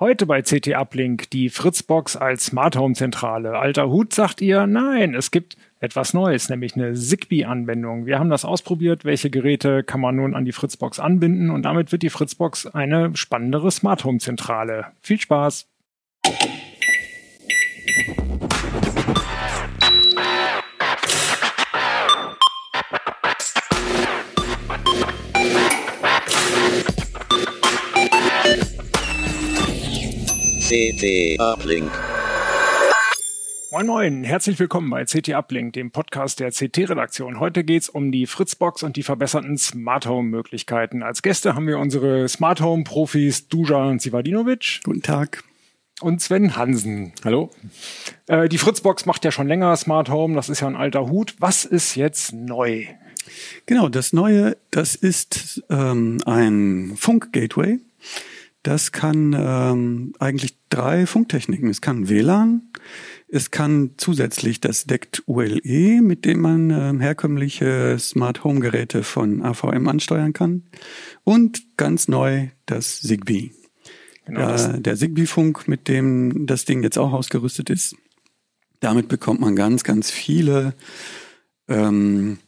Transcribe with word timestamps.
Heute 0.00 0.26
bei 0.26 0.42
CT 0.42 0.74
Uplink 0.74 1.30
die 1.30 1.48
Fritzbox 1.48 2.16
als 2.16 2.46
Smart 2.46 2.74
Home 2.76 2.94
Zentrale. 2.94 3.56
Alter 3.56 3.88
Hut 3.88 4.12
sagt 4.12 4.40
ihr, 4.40 4.66
nein, 4.66 5.14
es 5.14 5.30
gibt 5.30 5.56
etwas 5.78 6.14
Neues, 6.14 6.48
nämlich 6.48 6.74
eine 6.74 6.94
Zigbee-Anwendung. 6.94 8.04
Wir 8.04 8.18
haben 8.18 8.28
das 8.28 8.44
ausprobiert, 8.44 9.04
welche 9.04 9.30
Geräte 9.30 9.84
kann 9.84 10.00
man 10.00 10.16
nun 10.16 10.34
an 10.34 10.44
die 10.44 10.50
Fritzbox 10.50 10.98
anbinden 10.98 11.48
und 11.48 11.62
damit 11.62 11.92
wird 11.92 12.02
die 12.02 12.10
Fritzbox 12.10 12.66
eine 12.66 13.14
spannendere 13.14 13.70
Smart 13.70 14.02
Home 14.02 14.18
Zentrale. 14.18 14.86
Viel 15.00 15.20
Spaß! 15.20 15.68
CT 30.74 31.38
Uplink. 31.38 31.88
Moin 33.70 33.86
Moin, 33.86 34.24
herzlich 34.24 34.58
willkommen 34.58 34.90
bei 34.90 35.04
CT 35.04 35.28
Uplink, 35.28 35.74
dem 35.74 35.92
Podcast 35.92 36.40
der 36.40 36.50
CT-Redaktion. 36.50 37.38
Heute 37.38 37.62
geht's 37.62 37.88
um 37.88 38.10
die 38.10 38.26
Fritzbox 38.26 38.82
und 38.82 38.96
die 38.96 39.04
verbesserten 39.04 39.56
Smart 39.56 40.06
Home-Möglichkeiten. 40.06 41.04
Als 41.04 41.22
Gäste 41.22 41.54
haben 41.54 41.68
wir 41.68 41.78
unsere 41.78 42.26
Smart 42.26 42.60
Home-Profis 42.60 43.46
Dujan 43.46 44.00
Sivadinovic. 44.00 44.80
Guten 44.82 45.02
Tag. 45.02 45.44
Und 46.00 46.20
Sven 46.20 46.56
Hansen. 46.56 47.12
Hallo. 47.24 47.50
Äh, 48.26 48.48
die 48.48 48.58
Fritzbox 48.58 49.06
macht 49.06 49.24
ja 49.24 49.30
schon 49.30 49.46
länger 49.46 49.76
Smart 49.76 50.08
Home, 50.08 50.34
das 50.34 50.48
ist 50.48 50.58
ja 50.58 50.66
ein 50.66 50.74
alter 50.74 51.08
Hut. 51.08 51.36
Was 51.38 51.64
ist 51.64 51.94
jetzt 51.94 52.32
neu? 52.32 52.86
Genau, 53.66 53.88
das 53.88 54.12
Neue, 54.12 54.56
das 54.72 54.96
ist 54.96 55.62
ähm, 55.70 56.18
ein 56.26 56.94
Funk-Gateway. 56.96 57.78
Das 58.64 58.92
kann 58.92 59.36
ähm, 59.38 60.14
eigentlich 60.18 60.56
drei 60.70 61.04
Funktechniken. 61.04 61.68
Es 61.68 61.82
kann 61.82 62.08
WLAN, 62.08 62.62
es 63.28 63.50
kann 63.50 63.90
zusätzlich 63.98 64.58
das 64.58 64.86
DECT 64.86 65.22
ULE, 65.26 66.00
mit 66.00 66.24
dem 66.24 66.40
man 66.40 66.70
ähm, 66.70 66.98
herkömmliche 66.98 67.98
Smart 67.98 68.42
Home 68.42 68.60
Geräte 68.60 69.02
von 69.02 69.42
AVM 69.42 69.86
ansteuern 69.86 70.32
kann. 70.32 70.62
Und 71.24 71.76
ganz 71.76 72.08
neu 72.08 72.48
das 72.64 73.02
Zigbee. 73.02 73.52
Genau, 74.24 74.40
ja, 74.40 74.72
der 74.78 74.96
Zigbee-Funk, 74.96 75.68
mit 75.68 75.86
dem 75.86 76.46
das 76.46 76.64
Ding 76.64 76.82
jetzt 76.82 76.96
auch 76.96 77.12
ausgerüstet 77.12 77.68
ist. 77.68 77.96
Damit 78.80 79.08
bekommt 79.08 79.40
man 79.40 79.56
ganz, 79.56 79.84
ganz 79.84 80.10
viele 80.10 80.72
ähm, 81.68 82.38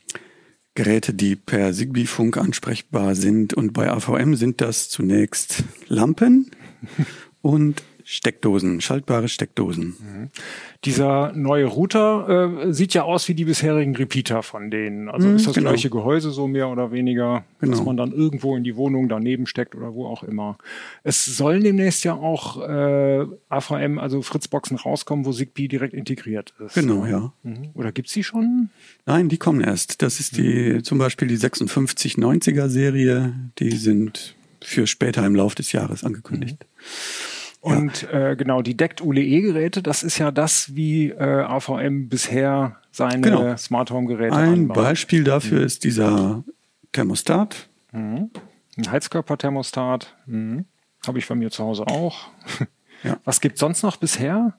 Geräte, 0.76 1.12
die 1.12 1.34
per 1.34 1.72
Zigbee-Funk 1.72 2.36
ansprechbar 2.36 3.16
sind. 3.16 3.52
Und 3.54 3.72
bei 3.72 3.90
AVM 3.90 4.36
sind 4.36 4.60
das 4.60 4.88
zunächst 4.88 5.64
Lampen 5.88 6.52
und 7.42 7.82
Steckdosen, 8.08 8.80
schaltbare 8.80 9.28
Steckdosen. 9.28 9.96
Mhm. 9.98 10.28
Dieser 10.84 11.32
neue 11.32 11.64
Router 11.64 12.68
äh, 12.68 12.72
sieht 12.72 12.94
ja 12.94 13.02
aus 13.02 13.26
wie 13.26 13.34
die 13.34 13.46
bisherigen 13.46 13.96
Repeater 13.96 14.44
von 14.44 14.70
denen. 14.70 15.08
Also 15.08 15.26
mhm, 15.26 15.34
ist 15.34 15.48
das 15.48 15.56
genau. 15.56 15.70
gleiche 15.70 15.90
Gehäuse 15.90 16.30
so 16.30 16.46
mehr 16.46 16.68
oder 16.68 16.92
weniger, 16.92 17.44
genau. 17.58 17.72
dass 17.72 17.84
man 17.84 17.96
dann 17.96 18.12
irgendwo 18.12 18.56
in 18.56 18.62
die 18.62 18.76
Wohnung 18.76 19.08
daneben 19.08 19.48
steckt 19.48 19.74
oder 19.74 19.92
wo 19.92 20.06
auch 20.06 20.22
immer. 20.22 20.56
Es 21.02 21.24
sollen 21.24 21.64
demnächst 21.64 22.04
ja 22.04 22.14
auch 22.14 22.62
äh, 22.62 23.26
AVM, 23.48 23.98
also 23.98 24.22
Fritzboxen 24.22 24.76
rauskommen, 24.76 25.26
wo 25.26 25.32
Zigbee 25.32 25.66
direkt 25.66 25.92
integriert 25.92 26.54
ist. 26.64 26.74
Genau, 26.74 27.06
ja. 27.06 27.32
Mhm. 27.42 27.70
Oder 27.74 27.90
gibt's 27.90 28.12
die 28.12 28.22
schon? 28.22 28.70
Nein, 29.04 29.28
die 29.28 29.38
kommen 29.38 29.60
erst. 29.60 30.00
Das 30.00 30.20
ist 30.20 30.36
die 30.36 30.74
mhm. 30.74 30.84
zum 30.84 30.98
Beispiel 30.98 31.26
die 31.26 31.38
5690er 31.38 32.68
Serie. 32.68 33.34
Die 33.58 33.72
sind 33.72 34.36
für 34.62 34.86
später 34.86 35.26
im 35.26 35.34
Laufe 35.34 35.56
des 35.56 35.72
Jahres 35.72 36.04
angekündigt. 36.04 36.58
Mhm. 36.60 37.35
Und 37.66 38.02
ja. 38.02 38.30
äh, 38.30 38.36
genau, 38.36 38.62
die 38.62 38.76
deckt 38.76 39.00
ULE-Geräte, 39.00 39.82
das 39.82 40.04
ist 40.04 40.18
ja 40.18 40.30
das, 40.30 40.76
wie 40.76 41.10
äh, 41.10 41.42
AVM 41.42 42.08
bisher 42.08 42.76
seine 42.92 43.20
genau. 43.20 43.56
Smart 43.56 43.90
Home-Geräte 43.90 44.36
Ein 44.36 44.52
anbaut. 44.52 44.76
Beispiel 44.76 45.24
dafür 45.24 45.58
mhm. 45.58 45.66
ist 45.66 45.82
dieser 45.82 46.44
Thermostat. 46.92 47.68
Mhm. 47.90 48.30
Ein 48.76 48.90
Heizkörperthermostat. 48.92 50.14
Mhm. 50.26 50.66
Habe 51.04 51.18
ich 51.18 51.26
bei 51.26 51.34
mir 51.34 51.50
zu 51.50 51.64
Hause 51.64 51.88
auch. 51.88 52.28
Ja. 53.04 53.18
Was 53.24 53.42
gibt 53.42 53.58
sonst 53.58 53.82
noch 53.82 53.98
bisher? 53.98 54.54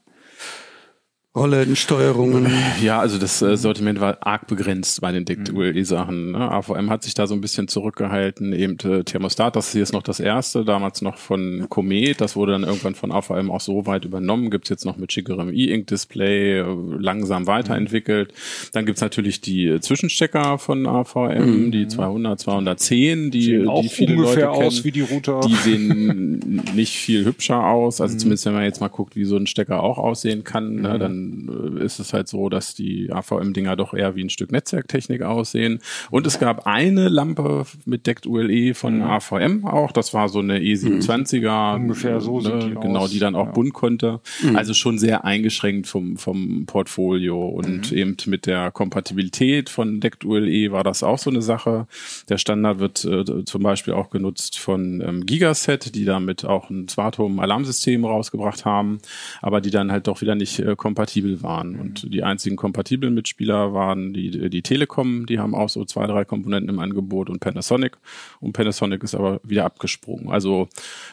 Rollensteuerungen. 1.38 2.52
Ja, 2.82 3.00
also 3.00 3.20
das 3.20 3.42
äh, 3.42 3.58
Sortiment 3.58 4.02
war 4.02 4.18
arg 4.22 4.48
begrenzt 4.48 5.02
bei 5.02 5.12
den 5.12 5.24
Dict-ULE-Sachen. 5.24 6.32
Ne? 6.32 6.52
AVM 6.52 6.90
hat 6.90 7.04
sich 7.04 7.14
da 7.14 7.28
so 7.28 7.36
ein 7.36 7.42
bisschen 7.42 7.68
zurückgehalten. 7.68 8.54
Eben 8.54 8.78
äh, 8.80 9.04
Thermostat, 9.04 9.56
das 9.56 9.72
hier 9.72 9.84
ist 9.84 9.94
noch 9.94 10.02
das 10.02 10.20
erste, 10.20 10.66
damals 10.66 11.02
noch 11.02 11.18
von 11.18 11.68
Comet. 11.70 12.22
Das 12.22 12.36
wurde 12.36 12.54
dann 12.54 12.64
irgendwann 12.64 12.96
von 12.96 13.12
AVM 13.12 13.52
auch 13.52 13.62
so 13.62 13.86
weit 13.86 14.06
übernommen. 14.06 14.50
Gibt's 14.50 14.70
jetzt 14.70 14.86
noch 14.86 14.98
mit 14.98 15.14
schickerem 15.14 15.54
E-Ink-Display, 15.54 16.60
äh, 16.60 16.66
langsam 16.98 17.46
weiterentwickelt. 17.46 18.34
Dann 18.74 18.88
gibt's 18.88 19.02
natürlich 19.02 19.40
die 19.40 19.80
Zwischenstecker 19.80 20.58
von 20.58 20.88
AVM, 20.88 21.66
mhm. 21.66 21.72
die 21.72 21.88
200, 21.88 22.40
210, 22.40 23.30
die, 23.30 23.44
sehen 23.44 23.70
die 23.84 23.90
viele 23.90 24.16
Leute 24.16 24.42
kennen. 24.42 24.52
aus 24.52 24.84
wie 24.84 24.92
die 24.92 25.02
Router. 25.02 25.42
Die 25.48 25.54
sehen 25.54 26.64
nicht 26.76 26.96
viel 26.96 27.26
hübscher 27.26 27.64
aus. 27.64 28.02
Also 28.02 28.16
mhm. 28.16 28.20
zumindest 28.20 28.46
wenn 28.48 28.54
man 28.54 28.64
jetzt 28.64 28.82
mal 28.82 28.88
guckt, 28.88 29.16
wie 29.16 29.26
so 29.26 29.38
ein 29.38 29.46
Stecker 29.46 29.84
auch 29.84 30.00
aussehen 30.00 30.44
kann, 30.44 30.76
ne? 30.76 30.96
Mhm. 30.96 31.27
Dann 31.28 31.78
äh, 31.78 31.84
ist 31.84 32.00
es 32.00 32.14
halt 32.14 32.28
so, 32.28 32.50
dass 32.50 32.76
die 32.76 33.12
AVM-Dinger 33.12 33.76
doch 33.76 33.94
eher 33.94 34.16
wie 34.16 34.24
ein 34.24 34.30
Stück 34.30 34.52
Netzwerktechnik 34.52 35.22
aussehen. 35.22 35.80
Und 36.10 36.28
es 36.28 36.40
gab 36.40 36.68
eine 36.68 37.10
Lampe 37.10 37.66
mit 37.86 38.08
Deckt 38.08 38.26
ULE 38.26 38.74
von 38.74 38.98
mhm. 38.98 39.04
AVM 39.04 39.66
auch. 39.66 39.92
Das 39.92 40.14
war 40.14 40.30
so 40.30 40.40
eine 40.40 40.60
E27er. 40.60 41.78
Mhm. 41.78 41.84
Ungefähr 41.84 42.22
so 42.22 42.40
ne, 42.40 42.60
die 42.60 42.76
Genau, 42.80 43.02
aus. 43.02 43.12
die 43.12 43.20
dann 43.20 43.36
auch 43.36 43.48
ja. 43.48 43.52
bunt 43.52 43.74
konnte. 43.74 44.20
Mhm. 44.42 44.56
Also 44.56 44.74
schon 44.74 44.98
sehr 44.98 45.26
eingeschränkt 45.26 45.88
vom, 45.88 46.18
vom 46.18 46.66
Portfolio. 46.66 47.48
Und 47.48 47.92
mhm. 47.92 47.98
eben 47.98 48.18
mit 48.26 48.46
der 48.46 48.72
Kompatibilität 48.72 49.70
von 49.70 50.00
Deckt 50.00 50.26
ULE 50.26 50.72
war 50.72 50.84
das 50.84 51.04
auch 51.04 51.18
so 51.18 51.30
eine 51.30 51.42
Sache. 51.42 51.88
Der 52.30 52.38
Standard 52.38 52.80
wird 52.80 53.06
äh, 53.06 53.46
zum 53.46 53.64
Beispiel 53.64 53.94
auch 53.94 54.10
genutzt 54.10 54.60
von 54.60 55.02
ähm, 55.02 55.26
Gigaset, 55.26 55.96
die 55.96 56.06
damit 56.06 56.46
auch 56.46 56.70
ein 56.70 56.88
Smart 56.88 57.18
Home 57.18 57.42
Alarmsystem 57.42 58.06
rausgebracht 58.06 58.66
haben, 58.66 59.00
aber 59.42 59.62
die 59.62 59.70
dann 59.70 59.92
halt 59.92 60.08
doch 60.08 60.22
wieder 60.22 60.36
nicht 60.36 60.60
äh, 60.60 60.76
kompatibel 60.76 61.17
kompatibel 61.22 61.44
waren. 61.44 61.74
Mhm. 61.74 61.80
Und 61.80 62.14
die 62.14 62.24
einzigen 62.24 62.56
kompatiblen 62.56 63.14
Mitspieler 63.14 63.74
waren 63.74 64.14
die, 64.14 64.50
die 64.50 64.62
Telekom, 64.62 65.26
die 65.26 65.40
haben 65.40 65.56
auch 65.56 65.70
so 65.70 65.86
zwei, 65.86 66.06
drei 66.08 66.26
Komponenten 66.26 66.70
im 66.70 66.80
Angebot 66.80 67.30
und 67.30 67.40
Panasonic. 67.40 67.98
Und 68.40 68.54
Panasonic 68.54 69.04
ist 69.04 69.16
aber 69.16 69.40
wieder 69.44 69.66
abgesprungen. 69.66 70.30
Also 70.30 70.68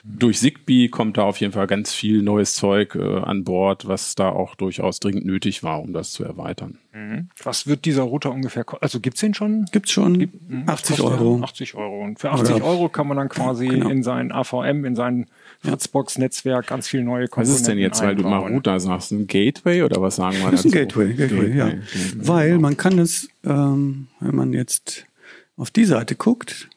mhm. 0.04 0.18
durch 0.18 0.38
Zigbee 0.38 0.88
kommt 0.88 1.16
da 1.16 1.22
auf 1.22 1.40
jeden 1.40 1.52
Fall 1.52 1.66
ganz 1.66 1.92
viel 1.92 2.22
neues 2.22 2.54
Zeug 2.54 2.94
äh, 2.94 3.18
an 3.20 3.44
Bord, 3.44 3.86
was 3.86 4.14
da 4.14 4.30
auch 4.30 4.54
durchaus 4.54 5.00
dringend 5.00 5.26
nötig 5.26 5.62
war, 5.62 5.80
um 5.80 5.92
das 5.92 6.12
zu 6.12 6.24
erweitern. 6.24 6.78
Mhm. 6.92 7.28
Was 7.42 7.66
wird 7.66 7.84
dieser 7.84 8.02
Router 8.02 8.30
ungefähr 8.30 8.64
kosten? 8.64 8.84
Also 8.84 9.00
gibt's 9.00 9.20
den 9.20 9.34
schon? 9.34 9.66
Gibt's 9.72 9.90
schon. 9.90 10.18
Gibt, 10.18 10.34
80 10.66 11.00
Euro. 11.00 11.40
80 11.42 11.74
Euro. 11.74 12.02
Und 12.02 12.20
für 12.20 12.30
80 12.30 12.56
Oder, 12.56 12.64
Euro 12.64 12.88
kann 12.88 13.08
man 13.08 13.16
dann 13.16 13.28
quasi 13.28 13.66
genau. 13.66 13.88
in 13.88 14.02
sein 14.02 14.32
AVM, 14.32 14.84
in 14.84 14.94
sein 14.94 15.26
Fritzbox-Netzwerk 15.64 16.66
ganz 16.66 16.88
viel 16.88 17.02
neue 17.02 17.28
Komponenten 17.28 17.54
Was 17.54 17.60
ist 17.60 17.68
denn 17.68 17.78
jetzt, 17.78 18.02
weil 18.02 18.16
du 18.16 18.22
mal 18.22 18.38
Router 18.38 18.78
sagst, 18.80 19.12
ein 19.12 19.26
Gateway 19.26 19.82
oder 19.82 20.00
was 20.00 20.16
sagen 20.16 20.36
wir 20.38 20.50
dazu? 20.50 20.56
Das 20.56 20.64
ist 20.64 20.66
ein 20.66 20.72
Gateway, 20.72 21.14
Gateway, 21.14 21.48
Gateway 21.48 21.56
ja. 21.56 21.68
Gateway. 21.68 22.28
Weil 22.28 22.58
man 22.58 22.76
kann 22.76 22.98
es, 22.98 23.28
ähm, 23.44 24.08
wenn 24.20 24.34
man 24.34 24.52
jetzt 24.52 25.06
auf 25.56 25.70
die 25.70 25.84
Seite 25.84 26.14
guckt, 26.14 26.68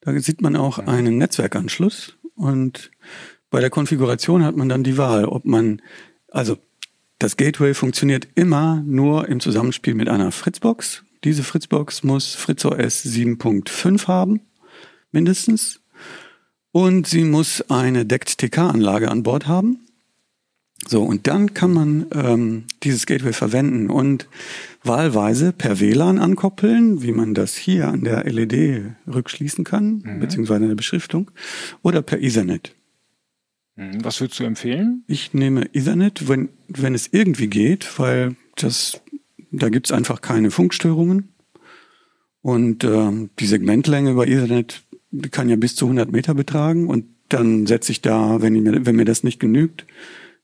da 0.00 0.18
sieht 0.18 0.42
man 0.42 0.56
auch 0.56 0.78
einen 0.78 1.18
Netzwerkanschluss 1.18 2.16
und 2.34 2.90
bei 3.50 3.60
der 3.60 3.70
Konfiguration 3.70 4.44
hat 4.44 4.56
man 4.56 4.68
dann 4.68 4.82
die 4.82 4.98
Wahl, 4.98 5.26
ob 5.26 5.44
man, 5.44 5.82
also 6.28 6.56
das 7.18 7.36
Gateway 7.36 7.74
funktioniert 7.74 8.26
immer 8.34 8.82
nur 8.84 9.28
im 9.28 9.38
Zusammenspiel 9.38 9.94
mit 9.94 10.08
einer 10.08 10.32
Fritzbox. 10.32 11.04
Diese 11.22 11.44
Fritzbox 11.44 12.02
muss 12.02 12.34
FritzOS 12.34 13.04
7.5 13.04 14.08
haben, 14.08 14.40
mindestens. 15.12 15.81
Und 16.72 17.06
sie 17.06 17.24
muss 17.24 17.62
eine 17.70 18.06
DECT-TK-Anlage 18.06 19.10
an 19.10 19.22
Bord 19.22 19.46
haben. 19.46 19.80
So, 20.88 21.02
und 21.02 21.28
dann 21.28 21.54
kann 21.54 21.72
man 21.72 22.06
ähm, 22.12 22.64
dieses 22.82 23.06
Gateway 23.06 23.32
verwenden 23.32 23.88
und 23.88 24.26
wahlweise 24.82 25.52
per 25.52 25.78
WLAN 25.78 26.18
ankoppeln, 26.18 27.02
wie 27.02 27.12
man 27.12 27.34
das 27.34 27.54
hier 27.54 27.88
an 27.88 28.02
der 28.02 28.24
LED 28.24 28.94
rückschließen 29.06 29.64
kann, 29.64 30.02
mhm. 30.04 30.20
beziehungsweise 30.20 30.64
eine 30.64 30.74
Beschriftung, 30.74 31.30
oder 31.82 32.02
per 32.02 32.20
Ethernet. 32.20 32.74
Mhm. 33.76 34.04
Was 34.04 34.20
würdest 34.20 34.40
du 34.40 34.44
empfehlen? 34.44 35.04
Ich 35.06 35.34
nehme 35.34 35.72
Ethernet, 35.72 36.28
wenn, 36.28 36.48
wenn 36.68 36.94
es 36.94 37.08
irgendwie 37.12 37.46
geht, 37.46 37.98
weil 37.98 38.34
das, 38.56 39.00
da 39.52 39.68
gibt's 39.68 39.92
einfach 39.92 40.20
keine 40.20 40.50
Funkstörungen. 40.50 41.28
Und 42.40 42.82
äh, 42.82 43.28
die 43.38 43.46
Segmentlänge 43.46 44.10
über 44.10 44.26
Ethernet 44.26 44.82
kann 45.30 45.48
ja 45.48 45.56
bis 45.56 45.74
zu 45.76 45.86
100 45.86 46.10
Meter 46.10 46.34
betragen 46.34 46.88
und 46.88 47.04
dann 47.28 47.66
setze 47.66 47.92
ich 47.92 48.02
da, 48.02 48.42
wenn, 48.42 48.54
mir, 48.62 48.86
wenn 48.86 48.96
mir 48.96 49.04
das 49.04 49.24
nicht 49.24 49.40
genügt, 49.40 49.86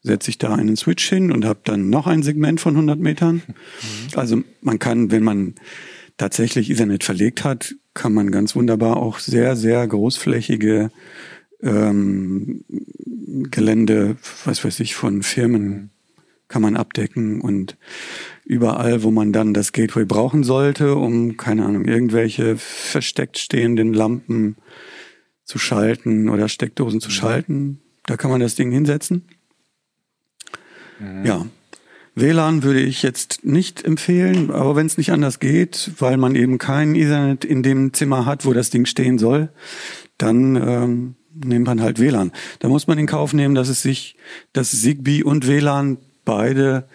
setze 0.02 0.30
ich 0.30 0.38
da 0.38 0.54
einen 0.54 0.76
Switch 0.76 1.08
hin 1.08 1.32
und 1.32 1.44
habe 1.44 1.60
dann 1.64 1.90
noch 1.90 2.06
ein 2.06 2.22
Segment 2.22 2.60
von 2.60 2.74
100 2.74 2.98
Metern. 2.98 3.42
Mhm. 3.46 4.18
Also 4.18 4.42
man 4.62 4.78
kann, 4.78 5.10
wenn 5.10 5.22
man 5.22 5.54
tatsächlich 6.16 6.70
Ethernet 6.70 7.04
verlegt 7.04 7.44
hat, 7.44 7.74
kann 7.94 8.14
man 8.14 8.30
ganz 8.30 8.54
wunderbar 8.54 8.96
auch 8.96 9.18
sehr, 9.18 9.56
sehr 9.56 9.86
großflächige 9.86 10.90
ähm, 11.62 12.64
Gelände, 13.50 14.16
was 14.44 14.64
weiß 14.64 14.80
ich, 14.80 14.94
von 14.94 15.22
Firmen 15.22 15.90
kann 16.48 16.62
man 16.62 16.76
abdecken 16.76 17.40
und 17.40 17.76
überall, 18.48 19.02
wo 19.02 19.10
man 19.10 19.32
dann 19.32 19.52
das 19.52 19.72
Gateway 19.72 20.06
brauchen 20.06 20.42
sollte, 20.42 20.96
um, 20.96 21.36
keine 21.36 21.66
Ahnung, 21.66 21.84
irgendwelche 21.84 22.56
versteckt 22.56 23.36
stehenden 23.36 23.92
Lampen 23.92 24.56
zu 25.44 25.58
schalten 25.58 26.30
oder 26.30 26.48
Steckdosen 26.48 27.00
zu 27.00 27.10
mhm. 27.10 27.12
schalten, 27.12 27.80
da 28.06 28.16
kann 28.16 28.30
man 28.30 28.40
das 28.40 28.54
Ding 28.54 28.72
hinsetzen. 28.72 29.28
Mhm. 30.98 31.26
Ja. 31.26 31.46
WLAN 32.14 32.62
würde 32.62 32.80
ich 32.80 33.02
jetzt 33.02 33.44
nicht 33.44 33.84
empfehlen, 33.84 34.50
aber 34.50 34.74
wenn 34.74 34.86
es 34.86 34.96
nicht 34.96 35.12
anders 35.12 35.40
geht, 35.40 35.92
weil 35.98 36.16
man 36.16 36.34
eben 36.34 36.56
kein 36.56 36.94
Ethernet 36.94 37.44
in 37.44 37.62
dem 37.62 37.92
Zimmer 37.92 38.24
hat, 38.24 38.46
wo 38.46 38.54
das 38.54 38.70
Ding 38.70 38.86
stehen 38.86 39.18
soll, 39.18 39.50
dann 40.16 40.56
ähm, 40.56 41.14
nimmt 41.34 41.66
man 41.66 41.82
halt 41.82 42.00
WLAN. 42.00 42.32
Da 42.60 42.68
muss 42.68 42.86
man 42.86 42.98
in 42.98 43.06
Kauf 43.06 43.34
nehmen, 43.34 43.54
dass 43.54 43.68
es 43.68 43.82
sich, 43.82 44.16
dass 44.54 44.70
Zigbee 44.70 45.22
und 45.22 45.46
WLAN 45.46 45.98
beide 46.24 46.88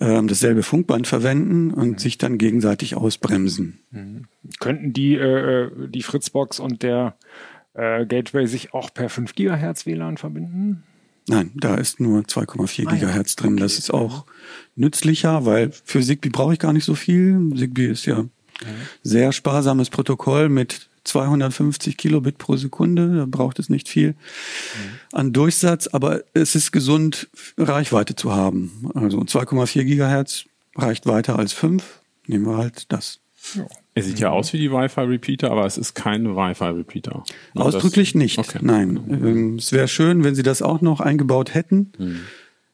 ähm, 0.00 0.28
dasselbe 0.28 0.62
Funkband 0.62 1.06
verwenden 1.06 1.72
und 1.72 1.90
mhm. 1.90 1.98
sich 1.98 2.18
dann 2.18 2.38
gegenseitig 2.38 2.96
ausbremsen. 2.96 3.80
Mhm. 3.90 4.24
Könnten 4.58 4.92
die, 4.92 5.14
äh, 5.14 5.64
äh 5.64 5.88
die 5.88 6.02
Fritzbox 6.02 6.58
und 6.58 6.82
der 6.82 7.16
äh, 7.74 8.06
Gateway 8.06 8.46
sich 8.46 8.74
auch 8.74 8.92
per 8.92 9.08
5 9.08 9.34
Gigahertz 9.34 9.86
WLAN 9.86 10.16
verbinden? 10.16 10.82
Nein, 11.28 11.52
da 11.54 11.76
ist 11.76 12.00
nur 12.00 12.22
2,4 12.22 12.86
ah, 12.86 12.92
Gigahertz 12.92 13.36
drin. 13.36 13.52
Okay. 13.52 13.62
Das 13.62 13.78
ist 13.78 13.92
auch 13.92 14.26
nützlicher, 14.74 15.44
weil 15.46 15.70
für 15.84 16.00
Zigbee 16.00 16.30
brauche 16.30 16.54
ich 16.54 16.58
gar 16.58 16.72
nicht 16.72 16.84
so 16.84 16.94
viel. 16.94 17.52
Zigbee 17.56 17.86
ist 17.86 18.06
ja 18.06 18.22
mhm. 18.22 18.30
sehr 19.02 19.32
sparsames 19.32 19.90
Protokoll 19.90 20.48
mit 20.48 20.89
250 21.04 21.96
Kilobit 21.96 22.38
pro 22.38 22.56
Sekunde. 22.56 23.16
Da 23.16 23.26
braucht 23.26 23.58
es 23.58 23.68
nicht 23.68 23.88
viel 23.88 24.10
mhm. 24.10 24.14
an 25.12 25.32
Durchsatz, 25.32 25.86
aber 25.86 26.22
es 26.34 26.54
ist 26.54 26.72
gesund, 26.72 27.28
Reichweite 27.56 28.16
zu 28.16 28.32
haben. 28.32 28.90
Also 28.94 29.18
2,4 29.20 29.84
Gigahertz 29.84 30.44
reicht 30.76 31.06
weiter 31.06 31.38
als 31.38 31.52
5. 31.52 32.00
Nehmen 32.26 32.46
wir 32.46 32.56
halt 32.56 32.92
das. 32.92 33.20
Ja. 33.54 33.66
Er 33.94 34.02
sieht 34.02 34.20
ja 34.20 34.30
aus 34.30 34.52
wie 34.52 34.58
die 34.58 34.70
Wi-Fi-Repeater, 34.70 35.50
aber 35.50 35.66
es 35.66 35.76
ist 35.76 35.94
kein 35.94 36.36
Wi-Fi-Repeater. 36.36 37.24
Ausdrücklich 37.54 38.12
das, 38.12 38.18
nicht, 38.18 38.38
okay. 38.38 38.58
nein. 38.62 39.00
Ähm, 39.08 39.56
es 39.56 39.72
wäre 39.72 39.88
schön, 39.88 40.22
wenn 40.22 40.34
sie 40.34 40.42
das 40.42 40.62
auch 40.62 40.80
noch 40.80 41.00
eingebaut 41.00 41.54
hätten. 41.54 41.92
Hm. 41.96 42.20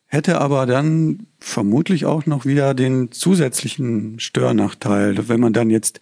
Hätte 0.09 0.41
aber 0.41 0.67
dann 0.67 1.27
vermutlich 1.41 2.05
auch 2.05 2.27
noch 2.27 2.45
wieder 2.45 2.75
den 2.75 3.11
zusätzlichen 3.11 4.21
Störnachteil, 4.21 5.29
wenn 5.29 5.41
man 5.41 5.53
dann 5.53 5.69
jetzt, 5.69 6.01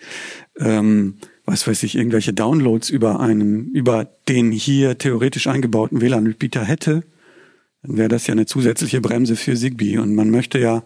ähm, 0.59 1.17
was 1.47 1.67
weiß 1.67 1.83
ich, 1.83 1.97
irgendwelche 1.97 2.33
Downloads 2.33 2.91
über 2.91 3.21
einem, 3.21 3.71
über 3.73 4.09
den 4.29 4.51
hier 4.51 4.99
theoretisch 4.99 5.47
eingebauten 5.47 6.01
WLAN-Repeater 6.01 6.65
hätte, 6.65 7.03
dann 7.83 7.99
wäre 7.99 8.09
das 8.09 8.27
ja 8.27 8.33
eine 8.33 8.47
zusätzliche 8.47 9.01
Bremse 9.01 9.37
für 9.37 9.55
Zigbee. 9.55 9.99
Und 9.99 10.15
man 10.15 10.31
möchte 10.31 10.59
ja, 10.59 10.83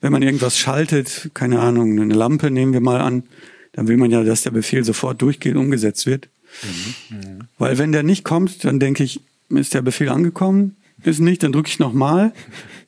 wenn 0.00 0.12
man 0.12 0.22
irgendwas 0.22 0.58
schaltet, 0.58 1.30
keine 1.34 1.58
Ahnung, 1.58 1.98
eine 2.00 2.14
Lampe 2.14 2.50
nehmen 2.50 2.72
wir 2.72 2.80
mal 2.80 3.00
an, 3.00 3.24
dann 3.72 3.88
will 3.88 3.96
man 3.96 4.10
ja, 4.10 4.22
dass 4.22 4.42
der 4.42 4.52
Befehl 4.52 4.84
sofort 4.84 5.20
durchgehend 5.20 5.58
umgesetzt 5.58 6.06
wird. 6.06 6.28
Mhm. 6.62 7.16
Mhm. 7.16 7.38
Weil 7.58 7.78
wenn 7.78 7.92
der 7.92 8.04
nicht 8.04 8.24
kommt, 8.24 8.64
dann 8.64 8.78
denke 8.78 9.02
ich, 9.02 9.20
ist 9.50 9.74
der 9.74 9.82
Befehl 9.82 10.08
angekommen? 10.08 10.76
Ist 11.02 11.20
nicht, 11.20 11.42
dann 11.42 11.52
drücke 11.52 11.68
ich 11.68 11.78
nochmal. 11.78 12.32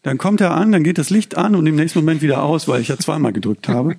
Dann 0.03 0.19
kommt 0.19 0.41
er 0.41 0.53
an, 0.53 0.73
dann 0.73 0.85
geht 0.85 0.99
das 0.99 1.11
Licht 1.11 1.37
an 1.37 1.55
und 1.55 1.67
im 1.67 1.77
nächsten 1.77 1.99
Moment 1.99 2.23
wieder 2.23 2.43
aus, 2.43 2.69
weil 2.69 2.81
ich 2.81 2.89
ja 2.89 2.97
zweimal 2.97 3.33
gedrückt 3.33 3.69
habe. 3.69 3.97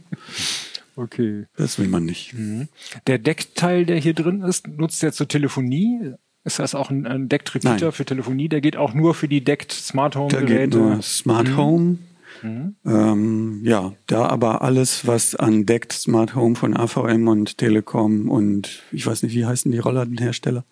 Okay. 0.99 1.45
Das 1.55 1.79
will 1.79 1.87
man 1.87 2.03
nicht. 2.03 2.33
Mhm. 2.33 2.67
Der 3.07 3.19
Deckteil, 3.19 3.85
der 3.85 3.97
hier 3.97 4.13
drin 4.13 4.41
ist, 4.41 4.67
nutzt 4.67 5.01
er 5.01 5.13
zur 5.13 5.29
Telefonie? 5.29 6.13
Ist 6.43 6.59
das 6.59 6.75
auch 6.75 6.89
ein, 6.89 7.07
ein 7.07 7.29
Decked 7.29 7.55
Repeater 7.55 7.91
für 7.93 8.03
Telefonie? 8.03 8.49
Der 8.49 8.59
geht 8.59 8.75
auch 8.75 8.93
nur 8.93 9.13
für 9.13 9.29
die 9.29 9.43
Decked 9.43 9.71
Smart 9.71 10.17
Home 10.17 10.29
Geräte? 10.29 10.47
Der 10.47 10.67
geht 10.67 10.73
nur 10.73 11.01
Smart 11.01 11.47
mhm. 11.49 11.57
Home. 11.57 11.97
Mhm. 12.41 12.75
Ähm, 12.85 13.61
ja, 13.63 13.93
da 14.07 14.25
aber 14.25 14.61
alles, 14.61 15.07
was 15.07 15.35
an 15.35 15.65
Decked 15.65 15.93
Smart 15.93 16.35
Home 16.35 16.55
von 16.55 16.75
AVM 16.75 17.27
und 17.27 17.57
Telekom 17.57 18.29
und 18.29 18.83
ich 18.91 19.05
weiß 19.05 19.23
nicht, 19.23 19.35
wie 19.35 19.45
heißen 19.45 19.71
die 19.71 19.79
Rollladenhersteller, 19.79 20.65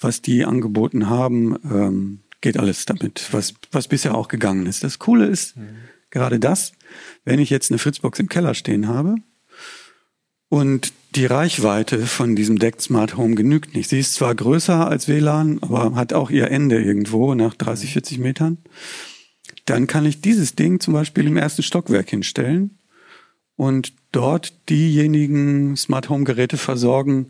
was 0.00 0.22
die 0.22 0.44
angeboten 0.44 1.08
haben, 1.08 1.56
ähm, 1.64 2.20
geht 2.40 2.58
alles 2.58 2.84
damit, 2.84 3.28
was, 3.32 3.54
was 3.72 3.88
bisher 3.88 4.14
auch 4.14 4.28
gegangen 4.28 4.66
ist. 4.66 4.84
Das 4.84 4.98
Coole 4.98 5.26
ist 5.26 5.56
mhm. 5.56 5.76
gerade 6.10 6.38
das, 6.38 6.72
wenn 7.24 7.38
ich 7.38 7.50
jetzt 7.50 7.70
eine 7.70 7.78
Fritzbox 7.78 8.18
im 8.18 8.28
Keller 8.28 8.54
stehen 8.54 8.88
habe 8.88 9.16
und 10.50 10.92
die 11.14 11.24
Reichweite 11.24 12.06
von 12.06 12.36
diesem 12.36 12.58
Decked 12.58 12.82
Smart 12.82 13.16
Home 13.16 13.34
genügt 13.34 13.74
nicht. 13.74 13.88
Sie 13.88 13.98
ist 13.98 14.12
zwar 14.12 14.34
größer 14.34 14.86
als 14.86 15.08
WLAN, 15.08 15.60
aber 15.62 15.94
hat 15.94 16.12
auch 16.12 16.30
ihr 16.30 16.50
Ende 16.50 16.82
irgendwo 16.82 17.34
nach 17.34 17.54
30, 17.54 17.94
40 17.94 18.18
Metern 18.18 18.58
dann 19.70 19.86
kann 19.86 20.04
ich 20.04 20.20
dieses 20.20 20.56
Ding 20.56 20.80
zum 20.80 20.94
Beispiel 20.94 21.26
im 21.26 21.36
ersten 21.36 21.62
Stockwerk 21.62 22.10
hinstellen 22.10 22.78
und 23.56 23.92
dort 24.10 24.68
diejenigen 24.68 25.76
Smart 25.76 26.08
Home 26.08 26.24
Geräte 26.24 26.56
versorgen, 26.56 27.28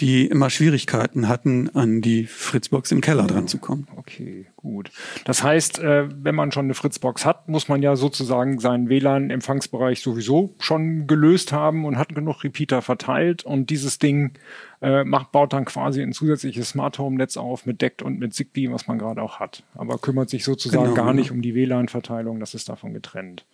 die 0.00 0.26
immer 0.26 0.48
Schwierigkeiten 0.48 1.28
hatten, 1.28 1.68
an 1.74 2.00
die 2.00 2.24
Fritzbox 2.24 2.90
im 2.92 3.02
Keller 3.02 3.26
dran 3.26 3.46
zu 3.46 3.58
kommen. 3.58 3.86
Okay, 3.96 4.46
gut. 4.56 4.90
Das 5.26 5.42
heißt, 5.42 5.80
äh, 5.80 6.08
wenn 6.10 6.34
man 6.34 6.50
schon 6.50 6.64
eine 6.64 6.74
Fritzbox 6.74 7.26
hat, 7.26 7.48
muss 7.48 7.68
man 7.68 7.82
ja 7.82 7.94
sozusagen 7.94 8.58
seinen 8.58 8.88
WLAN-Empfangsbereich 8.88 10.00
sowieso 10.00 10.54
schon 10.60 11.06
gelöst 11.06 11.52
haben 11.52 11.84
und 11.84 11.98
hat 11.98 12.14
genug 12.14 12.42
Repeater 12.42 12.80
verteilt 12.80 13.44
und 13.44 13.68
dieses 13.68 13.98
Ding 13.98 14.32
äh, 14.80 15.04
macht, 15.04 15.30
baut 15.30 15.52
dann 15.52 15.66
quasi 15.66 16.02
ein 16.02 16.12
zusätzliches 16.12 16.70
Smart 16.70 16.98
Home 16.98 17.16
Netz 17.16 17.36
auf 17.36 17.66
mit 17.66 17.82
Deckt 17.82 18.00
und 18.00 18.18
mit 18.18 18.34
Zigbee, 18.34 18.72
was 18.72 18.88
man 18.88 18.98
gerade 18.98 19.22
auch 19.22 19.40
hat. 19.40 19.62
Aber 19.74 19.98
kümmert 19.98 20.30
sich 20.30 20.42
sozusagen 20.42 20.94
genau, 20.94 20.96
gar 20.96 21.12
nicht 21.12 21.28
genau. 21.28 21.36
um 21.36 21.42
die 21.42 21.54
WLAN-Verteilung, 21.54 22.40
das 22.40 22.54
ist 22.54 22.70
davon 22.70 22.94
getrennt. 22.94 23.44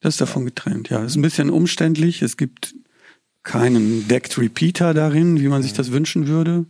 Das 0.00 0.14
ist 0.14 0.20
davon 0.20 0.44
getrennt, 0.44 0.90
ja. 0.90 1.04
Ist 1.04 1.16
ein 1.16 1.22
bisschen 1.22 1.50
umständlich. 1.50 2.22
Es 2.22 2.36
gibt 2.36 2.74
keinen 3.42 4.08
Decked 4.08 4.38
Repeater 4.38 4.94
darin, 4.94 5.40
wie 5.40 5.48
man 5.48 5.62
sich 5.62 5.72
das 5.72 5.92
wünschen 5.92 6.26
würde, 6.28 6.66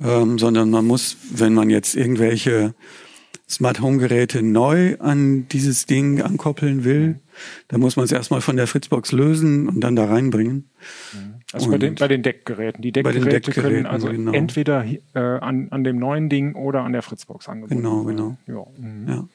ähm, 0.00 0.38
sondern 0.38 0.70
man 0.70 0.86
muss, 0.86 1.16
wenn 1.32 1.54
man 1.54 1.70
jetzt 1.70 1.94
irgendwelche 1.94 2.74
Smart 3.48 3.80
Home 3.80 3.98
Geräte 3.98 4.42
neu 4.42 4.96
an 4.98 5.48
dieses 5.48 5.86
Ding 5.86 6.22
ankoppeln 6.22 6.84
will, 6.84 7.18
dann 7.68 7.80
muss 7.80 7.96
man 7.96 8.04
es 8.04 8.12
erstmal 8.12 8.40
von 8.40 8.56
der 8.56 8.66
Fritzbox 8.66 9.12
lösen 9.12 9.68
und 9.68 9.80
dann 9.80 9.96
da 9.96 10.04
reinbringen. 10.04 10.70
Also 11.52 11.68
bei 11.70 11.78
den, 11.78 11.96
bei 11.96 12.06
den 12.06 12.22
Deckgeräten. 12.22 12.80
Die 12.80 12.92
Deckgeräte, 12.92 13.28
Deckgeräten 13.28 13.62
können 13.62 13.86
also 13.86 14.08
genau. 14.08 14.32
entweder 14.32 14.84
äh, 15.14 15.18
an, 15.18 15.68
an 15.70 15.82
dem 15.82 15.98
neuen 15.98 16.28
Ding 16.28 16.54
oder 16.54 16.82
an 16.82 16.92
der 16.92 17.02
Fritzbox 17.02 17.48
angeboten 17.48 17.82
werden. 17.82 18.06
Genau, 18.06 18.36
genau. 18.46 18.66
Ja. 18.78 18.86
Mhm. 18.88 19.08
ja. 19.08 19.28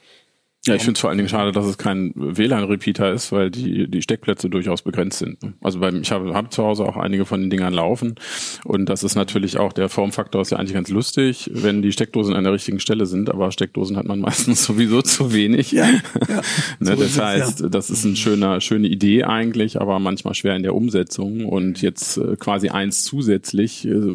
Ja, 0.68 0.74
ich 0.74 0.82
finde 0.82 0.98
es 0.98 1.02
vor 1.02 1.10
allen 1.10 1.18
Dingen 1.18 1.30
schade, 1.30 1.52
dass 1.52 1.66
es 1.66 1.78
kein 1.78 2.12
WLAN-Repeater 2.16 3.12
ist, 3.14 3.32
weil 3.32 3.52
die, 3.52 3.88
die 3.88 4.02
Steckplätze 4.02 4.50
durchaus 4.50 4.82
begrenzt 4.82 5.20
sind. 5.20 5.42
Ne? 5.44 5.54
Also 5.62 5.80
beim, 5.80 6.02
ich 6.02 6.12
habe 6.12 6.34
hab 6.34 6.52
zu 6.52 6.64
Hause 6.64 6.86
auch 6.86 6.98
einige 6.98 7.26
von 7.26 7.42
den 7.42 7.52
Dingern 7.52 7.74
laufen 7.74 8.16
und 8.64 8.88
das 8.90 9.04
ist 9.04 9.16
natürlich 9.16 9.58
auch, 9.58 9.74
der 9.74 9.90
Formfaktor 9.90 10.42
ist 10.42 10.52
ja 10.52 10.58
eigentlich 10.58 10.74
ganz 10.74 10.90
lustig, 10.90 11.52
wenn 11.54 11.84
die 11.84 11.92
Steckdosen 11.92 12.34
an 12.34 12.44
der 12.44 12.54
richtigen 12.54 12.80
Stelle 12.80 13.06
sind, 13.06 13.30
aber 13.30 13.52
Steckdosen 13.52 13.96
hat 13.96 14.06
man 14.06 14.20
meistens 14.22 14.64
sowieso 14.64 15.04
zu 15.04 15.34
wenig. 15.34 15.72
Ja, 15.72 15.86
ja. 15.86 16.02
ne, 16.80 16.96
so 16.96 16.96
das 16.96 17.20
heißt, 17.20 17.60
ja. 17.60 17.70
das 17.70 17.92
ist 17.92 18.06
eine 18.06 18.16
schöne, 18.16 18.60
schöne 18.62 18.88
Idee 18.88 19.24
eigentlich, 19.24 19.80
aber 19.80 20.00
manchmal 20.00 20.34
schwer 20.34 20.56
in 20.56 20.64
der 20.64 20.74
Umsetzung 20.74 21.46
und 21.46 21.82
jetzt 21.84 22.18
äh, 22.18 22.38
quasi 22.38 22.70
eins 22.70 23.04
zusätzlich 23.04 23.88
äh, 23.88 24.14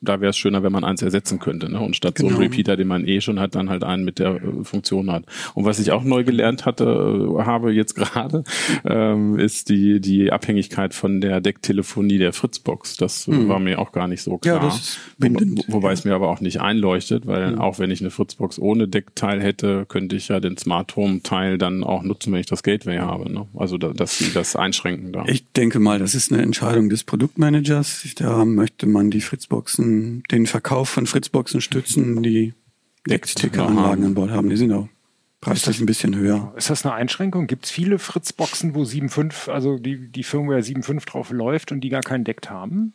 da 0.00 0.20
wäre 0.20 0.30
es 0.30 0.36
schöner, 0.36 0.62
wenn 0.62 0.72
man 0.72 0.84
eins 0.84 1.02
ersetzen 1.02 1.38
könnte. 1.38 1.70
Ne? 1.70 1.80
Und 1.80 1.96
statt 1.96 2.14
genau. 2.14 2.28
so 2.28 2.34
einem 2.36 2.44
Repeater, 2.44 2.76
den 2.76 2.86
man 2.86 3.06
eh 3.06 3.20
schon 3.20 3.40
hat, 3.40 3.54
dann 3.54 3.68
halt 3.68 3.82
einen 3.82 4.04
mit 4.04 4.18
der 4.18 4.36
äh, 4.36 4.64
Funktion 4.64 5.10
hat. 5.10 5.24
Und 5.54 5.64
was 5.64 5.80
ich 5.80 5.90
auch 5.90 6.04
neu 6.04 6.22
gelernt 6.22 6.66
hatte, 6.66 6.84
äh, 6.84 7.42
habe 7.42 7.72
jetzt 7.72 7.94
gerade, 7.96 8.44
ähm, 8.84 9.38
ist 9.38 9.68
die, 9.68 10.00
die 10.00 10.30
Abhängigkeit 10.30 10.94
von 10.94 11.20
der 11.20 11.40
Decktelefonie 11.40 12.18
der 12.18 12.32
Fritzbox. 12.32 12.96
Das 12.96 13.26
mhm. 13.26 13.48
war 13.48 13.58
mir 13.58 13.80
auch 13.80 13.90
gar 13.90 14.06
nicht 14.06 14.22
so 14.22 14.38
klar. 14.38 14.56
Ja, 14.56 14.62
das 14.62 14.78
ist 14.78 14.98
bindend. 15.18 15.64
Wo, 15.66 15.74
wobei 15.74 15.88
ja. 15.88 15.94
es 15.94 16.04
mir 16.04 16.14
aber 16.14 16.28
auch 16.28 16.40
nicht 16.40 16.60
einleuchtet, 16.60 17.26
weil 17.26 17.52
mhm. 17.52 17.58
auch 17.58 17.78
wenn 17.80 17.90
ich 17.90 18.00
eine 18.00 18.10
Fritzbox 18.10 18.58
ohne 18.60 18.86
Deckteil 18.86 19.42
hätte, 19.42 19.84
könnte 19.86 20.14
ich 20.14 20.28
ja 20.28 20.38
den 20.38 20.56
Smart 20.56 20.94
Home 20.94 21.22
Teil 21.22 21.58
dann 21.58 21.82
auch 21.82 22.04
nutzen, 22.04 22.32
wenn 22.32 22.40
ich 22.40 22.46
das 22.46 22.62
Gateway 22.62 22.98
habe. 22.98 23.32
Ne? 23.32 23.46
Also 23.56 23.78
da, 23.78 23.92
dass 23.92 24.18
sie 24.18 24.32
das 24.32 24.54
einschränken 24.54 25.12
da. 25.12 25.24
Ich 25.26 25.50
denke 25.52 25.80
mal, 25.80 25.98
das 25.98 26.14
ist 26.14 26.32
eine 26.32 26.42
Entscheidung 26.42 26.88
des 26.88 27.02
Produktmanagers. 27.02 28.06
Da 28.16 28.44
möchte 28.44 28.86
man 28.86 29.10
die 29.10 29.20
Fritzboxen 29.20 29.87
den 30.30 30.46
Verkauf 30.46 30.88
von 30.88 31.06
Fritzboxen 31.06 31.60
stützen, 31.60 32.22
die 32.22 32.54
Decktickeranlagen 33.08 34.04
an 34.04 34.14
Bord 34.14 34.30
haben. 34.30 34.50
Die 34.50 34.56
sind 34.56 34.72
auch 34.72 34.88
preislich 35.40 35.80
ein 35.80 35.86
bisschen 35.86 36.16
höher. 36.16 36.52
Ist 36.56 36.70
das 36.70 36.84
eine 36.84 36.94
Einschränkung? 36.94 37.46
Gibt 37.46 37.66
es 37.66 37.70
viele 37.70 37.98
Fritzboxen, 37.98 38.74
wo 38.74 38.82
7.5, 38.82 39.50
also 39.50 39.78
die, 39.78 40.10
die 40.10 40.22
Firmware 40.22 40.60
7.5 40.60 41.06
drauf 41.06 41.30
läuft 41.30 41.72
und 41.72 41.80
die 41.80 41.88
gar 41.88 42.02
keinen 42.02 42.24
Deckt 42.24 42.50
haben? 42.50 42.94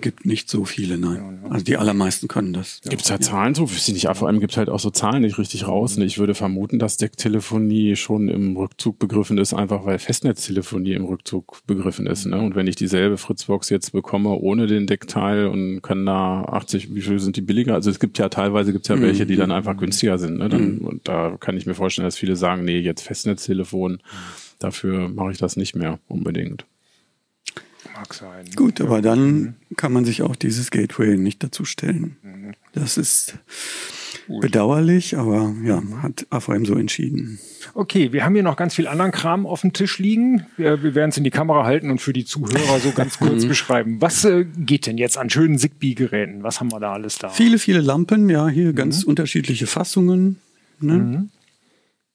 Gibt 0.00 0.24
nicht 0.24 0.48
so 0.48 0.64
viele, 0.64 0.96
nein. 0.98 1.40
Also 1.50 1.64
die 1.64 1.76
allermeisten 1.76 2.28
können 2.28 2.52
das. 2.52 2.80
Gibt 2.88 3.02
es 3.02 3.08
da 3.08 3.20
Zahlen 3.20 3.54
so? 3.54 3.70
Wüsste 3.70 3.92
ich 3.92 4.04
nicht. 4.04 4.16
Vor 4.16 4.28
allem 4.28 4.40
gibt 4.40 4.52
es 4.52 4.56
halt 4.56 4.68
auch 4.68 4.80
so 4.80 4.90
Zahlen 4.90 5.22
nicht 5.22 5.38
richtig 5.38 5.66
raus. 5.66 5.96
Und 5.96 6.02
ich 6.02 6.18
würde 6.18 6.34
vermuten, 6.34 6.78
dass 6.78 6.96
Decktelefonie 6.96 7.96
schon 7.96 8.28
im 8.28 8.56
Rückzug 8.56 8.98
begriffen 8.98 9.38
ist, 9.38 9.52
einfach 9.52 9.84
weil 9.84 9.98
Festnetztelefonie 9.98 10.94
im 10.94 11.04
Rückzug 11.04 11.60
begriffen 11.66 12.06
ist. 12.06 12.26
Ne? 12.26 12.40
Und 12.40 12.54
wenn 12.54 12.66
ich 12.66 12.76
dieselbe 12.76 13.18
Fritzbox 13.18 13.70
jetzt 13.70 13.92
bekomme 13.92 14.30
ohne 14.30 14.66
den 14.66 14.86
Deckteil 14.86 15.46
und 15.46 15.82
kann 15.82 16.06
da 16.06 16.42
80, 16.44 16.94
wie 16.94 17.02
viel 17.02 17.18
sind 17.18 17.36
die 17.36 17.42
billiger? 17.42 17.74
Also 17.74 17.90
es 17.90 18.00
gibt 18.00 18.18
ja 18.18 18.28
teilweise 18.28 18.72
gibt's 18.72 18.88
ja 18.88 19.00
welche, 19.00 19.26
die 19.26 19.36
dann 19.36 19.52
einfach 19.52 19.76
günstiger 19.76 20.18
sind. 20.18 20.38
Ne? 20.38 20.48
Dann, 20.48 20.78
Und 20.78 21.08
da 21.08 21.36
kann 21.38 21.56
ich 21.56 21.66
mir 21.66 21.74
vorstellen, 21.74 22.06
dass 22.06 22.16
viele 22.16 22.36
sagen, 22.36 22.64
nee, 22.64 22.78
jetzt 22.78 23.02
Festnetztelefon, 23.02 23.98
dafür 24.58 25.08
mache 25.08 25.32
ich 25.32 25.38
das 25.38 25.56
nicht 25.56 25.74
mehr 25.74 25.98
unbedingt. 26.08 26.64
Mag 28.02 28.14
sein. 28.14 28.46
Gut, 28.56 28.80
aber 28.80 29.00
dann 29.00 29.54
kann 29.76 29.92
man 29.92 30.04
sich 30.04 30.22
auch 30.22 30.34
dieses 30.34 30.72
Gateway 30.72 31.16
nicht 31.16 31.42
dazu 31.44 31.64
stellen. 31.64 32.16
Das 32.72 32.98
ist 32.98 33.38
bedauerlich, 34.26 35.16
aber 35.16 35.54
ja, 35.62 35.80
hat 36.02 36.26
AVM 36.30 36.64
so 36.64 36.74
entschieden. 36.74 37.38
Okay, 37.74 38.12
wir 38.12 38.24
haben 38.24 38.34
hier 38.34 38.42
noch 38.42 38.56
ganz 38.56 38.74
viel 38.74 38.88
anderen 38.88 39.12
Kram 39.12 39.46
auf 39.46 39.60
dem 39.60 39.72
Tisch 39.72 40.00
liegen. 40.00 40.46
Wir, 40.56 40.82
wir 40.82 40.96
werden 40.96 41.10
es 41.10 41.16
in 41.16 41.22
die 41.22 41.30
Kamera 41.30 41.64
halten 41.64 41.92
und 41.92 42.00
für 42.00 42.12
die 42.12 42.24
Zuhörer 42.24 42.80
so 42.80 42.90
ganz 42.90 43.20
kurz 43.20 43.46
beschreiben. 43.46 44.00
Was 44.00 44.24
äh, 44.24 44.46
geht 44.56 44.86
denn 44.86 44.98
jetzt 44.98 45.16
an 45.16 45.30
schönen 45.30 45.58
Zigbee-Geräten? 45.58 46.42
Was 46.42 46.58
haben 46.58 46.72
wir 46.72 46.80
da 46.80 46.92
alles 46.92 47.18
da? 47.18 47.28
Viele, 47.28 47.60
viele 47.60 47.80
Lampen, 47.80 48.28
ja, 48.28 48.48
hier 48.48 48.72
ganz 48.72 49.04
unterschiedliche 49.04 49.68
Fassungen. 49.68 50.40
Ne? 50.80 51.28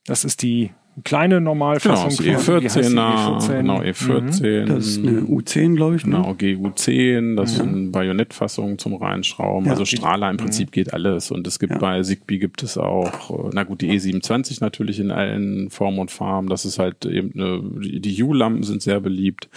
Das 0.05 0.25
ist 0.25 0.41
die 0.41 0.71
kleine 1.03 1.39
Normalfassung. 1.41 2.09
Genau, 2.25 2.39
die? 2.39 2.67
E14er, 2.67 3.37
E14. 3.39 3.57
genau, 3.57 3.81
E14. 3.81 4.65
Das 4.65 4.87
ist 4.87 4.99
eine 5.05 5.21
U10, 5.21 5.75
glaube 5.75 5.95
ich. 5.97 6.05
Ne? 6.05 6.15
Genau, 6.17 6.31
GU10, 6.31 7.35
das 7.35 7.55
sind 7.55 7.91
Bajonettfassungen 7.91 8.77
zum 8.79 8.95
Reinschrauben. 8.95 9.65
Ja. 9.65 9.71
also 9.73 9.85
Strahler 9.85 10.29
im 10.29 10.37
Prinzip 10.37 10.71
geht 10.71 10.93
alles. 10.93 11.31
Und 11.31 11.45
es 11.47 11.59
gibt 11.59 11.73
Ja. 11.73 11.77
bei 11.79 12.01
Zigbee 12.01 12.37
gibt 12.39 12.63
es 12.63 12.77
auch, 12.77 13.29
äh, 13.29 13.49
na 13.53 13.63
gut, 13.63 13.81
die 13.81 13.91
E27 13.91 14.57
natürlich 14.61 14.99
in 14.99 15.11
allen 15.11 15.69
Formen 15.69 15.99
und 15.99 16.11
Farben. 16.11 16.49
Das 16.49 16.65
ist 16.65 16.79
halt 16.79 17.05
eben 17.05 17.31
eine, 17.35 17.61
die 17.81 18.23
U-Lampen 18.23 18.63
sind 18.63 18.81
sehr 18.81 18.99
beliebt. 18.99 19.49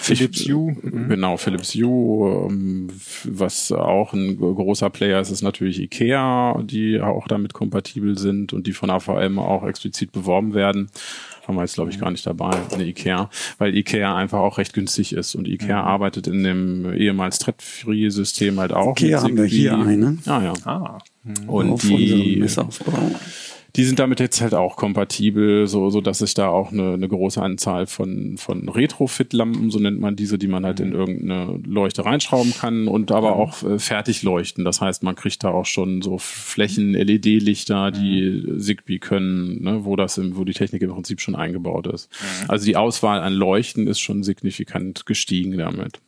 Philips 0.00 0.42
Ich- 0.42 0.52
Hue. 0.52 0.74
Genau, 1.08 1.36
Philips 1.36 1.74
Hue. 1.74 2.48
ähm, 2.50 2.88
Was 3.24 3.72
auch 3.72 4.12
ein 4.12 4.36
großer 4.36 4.90
Player 4.90 5.20
ist, 5.20 5.30
ist 5.30 5.42
natürlich 5.42 5.80
Ikea, 5.80 6.60
die 6.64 7.00
auch 7.00 7.28
damit 7.28 7.52
kompatibel 7.52 8.18
sind 8.18 8.52
und 8.52 8.66
die 8.66 8.72
von 8.72 8.90
AVM 8.90 9.38
auch 9.38 9.66
explizit 9.66 10.12
beworben 10.12 10.54
werden. 10.54 10.81
Haben 11.46 11.56
wir 11.56 11.62
jetzt, 11.62 11.74
glaube 11.74 11.90
ich, 11.90 11.98
gar 11.98 12.10
nicht 12.12 12.24
dabei, 12.24 12.56
eine 12.72 12.84
Ikea, 12.84 13.28
weil 13.58 13.76
Ikea 13.76 14.14
einfach 14.14 14.38
auch 14.38 14.58
recht 14.58 14.74
günstig 14.74 15.12
ist. 15.12 15.34
Und 15.34 15.48
Ikea 15.48 15.82
arbeitet 15.82 16.28
in 16.28 16.44
dem 16.44 16.92
ehemals 16.92 17.40
Thread-Free-System 17.40 18.60
halt 18.60 18.72
auch. 18.72 18.96
Ikea 18.96 19.22
haben 19.22 19.36
wir 19.36 19.44
hier 19.44 19.76
eine. 19.76 20.18
Ja, 20.24 20.42
ja. 20.42 20.52
Ah, 20.64 20.98
Und 21.48 21.70
auf 21.72 21.82
unserem 21.82 21.98
die. 21.98 22.38
Die 23.76 23.84
sind 23.84 23.98
damit 23.98 24.20
jetzt 24.20 24.42
halt 24.42 24.52
auch 24.52 24.76
kompatibel, 24.76 25.66
so, 25.66 25.88
so 25.88 26.02
dass 26.02 26.20
ich 26.20 26.34
da 26.34 26.48
auch 26.48 26.72
eine, 26.72 26.92
eine 26.92 27.08
große 27.08 27.40
Anzahl 27.40 27.86
von, 27.86 28.36
von 28.36 28.68
Retrofit-Lampen, 28.68 29.70
so 29.70 29.78
nennt 29.78 29.98
man 29.98 30.14
diese, 30.14 30.36
die 30.36 30.46
man 30.46 30.66
halt 30.66 30.80
in 30.80 30.92
irgendeine 30.92 31.58
Leuchte 31.64 32.04
reinschrauben 32.04 32.52
kann 32.52 32.86
und 32.86 33.10
aber 33.12 33.36
auch 33.36 33.62
äh, 33.62 33.78
fertig 33.78 34.22
leuchten. 34.22 34.64
Das 34.66 34.82
heißt, 34.82 35.02
man 35.02 35.14
kriegt 35.14 35.42
da 35.42 35.48
auch 35.48 35.64
schon 35.64 36.02
so 36.02 36.18
Flächen-LED-Lichter, 36.18 37.90
die 37.90 38.58
Zigbee 38.58 38.98
können, 38.98 39.62
ne, 39.62 39.84
wo 39.84 39.96
das 39.96 40.18
im, 40.18 40.36
wo 40.36 40.44
die 40.44 40.52
Technik 40.52 40.82
im 40.82 40.90
Prinzip 40.90 41.20
schon 41.20 41.34
eingebaut 41.34 41.86
ist. 41.86 42.10
Also 42.48 42.66
die 42.66 42.76
Auswahl 42.76 43.20
an 43.20 43.32
Leuchten 43.32 43.86
ist 43.86 44.00
schon 44.00 44.22
signifikant 44.22 45.06
gestiegen 45.06 45.56
damit. 45.56 46.00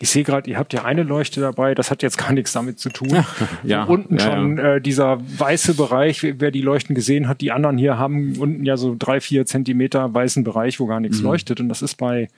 Ich 0.00 0.08
sehe 0.10 0.22
gerade, 0.24 0.48
ihr 0.48 0.58
habt 0.58 0.72
ja 0.72 0.84
eine 0.84 1.02
Leuchte 1.02 1.40
dabei. 1.40 1.74
Das 1.74 1.90
hat 1.90 2.02
jetzt 2.02 2.18
gar 2.18 2.32
nichts 2.32 2.52
damit 2.52 2.78
zu 2.78 2.88
tun. 2.90 3.24
Ja, 3.64 3.88
Wo 3.88 3.92
unten 3.94 4.16
ja, 4.16 4.20
schon 4.24 4.58
Äh, 4.58 4.80
dieser 4.80 5.18
weiße 5.38 5.74
Bereich, 5.74 6.22
wer 6.22 6.50
die 6.50 6.62
Leuchten 6.62 6.94
gesehen 6.94 7.26
hat, 7.28 7.40
die 7.40 7.50
anderen 7.52 7.78
hier 7.78 7.98
haben 7.98 8.36
unten 8.38 8.64
ja 8.64 8.76
so 8.76 8.94
drei, 8.98 9.20
vier 9.20 9.44
Zentimeter 9.46 10.12
weißen 10.14 10.44
Bereich, 10.44 10.78
wo 10.80 10.86
gar 10.86 10.96
Mhm. 11.00 11.02
nichts 11.06 11.20
leuchtet. 11.20 11.60
Und 11.60 11.68
das 11.68 11.82
ist 11.82 11.96
bei 11.96 12.28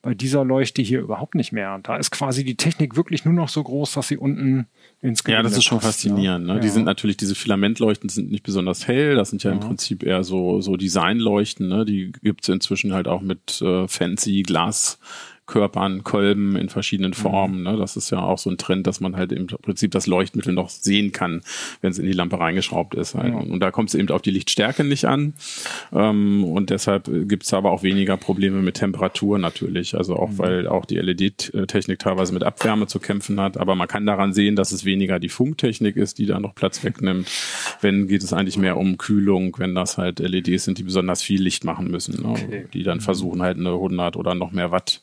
bei 0.00 0.14
dieser 0.14 0.44
Leuchte 0.44 0.80
hier 0.80 1.00
überhaupt 1.00 1.34
nicht 1.34 1.50
mehr. 1.50 1.80
Da 1.82 1.96
ist 1.96 2.12
quasi 2.12 2.44
die 2.44 2.54
Technik 2.54 2.94
wirklich 2.96 3.24
nur 3.24 3.34
noch 3.34 3.48
so 3.48 3.64
groß, 3.64 3.94
dass 3.94 4.06
sie 4.06 4.16
unten 4.16 4.68
ins 5.02 5.24
Ja, 5.26 5.42
das 5.42 5.56
ist 5.56 5.64
schon 5.64 5.78
passt, 5.80 6.02
faszinierend. 6.02 6.46
ja. 6.46 6.54
Ne? 6.54 6.60
Die 6.60 6.68
Ja. 6.68 6.72
sind 6.72 6.84
natürlich, 6.84 7.16
diese 7.16 7.34
Filamentleuchten 7.34 8.08
sind 8.08 8.30
nicht 8.30 8.44
besonders 8.44 8.86
hell. 8.86 9.16
Das 9.16 9.30
sind 9.30 9.42
ja 9.42 9.50
im 9.50 9.58
Prinzip 9.58 10.04
eher 10.04 10.22
so, 10.22 10.60
so 10.60 10.76
Designleuchten. 10.76 11.66
Ne? 11.66 11.84
Die 11.84 12.12
gibt's 12.22 12.48
inzwischen 12.48 12.92
halt 12.94 13.08
auch 13.08 13.22
mit 13.22 13.60
äh, 13.60 13.88
fancy 13.88 14.44
Glaskörpern, 15.48 16.04
Kolben 16.04 16.56
in 16.56 16.68
verschiedenen 16.68 17.14
Formen. 17.14 17.62
Ne? 17.62 17.76
Das 17.76 17.96
ist 17.96 18.10
ja 18.10 18.20
auch 18.20 18.38
so 18.38 18.50
ein 18.50 18.58
Trend, 18.58 18.86
dass 18.86 19.00
man 19.00 19.16
halt 19.16 19.32
im 19.32 19.46
Prinzip 19.46 19.90
das 19.90 20.06
Leuchtmittel 20.06 20.52
noch 20.52 20.68
sehen 20.68 21.10
kann, 21.10 21.42
wenn 21.80 21.90
es 21.90 21.98
in 21.98 22.06
die 22.06 22.12
Lampe 22.12 22.38
reingeschraubt 22.38 22.94
ist. 22.94 23.14
Halt. 23.14 23.34
Und 23.34 23.60
da 23.60 23.70
kommt 23.70 23.88
es 23.88 23.94
eben 23.94 24.10
auf 24.10 24.22
die 24.22 24.30
Lichtstärke 24.30 24.84
nicht 24.84 25.06
an. 25.06 25.32
Ähm, 25.92 26.44
und 26.44 26.70
deshalb 26.70 27.10
gibt's 27.28 27.52
aber 27.54 27.70
auch 27.70 27.82
weniger 27.82 28.16
Probleme 28.16 28.60
mit 28.60 28.76
Temperatur 28.76 29.38
natürlich. 29.38 29.96
Also 29.96 30.16
auch, 30.16 30.30
weil 30.36 30.68
auch 30.68 30.84
die 30.84 30.96
LED-Technik 30.96 31.98
teilweise 31.98 32.34
mit 32.34 32.44
Abwärme 32.44 32.86
zu 32.86 33.00
kämpfen 33.00 33.40
hat. 33.40 33.56
Aber 33.56 33.74
man 33.74 33.88
kann 33.88 34.06
daran 34.06 34.34
sehen, 34.34 34.54
dass 34.54 34.72
es 34.72 34.84
weniger 34.84 35.18
die 35.18 35.30
Funktechnik 35.30 35.96
ist, 35.96 36.18
die 36.18 36.26
da 36.26 36.38
noch 36.40 36.54
Platz 36.54 36.84
wegnimmt. 36.84 37.28
Wenn 37.80 38.06
geht 38.06 38.22
es 38.22 38.32
eigentlich 38.32 38.58
mehr 38.58 38.76
um 38.76 38.98
Kühlung, 38.98 39.56
wenn 39.58 39.74
das 39.74 39.96
halt 39.96 40.18
LEDs 40.18 40.64
sind, 40.64 40.78
die 40.78 40.82
besonders 40.82 41.22
viel 41.22 41.42
Licht 41.42 41.64
machen 41.64 41.90
müssen. 41.90 42.22
Ne? 42.22 42.66
Die 42.74 42.82
dann 42.82 43.00
versuchen 43.00 43.42
halt 43.42 43.56
eine 43.56 43.70
100 43.70 44.16
oder 44.16 44.34
noch 44.34 44.52
mehr 44.52 44.70
Watt 44.70 45.00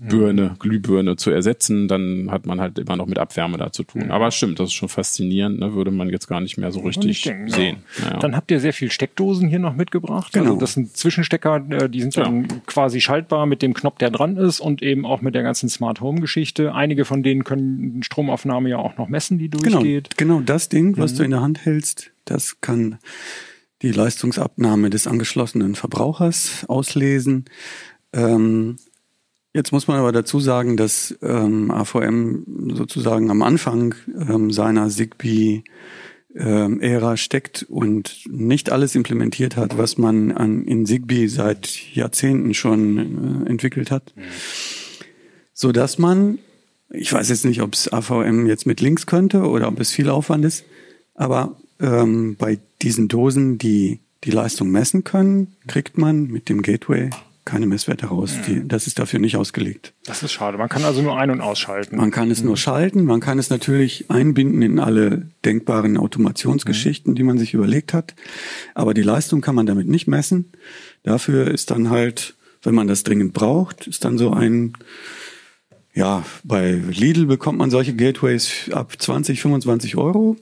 Birne, 0.00 0.56
Glühbirne 0.58 1.16
zu 1.16 1.30
ersetzen, 1.30 1.86
dann 1.86 2.30
hat 2.30 2.46
man 2.46 2.60
halt 2.60 2.78
immer 2.78 2.96
noch 2.96 3.06
mit 3.06 3.18
Abwärme 3.18 3.58
da 3.58 3.70
zu 3.70 3.84
tun. 3.84 4.10
Aber 4.10 4.30
stimmt, 4.30 4.58
das 4.58 4.68
ist 4.68 4.72
schon 4.74 4.88
faszinierend, 4.88 5.60
ne? 5.60 5.74
würde 5.74 5.90
man 5.90 6.08
jetzt 6.08 6.26
gar 6.26 6.40
nicht 6.40 6.56
mehr 6.56 6.72
so 6.72 6.80
richtig 6.80 7.22
denken, 7.22 7.48
sehen. 7.50 7.76
ja. 7.98 8.04
Naja. 8.06 8.18
Dann 8.20 8.36
habt 8.36 8.50
ihr 8.50 8.60
sehr 8.60 8.72
viel 8.72 8.90
Steckdosen 8.90 9.48
hier 9.48 9.58
noch 9.58 9.74
mitgebracht. 9.74 10.32
Genau. 10.32 10.46
Also 10.46 10.60
das 10.60 10.72
sind 10.74 10.96
Zwischenstecker, 10.96 11.64
äh, 11.70 11.88
die 11.90 12.00
sind 12.00 12.16
dann 12.16 12.64
quasi 12.66 13.00
schaltbar 13.00 13.46
mit 13.46 13.60
dem 13.62 13.74
Knopf, 13.74 13.98
der 13.98 14.10
dran 14.10 14.36
ist 14.36 14.60
und 14.60 14.82
eben 14.82 15.04
auch 15.04 15.20
mit 15.20 15.34
der 15.34 15.42
ganzen 15.42 15.68
Smart 15.68 16.00
Home 16.00 16.20
Geschichte. 16.20 16.74
Einige 16.74 17.04
von 17.04 17.22
denen 17.22 17.44
können 17.44 18.02
Stromaufnahme 18.02 18.70
ja 18.70 18.78
auch 18.78 18.96
noch 18.96 19.08
messen, 19.08 19.38
die 19.38 19.50
Genau, 19.50 19.80
durchgeht. 19.80 20.16
genau 20.16 20.40
das 20.40 20.68
Ding, 20.68 20.96
was 20.96 21.14
du 21.14 21.22
in 21.24 21.30
der 21.32 21.42
Hand 21.42 21.64
hältst, 21.64 22.12
das 22.24 22.60
kann 22.60 22.98
die 23.82 23.92
Leistungsabnahme 23.92 24.90
des 24.90 25.06
angeschlossenen 25.06 25.74
Verbrauchers 25.74 26.64
auslesen. 26.68 27.46
Ähm, 28.12 28.76
jetzt 29.54 29.72
muss 29.72 29.88
man 29.88 29.98
aber 29.98 30.12
dazu 30.12 30.40
sagen, 30.40 30.76
dass 30.76 31.16
ähm, 31.22 31.70
AVM 31.70 32.74
sozusagen 32.74 33.30
am 33.30 33.42
Anfang 33.42 33.94
ähm, 34.28 34.50
seiner 34.50 34.88
Zigbee 34.88 35.64
ähm, 36.34 36.80
Ära 36.80 37.16
steckt 37.16 37.64
und 37.68 38.24
nicht 38.28 38.70
alles 38.70 38.94
implementiert 38.94 39.56
hat, 39.56 39.76
was 39.76 39.98
man 39.98 40.32
an, 40.32 40.64
in 40.64 40.86
Zigbee 40.86 41.26
seit 41.26 41.94
Jahrzehnten 41.94 42.54
schon 42.54 43.44
äh, 43.46 43.50
entwickelt 43.50 43.90
hat, 43.90 44.14
so 45.52 45.72
dass 45.72 45.98
man 45.98 46.38
ich 46.92 47.12
weiß 47.12 47.28
jetzt 47.28 47.44
nicht, 47.44 47.62
ob 47.62 47.74
es 47.74 47.92
AVM 47.92 48.46
jetzt 48.46 48.66
mit 48.66 48.80
Links 48.80 49.06
könnte 49.06 49.48
oder 49.48 49.68
ob 49.68 49.78
es 49.80 49.92
viel 49.92 50.10
Aufwand 50.10 50.44
ist, 50.44 50.64
aber 51.14 51.56
ähm, 51.78 52.36
bei 52.36 52.58
diesen 52.82 53.08
Dosen, 53.08 53.58
die 53.58 54.00
die 54.24 54.30
Leistung 54.30 54.70
messen 54.70 55.04
können, 55.04 55.56
kriegt 55.66 55.96
man 55.96 56.24
mit 56.24 56.48
dem 56.48 56.62
Gateway 56.62 57.10
keine 57.50 57.66
Messwerte 57.66 58.06
raus. 58.06 58.34
Die, 58.46 58.66
das 58.66 58.86
ist 58.86 58.98
dafür 58.98 59.18
nicht 59.18 59.36
ausgelegt. 59.36 59.92
Das 60.04 60.22
ist 60.22 60.32
schade. 60.32 60.56
Man 60.56 60.68
kann 60.68 60.84
also 60.84 61.02
nur 61.02 61.18
ein- 61.18 61.30
und 61.30 61.40
ausschalten. 61.40 61.96
Man 61.96 62.10
kann 62.10 62.30
es 62.30 62.42
nur 62.42 62.56
schalten, 62.56 63.04
man 63.04 63.20
kann 63.20 63.38
es 63.38 63.50
natürlich 63.50 64.10
einbinden 64.10 64.62
in 64.62 64.78
alle 64.78 65.28
denkbaren 65.44 65.96
Automationsgeschichten, 65.96 67.14
die 67.14 67.24
man 67.24 67.38
sich 67.38 67.52
überlegt 67.54 67.92
hat. 67.92 68.14
Aber 68.74 68.94
die 68.94 69.02
Leistung 69.02 69.40
kann 69.40 69.56
man 69.56 69.66
damit 69.66 69.88
nicht 69.88 70.06
messen. 70.06 70.52
Dafür 71.02 71.50
ist 71.50 71.70
dann 71.70 71.90
halt, 71.90 72.34
wenn 72.62 72.74
man 72.74 72.86
das 72.86 73.02
dringend 73.02 73.32
braucht, 73.34 73.86
ist 73.88 74.04
dann 74.04 74.16
so 74.16 74.32
ein, 74.32 74.74
ja, 75.92 76.24
bei 76.44 76.72
Lidl 76.72 77.26
bekommt 77.26 77.58
man 77.58 77.70
solche 77.70 77.94
Gateways 77.94 78.70
ab 78.72 78.94
20, 78.96 79.40
25 79.42 79.96
Euro. 79.96 80.36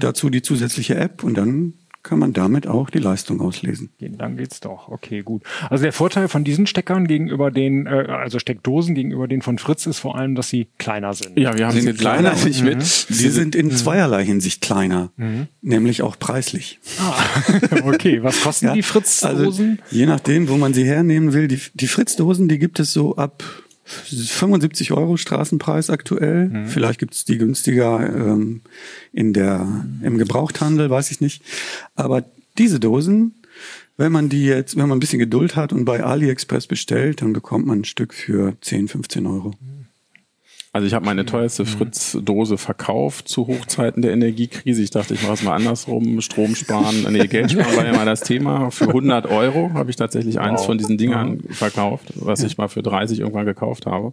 Dazu 0.00 0.30
die 0.30 0.40
zusätzliche 0.40 0.94
App 0.94 1.22
und 1.22 1.36
dann 1.36 1.74
kann 2.08 2.18
man 2.18 2.32
damit 2.32 2.66
auch 2.66 2.88
die 2.88 2.98
Leistung 2.98 3.40
auslesen. 3.40 3.90
Dann 4.00 4.36
geht's 4.36 4.60
doch. 4.60 4.88
Okay, 4.88 5.22
gut. 5.22 5.42
Also 5.68 5.82
der 5.84 5.92
Vorteil 5.92 6.28
von 6.28 6.42
diesen 6.42 6.66
Steckern 6.66 7.06
gegenüber 7.06 7.50
den, 7.50 7.86
äh, 7.86 8.06
also 8.08 8.38
Steckdosen 8.38 8.94
gegenüber 8.94 9.28
den 9.28 9.42
von 9.42 9.58
Fritz 9.58 9.86
ist 9.86 9.98
vor 9.98 10.16
allem, 10.16 10.34
dass 10.34 10.48
sie 10.48 10.68
kleiner 10.78 11.12
sind. 11.12 11.38
ja, 11.38 11.56
wir 11.56 11.66
haben 11.66 11.78
Sind 11.78 11.98
sie 11.98 12.04
leider 12.04 12.30
kleiner. 12.30 12.44
nicht 12.46 12.64
mit. 12.64 12.82
Sie 12.82 13.28
sind 13.28 13.54
in 13.54 13.70
zweierlei 13.70 14.24
Hinsicht 14.24 14.62
kleiner, 14.62 15.10
nämlich 15.60 16.02
auch 16.02 16.18
preislich. 16.18 16.80
okay, 17.84 18.22
was 18.22 18.40
kosten 18.40 18.72
die 18.74 18.82
Fritz-Dosen? 18.82 19.78
Also, 19.82 19.96
je 19.96 20.06
nachdem, 20.06 20.48
wo 20.48 20.56
man 20.56 20.72
sie 20.72 20.84
hernehmen 20.84 21.32
will. 21.32 21.48
Die, 21.48 21.60
die 21.74 21.86
Fritz-Dosen, 21.86 22.48
die 22.48 22.58
gibt 22.58 22.80
es 22.80 22.92
so 22.92 23.16
ab 23.16 23.42
75 23.88 24.92
Euro 24.92 25.16
Straßenpreis 25.16 25.90
aktuell. 25.90 26.50
Vielleicht 26.66 27.00
gibt 27.00 27.14
es 27.14 27.24
die 27.24 27.38
günstiger 27.38 28.00
ähm, 28.00 28.60
in 29.12 29.32
der, 29.32 29.66
im 30.02 30.18
Gebrauchthandel, 30.18 30.90
weiß 30.90 31.10
ich 31.10 31.20
nicht. 31.20 31.42
Aber 31.94 32.24
diese 32.58 32.80
Dosen, 32.80 33.34
wenn 33.96 34.12
man 34.12 34.28
die 34.28 34.44
jetzt, 34.44 34.76
wenn 34.76 34.88
man 34.88 34.98
ein 34.98 35.00
bisschen 35.00 35.18
Geduld 35.18 35.56
hat 35.56 35.72
und 35.72 35.84
bei 35.84 36.02
AliExpress 36.02 36.66
bestellt, 36.66 37.22
dann 37.22 37.32
bekommt 37.32 37.66
man 37.66 37.80
ein 37.80 37.84
Stück 37.84 38.14
für 38.14 38.56
10, 38.60 38.88
15 38.88 39.26
Euro. 39.26 39.54
Also 40.70 40.86
ich 40.86 40.92
habe 40.92 41.06
meine 41.06 41.24
teuerste 41.24 41.64
Fritz-Dose 41.64 42.58
verkauft 42.58 43.26
zu 43.26 43.46
Hochzeiten 43.46 44.02
der 44.02 44.12
Energiekrise. 44.12 44.82
Ich 44.82 44.90
dachte, 44.90 45.14
ich 45.14 45.22
mache 45.22 45.32
es 45.32 45.42
mal 45.42 45.54
andersrum. 45.54 46.20
Strom 46.20 46.54
sparen, 46.54 47.06
nee, 47.10 47.26
Geld 47.26 47.52
sparen 47.52 47.74
war 47.74 47.86
ja 47.86 47.92
mal 47.94 48.04
das 48.04 48.20
Thema. 48.20 48.70
Für 48.70 48.88
100 48.88 49.30
Euro 49.30 49.70
habe 49.72 49.88
ich 49.88 49.96
tatsächlich 49.96 50.36
wow. 50.36 50.42
eins 50.42 50.66
von 50.66 50.76
diesen 50.76 50.98
Dingern 50.98 51.40
verkauft, 51.50 52.12
was 52.16 52.42
ich 52.42 52.58
mal 52.58 52.68
für 52.68 52.82
30 52.82 53.20
irgendwann 53.20 53.46
gekauft 53.46 53.86
habe. 53.86 54.12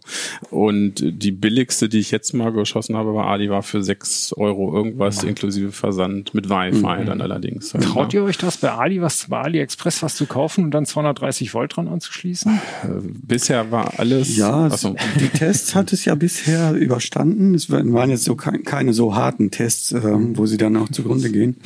Und 0.50 1.04
die 1.06 1.32
billigste, 1.32 1.90
die 1.90 2.00
ich 2.00 2.12
jetzt 2.12 2.34
mal 2.34 2.54
geschossen 2.54 2.96
habe 2.96 3.12
bei 3.12 3.24
Ali, 3.24 3.50
war 3.50 3.62
für 3.62 3.84
6 3.84 4.34
Euro 4.38 4.74
irgendwas 4.74 5.24
inklusive 5.24 5.74
Versand 5.74 6.34
mit 6.34 6.50
Wi-Fi 6.50 7.02
mhm. 7.02 7.06
dann 7.06 7.22
allerdings. 7.22 7.72
Traut 7.72 8.14
ihr 8.14 8.24
euch 8.24 8.38
das 8.38 8.58
bei 8.58 8.72
Ali, 8.72 9.02
was 9.02 9.28
bei 9.28 9.42
AliExpress 9.42 10.02
was 10.04 10.16
zu 10.16 10.26
kaufen 10.26 10.64
und 10.64 10.72
dann 10.72 10.86
230 10.86 11.54
Volt 11.54 11.76
dran 11.76 11.90
anzuschließen? 11.90 12.54
Äh, 12.84 12.88
bisher 13.04 13.72
war 13.72 14.00
alles. 14.00 14.38
Ja, 14.38 14.64
also, 14.64 14.96
die 15.20 15.28
Tests 15.28 15.76
hat 15.76 15.92
es 15.92 16.06
ja 16.06 16.16
bisher 16.16 16.45
bisher 16.46 16.74
überstanden. 16.74 17.56
Es 17.56 17.70
waren 17.70 18.10
jetzt 18.10 18.24
so 18.24 18.36
keine 18.36 18.94
so 18.94 19.16
harten 19.16 19.52
Tests, 19.52 19.92
ähm, 19.92 20.38
wo 20.38 20.46
sie 20.46 20.58
dann 20.58 20.78
auch 20.78 20.90
zugrunde 20.90 21.32
gehen. 21.32 21.58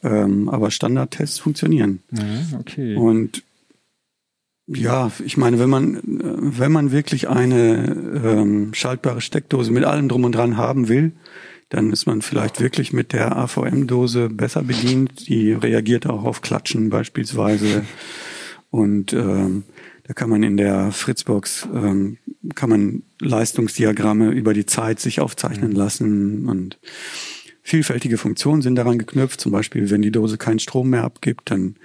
Ähm, 0.00 0.48
aber 0.48 0.70
Standardtests 0.70 1.40
funktionieren. 1.40 2.04
Ja, 2.12 2.60
okay. 2.60 2.94
Und 2.94 3.42
ja, 4.68 5.10
ich 5.26 5.36
meine, 5.36 5.58
wenn 5.58 5.68
man 5.68 6.00
wenn 6.04 6.70
man 6.70 6.92
wirklich 6.92 7.28
eine 7.28 7.96
ähm, 8.24 8.74
schaltbare 8.74 9.20
Steckdose 9.20 9.72
mit 9.72 9.82
allem 9.82 10.08
drum 10.08 10.22
und 10.22 10.36
dran 10.36 10.56
haben 10.56 10.86
will, 10.86 11.10
dann 11.68 11.92
ist 11.92 12.06
man 12.06 12.22
vielleicht 12.22 12.60
wirklich 12.60 12.92
mit 12.92 13.12
der 13.12 13.36
AVM-Dose 13.36 14.28
besser 14.28 14.62
bedient. 14.62 15.28
Die 15.28 15.50
reagiert 15.50 16.06
auch 16.06 16.22
auf 16.22 16.42
Klatschen 16.42 16.90
beispielsweise. 16.90 17.84
Und 18.70 19.12
ähm, 19.14 19.64
da 20.04 20.14
kann 20.14 20.30
man 20.30 20.44
in 20.44 20.56
der 20.56 20.92
Fritzbox 20.92 21.66
ähm, 21.74 22.18
kann 22.54 22.70
man 22.70 23.02
Leistungsdiagramme 23.20 24.30
über 24.30 24.54
die 24.54 24.66
Zeit 24.66 25.00
sich 25.00 25.20
aufzeichnen 25.20 25.70
mhm. 25.70 25.76
lassen 25.76 26.48
und 26.48 26.78
vielfältige 27.62 28.16
Funktionen 28.16 28.62
sind 28.62 28.76
daran 28.76 28.98
geknüpft. 28.98 29.40
Zum 29.40 29.52
Beispiel, 29.52 29.90
wenn 29.90 30.00
die 30.00 30.10
Dose 30.10 30.38
keinen 30.38 30.58
Strom 30.58 30.90
mehr 30.90 31.04
abgibt, 31.04 31.50
dann 31.50 31.76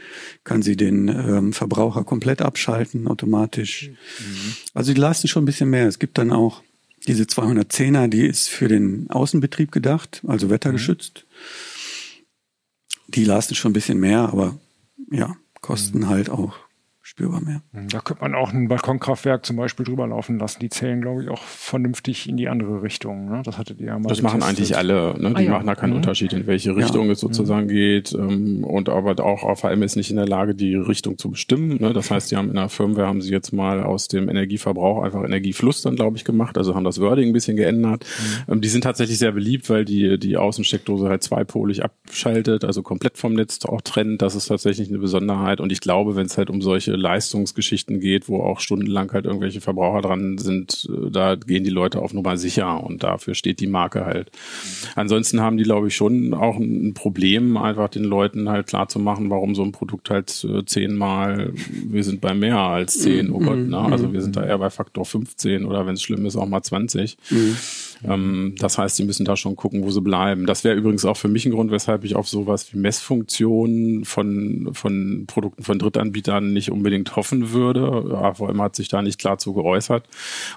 kann 0.43 0.61
sie 0.61 0.77
den 0.77 1.09
ähm, 1.09 1.53
Verbraucher 1.53 2.03
komplett 2.03 2.41
abschalten 2.41 3.07
automatisch. 3.07 3.89
Mhm. 3.89 4.55
Also 4.73 4.93
die 4.93 4.99
leisten 4.99 5.27
schon 5.27 5.43
ein 5.43 5.45
bisschen 5.45 5.69
mehr. 5.69 5.87
Es 5.87 5.99
gibt 5.99 6.17
dann 6.17 6.31
auch 6.31 6.63
diese 7.05 7.23
210er, 7.23 8.07
die 8.07 8.25
ist 8.25 8.47
für 8.47 8.69
den 8.69 9.09
Außenbetrieb 9.09 9.71
gedacht, 9.73 10.21
also 10.25 10.49
wettergeschützt. 10.49 11.25
Mhm. 11.25 12.23
Die 13.09 13.25
leisten 13.25 13.55
schon 13.55 13.71
ein 13.71 13.73
bisschen 13.73 13.99
mehr, 13.99 14.29
aber 14.29 14.57
ja, 15.11 15.35
kosten 15.59 15.99
mhm. 15.99 16.09
halt 16.09 16.29
auch 16.29 16.55
spürbar 17.05 17.41
mehr. 17.41 17.61
Hm, 17.73 17.89
da 17.89 17.99
könnte 17.99 18.23
man 18.23 18.33
auch 18.33 18.53
ein 18.53 18.69
Balkonkraftwerk 18.69 19.45
zum 19.45 19.57
Beispiel 19.57 19.85
drüber 19.85 20.07
laufen 20.07 20.39
lassen. 20.39 20.61
Die 20.61 20.69
zählen, 20.69 21.01
glaube 21.01 21.21
ich, 21.21 21.29
auch 21.29 21.43
vernünftig 21.43 22.29
in 22.29 22.37
die 22.37 22.47
andere 22.47 22.81
Richtung. 22.81 23.29
Ne? 23.29 23.41
Das 23.43 23.57
hattet 23.57 23.81
ihr 23.81 23.87
ja 23.87 23.99
mal. 23.99 24.07
Das 24.07 24.21
machen 24.21 24.41
eigentlich 24.41 24.77
alle. 24.77 25.13
Ne? 25.19 25.31
Die 25.31 25.35
ah, 25.35 25.41
ja. 25.41 25.51
machen 25.51 25.67
da 25.67 25.75
keinen 25.75 25.89
mhm. 25.89 25.97
Unterschied, 25.97 26.31
in 26.31 26.47
welche 26.47 26.77
Richtung 26.77 27.07
ja. 27.07 27.11
es 27.11 27.19
sozusagen 27.19 27.65
mhm. 27.65 27.71
geht. 27.71 28.13
Ähm, 28.13 28.63
und 28.63 28.87
aber 28.87 29.21
auch 29.21 29.43
AVM 29.43 29.83
ist 29.83 29.97
nicht 29.97 30.11
in 30.11 30.15
der 30.15 30.27
Lage, 30.27 30.55
die 30.55 30.75
Richtung 30.75 31.17
zu 31.17 31.29
bestimmen. 31.29 31.77
Ne? 31.81 31.91
Das 31.91 32.09
heißt, 32.09 32.31
die 32.31 32.37
haben 32.37 32.47
in 32.47 32.55
der 32.55 32.69
Firmware 32.69 33.07
haben 33.07 33.21
sie 33.21 33.31
jetzt 33.31 33.51
mal 33.51 33.83
aus 33.83 34.07
dem 34.07 34.29
Energieverbrauch 34.29 35.03
einfach 35.03 35.25
Energiefluss 35.25 35.81
dann, 35.81 35.97
glaube 35.97 36.15
ich, 36.15 36.23
gemacht. 36.23 36.57
Also 36.57 36.73
haben 36.73 36.85
das 36.85 37.01
Wording 37.01 37.31
ein 37.31 37.33
bisschen 37.33 37.57
geändert. 37.57 38.05
Mhm. 38.47 38.53
Ähm, 38.53 38.61
die 38.61 38.69
sind 38.69 38.85
tatsächlich 38.85 39.19
sehr 39.19 39.33
beliebt, 39.33 39.69
weil 39.69 39.83
die 39.83 40.17
die 40.17 40.37
Außensteckdose 40.37 41.09
halt 41.09 41.21
zweipolig 41.21 41.83
abschaltet, 41.83 42.63
also 42.63 42.81
komplett 42.81 43.17
vom 43.17 43.33
Netz 43.33 43.65
auch 43.65 43.81
trennt. 43.81 44.21
Das 44.21 44.35
ist 44.35 44.47
tatsächlich 44.47 44.87
eine 44.87 44.99
Besonderheit. 44.99 45.59
Und 45.59 45.73
ich 45.73 45.81
glaube, 45.81 46.15
wenn 46.15 46.27
es 46.27 46.37
halt 46.37 46.49
um 46.49 46.61
solche 46.61 46.92
Leistungsgeschichten 46.97 47.99
geht, 47.99 48.27
wo 48.29 48.41
auch 48.41 48.59
stundenlang 48.59 49.11
halt 49.11 49.25
irgendwelche 49.25 49.61
Verbraucher 49.61 50.01
dran 50.01 50.37
sind, 50.37 50.87
äh, 50.89 51.09
da 51.11 51.35
gehen 51.35 51.63
die 51.63 51.69
Leute 51.69 51.99
auf 51.99 52.13
Nummer 52.13 52.37
sicher 52.37 52.83
und 52.83 53.03
dafür 53.03 53.35
steht 53.35 53.59
die 53.59 53.67
Marke 53.67 54.05
halt. 54.05 54.31
Ansonsten 54.95 55.41
haben 55.41 55.57
die, 55.57 55.63
glaube 55.63 55.87
ich, 55.87 55.95
schon 55.95 56.33
auch 56.33 56.57
ein 56.57 56.93
Problem, 56.93 57.57
einfach 57.57 57.89
den 57.89 58.03
Leuten 58.03 58.49
halt 58.49 58.67
klar 58.67 58.87
zu 58.87 58.99
machen, 58.99 59.29
warum 59.29 59.55
so 59.55 59.63
ein 59.63 59.71
Produkt 59.71 60.09
halt 60.09 60.45
äh, 60.49 60.65
zehnmal, 60.65 61.53
wir 61.85 62.03
sind 62.03 62.21
bei 62.21 62.33
mehr 62.33 62.57
als 62.57 62.99
zehn, 62.99 63.31
oh 63.31 63.39
Gott, 63.39 63.57
ne? 63.57 63.77
Also 63.77 64.13
wir 64.13 64.21
sind 64.21 64.35
da 64.35 64.45
eher 64.45 64.57
bei 64.57 64.69
Faktor 64.69 65.05
15 65.05 65.65
oder 65.65 65.85
wenn 65.85 65.93
es 65.93 66.01
schlimm 66.01 66.25
ist, 66.25 66.35
auch 66.35 66.47
mal 66.47 66.61
20. 66.61 67.17
Mhm. 67.29 67.57
Ähm, 68.05 68.55
das 68.59 68.77
heißt, 68.77 68.95
sie 68.95 69.05
müssen 69.05 69.25
da 69.25 69.35
schon 69.37 69.55
gucken, 69.55 69.83
wo 69.83 69.91
sie 69.91 70.01
bleiben. 70.01 70.45
Das 70.45 70.63
wäre 70.63 70.75
übrigens 70.75 71.05
auch 71.05 71.17
für 71.17 71.27
mich 71.27 71.45
ein 71.45 71.51
Grund, 71.51 71.71
weshalb 71.71 72.03
ich 72.03 72.15
auf 72.15 72.27
sowas 72.27 72.73
wie 72.73 72.77
Messfunktionen 72.77 74.05
von, 74.05 74.69
von 74.73 75.25
Produkten 75.27 75.63
von 75.63 75.79
Drittanbietern 75.79 76.53
nicht 76.53 76.71
unbedingt 76.71 77.15
hoffen 77.15 77.51
würde. 77.51 77.81
AVM 77.83 78.61
hat 78.61 78.75
sich 78.75 78.87
da 78.87 79.01
nicht 79.01 79.19
klar 79.19 79.37
zu 79.37 79.53
geäußert. 79.53 80.07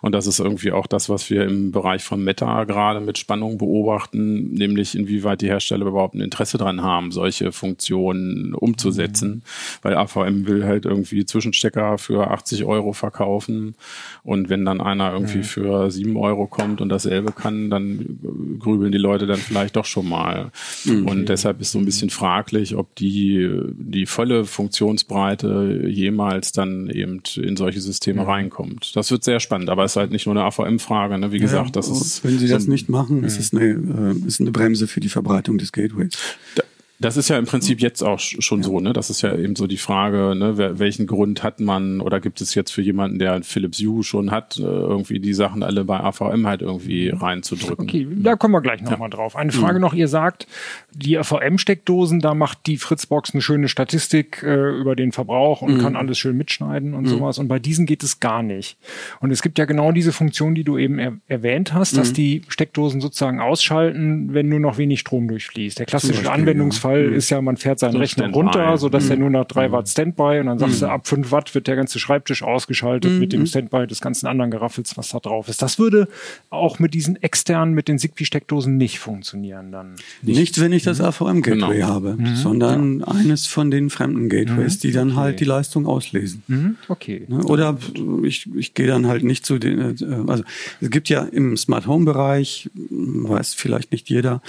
Und 0.03 0.12
das 0.12 0.27
ist 0.27 0.40
irgendwie 0.40 0.73
auch 0.73 0.87
das, 0.87 1.09
was 1.09 1.31
wir 1.31 1.44
im 1.44 1.73
Bereich 1.73 2.03
von 2.03 2.23
Meta 2.23 2.64
gerade 2.64 3.01
mit 3.01 3.18
Spannung 3.18 3.59
beobachten, 3.59 4.53
nämlich 4.53 4.97
inwieweit 4.97 5.40
die 5.40 5.49
Hersteller 5.49 5.87
überhaupt 5.87 6.14
ein 6.14 6.21
Interesse 6.21 6.59
dran 6.59 6.83
haben, 6.83 7.12
solche 7.12 7.53
Funktionen 7.53 8.55
umzusetzen. 8.55 9.31
Mhm. 9.31 9.42
Weil 9.83 9.97
AVM 9.97 10.47
will 10.47 10.64
halt 10.64 10.85
irgendwie 10.85 11.25
Zwischenstecker 11.25 11.99
für 11.99 12.31
80 12.31 12.64
Euro 12.64 12.92
verkaufen. 12.92 13.75
Und 14.23 14.49
wenn 14.49 14.64
dann 14.64 14.81
einer 14.81 15.12
irgendwie 15.12 15.38
mhm. 15.38 15.44
für 15.44 15.90
7 15.90 16.16
Euro 16.16 16.47
kommt 16.47 16.81
und 16.81 16.88
dasselbe 16.88 17.33
kann, 17.37 17.70
dann 17.70 18.59
grübeln 18.59 18.90
die 18.90 18.99
Leute 18.99 19.27
dann 19.27 19.38
vielleicht 19.38 19.77
doch 19.77 19.85
schon 19.85 20.09
mal. 20.09 20.51
Mhm. 20.85 21.07
Und 21.07 21.29
deshalb 21.29 21.61
ist 21.61 21.72
so 21.72 21.79
ein 21.79 21.85
bisschen 21.85 22.11
fraglich, 22.11 22.75
ob 22.75 22.94
die, 22.96 23.49
die 23.79 24.07
volle 24.07 24.44
Funktionsbreite 24.44 25.85
jemals 25.87 26.53
dann 26.53 26.90
eben 26.90 27.22
in 27.37 27.57
solche 27.57 27.81
Systeme 27.81 28.22
mhm. 28.22 28.29
reinkommt. 28.29 28.96
Das 28.96 29.11
wird 29.11 29.22
sehr 29.22 29.40
spannend, 29.40 29.68
aber 29.70 29.85
es 29.85 29.92
ist 29.92 29.96
halt 29.96 30.11
nicht 30.11 30.27
nur 30.27 30.35
eine 30.35 30.44
AVM-Frage. 30.44 31.18
Ne? 31.18 31.33
Wie 31.33 31.38
gesagt, 31.38 31.66
ja, 31.68 31.72
das 31.72 31.88
ist. 31.88 32.25
Wenn 32.25 32.38
Sie 32.38 32.49
so 32.49 32.55
das 32.55 32.66
nicht 32.66 32.88
machen, 32.88 33.22
ist 33.22 33.38
es 33.38 33.53
eine, 33.53 33.64
äh, 33.64 34.27
ist 34.27 34.40
eine 34.40 34.51
Bremse 34.51 34.87
für 34.87 35.01
die 35.01 35.09
Verbreitung 35.09 35.59
des 35.59 35.72
Gateways. 35.72 36.12
Da, 36.55 36.62
das 36.99 37.19
ist 37.19 37.29
ja 37.29 37.39
im 37.39 37.45
Prinzip 37.45 37.81
jetzt 37.81 38.03
auch 38.03 38.19
schon 38.19 38.63
so, 38.63 38.81
ne? 38.81 38.95
Das 38.95 39.11
ist 39.11 39.21
ja 39.21 39.37
eben 39.37 39.55
so 39.55 39.67
die 39.67 39.77
Frage, 39.77 40.35
ne? 40.35 40.79
Welchen 40.79 41.07
Grund 41.07 41.43
hat 41.43 41.61
man 41.61 42.01
oder 42.01 42.21
gibt 42.21 42.41
es 42.41 42.55
jetzt 42.55 42.71
für 42.71 42.81
jemanden, 42.81 43.19
der 43.19 43.43
Philips 43.43 43.79
Hue 43.81 44.03
schon 44.03 44.31
hat, 44.31 44.57
äh, 44.57 44.63
irgendwie 44.63 45.21
die 45.21 45.35
Sachen 45.35 45.63
alle 45.63 45.85
bei 45.85 46.01
AVM 46.01 46.47
halt 46.47 46.63
irgendwie 46.63 47.11
reinzudrücken? 47.11 47.85
Okay, 47.85 48.07
da 48.11 48.37
kommen 48.37 48.55
wir 48.55 48.63
gleich 48.63 48.81
nochmal 48.81 49.11
ja. 49.11 49.17
drauf. 49.17 49.37
Eine 49.37 49.53
Frage 49.53 49.75
mhm. 49.75 49.83
noch, 49.83 49.93
ihr 49.93 50.09
sagt, 50.09 50.47
die 50.95 51.19
AVM-Steckdosen, 51.19 52.21
da 52.21 52.35
macht 52.35 52.67
die 52.67 52.79
Fritzbox 52.79 53.35
eine 53.35 53.43
schöne 53.43 53.69
Statistik 53.69 54.43
äh, 54.43 54.71
über 54.81 54.97
den 54.97 55.13
Verbrauch 55.13 55.61
und 55.61 55.77
mhm. 55.77 55.81
kann 55.83 55.97
alles 55.97 56.17
schön 56.17 56.37
mitschneiden 56.37 56.95
und 56.95 57.05
mhm. 57.05 57.09
sowas. 57.09 57.39
Und 57.39 57.49
bei 57.49 57.59
diesen 57.59 57.85
geht 57.85 58.03
es 58.05 58.21
gar 58.21 58.43
nicht. 58.43 58.79
Und 59.21 59.31
es 59.31 59.43
gibt 59.43 59.59
ja 59.59 59.67
genau 59.67 59.93
diese 59.93 60.13
Funktion, 60.13 60.55
die 60.55 60.65
du 60.65 60.79
eben 60.79 60.99
er 60.99 61.13
erwähnt 61.29 61.75
hast, 61.75 61.97
dass 61.99 62.11
mhm. 62.11 62.15
die 62.15 62.43
Steckdosen 62.49 63.03
sozusagen 63.03 63.41
ausschalten, 63.41 64.33
wenn 64.33 64.49
nur 64.49 64.61
noch 64.61 64.79
wenig 64.79 65.01
Strom 65.01 65.29
durchfließt. 65.29 65.79
Der 65.79 65.87
klassische 65.87 66.31
Anwendungsfall 66.31 66.86
Fall 66.87 67.09
mhm. 67.09 67.14
ist 67.14 67.31
ja, 67.31 67.40
man 67.40 67.57
fährt 67.57 67.79
seinen 67.79 67.92
so 67.92 67.99
Rechner 67.99 68.31
runter, 68.31 68.77
so 68.79 68.88
dass 68.88 69.05
mhm. 69.05 69.11
er 69.11 69.16
nur 69.18 69.31
noch 69.31 69.44
drei 69.44 69.68
mhm. 69.68 69.72
Watt 69.72 69.88
Standby 69.88 70.40
und 70.40 70.46
dann 70.46 70.59
sagst 70.59 70.83
du, 70.83 70.87
mhm. 70.87 70.92
ab 70.92 71.07
fünf 71.07 71.33
Watt 71.33 71.55
wird 71.55 71.66
der 71.66 71.77
ganze 71.77 71.99
Schreibtisch 71.99 72.42
ausgeschaltet 72.42 73.12
mit 73.12 73.33
dem 73.33 73.40
mhm. 73.40 73.46
Standby 73.46 73.87
des 73.87 74.01
ganzen 74.01 74.27
anderen 74.27 74.51
Geraffels, 74.51 74.96
was 74.96 75.11
da 75.11 75.18
drauf 75.18 75.49
ist. 75.49 75.62
Das 75.62 75.79
würde 75.79 76.09
auch 76.51 76.79
mit 76.79 76.94
diesen 76.94 77.20
externen, 77.22 77.75
mit 77.75 77.88
den 77.88 77.99
Zigbee-Steckdosen 77.99 78.77
nicht 78.77 78.99
funktionieren 78.99 79.72
dann. 79.72 79.94
Nicht, 80.22 80.38
nicht 80.38 80.61
wenn 80.61 80.72
ich 80.72 80.83
das 80.83 81.01
AVM-Gateway 81.01 81.75
genau. 81.77 81.87
habe, 81.87 82.16
sondern 82.35 83.01
ja. 83.01 83.09
eines 83.09 83.46
von 83.46 83.70
den 83.70 83.90
fremden 83.90 84.29
Gateways, 84.29 84.79
die 84.79 84.92
dann 84.92 85.11
okay. 85.11 85.16
halt 85.16 85.40
die 85.40 85.44
Leistung 85.44 85.87
auslesen. 85.87 86.77
Okay. 86.88 87.25
Ne, 87.29 87.44
oder 87.44 87.77
ich, 88.22 88.49
ich 88.55 88.75
gehe 88.75 88.87
dann 88.87 89.07
halt 89.07 89.25
nicht 89.25 89.44
zu 89.44 89.59
den, 89.59 89.79
äh, 89.79 90.31
also 90.31 90.44
es 90.81 90.90
gibt 90.90 91.09
ja 91.09 91.22
im 91.22 91.57
Smart 91.57 91.87
Home 91.87 92.05
Bereich, 92.05 92.70
weiß 92.75 93.55
vielleicht 93.55 93.92
nicht 93.92 94.09
jeder, 94.09 94.40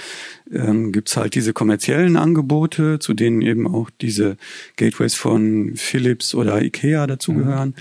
ähm, 0.52 0.92
gibt's 0.92 1.16
halt 1.16 1.34
diese 1.34 1.52
kommerziellen 1.52 2.16
Angebote, 2.16 2.27
zu 3.00 3.14
denen 3.14 3.42
eben 3.42 3.66
auch 3.66 3.90
diese 4.00 4.36
Gateways 4.76 5.14
von 5.14 5.72
Philips 5.76 6.34
oder 6.34 6.62
Ikea 6.62 7.06
dazugehören. 7.06 7.70
Mhm. 7.70 7.74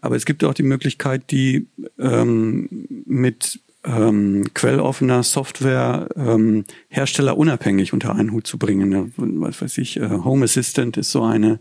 Aber 0.00 0.16
es 0.16 0.24
gibt 0.24 0.44
auch 0.44 0.54
die 0.54 0.62
Möglichkeit, 0.62 1.30
die 1.30 1.66
ähm, 1.98 2.68
mit 3.06 3.60
ähm, 3.84 4.44
quelloffener 4.54 5.22
Software 5.22 6.08
ähm, 6.16 6.64
Hersteller 6.88 7.36
unabhängig 7.36 7.92
unter 7.92 8.14
einen 8.14 8.32
Hut 8.32 8.46
zu 8.46 8.58
bringen. 8.58 9.12
Was 9.16 9.60
weiß 9.60 9.78
ich, 9.78 9.98
äh, 9.98 10.08
Home 10.08 10.44
Assistant 10.44 10.96
ist 10.96 11.10
so 11.10 11.22
eine 11.22 11.48
mhm. 11.48 11.58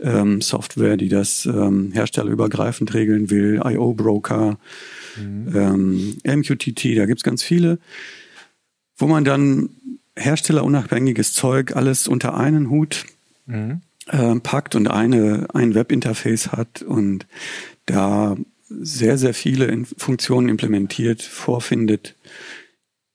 ähm, 0.00 0.40
Software, 0.40 0.96
die 0.96 1.08
das 1.08 1.46
ähm, 1.46 1.90
herstellerübergreifend 1.92 2.94
regeln 2.94 3.30
will, 3.30 3.60
IO 3.64 3.92
Broker, 3.94 4.58
mhm. 5.16 6.16
ähm, 6.24 6.38
MQTT, 6.40 6.96
da 6.96 7.06
gibt's 7.06 7.24
ganz 7.24 7.42
viele 7.42 7.78
wo 8.98 9.06
man 9.06 9.24
dann 9.24 9.70
herstellerunabhängiges 10.18 11.32
Zeug 11.32 11.76
alles 11.76 12.08
unter 12.08 12.36
einen 12.36 12.70
Hut 12.70 13.06
mhm. 13.46 13.80
äh, 14.08 14.36
packt 14.36 14.74
und 14.74 14.88
eine, 14.88 15.48
ein 15.54 15.74
Webinterface 15.74 16.52
hat 16.52 16.82
und 16.82 17.26
da 17.86 18.36
sehr, 18.68 19.16
sehr 19.16 19.34
viele 19.34 19.84
Funktionen 19.96 20.48
implementiert, 20.48 21.22
vorfindet, 21.22 22.14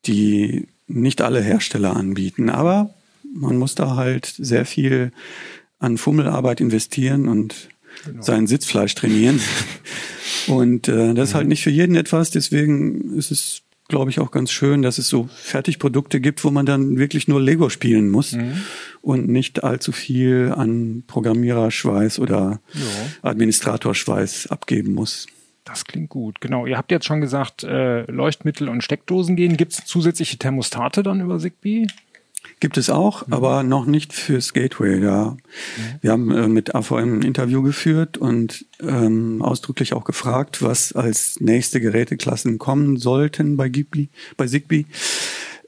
die 0.05 0.67
nicht 0.87 1.21
alle 1.21 1.41
Hersteller 1.41 1.95
anbieten. 1.95 2.49
Aber 2.49 2.93
man 3.33 3.57
muss 3.57 3.75
da 3.75 3.95
halt 3.95 4.33
sehr 4.37 4.65
viel 4.65 5.11
an 5.79 5.97
Fummelarbeit 5.97 6.61
investieren 6.61 7.27
und 7.27 7.69
genau. 8.05 8.21
sein 8.21 8.47
Sitzfleisch 8.47 8.95
trainieren. 8.95 9.39
Und 10.47 10.89
äh, 10.89 11.13
das 11.13 11.29
ist 11.29 11.35
halt 11.35 11.47
nicht 11.47 11.63
für 11.63 11.69
jeden 11.69 11.95
etwas, 11.95 12.29
deswegen 12.29 13.17
ist 13.17 13.31
es 13.31 13.61
glaube 13.93 14.09
ich, 14.09 14.19
auch 14.19 14.31
ganz 14.31 14.49
schön, 14.49 14.81
dass 14.81 14.97
es 14.97 15.07
so 15.07 15.29
Fertigprodukte 15.35 16.19
gibt, 16.19 16.43
wo 16.43 16.49
man 16.49 16.65
dann 16.65 16.97
wirklich 16.97 17.27
nur 17.27 17.39
Lego 17.39 17.69
spielen 17.69 18.09
muss 18.09 18.31
mhm. 18.31 18.53
und 19.03 19.27
nicht 19.27 19.63
allzu 19.63 19.91
viel 19.91 20.51
an 20.55 21.03
Programmiererschweiß 21.05 22.17
oder 22.17 22.59
ja. 22.73 22.81
Administratorschweiß 23.29 24.47
abgeben 24.47 24.95
muss. 24.95 25.27
Das 25.63 25.85
klingt 25.85 26.09
gut. 26.09 26.41
Genau. 26.41 26.65
Ihr 26.65 26.75
habt 26.75 26.89
jetzt 26.89 27.05
schon 27.05 27.21
gesagt, 27.21 27.63
äh, 27.63 28.09
Leuchtmittel 28.09 28.67
und 28.67 28.83
Steckdosen 28.83 29.35
gehen. 29.35 29.57
Gibt 29.57 29.73
es 29.73 29.85
zusätzliche 29.85 30.37
Thermostate 30.39 31.03
dann 31.03 31.21
über 31.21 31.37
Zigbee? 31.37 31.85
Gibt 32.59 32.77
es 32.77 32.89
auch, 32.89 33.27
mhm. 33.27 33.33
aber 33.33 33.63
noch 33.63 33.85
nicht 33.85 34.13
fürs 34.13 34.53
Gateway. 34.53 35.03
Ja. 35.03 35.31
Mhm. 35.31 35.37
Wir 36.01 36.11
haben 36.11 36.31
äh, 36.31 36.47
mit 36.47 36.75
AVM 36.75 37.19
ein 37.19 37.21
Interview 37.21 37.61
geführt 37.61 38.17
und 38.17 38.65
ähm, 38.81 39.41
ausdrücklich 39.41 39.93
auch 39.93 40.03
gefragt, 40.03 40.61
was 40.61 40.93
als 40.93 41.39
nächste 41.39 41.81
Geräteklassen 41.81 42.59
kommen 42.59 42.97
sollten 42.97 43.57
bei, 43.57 43.69
Zigbee. 43.69 44.09
Bei 44.37 44.47
Zigbee. 44.47 44.85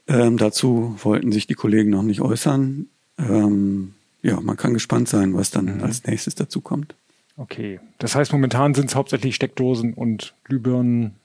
Ähm, 0.08 0.36
dazu 0.36 0.96
wollten 1.02 1.32
sich 1.32 1.46
die 1.46 1.54
Kollegen 1.54 1.90
noch 1.90 2.02
nicht 2.02 2.20
äußern. 2.20 2.86
Ähm, 3.18 3.94
ja, 4.22 4.40
man 4.40 4.56
kann 4.56 4.74
gespannt 4.74 5.08
sein, 5.08 5.34
was 5.34 5.50
dann 5.50 5.76
mhm. 5.76 5.82
als 5.82 6.04
nächstes 6.04 6.34
dazu 6.34 6.60
kommt. 6.60 6.94
Okay, 7.36 7.80
das 7.98 8.14
heißt 8.14 8.32
momentan 8.32 8.74
sind 8.74 8.86
es 8.86 8.94
hauptsächlich 8.94 9.34
Steckdosen 9.34 9.92
und 9.92 10.34
Glühbirnen. 10.44 11.16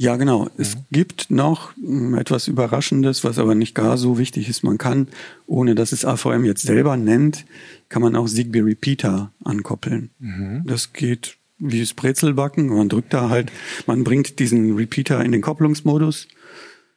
Ja, 0.00 0.16
genau. 0.16 0.44
Mhm. 0.44 0.50
Es 0.56 0.78
gibt 0.90 1.30
noch 1.30 1.76
hm, 1.76 2.14
etwas 2.14 2.48
Überraschendes, 2.48 3.22
was 3.22 3.38
aber 3.38 3.54
nicht 3.54 3.74
gar 3.74 3.98
so 3.98 4.16
wichtig 4.16 4.48
ist. 4.48 4.64
Man 4.64 4.78
kann, 4.78 5.08
ohne 5.46 5.74
dass 5.74 5.92
es 5.92 6.06
AVM 6.06 6.46
jetzt 6.46 6.62
selber 6.62 6.96
nennt, 6.96 7.44
kann 7.90 8.00
man 8.00 8.16
auch 8.16 8.26
Zigbee 8.26 8.62
Repeater 8.62 9.30
ankoppeln. 9.44 10.08
Mhm. 10.18 10.62
Das 10.64 10.94
geht 10.94 11.36
wie 11.58 11.80
das 11.80 11.92
Brezelbacken. 11.92 12.68
Man 12.68 12.88
drückt 12.88 13.12
da 13.12 13.28
halt, 13.28 13.52
man 13.86 14.02
bringt 14.02 14.38
diesen 14.38 14.74
Repeater 14.74 15.22
in 15.22 15.32
den 15.32 15.42
Kopplungsmodus. 15.42 16.28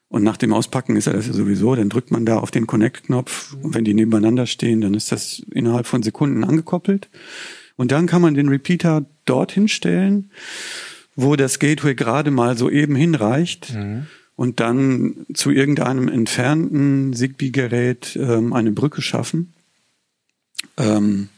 Und 0.07 0.23
nach 0.23 0.37
dem 0.37 0.53
Auspacken 0.53 0.95
ist 0.95 1.07
er 1.07 1.13
das 1.13 1.27
ja 1.27 1.33
sowieso. 1.33 1.75
Dann 1.75 1.89
drückt 1.89 2.09
man 2.09 2.25
da 2.25 2.37
auf 2.37 2.51
den 2.51 2.67
Connect-Knopf. 2.67 3.57
Und 3.61 3.75
wenn 3.75 3.83
die 3.83 3.93
nebeneinander 3.93 4.45
stehen, 4.45 4.79
dann 4.79 4.93
ist 4.93 5.11
das 5.11 5.41
innerhalb 5.51 5.87
von 5.87 6.03
Sekunden 6.03 6.45
angekoppelt. 6.45 7.09
Und 7.75 7.91
dann 7.91 8.07
kann 8.07 8.21
man 8.21 8.33
den 8.33 8.47
Repeater 8.47 9.03
dorthin 9.25 9.67
stellen 9.67 10.29
wo 11.15 11.35
das 11.35 11.59
Gateway 11.59 11.95
gerade 11.95 12.31
mal 12.31 12.57
so 12.57 12.69
eben 12.69 12.95
hinreicht 12.95 13.73
mhm. 13.73 14.07
und 14.35 14.59
dann 14.59 15.25
zu 15.33 15.51
irgendeinem 15.51 16.07
entfernten 16.07 17.13
Zigbee-Gerät 17.13 18.17
ähm, 18.21 18.53
eine 18.53 18.71
Brücke 18.71 19.01
schaffen. 19.01 19.53
Ähm, 20.77 21.29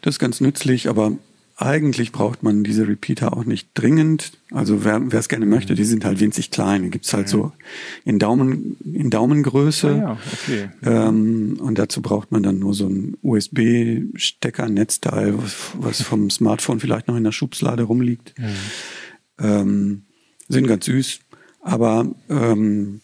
das 0.00 0.16
ist 0.16 0.18
ganz 0.18 0.40
nützlich, 0.40 0.88
aber 0.88 1.16
eigentlich 1.62 2.12
braucht 2.12 2.42
man 2.42 2.64
diese 2.64 2.88
Repeater 2.88 3.36
auch 3.36 3.44
nicht 3.44 3.68
dringend. 3.74 4.32
Also 4.50 4.84
wer 4.84 5.00
es 5.12 5.28
gerne 5.28 5.46
möchte, 5.46 5.76
die 5.76 5.84
sind 5.84 6.04
halt 6.04 6.18
winzig 6.18 6.50
klein. 6.50 6.82
Die 6.82 6.90
gibt's 6.90 7.12
halt 7.12 7.28
so 7.28 7.52
in 8.04 8.18
Daumen 8.18 8.76
in 8.84 9.10
Daumengröße. 9.10 9.90
Ah 9.90 9.96
ja, 9.96 10.18
okay. 10.32 10.70
ähm, 10.82 11.60
und 11.60 11.78
dazu 11.78 12.02
braucht 12.02 12.32
man 12.32 12.42
dann 12.42 12.58
nur 12.58 12.74
so 12.74 12.88
ein 12.88 13.16
USB-Stecker-Netzteil, 13.22 15.38
was, 15.38 15.54
was, 15.74 16.02
vom 16.02 16.30
Smartphone 16.30 16.80
vielleicht 16.80 17.06
noch 17.06 17.14
in 17.16 17.22
der 17.24 17.32
Schubslade 17.32 17.84
rumliegt. 17.84 18.34
Mhm. 18.38 18.56
Ähm, 19.42 20.02
sind 20.48 20.66
ganz 20.66 20.86
süß, 20.86 21.20
aber 21.62 22.06
ähm, 22.28 23.00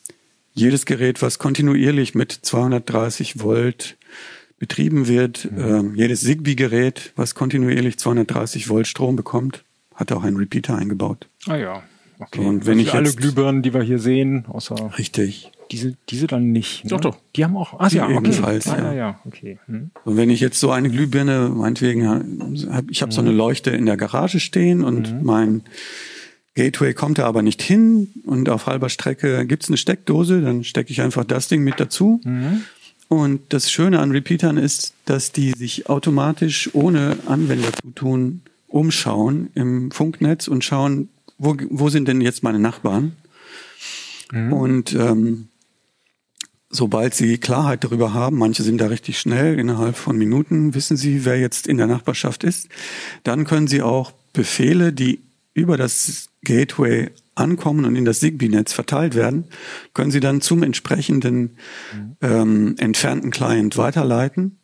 jedes 0.54 0.86
Gerät, 0.86 1.22
was 1.22 1.38
kontinuierlich 1.38 2.14
mit 2.14 2.32
230 2.32 3.40
Volt 3.42 3.96
betrieben 4.58 5.06
wird, 5.06 5.50
mhm. 5.50 5.58
ähm, 5.60 5.94
jedes 5.94 6.20
Zigbee-Gerät, 6.22 7.12
was 7.16 7.34
kontinuierlich 7.34 7.98
230 7.98 8.68
Volt 8.68 8.86
Strom 8.86 9.16
bekommt, 9.16 9.64
hat 9.94 10.12
auch 10.12 10.24
einen 10.24 10.36
Repeater 10.36 10.76
eingebaut. 10.76 11.28
Ah 11.46 11.56
ja, 11.56 11.82
okay. 12.18 12.40
Und 12.40 12.66
wenn 12.66 12.78
also 12.78 12.88
ich 12.88 12.94
alle 12.94 13.12
Glühbirnen, 13.12 13.62
die 13.62 13.72
wir 13.72 13.82
hier 13.82 13.98
sehen, 13.98 14.44
außer 14.48 14.92
richtig. 14.98 15.50
Diese, 15.70 15.94
diese 16.08 16.26
dann 16.26 16.50
nicht. 16.50 16.84
Ne? 16.84 16.90
Doch, 16.90 17.00
doch. 17.00 17.16
Die 17.36 17.44
haben 17.44 17.56
auch. 17.56 17.78
Ah, 17.78 17.88
ja, 17.88 18.06
okay. 18.06 18.16
ebenfalls. 18.16 18.68
Ah, 18.68 18.78
ja. 18.78 18.92
ja, 18.94 19.20
okay. 19.26 19.58
Hm. 19.66 19.90
Und 20.04 20.16
wenn 20.16 20.30
ich 20.30 20.40
jetzt 20.40 20.58
so 20.60 20.70
eine 20.70 20.88
Glühbirne, 20.88 21.50
meinetwegen, 21.54 22.08
hab, 22.08 22.90
ich 22.90 23.02
habe 23.02 23.10
mhm. 23.10 23.14
so 23.14 23.20
eine 23.20 23.32
Leuchte 23.32 23.70
in 23.70 23.84
der 23.84 23.98
Garage 23.98 24.40
stehen 24.40 24.82
und 24.82 25.12
mhm. 25.12 25.24
mein 25.24 25.62
Gateway 26.58 26.92
kommt 26.92 27.18
da 27.18 27.24
aber 27.24 27.42
nicht 27.42 27.62
hin 27.62 28.08
und 28.24 28.48
auf 28.48 28.66
halber 28.66 28.88
Strecke 28.88 29.46
gibt's 29.46 29.68
eine 29.68 29.76
Steckdose, 29.76 30.40
dann 30.40 30.64
stecke 30.64 30.90
ich 30.90 31.00
einfach 31.00 31.22
das 31.22 31.46
Ding 31.46 31.62
mit 31.62 31.78
dazu. 31.78 32.20
Mhm. 32.24 32.62
Und 33.06 33.40
das 33.50 33.70
Schöne 33.70 34.00
an 34.00 34.10
Repeatern 34.10 34.56
ist, 34.56 34.92
dass 35.04 35.30
die 35.30 35.52
sich 35.52 35.88
automatisch 35.88 36.70
ohne 36.74 37.16
Anwender 37.26 37.68
zu 37.80 37.90
tun 37.92 38.40
umschauen 38.66 39.50
im 39.54 39.92
Funknetz 39.92 40.48
und 40.48 40.64
schauen, 40.64 41.10
wo, 41.38 41.56
wo 41.70 41.90
sind 41.90 42.08
denn 42.08 42.20
jetzt 42.20 42.42
meine 42.42 42.58
Nachbarn? 42.58 43.12
Mhm. 44.32 44.52
Und 44.52 44.94
ähm, 44.94 45.46
sobald 46.70 47.14
sie 47.14 47.38
Klarheit 47.38 47.84
darüber 47.84 48.14
haben, 48.14 48.36
manche 48.36 48.64
sind 48.64 48.80
da 48.80 48.88
richtig 48.88 49.20
schnell, 49.20 49.60
innerhalb 49.60 49.96
von 49.96 50.18
Minuten 50.18 50.74
wissen 50.74 50.96
sie, 50.96 51.24
wer 51.24 51.38
jetzt 51.38 51.68
in 51.68 51.76
der 51.76 51.86
Nachbarschaft 51.86 52.42
ist, 52.42 52.68
dann 53.22 53.44
können 53.44 53.68
sie 53.68 53.80
auch 53.80 54.10
Befehle, 54.32 54.92
die 54.92 55.20
über 55.58 55.76
das 55.76 56.28
Gateway 56.42 57.10
ankommen 57.34 57.84
und 57.84 57.96
in 57.96 58.04
das 58.04 58.20
Zigbee-Netz 58.20 58.72
verteilt 58.72 59.14
werden, 59.14 59.44
können 59.94 60.10
Sie 60.10 60.20
dann 60.20 60.40
zum 60.40 60.62
entsprechenden 60.62 61.56
ähm, 62.20 62.74
entfernten 62.78 63.30
Client 63.30 63.76
weiterleiten 63.76 64.58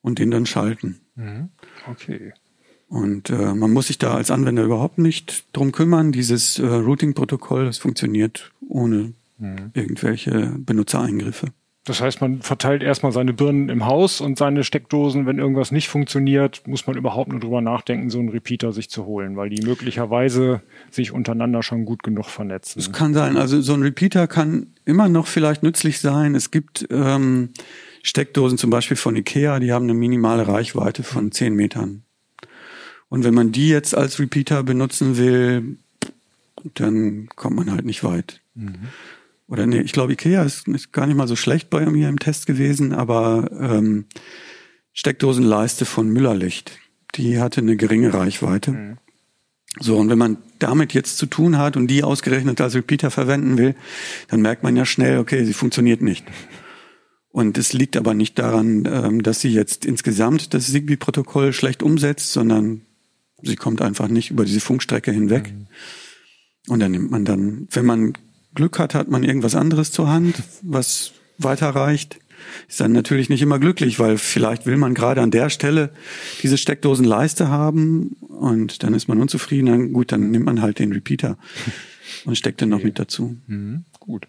und 0.00 0.18
den 0.18 0.30
dann 0.30 0.46
schalten. 0.46 1.00
Mhm. 1.16 1.50
Okay. 1.90 2.32
Und 2.88 3.30
äh, 3.30 3.54
man 3.54 3.72
muss 3.72 3.88
sich 3.88 3.98
da 3.98 4.14
als 4.14 4.30
Anwender 4.30 4.62
überhaupt 4.62 4.98
nicht 4.98 5.46
drum 5.52 5.72
kümmern. 5.72 6.12
Dieses 6.12 6.58
äh, 6.58 6.66
Routing-Protokoll, 6.66 7.64
das 7.64 7.78
funktioniert 7.78 8.52
ohne 8.68 9.14
mhm. 9.38 9.70
irgendwelche 9.74 10.54
Benutzereingriffe. 10.58 11.48
Das 11.84 12.00
heißt, 12.00 12.22
man 12.22 12.40
verteilt 12.40 12.82
erstmal 12.82 13.12
seine 13.12 13.34
Birnen 13.34 13.68
im 13.68 13.84
Haus 13.84 14.22
und 14.22 14.38
seine 14.38 14.64
Steckdosen. 14.64 15.26
Wenn 15.26 15.38
irgendwas 15.38 15.70
nicht 15.70 15.88
funktioniert, 15.88 16.66
muss 16.66 16.86
man 16.86 16.96
überhaupt 16.96 17.30
nur 17.30 17.40
drüber 17.40 17.60
nachdenken, 17.60 18.08
so 18.08 18.18
einen 18.18 18.30
Repeater 18.30 18.72
sich 18.72 18.88
zu 18.88 19.04
holen, 19.04 19.36
weil 19.36 19.50
die 19.50 19.62
möglicherweise 19.62 20.62
sich 20.90 21.12
untereinander 21.12 21.62
schon 21.62 21.84
gut 21.84 22.02
genug 22.02 22.24
vernetzen. 22.24 22.80
Es 22.80 22.90
kann 22.90 23.12
sein. 23.12 23.36
Also 23.36 23.60
so 23.60 23.74
ein 23.74 23.82
Repeater 23.82 24.26
kann 24.26 24.68
immer 24.86 25.10
noch 25.10 25.26
vielleicht 25.26 25.62
nützlich 25.62 26.00
sein. 26.00 26.34
Es 26.34 26.50
gibt 26.50 26.86
ähm, 26.90 27.50
Steckdosen 28.02 28.56
zum 28.56 28.70
Beispiel 28.70 28.96
von 28.96 29.14
Ikea, 29.14 29.60
die 29.60 29.70
haben 29.70 29.84
eine 29.84 29.94
minimale 29.94 30.48
Reichweite 30.48 31.02
von 31.02 31.32
10 31.32 31.54
Metern. 31.54 32.02
Und 33.10 33.24
wenn 33.24 33.34
man 33.34 33.52
die 33.52 33.68
jetzt 33.68 33.94
als 33.94 34.18
Repeater 34.18 34.62
benutzen 34.62 35.18
will, 35.18 35.76
dann 36.72 37.28
kommt 37.36 37.56
man 37.56 37.70
halt 37.70 37.84
nicht 37.84 38.02
weit. 38.04 38.40
Mhm 38.54 38.88
oder 39.46 39.66
nee, 39.66 39.80
ich 39.80 39.92
glaube, 39.92 40.12
Ikea 40.12 40.42
ist, 40.42 40.68
ist 40.68 40.92
gar 40.92 41.06
nicht 41.06 41.16
mal 41.16 41.28
so 41.28 41.36
schlecht 41.36 41.70
bei 41.70 41.84
mir 41.86 42.08
im 42.08 42.18
Test 42.18 42.46
gewesen, 42.46 42.92
aber 42.92 43.50
ähm, 43.58 44.06
Steckdosenleiste 44.92 45.84
von 45.84 46.08
Müllerlicht, 46.08 46.78
die 47.14 47.38
hatte 47.40 47.60
eine 47.60 47.76
geringe 47.76 48.14
Reichweite. 48.14 48.70
Mhm. 48.72 48.98
So, 49.80 49.98
und 49.98 50.08
wenn 50.08 50.18
man 50.18 50.38
damit 50.60 50.94
jetzt 50.94 51.18
zu 51.18 51.26
tun 51.26 51.58
hat 51.58 51.76
und 51.76 51.88
die 51.88 52.04
ausgerechnet 52.04 52.60
als 52.60 52.76
Repeater 52.76 53.10
verwenden 53.10 53.58
will, 53.58 53.74
dann 54.28 54.40
merkt 54.40 54.62
man 54.62 54.76
ja 54.76 54.86
schnell, 54.86 55.18
okay, 55.18 55.44
sie 55.44 55.52
funktioniert 55.52 56.00
nicht. 56.00 56.24
Und 57.28 57.58
es 57.58 57.72
liegt 57.72 57.96
aber 57.96 58.14
nicht 58.14 58.38
daran, 58.38 58.88
ähm, 58.90 59.22
dass 59.24 59.40
sie 59.40 59.52
jetzt 59.52 59.84
insgesamt 59.84 60.54
das 60.54 60.70
Zigbee-Protokoll 60.70 61.52
schlecht 61.52 61.82
umsetzt, 61.82 62.32
sondern 62.32 62.82
sie 63.42 63.56
kommt 63.56 63.82
einfach 63.82 64.06
nicht 64.06 64.30
über 64.30 64.44
diese 64.44 64.60
Funkstrecke 64.60 65.10
hinweg. 65.10 65.52
Mhm. 65.52 65.66
Und 66.68 66.78
dann 66.78 66.92
nimmt 66.92 67.10
man 67.10 67.24
dann, 67.24 67.66
wenn 67.72 67.84
man 67.84 68.12
Glück 68.54 68.78
hat, 68.78 68.94
hat 68.94 69.08
man 69.08 69.24
irgendwas 69.24 69.54
anderes 69.54 69.92
zur 69.92 70.08
Hand, 70.08 70.42
was 70.62 71.12
weiterreicht. 71.38 72.18
Ist 72.68 72.80
dann 72.80 72.92
natürlich 72.92 73.28
nicht 73.30 73.42
immer 73.42 73.58
glücklich, 73.58 73.98
weil 73.98 74.18
vielleicht 74.18 74.66
will 74.66 74.76
man 74.76 74.94
gerade 74.94 75.22
an 75.22 75.30
der 75.30 75.50
Stelle 75.50 75.90
diese 76.42 76.58
Steckdosenleiste 76.58 77.48
haben 77.48 78.16
und 78.20 78.82
dann 78.82 78.94
ist 78.94 79.08
man 79.08 79.20
unzufrieden. 79.20 79.66
Dann, 79.66 79.92
gut, 79.92 80.12
dann 80.12 80.30
nimmt 80.30 80.44
man 80.44 80.60
halt 80.60 80.78
den 80.78 80.92
Repeater 80.92 81.38
und 82.24 82.36
steckt 82.36 82.60
den 82.60 82.68
noch 82.68 82.82
mit 82.82 82.98
dazu. 82.98 83.36
Mhm. 83.46 83.84
Gut. 84.06 84.28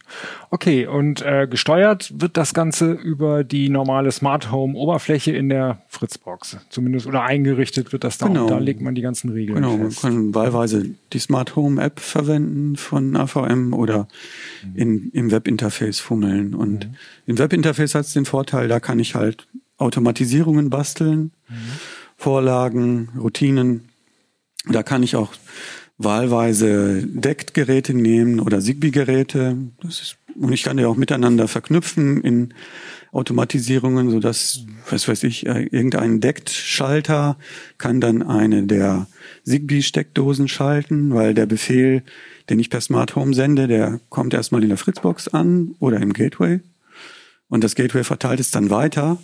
Okay, 0.51 0.87
und 0.87 1.21
äh, 1.21 1.47
gesteuert 1.49 2.13
wird 2.15 2.37
das 2.37 2.53
Ganze 2.53 2.93
über 2.93 3.43
die 3.43 3.67
normale 3.67 4.09
Smart 4.13 4.49
Home 4.49 4.73
Oberfläche 4.77 5.33
in 5.33 5.49
der 5.49 5.81
Fritzbox. 5.89 6.55
Zumindest 6.69 7.07
oder 7.07 7.23
eingerichtet 7.23 7.91
wird 7.91 8.05
das 8.05 8.17
da. 8.17 8.27
Genau. 8.27 8.47
Da 8.47 8.57
legt 8.57 8.79
man 8.79 8.95
die 8.95 9.01
ganzen 9.01 9.31
Regeln 9.31 9.55
Genau, 9.55 9.77
fest. 9.77 10.01
man 10.01 10.13
kann 10.13 10.33
wahlweise 10.33 10.91
die 11.11 11.19
Smart 11.19 11.57
Home 11.57 11.83
App 11.83 11.99
verwenden 11.99 12.77
von 12.77 13.17
AVM 13.17 13.73
oder 13.73 14.07
mhm. 14.63 14.75
in, 14.75 15.09
im 15.11 15.31
Webinterface 15.31 15.99
fummeln. 15.99 16.55
Und 16.55 16.87
mhm. 16.87 16.95
im 17.25 17.37
Webinterface 17.37 17.95
hat 17.95 18.05
es 18.05 18.13
den 18.13 18.23
Vorteil, 18.23 18.69
da 18.69 18.79
kann 18.79 18.99
ich 18.99 19.13
halt 19.13 19.45
Automatisierungen 19.77 20.69
basteln, 20.69 21.33
mhm. 21.49 21.55
Vorlagen, 22.15 23.09
Routinen. 23.19 23.89
Da 24.69 24.83
kann 24.83 25.03
ich 25.03 25.17
auch 25.17 25.33
wahlweise 25.97 27.03
DECT-Geräte 27.05 27.93
nehmen 27.93 28.39
oder 28.39 28.59
Zigbee-Geräte. 28.59 29.57
Und 30.35 30.51
ich 30.51 30.63
kann 30.63 30.77
die 30.77 30.85
auch 30.85 30.97
miteinander 30.97 31.47
verknüpfen 31.47 32.21
in 32.21 32.53
Automatisierungen, 33.13 34.09
so 34.11 34.19
dass, 34.19 34.65
was 34.89 35.07
weiß 35.07 35.23
ich, 35.23 35.45
äh, 35.45 35.63
irgendein 35.71 36.19
Deckt-Schalter 36.19 37.37
kann 37.77 38.01
dann 38.01 38.21
eine 38.21 38.63
der 38.63 39.07
Zigbee-Steckdosen 39.45 40.49
schalten, 40.49 41.13
weil 41.13 41.33
der 41.33 41.45
Befehl, 41.45 42.03
den 42.49 42.59
ich 42.59 42.69
per 42.69 42.81
Smart 42.81 43.15
Home 43.15 43.33
sende, 43.33 43.67
der 43.67 44.01
kommt 44.09 44.33
erstmal 44.33 44.63
in 44.63 44.69
der 44.69 44.77
Fritzbox 44.77 45.29
an 45.29 45.75
oder 45.79 46.01
im 46.01 46.11
Gateway. 46.11 46.59
Und 47.47 47.63
das 47.63 47.75
Gateway 47.75 48.03
verteilt 48.03 48.41
es 48.41 48.51
dann 48.51 48.69
weiter. 48.69 49.17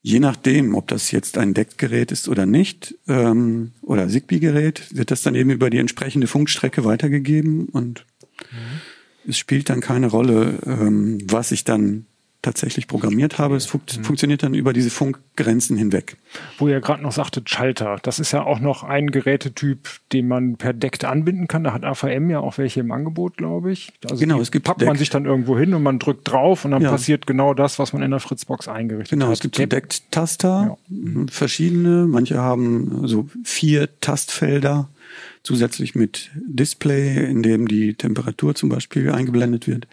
Je 0.00 0.20
nachdem, 0.20 0.74
ob 0.74 0.88
das 0.88 1.10
jetzt 1.10 1.38
ein 1.38 1.54
Deckgerät 1.54 2.12
ist 2.12 2.28
oder 2.28 2.46
nicht, 2.46 2.94
ähm, 3.08 3.72
oder 3.82 4.08
Zigbee-Gerät, 4.08 4.94
wird 4.96 5.10
das 5.10 5.22
dann 5.22 5.34
eben 5.34 5.50
über 5.50 5.70
die 5.70 5.78
entsprechende 5.78 6.26
Funkstrecke 6.26 6.84
weitergegeben 6.84 7.68
und 7.68 8.06
mhm. 8.50 9.30
es 9.30 9.38
spielt 9.38 9.68
dann 9.70 9.80
keine 9.80 10.06
Rolle, 10.06 10.60
ähm, 10.66 11.18
was 11.24 11.52
ich 11.52 11.64
dann 11.64 12.06
tatsächlich 12.42 12.86
programmiert 12.86 13.38
habe. 13.38 13.56
Es 13.56 13.66
fun 13.66 13.80
mhm. 13.96 14.04
funktioniert 14.04 14.42
dann 14.42 14.54
über 14.54 14.72
diese 14.72 14.90
Funkgrenzen 14.90 15.76
hinweg. 15.76 16.16
Wo 16.58 16.68
ihr 16.68 16.80
gerade 16.80 17.02
noch 17.02 17.12
sagtet, 17.12 17.50
Schalter. 17.50 17.98
Das 18.02 18.20
ist 18.20 18.32
ja 18.32 18.44
auch 18.44 18.60
noch 18.60 18.84
ein 18.84 19.10
Gerätetyp, 19.10 19.88
den 20.12 20.28
man 20.28 20.56
per 20.56 20.72
Deckt 20.72 21.04
anbinden 21.04 21.48
kann. 21.48 21.64
Da 21.64 21.72
hat 21.72 21.84
AVM 21.84 22.30
ja 22.30 22.38
auch 22.40 22.58
welche 22.58 22.80
im 22.80 22.92
Angebot, 22.92 23.36
glaube 23.36 23.72
ich. 23.72 23.92
Also 24.04 24.20
genau, 24.20 24.40
es 24.40 24.52
gibt 24.52 24.66
packt 24.66 24.80
Deck. 24.80 24.88
man 24.88 24.96
sich 24.96 25.10
dann 25.10 25.24
irgendwo 25.24 25.58
hin 25.58 25.74
und 25.74 25.82
man 25.82 25.98
drückt 25.98 26.30
drauf 26.30 26.64
und 26.64 26.70
dann 26.70 26.82
ja. 26.82 26.90
passiert 26.90 27.26
genau 27.26 27.54
das, 27.54 27.78
was 27.78 27.92
man 27.92 28.02
in 28.02 28.12
der 28.12 28.20
Fritzbox 28.20 28.68
eingerichtet 28.68 29.10
genau, 29.10 29.26
hat. 29.26 29.28
Genau, 29.28 29.32
es 29.32 29.40
gibt 29.40 29.56
so 29.56 29.66
Deckt-Taster, 29.66 30.78
ja. 30.88 31.24
verschiedene. 31.30 32.06
Manche 32.06 32.38
haben 32.38 33.06
so 33.08 33.28
vier 33.42 33.88
Tastfelder 34.00 34.88
zusätzlich 35.42 35.94
mit 35.94 36.30
Display, 36.34 37.24
in 37.24 37.42
dem 37.42 37.66
die 37.66 37.94
Temperatur 37.94 38.54
zum 38.54 38.68
Beispiel 38.68 39.10
eingeblendet 39.10 39.66
wird. 39.66 39.88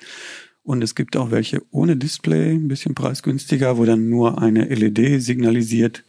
Und 0.65 0.83
es 0.83 0.95
gibt 0.95 1.15
auch 1.15 1.29
welche 1.29 1.61
ohne 1.69 1.95
Display, 1.95 2.53
ein 2.53 2.67
bisschen 2.67 2.95
preisgünstiger, 2.95 3.77
wo 3.77 3.85
dann 3.85 4.09
nur 4.09 4.41
eine 4.41 4.65
LED 4.65 5.21
signalisiert, 5.21 6.03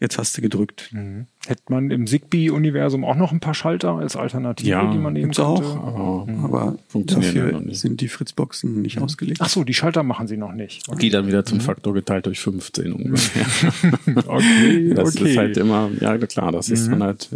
jetzt 0.00 0.18
hast 0.18 0.36
du 0.36 0.42
gedrückt. 0.42 0.90
Mhm. 0.90 1.26
Hätte 1.46 1.62
man 1.68 1.92
im 1.92 2.08
Zigbee-Universum 2.08 3.04
auch 3.04 3.14
noch 3.14 3.30
ein 3.30 3.38
paar 3.38 3.54
Schalter 3.54 3.92
als 3.92 4.16
Alternative, 4.16 4.68
ja, 4.68 4.90
die 4.90 4.98
man 4.98 5.12
nehmen 5.12 5.30
könnte? 5.30 5.46
auch, 5.46 5.76
aber, 5.76 6.26
mhm. 6.26 6.44
aber 6.44 6.78
dafür 6.92 7.62
sind 7.70 8.00
die 8.00 8.08
Fritzboxen 8.08 8.82
nicht 8.82 8.96
mhm. 8.96 9.04
ausgelegt. 9.04 9.40
Ach 9.40 9.48
so, 9.48 9.62
die 9.62 9.74
Schalter 9.74 10.02
machen 10.02 10.26
sie 10.26 10.36
noch 10.36 10.52
nicht. 10.52 10.88
Okay. 10.88 10.98
Die 10.98 11.10
dann 11.10 11.28
wieder 11.28 11.44
zum 11.44 11.58
mhm. 11.58 11.62
Faktor 11.62 11.94
geteilt 11.94 12.26
durch 12.26 12.40
15 12.40 12.92
ungefähr. 12.92 13.46
okay, 14.26 14.92
das 14.94 15.14
okay. 15.14 15.30
ist 15.30 15.36
halt 15.36 15.56
immer, 15.56 15.88
ja 16.00 16.18
klar, 16.18 16.50
das 16.50 16.68
ist 16.68 16.88
mhm. 16.88 16.90
dann 16.90 17.02
halt 17.04 17.28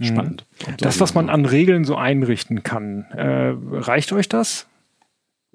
spannend. 0.00 0.44
Das, 0.78 0.98
was 0.98 1.14
man 1.14 1.30
an 1.30 1.46
Regeln 1.46 1.84
so 1.84 1.94
einrichten 1.94 2.64
kann, 2.64 3.04
äh, 3.12 3.54
reicht 3.70 4.12
euch 4.12 4.28
das? 4.28 4.66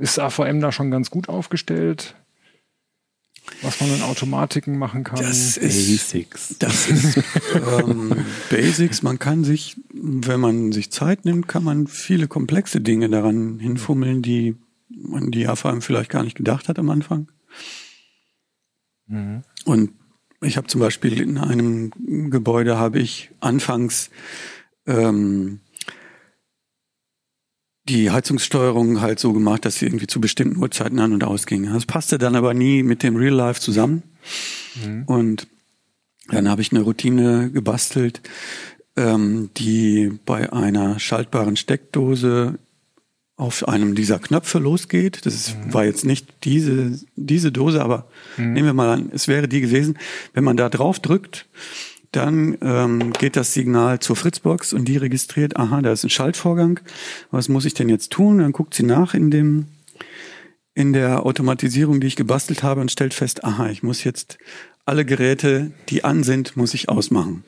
Ist 0.02 0.18
AVM 0.18 0.60
da 0.62 0.72
schon 0.72 0.90
ganz 0.90 1.12
gut 1.12 1.30
aufgestellt? 1.30 2.16
Was 3.62 3.80
man 3.80 3.94
in 3.94 4.02
Automatiken 4.02 4.78
machen 4.78 5.04
kann. 5.04 5.20
Das 5.20 5.58
ist 5.58 5.60
Basics. 5.62 6.56
Das 6.58 6.88
ist 6.88 7.20
ähm, 7.54 8.26
Basics. 8.50 9.04
Man 9.04 9.20
kann 9.20 9.44
sich, 9.44 9.78
wenn 9.94 10.40
man 10.40 10.72
sich 10.72 10.92
Zeit 10.92 11.26
nimmt, 11.26 11.48
kann 11.48 11.64
man 11.64 11.86
viele 11.86 12.28
komplexe 12.28 12.82
Dinge 12.82 13.10
daran 13.10 13.60
hinfummeln, 13.60 14.24
die 14.24 14.56
man 14.90 15.30
die 15.30 15.48
AVM 15.48 15.82
vielleicht 15.82 16.10
gar 16.10 16.24
nicht 16.24 16.36
gedacht 16.36 16.68
hat 16.68 16.80
am 16.80 16.90
Anfang. 16.90 17.30
Mhm. 19.08 19.44
Und 19.66 19.92
ich 20.42 20.58
habe 20.58 20.68
zum 20.68 20.82
Beispiel 20.82 21.22
in 21.22 21.38
einem 21.38 21.92
Gebäude 22.32 22.78
habe 22.80 23.00
ich 23.00 23.30
anfangs 23.40 24.10
ähm, 24.88 25.60
die 27.86 28.12
Heizungssteuerung 28.12 29.02
halt 29.02 29.20
so 29.20 29.34
gemacht, 29.34 29.66
dass 29.66 29.78
sie 29.78 29.86
irgendwie 29.86 30.08
zu 30.08 30.22
bestimmten 30.22 30.58
Uhrzeiten 30.58 31.00
an 31.00 31.14
und 31.14 31.24
ausging. 31.24 31.72
Das 31.72 31.86
passte 31.86 32.18
dann 32.18 32.36
aber 32.36 32.54
nie 32.54 32.84
mit 32.84 33.04
dem 33.04 33.16
Real 33.16 33.34
Life 33.34 33.60
zusammen. 33.60 34.04
Mhm. 34.84 35.04
Und 35.06 35.48
dann 36.28 36.48
habe 36.48 36.62
ich 36.62 36.72
eine 36.72 36.82
Routine 36.82 37.50
gebastelt, 37.52 38.22
ähm, 38.96 39.50
die 39.58 40.12
bei 40.26 40.52
einer 40.54 41.00
schaltbaren 41.00 41.56
Steckdose 41.56 42.60
auf 43.36 43.68
einem 43.68 43.96
dieser 43.96 44.20
Knöpfe 44.20 44.60
losgeht. 44.60 45.26
Das 45.26 45.34
ist, 45.34 45.58
mhm. 45.58 45.74
war 45.74 45.86
jetzt 45.86 46.06
nicht 46.06 46.28
diese, 46.44 47.00
diese 47.16 47.52
Dose, 47.52 47.84
aber 47.84 48.08
mhm. 48.38 48.54
nehmen 48.54 48.68
wir 48.68 48.74
mal 48.74 48.94
an, 48.94 49.10
es 49.14 49.28
wäre 49.28 49.48
die 49.48 49.62
gewesen. 49.62 49.98
Wenn 50.34 50.44
man 50.44 50.58
da 50.58 50.70
drauf 50.70 51.00
drückt, 51.00 51.48
dann 52.12 52.58
ähm, 52.62 53.14
geht 53.14 53.36
das 53.36 53.54
Signal 53.54 54.00
zur 54.00 54.16
Fritzbox 54.16 54.74
und 54.74 54.86
die 54.86 54.98
registriert, 54.98 55.58
aha, 55.58 55.82
da 55.82 55.92
ist 55.92 56.04
ein 56.04 56.10
Schaltvorgang. 56.10 56.80
Was 57.32 57.48
muss 57.48 57.66
ich 57.66 57.74
denn 57.74 57.90
jetzt 57.90 58.12
tun? 58.12 58.40
Dann 58.40 58.52
guckt 58.52 58.74
sie 58.74 58.84
nach 58.84 59.14
in 59.14 59.32
dem 59.32 59.68
in 60.74 60.94
der 60.94 61.26
Automatisierung, 61.26 62.00
die 62.00 62.08
ich 62.08 62.16
gebastelt 62.16 62.64
habe 62.64 62.80
und 62.80 62.92
stellt 62.92 63.14
fest, 63.14 63.44
aha, 63.44 63.70
ich 63.70 63.84
muss 63.84 64.04
jetzt 64.04 64.38
alle 64.86 65.06
Geräte, 65.06 65.72
die 65.90 66.04
an 66.04 66.24
sind, 66.24 66.58
muss 66.58 66.74
ich 66.74 66.90
ausmachen. 66.90 67.44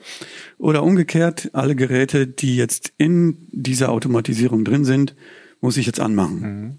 Oder 0.58 0.84
umgekehrt, 0.84 1.49
alle 1.54 1.76
Geräte, 1.76 2.28
die 2.28 2.58
jetzt 2.58 2.93
in 2.97 3.38
dieser 3.52 3.89
Automatisierung 3.91 4.65
drin 4.65 4.86
sind, 4.86 5.15
muss 5.62 5.78
ich 5.78 5.86
jetzt 5.86 5.99
anmachen. 5.99 6.39
Mhm. 6.41 6.78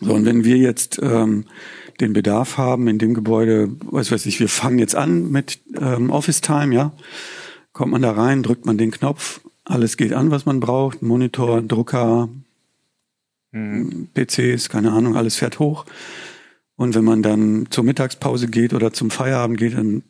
So, 0.00 0.12
und 0.14 0.24
wenn 0.24 0.44
wir 0.44 0.56
jetzt 0.56 1.00
ähm, 1.02 1.46
den 2.00 2.12
Bedarf 2.12 2.58
haben 2.58 2.88
in 2.88 2.98
dem 2.98 3.14
Gebäude, 3.14 3.70
was 3.90 4.10
weiß 4.10 4.26
ich, 4.26 4.40
wir 4.40 4.48
fangen 4.48 4.78
jetzt 4.78 4.94
an 4.94 5.30
mit 5.30 5.60
ähm, 5.80 6.10
Office 6.10 6.40
Time, 6.40 6.74
ja, 6.74 6.92
kommt 7.72 7.92
man 7.92 8.02
da 8.02 8.12
rein, 8.12 8.42
drückt 8.42 8.66
man 8.66 8.78
den 8.78 8.90
Knopf, 8.90 9.40
alles 9.64 9.96
geht 9.96 10.12
an, 10.12 10.30
was 10.30 10.46
man 10.46 10.60
braucht, 10.60 11.02
Monitor, 11.02 11.62
Drucker, 11.62 12.28
mhm. 13.52 14.08
PCs, 14.14 14.68
keine 14.68 14.92
Ahnung, 14.92 15.16
alles 15.16 15.36
fährt 15.36 15.58
hoch. 15.58 15.86
Und 16.76 16.94
wenn 16.94 17.04
man 17.04 17.22
dann 17.22 17.68
zur 17.70 17.84
Mittagspause 17.84 18.48
geht 18.48 18.74
oder 18.74 18.92
zum 18.92 19.10
Feierabend 19.10 19.58
geht, 19.58 19.74
dann 19.74 20.02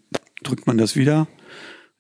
drückt 0.43 0.67
man 0.67 0.79
das 0.79 0.97
wieder 0.97 1.27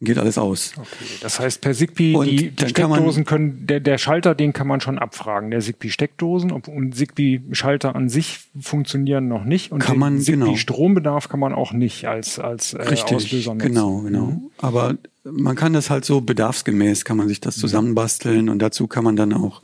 geht 0.05 0.19
alles 0.19 0.38
aus. 0.38 0.73
Okay. 0.77 1.05
Das 1.21 1.40
heißt, 1.40 1.61
per 1.61 1.75
Zigbee, 1.75 2.14
und 2.14 2.27
die, 2.27 2.51
die 2.51 2.69
Steckdosen 2.69 3.25
können, 3.25 3.67
der, 3.67 3.81
der 3.81 3.99
Schalter, 3.99 4.35
den 4.35 4.53
kann 4.53 4.67
man 4.67 4.81
schon 4.81 4.99
abfragen. 4.99 5.51
Der 5.51 5.61
Zigbee-Steckdosen 5.61 6.53
und 6.53 6.95
Zigbee-Schalter 6.95 7.95
an 7.97 8.09
sich 8.09 8.40
funktionieren 8.61 9.29
noch 9.29 9.45
nicht. 9.45 9.73
Und 9.73 9.81
kann 9.81 9.99
man, 9.99 10.23
genau. 10.23 10.57
Strombedarf 10.57 11.29
kann 11.29 11.40
man 11.40 11.53
auch 11.53 11.73
nicht 11.73 12.07
als, 12.07 12.38
als 12.38 12.75
äh, 12.75 12.83
Richtig, 12.83 13.17
Auslöser 13.17 13.55
nutzen. 13.55 13.69
Genau, 13.69 14.01
genau. 14.01 14.27
Mhm. 14.27 14.51
Aber 14.59 14.97
man 15.25 15.57
kann 15.57 15.73
das 15.73 15.90
halt 15.90 16.05
so 16.05 16.21
bedarfsgemäß, 16.21 17.05
kann 17.05 17.17
man 17.17 17.29
sich 17.29 17.40
das 17.40 17.57
zusammenbasteln 17.57 18.49
und 18.49 18.61
dazu 18.61 18.87
kann 18.87 19.05
man 19.05 19.17
dann 19.17 19.33
auch 19.33 19.62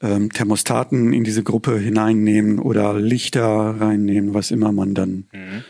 ähm, 0.00 0.30
Thermostaten 0.30 1.12
in 1.12 1.24
diese 1.24 1.42
Gruppe 1.42 1.78
hineinnehmen 1.78 2.58
oder 2.58 2.94
Lichter 2.94 3.46
reinnehmen, 3.80 4.34
was 4.34 4.50
immer 4.50 4.72
man 4.72 4.94
dann 4.94 5.24
mhm. 5.32 5.64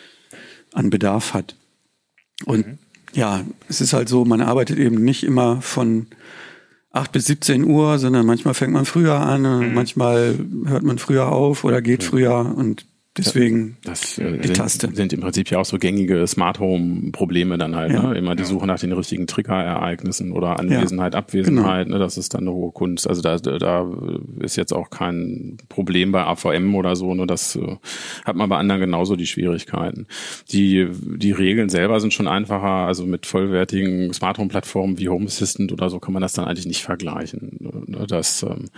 an 0.73 0.91
Bedarf 0.91 1.35
hat. 1.35 1.57
Und 2.45 2.67
mhm 2.67 2.79
ja, 3.15 3.43
es 3.69 3.81
ist 3.81 3.93
halt 3.93 4.09
so, 4.09 4.25
man 4.25 4.41
arbeitet 4.41 4.79
eben 4.79 5.05
nicht 5.05 5.25
immer 5.25 5.63
von 5.63 6.07
8 6.93 7.13
bis 7.13 7.27
17 7.27 7.65
Uhr, 7.65 7.99
sondern 7.99 8.27
manchmal 8.27 8.55
fängt 8.55 8.73
man 8.73 8.85
früher 8.85 9.15
an, 9.15 9.43
mhm. 9.43 9.75
manchmal 9.75 10.39
hört 10.67 10.83
man 10.85 10.99
früher 10.99 11.31
auf 11.31 11.65
oder 11.65 11.83
geht 11.83 12.05
früher 12.05 12.55
und 12.57 12.87
Deswegen 13.17 13.77
das, 13.85 14.19
äh, 14.19 14.39
die 14.39 14.49
sind, 14.49 14.57
Taste. 14.57 14.89
sind 14.93 15.13
im 15.13 15.21
Prinzip 15.21 15.49
ja 15.49 15.61
auch 15.61 15.65
so 15.65 15.79
gängige 15.79 16.27
Smart 16.27 16.59
Home 16.59 17.13
Probleme 17.13 17.59
dann 17.59 17.77
halt. 17.77 17.93
Ja. 17.93 18.03
Ne? 18.03 18.19
Immer 18.19 18.35
die 18.35 18.45
Suche 18.45 18.67
nach 18.67 18.81
den 18.81 18.91
richtigen 18.91 19.29
Triggerereignissen 19.29 20.33
oder 20.33 20.59
Anwesenheit, 20.59 21.15
ja. 21.15 21.21
Abwesenheit. 21.21 21.87
Genau. 21.87 21.99
Ne? 21.99 22.03
Das 22.03 22.19
ist 22.19 22.35
dann 22.35 22.41
eine 22.41 22.53
hohe 22.53 22.73
Kunst. 22.73 23.09
Also 23.09 23.23
da, 23.23 23.37
da 23.37 23.89
ist 24.41 24.57
jetzt 24.57 24.73
auch 24.73 24.91
kein 24.91 25.59
Problem 25.69 26.11
bei 26.11 26.25
AVM 26.25 26.75
oder 26.75 26.97
so. 26.97 27.15
Ne? 27.15 27.29
Das 27.29 27.55
äh, 27.55 27.77
hat 28.25 28.35
man 28.35 28.49
bei 28.49 28.57
anderen 28.57 28.81
genauso 28.81 29.15
die 29.15 29.29
Schwierigkeiten. 29.29 30.09
Die, 30.51 30.89
die 30.91 31.33
Regeln 31.33 31.69
selber 31.69 32.01
sind 32.01 32.13
schon 32.13 32.27
einfacher. 32.27 32.87
Also 32.87 33.07
mit 33.07 33.27
vollwertigen 33.27 34.13
Smart 34.13 34.39
Home 34.39 34.49
Plattformen 34.49 34.99
wie 34.99 35.09
Home 35.09 35.27
Assistant 35.27 35.71
oder 35.73 35.89
so 35.89 36.01
kann 36.01 36.15
man 36.15 36.23
das 36.23 36.33
dann 36.33 36.47
eigentlich 36.47 36.67
nicht 36.67 36.83
vergleichen. 36.83 37.59
Ne? 37.87 38.07
Das, 38.09 38.43
ähm, 38.43 38.71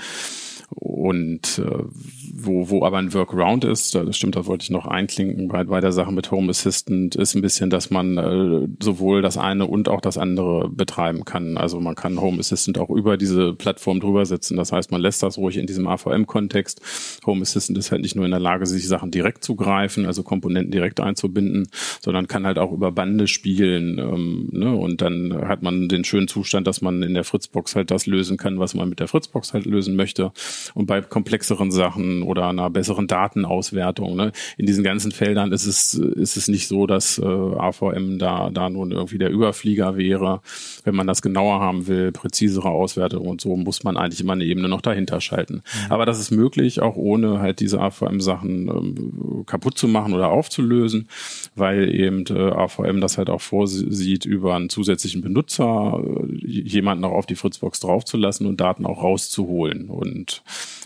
und 0.74 1.58
äh, 1.58 1.84
wo, 2.32 2.68
wo 2.68 2.84
aber 2.84 2.98
ein 2.98 3.14
Workaround 3.14 3.64
ist, 3.64 3.94
das 3.94 4.16
stimmt, 4.16 4.36
da 4.36 4.46
wollte 4.46 4.64
ich 4.64 4.70
noch 4.70 4.86
einklinken 4.86 5.48
bei, 5.48 5.64
bei 5.64 5.80
der 5.80 5.92
Sache 5.92 6.12
mit 6.12 6.30
Home 6.30 6.50
Assistant, 6.50 7.14
ist 7.14 7.34
ein 7.34 7.42
bisschen, 7.42 7.70
dass 7.70 7.90
man 7.90 8.18
äh, 8.18 8.68
sowohl 8.82 9.22
das 9.22 9.38
eine 9.38 9.66
und 9.66 9.88
auch 9.88 10.00
das 10.00 10.18
andere 10.18 10.68
betreiben 10.68 11.24
kann. 11.24 11.56
Also 11.56 11.80
man 11.80 11.94
kann 11.94 12.20
Home 12.20 12.40
Assistant 12.40 12.78
auch 12.78 12.90
über 12.90 13.16
diese 13.16 13.54
Plattform 13.54 14.00
drüber 14.00 14.26
setzen. 14.26 14.56
Das 14.56 14.72
heißt, 14.72 14.90
man 14.90 15.00
lässt 15.00 15.22
das 15.22 15.38
ruhig 15.38 15.56
in 15.56 15.66
diesem 15.66 15.86
AVM-Kontext. 15.86 16.80
Home 17.24 17.42
Assistant 17.42 17.78
ist 17.78 17.92
halt 17.92 18.02
nicht 18.02 18.16
nur 18.16 18.24
in 18.24 18.32
der 18.32 18.40
Lage, 18.40 18.66
sich 18.66 18.86
Sachen 18.88 19.10
direkt 19.10 19.44
zu 19.44 19.54
greifen, 19.54 20.06
also 20.06 20.24
Komponenten 20.24 20.72
direkt 20.72 21.00
einzubinden, 21.00 21.68
sondern 22.00 22.26
kann 22.26 22.46
halt 22.46 22.58
auch 22.58 22.72
über 22.72 22.90
Bande 22.90 23.28
spielen. 23.28 23.98
Ähm, 23.98 24.48
ne? 24.52 24.74
Und 24.74 25.00
dann 25.00 25.32
hat 25.46 25.62
man 25.62 25.88
den 25.88 26.04
schönen 26.04 26.28
Zustand, 26.28 26.66
dass 26.66 26.80
man 26.80 27.02
in 27.02 27.14
der 27.14 27.24
Fritzbox 27.24 27.76
halt 27.76 27.90
das 27.90 28.06
lösen 28.06 28.36
kann, 28.36 28.58
was 28.58 28.74
man 28.74 28.88
mit 28.88 28.98
der 28.98 29.08
Fritzbox 29.08 29.54
halt 29.54 29.64
lösen 29.64 29.94
möchte 29.94 30.32
und 30.74 30.86
bei 30.86 31.00
komplexeren 31.00 31.70
Sachen 31.70 32.22
oder 32.22 32.48
einer 32.48 32.70
besseren 32.70 33.06
Datenauswertung. 33.06 34.16
Ne? 34.16 34.32
In 34.56 34.66
diesen 34.66 34.84
ganzen 34.84 35.12
Feldern 35.12 35.52
ist 35.52 35.66
es, 35.66 35.94
ist 35.94 36.36
es 36.36 36.48
nicht 36.48 36.68
so, 36.68 36.86
dass 36.86 37.18
äh, 37.18 37.24
AVM 37.24 38.18
da, 38.18 38.50
da 38.50 38.70
nun 38.70 38.92
irgendwie 38.92 39.18
der 39.18 39.30
Überflieger 39.30 39.96
wäre. 39.96 40.40
Wenn 40.84 40.94
man 40.94 41.06
das 41.06 41.22
genauer 41.22 41.60
haben 41.60 41.86
will, 41.86 42.12
präzisere 42.12 42.68
Auswertung 42.68 43.26
und 43.26 43.40
so, 43.40 43.56
muss 43.56 43.84
man 43.84 43.96
eigentlich 43.96 44.20
immer 44.20 44.34
eine 44.34 44.44
Ebene 44.44 44.68
noch 44.68 44.80
dahinter 44.80 45.20
schalten. 45.20 45.54
Mhm. 45.54 45.92
Aber 45.92 46.06
das 46.06 46.20
ist 46.20 46.30
möglich, 46.30 46.80
auch 46.80 46.96
ohne 46.96 47.40
halt 47.40 47.60
diese 47.60 47.80
AVM-Sachen 47.80 48.68
ähm, 48.68 49.44
kaputt 49.46 49.78
zu 49.78 49.88
machen 49.88 50.14
oder 50.14 50.28
aufzulösen, 50.28 51.08
weil 51.54 51.94
eben 51.94 52.24
äh, 52.26 52.50
AVM 52.50 53.00
das 53.00 53.18
halt 53.18 53.30
auch 53.30 53.40
vorsieht, 53.40 54.24
über 54.24 54.54
einen 54.54 54.68
zusätzlichen 54.68 55.22
Benutzer 55.22 56.02
äh, 56.02 56.46
jemanden 56.46 57.04
auch 57.04 57.12
auf 57.12 57.26
die 57.26 57.36
Fritzbox 57.36 57.80
draufzulassen 57.80 58.46
und 58.46 58.60
Daten 58.60 58.86
auch 58.86 59.02
rauszuholen 59.02 59.88
und 59.88 60.42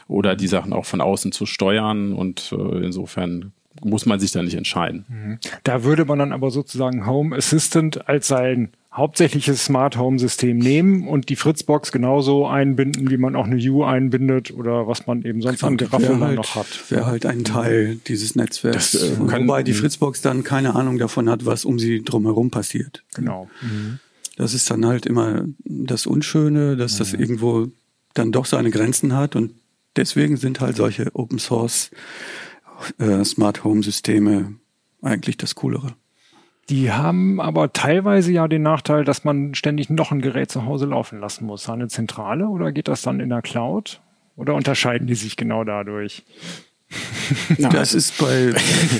oder 0.08 0.36
die 0.36 0.48
Sachen 0.48 0.72
auch 0.72 0.84
von 0.84 1.00
außen 1.00 1.32
zu 1.32 1.46
steuern 1.46 2.12
und 2.12 2.52
äh, 2.52 2.84
insofern 2.84 3.52
muss 3.82 4.06
man 4.06 4.20
sich 4.20 4.32
da 4.32 4.42
nicht 4.42 4.56
entscheiden. 4.56 5.04
Mhm. 5.08 5.38
Da 5.64 5.84
würde 5.84 6.04
man 6.04 6.18
dann 6.18 6.32
aber 6.32 6.50
sozusagen 6.50 7.06
Home 7.06 7.36
Assistant 7.36 8.08
als 8.08 8.28
sein 8.28 8.70
hauptsächliches 8.92 9.64
Smart 9.64 9.96
Home 9.96 10.18
System 10.18 10.58
nehmen 10.58 11.06
und 11.06 11.28
die 11.28 11.36
Fritzbox 11.36 11.92
genauso 11.92 12.46
einbinden, 12.48 13.08
wie 13.08 13.16
man 13.18 13.36
auch 13.36 13.46
eine 13.46 13.56
U 13.70 13.84
einbindet 13.84 14.50
oder 14.50 14.88
was 14.88 15.06
man 15.06 15.22
eben 15.22 15.42
sonst 15.42 15.62
an 15.62 15.76
Geraffel 15.76 16.18
halt, 16.18 16.34
noch 16.34 16.56
hat. 16.56 16.90
Wäre 16.90 17.06
halt 17.06 17.24
ein 17.24 17.44
Teil 17.44 18.00
dieses 18.08 18.34
Netzwerks. 18.34 18.92
Das, 18.92 19.02
äh, 19.02 19.18
Wobei 19.18 19.62
die 19.62 19.74
Fritzbox 19.74 20.22
dann 20.22 20.42
keine 20.42 20.74
Ahnung 20.74 20.98
davon 20.98 21.30
hat, 21.30 21.46
was 21.46 21.64
um 21.64 21.78
sie 21.78 22.02
drumherum 22.02 22.50
passiert. 22.50 23.04
Genau. 23.14 23.48
Mhm. 23.62 24.00
Das 24.36 24.54
ist 24.54 24.68
dann 24.70 24.84
halt 24.84 25.06
immer 25.06 25.44
das 25.64 26.06
Unschöne, 26.06 26.76
dass 26.76 26.94
mhm. 26.94 26.98
das 26.98 27.12
irgendwo 27.12 27.68
dann 28.14 28.32
doch 28.32 28.46
seine 28.46 28.70
Grenzen 28.70 29.16
hat 29.16 29.36
und 29.36 29.54
deswegen 29.96 30.36
sind 30.36 30.60
halt 30.60 30.76
solche 30.76 31.14
Open 31.14 31.38
Source 31.38 31.90
äh, 32.98 33.24
Smart 33.24 33.64
Home 33.64 33.82
Systeme 33.82 34.54
eigentlich 35.02 35.36
das 35.36 35.54
Coolere. 35.54 35.94
Die 36.68 36.92
haben 36.92 37.40
aber 37.40 37.72
teilweise 37.72 38.30
ja 38.32 38.46
den 38.46 38.62
Nachteil, 38.62 39.04
dass 39.04 39.24
man 39.24 39.54
ständig 39.54 39.90
noch 39.90 40.12
ein 40.12 40.20
Gerät 40.20 40.50
zu 40.50 40.66
Hause 40.66 40.86
laufen 40.86 41.18
lassen 41.18 41.44
muss. 41.44 41.68
Eine 41.68 41.88
Zentrale 41.88 42.46
oder 42.46 42.70
geht 42.70 42.86
das 42.86 43.02
dann 43.02 43.18
in 43.18 43.28
der 43.28 43.42
Cloud? 43.42 44.00
Oder 44.36 44.54
unterscheiden 44.54 45.08
die 45.08 45.16
sich 45.16 45.36
genau 45.36 45.64
dadurch? 45.64 46.24
Das 47.58 47.94
ist 47.94 48.18
bei, 48.18 48.52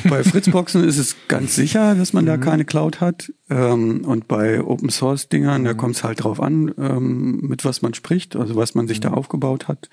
bei 0.09 0.23
Fritzboxen 0.23 0.85
ist 0.85 0.99
es 0.99 1.17
ganz 1.27 1.55
sicher, 1.57 1.95
dass 1.95 2.13
man 2.13 2.27
da 2.27 2.37
mhm. 2.37 2.41
keine 2.41 2.65
Cloud 2.65 3.01
hat. 3.01 3.33
Ähm, 3.49 4.05
und 4.05 4.29
bei 4.29 4.63
Open 4.63 4.91
Source 4.91 5.29
Dingern, 5.29 5.65
da 5.65 5.73
mhm. 5.73 5.77
kommt 5.77 5.97
es 5.97 6.05
halt 6.05 6.23
drauf 6.23 6.41
an, 6.41 6.73
ähm, 6.79 7.41
mit 7.43 7.65
was 7.65 7.83
man 7.83 7.95
spricht, 7.95 8.37
also 8.37 8.55
was 8.57 8.75
man 8.75 8.87
sich 8.87 9.01
da 9.01 9.11
mhm. 9.11 9.15
aufgebaut 9.17 9.69
hat. 9.69 9.89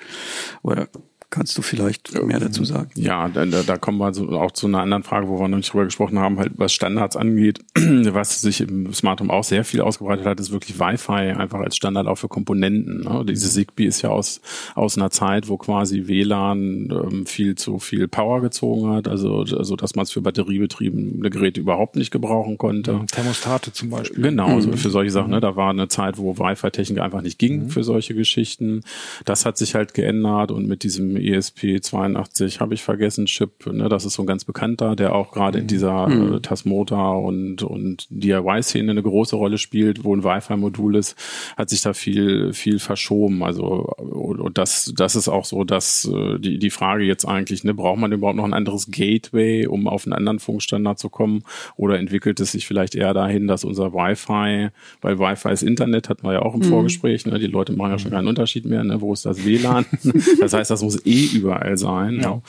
Oder 0.62 0.90
Kannst 1.30 1.58
du 1.58 1.62
vielleicht 1.62 2.14
mehr 2.24 2.40
dazu 2.40 2.64
sagen? 2.64 2.90
Ja, 2.96 3.28
da, 3.28 3.46
da 3.46 3.78
kommen 3.78 3.98
wir 3.98 4.08
auch 4.40 4.52
zu 4.52 4.68
einer 4.68 4.80
anderen 4.80 5.04
Frage, 5.04 5.28
wo 5.28 5.38
wir 5.38 5.50
noch 5.50 5.58
nicht 5.58 5.74
drüber 5.74 5.84
gesprochen 5.84 6.20
haben, 6.20 6.40
halt 6.40 6.54
was 6.56 6.72
Standards 6.72 7.18
angeht. 7.18 7.60
Was 8.18 8.42
sich 8.42 8.62
im 8.62 8.94
Smart 8.94 9.20
Home 9.20 9.34
auch 9.34 9.44
sehr 9.44 9.64
viel 9.66 9.82
ausgebreitet 9.82 10.26
hat, 10.26 10.40
ist 10.40 10.52
wirklich 10.52 10.80
Wi-Fi 10.80 11.34
einfach 11.38 11.60
als 11.60 11.76
Standard 11.76 12.08
auch 12.08 12.16
für 12.16 12.30
Komponenten. 12.30 13.02
Ne? 13.02 13.26
Diese 13.28 13.50
Zigbee 13.50 13.86
ist 13.86 14.02
ja 14.02 14.10
aus, 14.10 14.42
aus 14.76 14.98
einer 14.98 15.12
Zeit, 15.12 15.50
wo 15.50 15.58
quasi 15.58 16.08
WLAN 16.08 16.90
ähm, 16.92 17.26
viel 17.26 17.56
zu 17.56 17.80
viel 17.80 18.08
Power 18.08 18.42
gezogen 18.42 18.90
hat, 18.90 19.08
also, 19.08 19.42
also 19.42 19.76
dass 19.76 19.96
man 19.96 20.04
es 20.04 20.12
für 20.12 20.22
batteriebetriebene 20.22 21.30
Geräte 21.30 21.60
überhaupt 21.60 21.96
nicht 21.96 22.12
gebrauchen 22.12 22.58
konnte. 22.58 22.92
Ja, 22.92 23.06
Thermostate 23.06 23.74
zum 23.74 23.90
Beispiel. 23.90 24.24
Genau, 24.24 24.56
mhm. 24.56 24.62
so 24.62 24.72
für 24.74 24.90
solche 24.90 25.12
Sachen. 25.12 25.32
Ne? 25.32 25.40
Da 25.40 25.56
war 25.56 25.70
eine 25.70 25.88
Zeit, 25.90 26.18
wo 26.18 26.38
Wi-Fi-Technik 26.38 27.00
einfach 27.00 27.22
nicht 27.22 27.38
ging 27.38 27.66
mhm. 27.66 27.70
für 27.70 27.84
solche 27.84 28.16
Geschichten. 28.16 28.82
Das 29.26 29.46
hat 29.46 29.58
sich 29.58 29.76
halt 29.76 29.94
geändert 29.94 30.52
und 30.52 30.68
mit 30.68 30.84
diesem 30.84 31.17
ESP82 31.18 32.60
habe 32.60 32.74
ich 32.74 32.84
vergessen, 32.84 33.26
Chip, 33.26 33.66
ne, 33.66 33.90
das 33.90 34.06
ist 34.06 34.14
so 34.14 34.24
ein 34.24 34.28
ganz 34.28 34.46
bekannter, 34.46 34.96
der 34.96 35.14
auch 35.16 35.32
gerade 35.32 35.60
in 35.60 35.66
mhm. 35.66 35.68
dieser 35.68 36.08
mhm. 36.08 36.34
äh, 36.36 36.40
Tasmota 36.40 37.12
und, 37.12 37.64
und 37.64 38.08
DIY-Szene 38.10 38.92
eine 38.92 39.04
große 39.04 39.36
Rolle 39.36 39.58
spielt, 39.58 40.04
wo 40.04 40.16
ein 40.16 40.24
Wi-Fi-Modul 40.24 40.96
ist, 40.96 41.16
hat 41.56 41.70
sich 41.70 41.82
da 41.82 41.94
viel, 41.94 42.54
viel 42.54 42.80
verschoben. 42.80 43.44
Also 43.44 43.94
und 43.98 44.58
das, 44.58 44.94
das 44.96 45.16
ist 45.16 45.28
auch 45.28 45.46
so, 45.46 45.64
dass 45.64 46.06
äh, 46.06 46.40
die, 46.40 46.60
die 46.60 46.70
Frage 46.70 47.04
jetzt 47.04 47.26
eigentlich, 47.26 47.64
ne, 47.64 47.74
braucht 47.74 48.00
man 48.00 48.12
überhaupt 48.12 48.38
noch 48.38 48.46
ein 48.46 48.54
anderes 48.54 48.92
Gateway, 48.92 49.68
um 49.68 49.88
auf 49.88 50.06
einen 50.06 50.14
anderen 50.14 50.40
Funkstandard 50.40 51.00
zu 51.00 51.10
kommen? 51.10 51.44
Oder 51.76 52.00
entwickelt 52.00 52.40
es 52.40 52.52
sich 52.52 52.68
vielleicht 52.68 52.96
eher 52.96 53.14
dahin, 53.14 53.48
dass 53.48 53.64
unser 53.64 53.94
Wi-Fi, 53.94 54.70
weil 55.02 55.20
Wi-Fi 55.20 55.50
ist 55.50 55.64
Internet, 55.64 56.10
hatten 56.10 56.24
wir 56.24 56.34
ja 56.34 56.42
auch 56.42 56.54
im 56.54 56.62
mhm. 56.62 56.66
Vorgespräch, 56.66 57.26
ne, 57.26 57.40
die 57.40 57.48
Leute 57.48 57.74
machen 57.74 57.92
ja 57.92 58.00
schon 58.00 58.12
keinen 58.12 58.28
Unterschied 58.28 58.66
mehr, 58.66 58.84
ne, 58.84 59.02
wo 59.02 59.14
ist 59.14 59.26
das 59.26 59.46
WLAN? 59.46 59.86
das 60.40 60.54
heißt, 60.54 60.72
das 60.72 60.84
muss 60.84 61.02
eh 61.08 61.38
überall 61.38 61.78
sein. 61.78 62.20
Ja. 62.22 62.42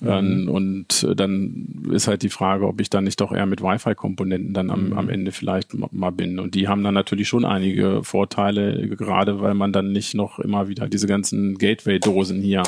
ja. 0.00 0.20
Mhm. 0.22 0.48
Und 0.48 1.04
äh, 1.04 1.14
dann 1.14 1.90
ist 1.92 2.08
halt 2.08 2.22
die 2.22 2.28
Frage, 2.28 2.66
ob 2.66 2.80
ich 2.80 2.90
dann 2.90 3.04
nicht 3.04 3.20
doch 3.20 3.32
eher 3.32 3.46
mit 3.46 3.62
Wi-Fi-Komponenten 3.62 4.52
dann 4.52 4.70
am, 4.70 4.88
mhm. 4.88 4.98
am 4.98 5.08
Ende 5.08 5.32
vielleicht 5.32 5.74
mal 5.74 6.10
bin. 6.10 6.38
Und 6.38 6.54
die 6.54 6.68
haben 6.68 6.82
dann 6.82 6.94
natürlich 6.94 7.28
schon 7.28 7.44
einige 7.44 8.02
Vorteile, 8.02 8.88
gerade 8.88 9.40
weil 9.40 9.54
man 9.54 9.72
dann 9.72 9.92
nicht 9.92 10.14
noch 10.14 10.38
immer 10.38 10.68
wieder 10.68 10.88
diese 10.88 11.06
ganzen 11.06 11.58
Gateway-Dosen 11.58 12.40
hier 12.40 12.62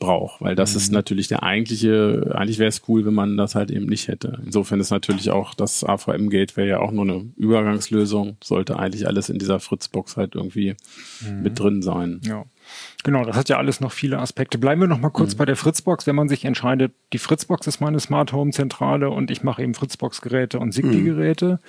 braucht, 0.00 0.40
weil 0.40 0.56
das 0.56 0.72
mhm. 0.72 0.76
ist 0.78 0.92
natürlich 0.92 1.28
der 1.28 1.44
eigentliche, 1.44 2.32
eigentlich 2.34 2.58
wäre 2.58 2.68
es 2.68 2.82
cool, 2.88 3.06
wenn 3.06 3.14
man 3.14 3.36
das 3.36 3.54
halt 3.54 3.70
eben 3.70 3.86
nicht 3.86 4.08
hätte. 4.08 4.40
Insofern 4.44 4.80
ist 4.80 4.90
natürlich 4.90 5.30
auch 5.30 5.54
das 5.54 5.84
AVM-Gateway 5.84 6.66
ja 6.66 6.80
auch 6.80 6.90
nur 6.90 7.04
eine 7.04 7.30
Übergangslösung, 7.36 8.36
sollte 8.42 8.78
eigentlich 8.78 9.06
alles 9.06 9.28
in 9.28 9.38
dieser 9.38 9.60
Fritzbox 9.60 10.16
halt 10.16 10.34
irgendwie 10.34 10.74
mhm. 11.20 11.42
mit 11.42 11.58
drin 11.58 11.82
sein. 11.82 12.20
Ja. 12.24 12.44
Genau, 13.02 13.24
das 13.24 13.36
hat 13.36 13.48
ja 13.48 13.56
alles 13.56 13.80
noch 13.80 13.92
viele 13.92 14.18
Aspekte. 14.18 14.58
Bleiben 14.58 14.80
wir 14.80 14.88
noch 14.88 15.00
mal 15.00 15.10
kurz 15.10 15.34
mhm. 15.34 15.38
bei 15.38 15.44
der 15.46 15.56
Fritzbox. 15.56 16.06
Wenn 16.06 16.16
man 16.16 16.28
sich 16.28 16.44
entscheidet, 16.44 16.92
die 17.12 17.18
Fritzbox 17.18 17.66
ist 17.66 17.80
meine 17.80 18.00
Smart 18.00 18.32
Home 18.32 18.50
Zentrale 18.50 19.10
und 19.10 19.30
ich 19.30 19.42
mache 19.42 19.62
eben 19.62 19.74
Fritzbox-Geräte 19.74 20.58
und 20.58 20.72
Zigbee-Geräte. 20.72 21.60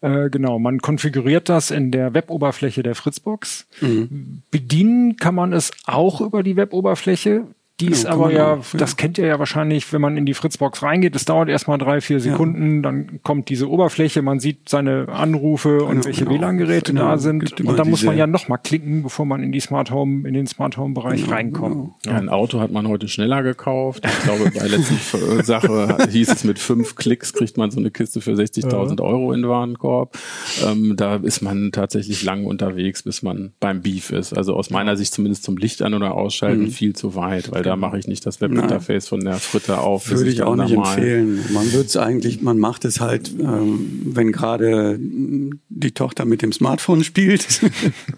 Mhm. 0.00 0.08
Äh, 0.08 0.30
genau, 0.30 0.58
man 0.58 0.78
konfiguriert 0.78 1.48
das 1.48 1.70
in 1.70 1.90
der 1.90 2.14
Weboberfläche 2.14 2.82
der 2.82 2.94
Fritzbox. 2.94 3.66
Mhm. 3.80 4.42
Bedienen 4.50 5.16
kann 5.16 5.34
man 5.34 5.52
es 5.52 5.70
auch 5.86 6.20
über 6.20 6.42
die 6.42 6.56
Weboberfläche. 6.56 7.46
Die 7.80 7.86
ist 7.86 8.06
aber 8.06 8.32
ja, 8.32 8.58
das 8.74 8.96
kennt 8.96 9.18
ihr 9.18 9.26
ja 9.26 9.38
wahrscheinlich, 9.38 9.92
wenn 9.92 10.00
man 10.00 10.16
in 10.16 10.26
die 10.26 10.34
Fritzbox 10.34 10.82
reingeht. 10.82 11.16
Es 11.16 11.24
dauert 11.24 11.48
erstmal 11.48 11.78
drei, 11.78 12.00
vier 12.00 12.20
Sekunden, 12.20 12.76
ja. 12.76 12.82
dann 12.82 13.20
kommt 13.22 13.48
diese 13.48 13.68
Oberfläche, 13.68 14.22
man 14.22 14.40
sieht 14.40 14.68
seine 14.68 15.08
Anrufe 15.08 15.82
und 15.84 15.90
genau, 15.90 16.04
welche 16.04 16.24
genau. 16.24 16.36
WLAN-Geräte 16.38 16.92
genau. 16.92 17.08
da 17.08 17.18
sind. 17.18 17.60
Und 17.60 17.78
dann 17.78 17.88
muss 17.88 18.02
man 18.02 18.16
ja 18.16 18.26
nochmal 18.26 18.58
klicken, 18.62 19.02
bevor 19.02 19.26
man 19.26 19.42
in 19.42 19.52
die 19.52 19.60
Smart 19.60 19.90
Home, 19.90 20.28
in 20.28 20.34
den 20.34 20.46
Smart 20.46 20.76
Home-Bereich 20.76 21.22
genau, 21.22 21.34
reinkommt. 21.34 21.74
Genau. 22.02 22.14
Ja, 22.14 22.20
ein 22.20 22.28
Auto 22.28 22.60
hat 22.60 22.70
man 22.70 22.86
heute 22.88 23.08
schneller 23.08 23.42
gekauft. 23.42 24.04
Ich 24.04 24.22
glaube, 24.24 24.44
bei 24.44 24.60
der 24.60 24.68
letzten 24.68 25.42
Sache 25.42 25.96
hieß 26.10 26.28
es, 26.30 26.44
mit 26.44 26.58
fünf 26.58 26.96
Klicks 26.96 27.32
kriegt 27.32 27.56
man 27.56 27.70
so 27.70 27.78
eine 27.78 27.90
Kiste 27.90 28.20
für 28.20 28.32
60.000 28.32 29.00
Euro 29.02 29.32
in 29.32 29.42
den 29.42 29.50
Warenkorb. 29.50 30.18
Ähm, 30.66 30.94
da 30.96 31.16
ist 31.16 31.40
man 31.40 31.72
tatsächlich 31.72 32.22
lang 32.22 32.44
unterwegs, 32.44 33.02
bis 33.02 33.22
man 33.22 33.52
beim 33.60 33.82
Beef 33.82 34.10
ist. 34.10 34.32
Also 34.32 34.54
aus 34.54 34.70
meiner 34.70 34.96
Sicht 34.96 35.14
zumindest 35.14 35.44
zum 35.44 35.56
Licht 35.56 35.82
an- 35.82 35.94
oder 35.94 36.14
ausschalten 36.14 36.64
mhm. 36.64 36.70
viel 36.70 36.94
zu 36.94 37.14
weit, 37.14 37.50
weil 37.52 37.62
da 37.70 37.76
mache 37.76 38.00
ich 38.00 38.08
nicht 38.08 38.26
das 38.26 38.40
Webinterface 38.40 39.06
von 39.06 39.20
der 39.20 39.34
Fritte 39.34 39.78
auf. 39.78 40.10
Würde 40.10 40.28
ich 40.28 40.42
auch 40.42 40.56
nicht 40.56 40.72
empfehlen. 40.72 41.38
Man 41.52 41.72
würde 41.72 41.86
es 41.86 41.96
eigentlich, 41.96 42.42
man 42.42 42.58
macht 42.58 42.84
es 42.84 42.98
halt, 42.98 43.30
ähm, 43.38 44.02
wenn 44.06 44.32
gerade 44.32 44.98
die 44.98 45.92
Tochter 45.92 46.24
mit 46.24 46.42
dem 46.42 46.52
Smartphone 46.52 47.04
spielt. 47.04 47.46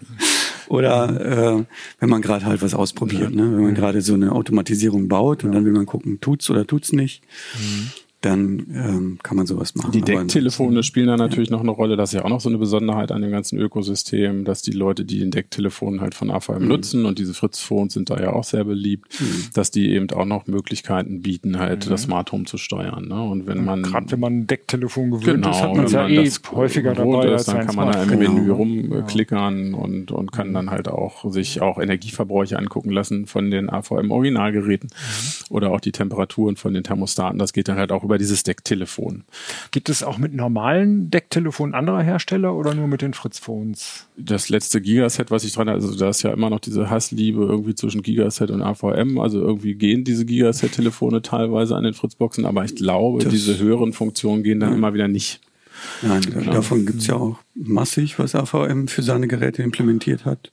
Oder 0.69 1.59
äh, 1.59 1.65
wenn 1.99 2.09
man 2.09 2.23
gerade 2.23 2.45
halt 2.45 2.63
was 2.63 2.73
ausprobiert, 2.73 3.35
ne? 3.35 3.43
wenn 3.43 3.61
man 3.61 3.75
gerade 3.75 4.01
so 4.01 4.15
eine 4.15 4.31
Automatisierung 4.31 5.07
baut 5.07 5.43
und 5.43 5.51
dann 5.51 5.65
will 5.65 5.71
man 5.71 5.85
gucken, 5.85 6.19
tut's 6.19 6.49
oder 6.49 6.65
tut's 6.65 6.91
nicht. 6.91 7.21
Mhm 7.55 7.91
dann 8.23 8.67
ähm, 8.73 9.19
kann 9.21 9.35
man 9.35 9.45
sowas 9.45 9.75
machen. 9.75 9.91
Die 9.91 10.01
Decktelefone 10.01 10.81
spielen 10.83 11.07
da 11.07 11.17
natürlich 11.17 11.49
ja. 11.49 11.55
noch 11.55 11.61
eine 11.61 11.71
Rolle. 11.71 11.97
Das 11.97 12.11
ist 12.11 12.13
ja 12.13 12.25
auch 12.25 12.29
noch 12.29 12.39
so 12.39 12.47
eine 12.47 12.57
Besonderheit 12.57 13.11
an 13.11 13.21
dem 13.21 13.31
ganzen 13.31 13.59
Ökosystem, 13.59 14.45
dass 14.45 14.61
die 14.61 14.71
Leute, 14.71 15.03
die 15.03 15.19
den 15.19 15.31
Decktelefon 15.31 15.99
halt 15.99 16.15
von 16.15 16.31
AVM 16.31 16.61
mhm. 16.61 16.67
nutzen 16.67 17.05
und 17.05 17.19
diese 17.19 17.33
Fritz-Phones 17.33 17.93
sind 17.93 18.09
da 18.09 18.19
ja 18.19 18.31
auch 18.31 18.45
sehr 18.45 18.63
beliebt, 18.63 19.19
mhm. 19.19 19.49
dass 19.53 19.71
die 19.71 19.91
eben 19.91 20.09
auch 20.11 20.25
noch 20.25 20.47
Möglichkeiten 20.47 21.21
bieten, 21.21 21.59
halt 21.59 21.85
mhm. 21.85 21.89
das 21.89 22.03
Smart 22.03 22.31
Home 22.31 22.45
zu 22.45 22.57
steuern. 22.57 23.09
Ne? 23.09 23.21
Und 23.21 23.45
wenn 23.45 23.65
man 23.65 23.83
gerade 23.83 24.09
wenn 24.11 24.19
man 24.19 24.39
ein 24.39 24.47
Decktelefon 24.47 25.11
gewöhnt 25.11 25.43
genau, 25.43 25.51
ist, 25.51 25.61
hat 25.61 25.75
man 25.75 25.85
es 25.85 25.91
ja 25.91 26.07
eh 26.07 26.29
häufiger 26.53 26.93
dabei. 26.93 27.33
Ist, 27.33 27.49
dann 27.49 27.65
kann 27.65 27.75
man 27.75 27.91
da 27.91 28.03
im 28.03 28.09
genau. 28.09 28.31
Menü 28.31 28.51
rumklickern 28.51 29.73
und 29.73 30.11
und 30.11 30.31
kann 30.31 30.53
dann 30.53 30.71
halt 30.71 30.87
auch 30.87 31.29
sich 31.31 31.61
auch 31.61 31.77
Energieverbräuche 31.77 32.57
angucken 32.57 32.91
lassen 32.91 33.25
von 33.25 33.51
den 33.51 33.69
AVM 33.69 34.11
Originalgeräten 34.11 34.89
mhm. 34.89 35.55
oder 35.55 35.71
auch 35.71 35.81
die 35.81 35.91
Temperaturen 35.91 36.55
von 36.55 36.73
den 36.73 36.83
Thermostaten. 36.83 37.37
Das 37.37 37.51
geht 37.51 37.67
dann 37.67 37.77
halt 37.77 37.91
auch 37.91 38.03
über 38.03 38.12
über 38.13 38.19
dieses 38.19 38.43
Decktelefon. 38.43 39.23
Gibt 39.71 39.89
es 39.89 40.03
auch 40.03 40.19
mit 40.19 40.35
normalen 40.35 41.09
Decktelefonen 41.09 41.73
anderer 41.73 42.03
Hersteller 42.03 42.53
oder 42.53 42.75
nur 42.75 42.87
mit 42.87 43.01
den 43.01 43.15
Fritz-Phones? 43.15 44.07
Das 44.17 44.49
letzte 44.49 44.81
Gigaset, 44.81 45.31
was 45.31 45.43
ich 45.43 45.53
dran 45.53 45.67
hatte, 45.67 45.81
also 45.83 45.97
da 45.97 46.09
ist 46.09 46.21
ja 46.21 46.31
immer 46.31 46.51
noch 46.51 46.59
diese 46.59 46.91
Hassliebe 46.91 47.43
irgendwie 47.43 47.73
zwischen 47.73 48.03
Gigaset 48.03 48.51
und 48.51 48.61
AVM. 48.61 49.19
Also 49.19 49.39
irgendwie 49.39 49.73
gehen 49.73 50.03
diese 50.03 50.25
Gigaset-Telefone 50.25 51.23
teilweise 51.23 51.75
an 51.75 51.85
den 51.85 51.95
Fritzboxen, 51.95 52.45
aber 52.45 52.63
ich 52.63 52.75
glaube, 52.75 53.23
das 53.23 53.33
diese 53.33 53.57
höheren 53.57 53.93
Funktionen 53.93 54.43
gehen 54.43 54.59
dann 54.59 54.69
ja. 54.69 54.75
immer 54.75 54.93
wieder 54.93 55.07
nicht. 55.07 55.41
Nein, 56.03 56.21
genau. 56.21 56.51
davon 56.51 56.85
gibt 56.85 56.99
es 56.99 57.07
ja 57.07 57.15
auch 57.15 57.39
massig, 57.55 58.19
was 58.19 58.35
AVM 58.35 58.87
für 58.87 59.01
seine 59.01 59.27
Geräte 59.27 59.63
implementiert 59.63 60.23
hat. 60.23 60.51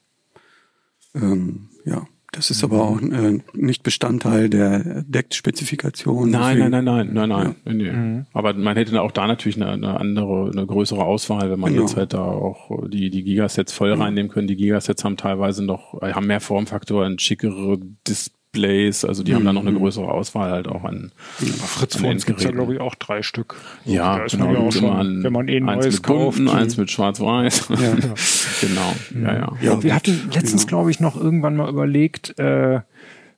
Ähm, 1.14 1.68
ja, 1.84 2.06
Das 2.32 2.50
ist 2.50 2.62
aber 2.62 2.82
auch 2.82 3.00
äh, 3.02 3.40
nicht 3.54 3.82
Bestandteil 3.82 4.48
der 4.48 5.02
Deck-Spezifikation. 5.02 6.30
Nein, 6.30 6.58
nein, 6.58 6.70
nein, 6.70 6.84
nein, 6.84 7.10
nein, 7.12 7.28
nein, 7.28 7.56
ja. 7.64 7.72
nee. 7.72 7.90
Mhm. 7.90 8.26
Aber 8.32 8.54
man 8.54 8.76
hätte 8.76 9.00
auch 9.02 9.10
da 9.10 9.26
natürlich 9.26 9.56
eine, 9.56 9.70
eine, 9.70 9.98
andere, 9.98 10.50
eine 10.52 10.64
größere 10.64 11.04
Auswahl, 11.04 11.50
wenn 11.50 11.58
man 11.58 11.72
genau. 11.72 11.86
jetzt 11.86 11.96
halt 11.96 12.12
da 12.12 12.22
auch 12.22 12.88
die, 12.88 13.10
die 13.10 13.24
Gigasets 13.24 13.72
voll 13.72 13.96
mhm. 13.96 14.02
reinnehmen 14.02 14.30
können. 14.30 14.46
Die 14.46 14.56
Gigasets 14.56 15.04
haben 15.04 15.16
teilweise 15.16 15.64
noch, 15.64 16.00
haben 16.00 16.26
mehr 16.26 16.40
Formfaktoren, 16.40 17.18
schickere 17.18 17.78
Displays 18.06 18.39
Displays, 18.52 19.04
also 19.04 19.22
die 19.22 19.32
mhm. 19.32 19.36
haben 19.36 19.44
da 19.44 19.52
noch 19.52 19.60
eine 19.62 19.72
mhm. 19.72 19.78
größere 19.78 20.10
Auswahl 20.10 20.50
halt 20.50 20.68
auch 20.68 20.84
an. 20.84 21.12
Ja, 21.40 21.46
Fritz 21.52 21.96
Phones 21.96 22.26
gibt 22.26 22.42
ja, 22.42 22.50
glaube 22.50 22.74
ich, 22.74 22.80
auch 22.80 22.94
drei 22.94 23.22
Stück. 23.22 23.56
Ja, 23.84 24.18
da 24.18 24.26
genau. 24.26 24.52
Ja 24.52 24.72
schon, 24.72 24.90
an, 24.90 25.22
wenn 25.22 25.32
man 25.32 25.48
eh 25.48 25.62
eins 25.62 25.86
mit 25.86 26.02
kauft. 26.02 26.38
Bunten, 26.38 26.52
eins 26.52 26.76
mit 26.76 26.90
Schwarz-Weiß. 26.90 27.68
Ja, 27.80 27.94
genau. 28.60 28.94
Ja, 29.14 29.34
ja. 29.34 29.52
ja. 29.62 29.82
Wir 29.82 29.94
hatten 29.94 30.30
letztens, 30.34 30.66
glaube 30.66 30.90
ich, 30.90 31.00
noch 31.00 31.16
irgendwann 31.16 31.56
mal 31.56 31.68
überlegt, 31.68 32.38
äh, 32.38 32.80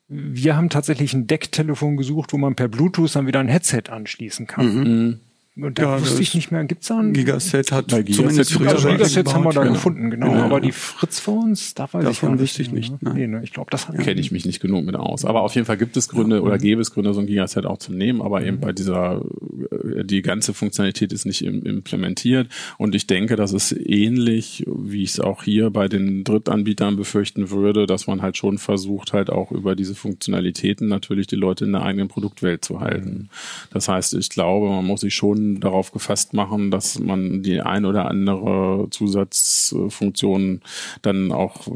wir 0.09 0.57
haben 0.57 0.69
tatsächlich 0.69 1.15
ein 1.15 1.27
Decktelefon 1.27 1.97
gesucht, 1.97 2.33
wo 2.33 2.39
man 2.39 2.55
per 2.55 2.69
Bluetooth 2.69 3.15
dann 3.15 3.27
wieder 3.27 3.41
ein 3.41 3.49
Headset 3.49 3.85
anschließen 3.89 4.47
kann. 4.47 4.67
Mhm. 4.67 5.21
Mhm. 5.55 5.64
Und 5.64 5.78
da 5.78 5.82
ja, 5.82 6.00
wusste 6.00 6.22
ich 6.22 6.34
nicht 6.34 6.50
mehr, 6.50 6.64
gibt's 6.64 6.88
da 6.88 6.98
ein 6.98 7.12
Gigaset 7.12 7.72
hat 7.72 7.88
Gigaset 7.88 8.14
zumindest 8.14 8.53
früher 8.53 8.70
also 8.70 8.88
Gigasets 8.88 9.34
haben 9.34 9.44
wir 9.44 9.53
da 9.53 9.62
genau. 9.62 9.74
gefunden, 9.74 10.11
genau. 10.11 10.30
genau. 10.30 10.44
Aber 10.44 10.61
die 10.61 10.72
Fritz-Phones, 10.72 11.74
da 11.74 11.92
weiß 11.92 12.05
Davon 12.05 12.34
ich 12.34 12.40
wüsste 12.40 12.62
ich 12.62 12.72
nicht. 12.72 13.03
Ne? 13.03 13.12
Nee, 13.14 13.26
ne, 13.26 13.42
ich 13.44 13.53
glaube, 13.53 13.70
das 13.70 13.86
ja. 13.86 14.03
kenne 14.03 14.20
ich 14.20 14.32
mich 14.32 14.46
nicht 14.46 14.61
genug 14.61 14.86
mit 14.86 14.96
aus. 14.96 15.26
Aber 15.26 15.42
auf 15.42 15.55
jeden 15.55 15.66
Fall 15.66 15.76
gibt 15.76 15.96
es 15.96 16.09
Gründe 16.09 16.36
ja. 16.36 16.42
oder 16.42 16.57
gäbe 16.57 16.80
es 16.80 16.92
Gründe, 16.92 17.12
so 17.12 17.20
ein 17.20 17.26
Gigaset 17.26 17.66
auch 17.66 17.78
zu 17.78 17.92
nehmen. 17.92 18.22
Aber 18.22 18.40
mhm. 18.40 18.46
eben 18.46 18.61
bei 18.61 18.72
dieser, 18.72 19.22
äh, 19.70 20.05
die 20.05 20.22
ganze 20.22 20.55
Funktionalität 20.55 21.12
ist 21.12 21.26
nicht 21.26 21.42
implementiert. 21.42 22.48
Und 22.78 22.94
ich 22.94 23.07
denke, 23.07 23.36
das 23.36 23.53
ist 23.53 23.72
ähnlich, 23.72 24.64
wie 24.66 25.03
ich 25.03 25.11
es 25.11 25.20
auch 25.20 25.42
hier 25.42 25.68
bei 25.68 25.88
den 25.88 26.24
Drittanbietern 26.24 26.96
befürchten 26.96 27.50
würde, 27.50 27.86
dass 27.86 28.07
man 28.07 28.22
halt 28.22 28.38
schon 28.38 28.57
versucht, 28.57 29.12
halt 29.12 29.28
auch 29.28 29.53
über 29.53 29.76
diese 29.76 29.94
Funktionalitäten 29.94 30.88
natürlich 30.88 31.26
die 31.26 31.36
Leute 31.36 31.66
in 31.66 31.72
der 31.72 31.82
eigenen 31.82 32.09
Produktwelt 32.09 32.64
zu 32.64 32.80
halten. 32.80 33.11
Mhm. 33.11 33.28
Das 33.70 33.88
heißt, 33.88 34.14
ich 34.14 34.30
glaube, 34.30 34.70
man 34.70 34.86
muss 34.86 35.03
sich 35.03 35.14
schon 35.14 35.41
darauf 35.61 35.93
gefasst 35.93 36.34
machen, 36.34 36.70
dass 36.70 36.99
man 36.99 37.43
die 37.43 37.61
ein 37.61 37.84
oder 37.84 38.09
andere 38.09 38.88
Zusatzfunktion 38.90 40.61
dann 41.03 41.32
auch 41.32 41.68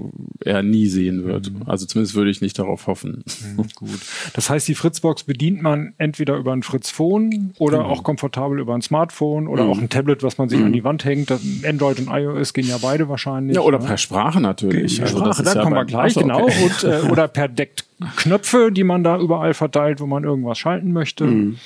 eher 0.45 0.63
nie 0.63 0.87
sehen 0.87 1.25
wird. 1.25 1.53
Mhm. 1.53 1.63
Also 1.67 1.87
zumindest 1.87 2.15
würde 2.15 2.31
ich 2.31 2.41
nicht 2.41 2.59
darauf 2.59 2.87
hoffen. 2.87 3.25
Mhm, 3.57 3.67
gut. 3.75 4.01
Das 4.35 4.51
heißt, 4.51 4.67
die 4.69 4.75
Fritzbox 4.75 5.25
bedient 5.25 5.63
man 5.63 5.95
entweder 5.99 6.37
über 6.37 6.53
ein 6.53 6.63
Fritzphone 6.63 7.55
oder 7.59 7.79
genau. 7.79 7.91
auch 7.91 8.03
komfortabel 8.03 8.59
über 8.59 8.75
ein 8.75 8.83
Smartphone 8.83 9.49
oder 9.49 9.65
mhm. 9.65 9.71
auch 9.71 9.79
ein 9.79 9.89
Tablet, 9.89 10.23
was 10.23 10.39
man 10.39 10.49
sich 10.49 10.61
an 10.61 10.73
die 10.73 10.85
Wand 10.85 11.05
hängt. 11.05 11.33
Android 11.65 11.99
und 11.99 12.09
iOS 12.11 12.53
gehen 12.53 12.69
ja 12.69 12.79
beide 12.79 13.09
wahrscheinlich. 13.09 13.57
Ja, 13.57 13.63
oder 13.63 13.79
ne? 13.79 13.87
per 13.87 13.99
Sprache 13.99 14.41
natürlich. 14.41 14.97
Per 14.97 15.07
also 15.07 15.19
Sprache, 15.19 15.43
da 15.43 15.55
ja 15.55 15.63
kommen 15.63 15.77
wir 15.77 15.85
gleich, 15.85 16.17
also, 16.17 16.21
okay. 16.21 16.29
genau. 16.29 16.65
Und, 16.65 16.85
äh, 16.85 17.11
oder 17.11 17.29
per 17.29 17.49
Deckt 17.49 17.85
Knöpfe, 18.17 18.71
die 18.73 18.85
man 18.85 19.03
da 19.05 19.19
überall 19.19 19.55
verteilt, 19.55 20.01
wo 20.01 20.07
man 20.07 20.25
irgendwas 20.25 20.59
schalten 20.59 20.93
möchte. 20.93 21.25
Mhm. 21.25 21.57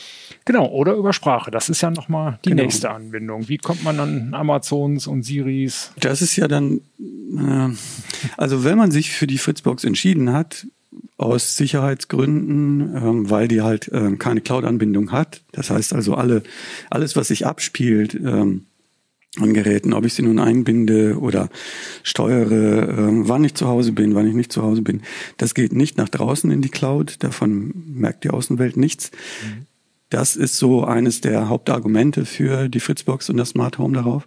Genau, 0.50 0.66
oder 0.66 0.94
über 0.94 1.12
Sprache. 1.12 1.52
Das 1.52 1.68
ist 1.68 1.80
ja 1.80 1.92
nochmal 1.92 2.40
die 2.44 2.48
genau. 2.48 2.64
nächste 2.64 2.90
Anbindung. 2.90 3.48
Wie 3.48 3.56
kommt 3.56 3.84
man 3.84 4.00
an 4.00 4.34
Amazons 4.34 5.06
und 5.06 5.22
Siris? 5.22 5.92
Das 6.00 6.22
ist 6.22 6.34
ja 6.34 6.48
dann, 6.48 6.80
äh, 6.98 7.68
also 8.36 8.64
wenn 8.64 8.76
man 8.76 8.90
sich 8.90 9.12
für 9.12 9.28
die 9.28 9.38
Fritzbox 9.38 9.84
entschieden 9.84 10.32
hat, 10.32 10.66
aus 11.18 11.56
Sicherheitsgründen, 11.56 12.96
ähm, 12.96 13.30
weil 13.30 13.46
die 13.46 13.62
halt 13.62 13.92
ähm, 13.94 14.18
keine 14.18 14.40
Cloud-Anbindung 14.40 15.12
hat. 15.12 15.42
Das 15.52 15.70
heißt 15.70 15.92
also 15.92 16.14
alle, 16.14 16.42
alles, 16.90 17.14
was 17.14 17.28
sich 17.28 17.46
abspielt 17.46 18.14
ähm, 18.14 18.66
an 19.38 19.54
Geräten, 19.54 19.92
ob 19.92 20.04
ich 20.04 20.14
sie 20.14 20.22
nun 20.22 20.40
einbinde 20.40 21.16
oder 21.20 21.48
steuere, 22.02 22.88
ähm, 22.98 23.28
wann 23.28 23.44
ich 23.44 23.54
zu 23.54 23.68
Hause 23.68 23.92
bin, 23.92 24.16
wann 24.16 24.26
ich 24.26 24.34
nicht 24.34 24.50
zu 24.50 24.62
Hause 24.62 24.82
bin, 24.82 25.02
das 25.36 25.54
geht 25.54 25.72
nicht 25.72 25.96
nach 25.96 26.08
draußen 26.08 26.50
in 26.50 26.60
die 26.60 26.70
Cloud. 26.70 27.22
Davon 27.22 27.72
merkt 27.86 28.24
die 28.24 28.30
Außenwelt 28.30 28.76
nichts. 28.76 29.12
Mhm. 29.44 29.66
Das 30.10 30.36
ist 30.36 30.58
so 30.58 30.84
eines 30.84 31.20
der 31.20 31.48
Hauptargumente 31.48 32.26
für 32.26 32.68
die 32.68 32.80
Fritzbox 32.80 33.30
und 33.30 33.36
das 33.36 33.50
Smart 33.50 33.78
Home 33.78 33.94
darauf. 33.94 34.26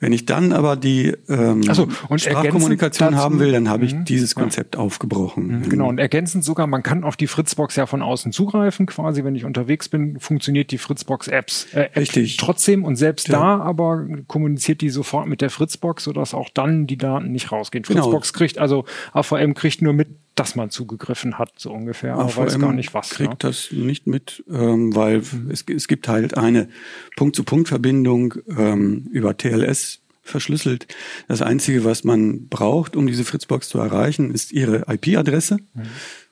Wenn 0.00 0.12
ich 0.12 0.26
dann 0.26 0.52
aber 0.52 0.76
die 0.76 1.12
ähm, 1.28 1.62
und 2.08 2.20
Sprachkommunikation 2.20 3.16
haben 3.16 3.40
will, 3.40 3.50
dann 3.50 3.68
habe 3.68 3.84
ich 3.84 3.94
mhm. 3.94 4.04
dieses 4.04 4.36
Konzept 4.36 4.76
ja. 4.76 4.80
aufgebrochen. 4.80 5.62
Mhm, 5.62 5.68
genau, 5.68 5.88
und 5.88 5.98
ergänzend 5.98 6.44
sogar, 6.44 6.68
man 6.68 6.84
kann 6.84 7.02
auf 7.02 7.16
die 7.16 7.26
Fritzbox 7.26 7.74
ja 7.74 7.86
von 7.86 8.00
außen 8.00 8.30
zugreifen, 8.30 8.86
quasi, 8.86 9.24
wenn 9.24 9.34
ich 9.34 9.44
unterwegs 9.44 9.88
bin, 9.88 10.20
funktioniert 10.20 10.70
die 10.70 10.78
Fritzbox-Apps 10.78 11.74
äh, 11.74 11.80
App 11.80 11.96
Richtig. 11.96 12.36
trotzdem 12.36 12.84
und 12.84 12.94
selbst 12.94 13.26
ja. 13.26 13.40
da 13.40 13.60
aber 13.60 14.06
kommuniziert 14.28 14.82
die 14.82 14.90
sofort 14.90 15.26
mit 15.26 15.40
der 15.40 15.50
Fritzbox, 15.50 16.04
sodass 16.04 16.32
auch 16.32 16.48
dann 16.48 16.86
die 16.86 16.96
Daten 16.96 17.32
nicht 17.32 17.50
rausgehen. 17.50 17.82
Genau. 17.82 18.02
Fritzbox 18.02 18.32
genau. 18.32 18.38
kriegt, 18.38 18.58
also 18.58 18.84
AVM 19.12 19.54
kriegt 19.54 19.82
nur 19.82 19.94
mit, 19.94 20.10
dass 20.38 20.54
man 20.54 20.70
zugegriffen 20.70 21.38
hat, 21.38 21.52
so 21.56 21.72
ungefähr, 21.72 22.14
aber 22.14 22.34
weiß 22.36 22.58
gar 22.58 22.72
nicht 22.72 22.94
was. 22.94 23.10
Kriegt 23.10 23.42
ja. 23.42 23.48
das 23.48 23.72
nicht 23.72 24.06
mit, 24.06 24.44
ähm, 24.50 24.94
weil 24.94 25.22
es, 25.50 25.64
es 25.68 25.88
gibt 25.88 26.08
halt 26.08 26.36
eine 26.36 26.68
Punkt-zu-Punkt-Verbindung 27.16 28.34
ähm, 28.56 29.08
über 29.12 29.36
TLS 29.36 30.00
verschlüsselt. 30.22 30.86
Das 31.26 31.42
Einzige, 31.42 31.84
was 31.84 32.04
man 32.04 32.48
braucht, 32.48 32.94
um 32.94 33.06
diese 33.06 33.24
Fritzbox 33.24 33.68
zu 33.68 33.78
erreichen, 33.78 34.30
ist 34.30 34.52
ihre 34.52 34.84
IP-Adresse. 34.88 35.58
Mhm. 35.74 35.82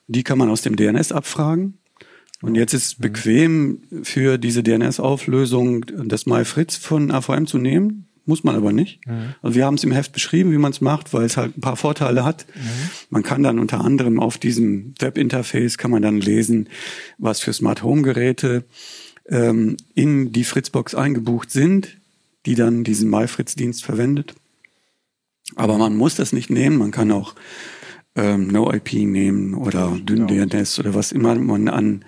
Die 0.07 0.23
kann 0.23 0.37
man 0.37 0.49
aus 0.49 0.61
dem 0.61 0.75
DNS 0.75 1.11
abfragen. 1.11 1.79
Und 2.41 2.55
jetzt 2.55 2.73
ist 2.73 2.85
es 2.85 2.97
mhm. 2.99 3.01
bequem 3.01 3.81
für 4.03 4.37
diese 4.37 4.63
DNS-Auflösung 4.63 5.85
das 6.05 6.25
MyFritz 6.25 6.77
von 6.77 7.11
AVM 7.11 7.47
zu 7.47 7.57
nehmen. 7.57 8.06
Muss 8.27 8.43
man 8.43 8.55
aber 8.55 8.73
nicht. 8.73 8.99
Mhm. 9.07 9.35
Also 9.41 9.55
wir 9.55 9.65
haben 9.65 9.75
es 9.75 9.85
im 9.85 9.93
Heft 9.93 10.11
beschrieben, 10.11 10.51
wie 10.51 10.57
man 10.57 10.73
es 10.73 10.81
macht, 10.81 11.13
weil 11.13 11.23
es 11.23 11.37
halt 11.37 11.57
ein 11.57 11.61
paar 11.61 11.77
Vorteile 11.77 12.25
hat. 12.25 12.45
Mhm. 12.53 12.89
Man 13.09 13.23
kann 13.23 13.41
dann 13.41 13.57
unter 13.57 13.79
anderem 13.81 14.19
auf 14.19 14.37
diesem 14.37 14.93
Webinterface 14.99 15.77
kann 15.77 15.91
man 15.91 16.01
dann 16.01 16.19
lesen, 16.19 16.67
was 17.17 17.39
für 17.39 17.53
Smart 17.53 17.83
Home 17.83 18.01
Geräte 18.01 18.65
ähm, 19.29 19.77
in 19.95 20.33
die 20.33 20.43
Fritzbox 20.43 20.93
eingebucht 20.93 21.51
sind, 21.51 21.97
die 22.45 22.55
dann 22.55 22.83
diesen 22.83 23.09
MyFritz-Dienst 23.09 23.83
verwendet. 23.83 24.35
Aber 25.55 25.77
man 25.77 25.95
muss 25.95 26.15
das 26.15 26.33
nicht 26.33 26.49
nehmen. 26.49 26.77
Man 26.77 26.91
kann 26.91 27.11
auch 27.13 27.33
ähm, 28.15 28.47
No-IP 28.47 28.93
nehmen 28.93 29.53
oder 29.53 29.97
genau. 30.05 30.25
oder 30.25 30.93
was 30.93 31.13
immer 31.13 31.35
man 31.35 31.69
an 31.69 32.03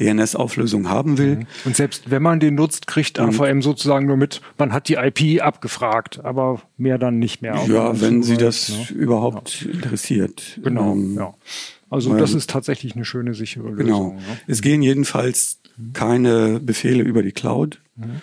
DNS-Auflösung 0.00 0.88
haben 0.88 1.18
will. 1.18 1.36
Mhm. 1.36 1.46
Und 1.64 1.76
selbst 1.76 2.10
wenn 2.10 2.22
man 2.22 2.40
den 2.40 2.54
nutzt, 2.54 2.86
kriegt 2.86 3.18
AVM 3.18 3.62
sozusagen 3.62 4.06
nur 4.06 4.16
mit, 4.16 4.40
man 4.58 4.72
hat 4.72 4.88
die 4.88 4.94
IP 4.94 5.42
abgefragt, 5.42 6.24
aber 6.24 6.62
mehr 6.76 6.98
dann 6.98 7.18
nicht 7.18 7.42
mehr. 7.42 7.62
Ja, 7.68 8.00
wenn 8.00 8.22
Sie 8.22 8.36
das 8.36 8.70
ne? 8.70 8.96
überhaupt 8.96 9.62
ja. 9.62 9.72
interessiert. 9.72 10.60
Genau, 10.62 10.92
ähm, 10.92 11.16
ja. 11.16 11.34
Also 11.90 12.16
das 12.16 12.32
ist 12.32 12.48
tatsächlich 12.48 12.96
eine 12.96 13.04
schöne, 13.04 13.34
sichere 13.34 13.68
Lösung. 13.68 13.76
Genau. 13.76 14.12
Ne? 14.14 14.22
Es 14.46 14.62
gehen 14.62 14.80
jedenfalls 14.80 15.60
keine 15.92 16.58
Befehle 16.58 17.02
über 17.02 17.22
die 17.22 17.32
Cloud 17.32 17.82
mhm. 17.96 18.22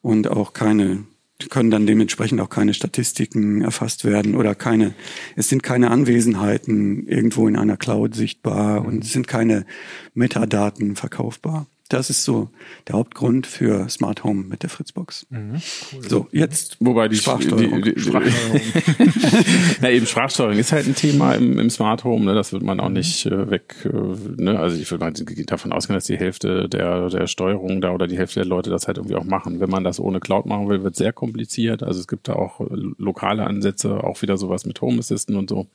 und 0.00 0.28
auch 0.28 0.52
keine 0.52 1.04
können 1.50 1.70
dann 1.70 1.86
dementsprechend 1.86 2.40
auch 2.40 2.50
keine 2.50 2.74
Statistiken 2.74 3.62
erfasst 3.62 4.04
werden 4.04 4.34
oder 4.34 4.54
keine, 4.54 4.94
es 5.36 5.48
sind 5.48 5.62
keine 5.62 5.90
Anwesenheiten 5.90 7.06
irgendwo 7.06 7.48
in 7.48 7.56
einer 7.56 7.76
Cloud 7.76 8.14
sichtbar 8.14 8.80
mhm. 8.80 8.86
und 8.86 9.04
es 9.04 9.12
sind 9.12 9.28
keine 9.28 9.66
Metadaten 10.14 10.96
verkaufbar. 10.96 11.66
Das 11.94 12.10
ist 12.10 12.24
so 12.24 12.48
der 12.88 12.96
Hauptgrund 12.96 13.46
für 13.46 13.88
Smart 13.88 14.24
Home 14.24 14.42
mit 14.42 14.64
der 14.64 14.70
Fritzbox. 14.70 15.28
Mhm, 15.30 15.62
cool. 15.92 16.08
So, 16.08 16.26
jetzt 16.32 16.76
wobei 16.80 17.06
die 17.06 17.14
Sprachsteuerung. 17.14 17.82
Die, 17.82 17.94
die, 17.94 18.00
Sprachsteuerung. 18.00 18.60
Na 19.80 19.90
eben 19.90 20.04
Sprachsteuerung 20.04 20.58
ist 20.58 20.72
halt 20.72 20.88
ein 20.88 20.96
Thema 20.96 21.34
im, 21.34 21.56
im 21.60 21.70
Smart 21.70 22.02
Home, 22.02 22.24
ne? 22.24 22.34
das 22.34 22.52
wird 22.52 22.64
man 22.64 22.80
auch 22.80 22.88
mhm. 22.88 22.94
nicht 22.94 23.26
äh, 23.26 23.48
weg, 23.48 23.76
äh, 23.84 24.42
ne? 24.42 24.58
also 24.58 24.76
ich 24.76 24.90
würde 24.90 25.04
mal 25.04 25.12
davon 25.12 25.72
ausgehen, 25.72 25.94
dass 25.94 26.06
die 26.06 26.16
Hälfte 26.16 26.68
der, 26.68 27.10
der 27.10 27.28
Steuerung 27.28 27.80
da 27.80 27.92
oder 27.92 28.08
die 28.08 28.18
Hälfte 28.18 28.40
der 28.40 28.48
Leute 28.48 28.70
das 28.70 28.88
halt 28.88 28.96
irgendwie 28.96 29.14
auch 29.14 29.22
machen. 29.22 29.60
Wenn 29.60 29.70
man 29.70 29.84
das 29.84 30.00
ohne 30.00 30.18
Cloud 30.18 30.46
machen 30.46 30.68
will, 30.68 30.82
wird 30.82 30.96
sehr 30.96 31.12
kompliziert. 31.12 31.84
Also 31.84 32.00
es 32.00 32.08
gibt 32.08 32.26
da 32.26 32.32
auch 32.32 32.60
äh, 32.60 32.64
lokale 32.98 33.46
Ansätze, 33.46 34.02
auch 34.02 34.20
wieder 34.20 34.36
sowas 34.36 34.66
mit 34.66 34.80
Home 34.80 34.98
Assistant 34.98 35.38
und 35.38 35.48
so. 35.48 35.68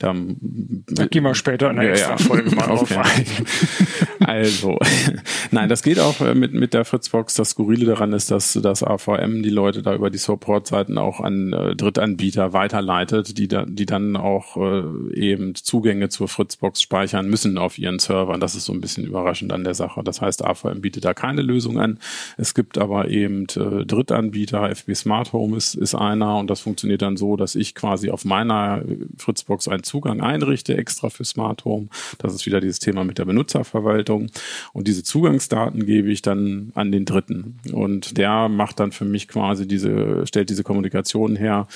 Da, 0.00 0.16
da 0.16 1.06
gehen 1.06 1.22
wir 1.22 1.36
später 1.36 1.70
in 1.70 1.76
der 1.76 1.84
ja, 1.84 1.90
extra 1.92 2.16
Folge 2.16 2.56
mal 2.56 2.70
okay. 2.72 2.96
ein. 4.18 4.26
also 4.26 4.76
Nein, 5.50 5.59
das 5.68 5.82
geht 5.82 5.98
auch 5.98 6.20
äh, 6.20 6.34
mit, 6.34 6.52
mit 6.52 6.74
der 6.74 6.84
Fritzbox. 6.84 7.34
Das 7.34 7.50
Skurrile 7.50 7.86
daran 7.86 8.12
ist, 8.12 8.30
dass 8.30 8.58
das 8.62 8.82
AVM 8.82 9.42
die 9.42 9.50
Leute 9.50 9.82
da 9.82 9.94
über 9.94 10.10
die 10.10 10.18
Support-Seiten 10.18 10.98
auch 10.98 11.20
an 11.20 11.52
äh, 11.52 11.74
Drittanbieter 11.74 12.52
weiterleitet, 12.52 13.38
die, 13.38 13.48
da, 13.48 13.64
die 13.66 13.86
dann 13.86 14.16
auch 14.16 14.56
äh, 14.56 15.14
eben 15.14 15.54
Zugänge 15.54 16.08
zur 16.08 16.28
Fritzbox 16.28 16.82
speichern 16.82 17.28
müssen 17.28 17.58
auf 17.58 17.78
ihren 17.78 17.98
Servern. 17.98 18.40
Das 18.40 18.54
ist 18.54 18.64
so 18.64 18.72
ein 18.72 18.80
bisschen 18.80 19.04
überraschend 19.04 19.52
an 19.52 19.64
der 19.64 19.74
Sache. 19.74 20.02
Das 20.04 20.20
heißt, 20.20 20.44
AVM 20.44 20.80
bietet 20.80 21.04
da 21.04 21.14
keine 21.14 21.42
Lösung 21.42 21.78
an. 21.78 21.98
Es 22.36 22.54
gibt 22.54 22.78
aber 22.78 23.08
eben 23.08 23.46
äh, 23.56 23.84
Drittanbieter, 23.84 24.70
FB 24.70 24.94
Smart 24.94 25.32
Home 25.32 25.56
ist, 25.56 25.74
ist 25.74 25.94
einer 25.94 26.38
und 26.38 26.48
das 26.48 26.60
funktioniert 26.60 27.02
dann 27.02 27.16
so, 27.16 27.36
dass 27.36 27.54
ich 27.54 27.74
quasi 27.74 28.10
auf 28.10 28.24
meiner 28.24 28.82
Fritzbox 29.16 29.68
einen 29.68 29.82
Zugang 29.82 30.20
einrichte, 30.20 30.76
extra 30.76 31.10
für 31.10 31.24
Smart 31.24 31.64
Home. 31.64 31.88
Das 32.18 32.34
ist 32.34 32.46
wieder 32.46 32.60
dieses 32.60 32.78
Thema 32.78 33.04
mit 33.04 33.18
der 33.18 33.24
Benutzerverwaltung. 33.24 34.30
Und 34.72 34.88
diese 34.88 35.02
Zugang 35.02 35.39
Zugangsdaten 35.40 35.86
gebe 35.86 36.10
ich 36.10 36.22
dann 36.22 36.70
an 36.74 36.92
den 36.92 37.04
Dritten. 37.04 37.58
Und 37.72 38.18
der 38.18 38.48
macht 38.48 38.78
dann 38.78 38.92
für 38.92 39.04
mich 39.04 39.26
quasi 39.26 39.66
diese, 39.66 40.26
stellt 40.26 40.50
diese 40.50 40.62
Kommunikation 40.62 41.36
her 41.36 41.66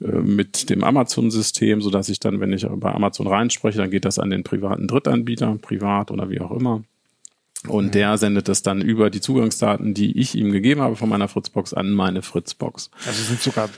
äh, 0.00 0.06
mit 0.06 0.70
dem 0.70 0.82
Amazon-System, 0.82 1.82
so 1.82 1.90
dass 1.90 2.08
ich 2.08 2.20
dann, 2.20 2.40
wenn 2.40 2.52
ich 2.52 2.66
bei 2.66 2.92
Amazon 2.92 3.26
reinspreche, 3.26 3.78
dann 3.78 3.90
geht 3.90 4.04
das 4.04 4.18
an 4.18 4.30
den 4.30 4.44
privaten 4.44 4.88
Drittanbieter, 4.88 5.58
privat 5.60 6.10
oder 6.10 6.30
wie 6.30 6.40
auch 6.40 6.52
immer. 6.52 6.82
Und 7.68 7.86
mhm. 7.86 7.90
der 7.92 8.18
sendet 8.18 8.48
das 8.48 8.62
dann 8.62 8.80
über 8.80 9.10
die 9.10 9.20
Zugangsdaten, 9.20 9.94
die 9.94 10.18
ich 10.18 10.34
ihm 10.34 10.50
gegeben 10.50 10.80
habe 10.80 10.96
von 10.96 11.08
meiner 11.08 11.28
Fritzbox 11.28 11.74
an 11.74 11.92
meine 11.92 12.22
Fritzbox. 12.22 12.90
Also 13.06 13.22
sind 13.22 13.40
sogar 13.40 13.68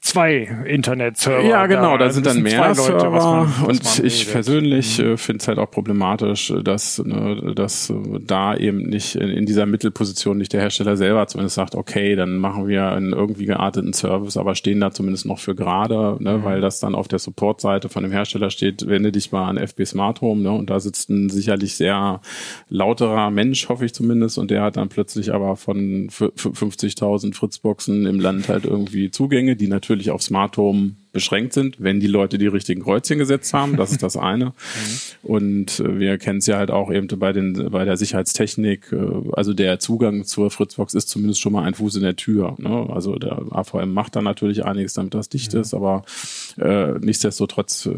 zwei 0.00 0.48
Internet-Server. 0.66 1.46
Ja, 1.46 1.66
genau, 1.66 1.96
da, 1.98 2.06
da 2.06 2.10
sind 2.10 2.26
dann 2.26 2.42
mehr 2.42 2.68
Leute, 2.68 2.82
Server 2.82 3.50
man, 3.58 3.66
und 3.66 3.82
ich 4.04 4.20
redet. 4.22 4.32
persönlich 4.32 4.98
mhm. 4.98 5.12
äh, 5.12 5.16
finde 5.16 5.42
es 5.42 5.48
halt 5.48 5.58
auch 5.58 5.70
problematisch, 5.70 6.52
dass, 6.62 6.98
ne, 7.04 7.52
dass 7.54 7.92
da 8.20 8.56
eben 8.56 8.78
nicht 8.78 9.16
in, 9.16 9.28
in, 9.28 9.46
dieser 9.46 9.66
Mittelposition 9.66 10.38
nicht 10.38 10.52
der 10.52 10.60
Hersteller 10.62 10.96
selber 10.96 11.26
zumindest 11.26 11.56
sagt, 11.56 11.74
okay, 11.74 12.16
dann 12.16 12.38
machen 12.38 12.68
wir 12.68 12.88
einen 12.88 13.12
irgendwie 13.12 13.46
gearteten 13.46 13.92
Service, 13.92 14.36
aber 14.36 14.54
stehen 14.54 14.80
da 14.80 14.90
zumindest 14.90 15.26
noch 15.26 15.38
für 15.38 15.54
gerade, 15.54 16.16
ne, 16.22 16.38
mhm. 16.38 16.44
weil 16.44 16.60
das 16.60 16.80
dann 16.80 16.94
auf 16.94 17.08
der 17.08 17.18
Support-Seite 17.18 17.88
von 17.88 18.02
dem 18.02 18.12
Hersteller 18.12 18.50
steht, 18.50 18.88
wende 18.88 19.12
dich 19.12 19.32
mal 19.32 19.48
an 19.48 19.58
FB 19.58 19.84
Smart 19.84 20.20
Home, 20.20 20.42
ne, 20.42 20.52
und 20.52 20.70
da 20.70 20.80
sitzt 20.80 21.10
ein 21.10 21.28
sicherlich 21.30 21.74
sehr 21.74 22.20
lauterer 22.68 23.30
Mensch, 23.30 23.68
hoffe 23.68 23.84
ich 23.84 23.92
zumindest, 23.92 24.38
und 24.38 24.50
der 24.50 24.62
hat 24.62 24.76
dann 24.76 24.88
plötzlich 24.88 25.34
aber 25.34 25.56
von 25.56 26.08
50.000 26.08 27.34
Fritzboxen 27.34 28.06
im 28.06 28.20
Land 28.20 28.48
halt 28.48 28.64
irgendwie 28.64 29.10
Zugänge, 29.10 29.56
die 29.56 29.68
natürlich 29.68 29.79
auf 30.10 30.22
Smart 30.22 30.56
Home 30.56 30.92
beschränkt 31.12 31.52
sind, 31.52 31.76
wenn 31.80 31.98
die 31.98 32.06
Leute 32.06 32.38
die 32.38 32.46
richtigen 32.46 32.82
Kreuzchen 32.82 33.18
gesetzt 33.18 33.52
haben. 33.52 33.76
Das 33.76 33.90
ist 33.90 34.02
das 34.02 34.16
eine. 34.16 34.46
mhm. 34.46 34.52
Und 35.22 35.80
äh, 35.80 35.98
wir 35.98 36.18
kennen 36.18 36.38
es 36.38 36.46
ja 36.46 36.56
halt 36.56 36.70
auch 36.70 36.92
eben 36.92 37.08
bei 37.18 37.32
den 37.32 37.70
bei 37.70 37.84
der 37.84 37.96
Sicherheitstechnik. 37.96 38.92
Äh, 38.92 38.96
also 39.32 39.52
der 39.52 39.78
Zugang 39.80 40.24
zur 40.24 40.50
Fritzbox 40.50 40.94
ist 40.94 41.08
zumindest 41.08 41.40
schon 41.40 41.52
mal 41.52 41.64
ein 41.64 41.74
Fuß 41.74 41.96
in 41.96 42.02
der 42.02 42.16
Tür. 42.16 42.54
Ne? 42.58 42.88
Also 42.90 43.16
der 43.16 43.42
AVM 43.50 43.92
macht 43.92 44.16
da 44.16 44.22
natürlich 44.22 44.64
einiges, 44.64 44.94
damit 44.94 45.14
das 45.14 45.28
dicht 45.28 45.54
mhm. 45.54 45.60
ist, 45.60 45.74
aber 45.74 46.04
äh, 46.58 46.92
nichtsdestotrotz 47.00 47.86
äh, 47.86 47.92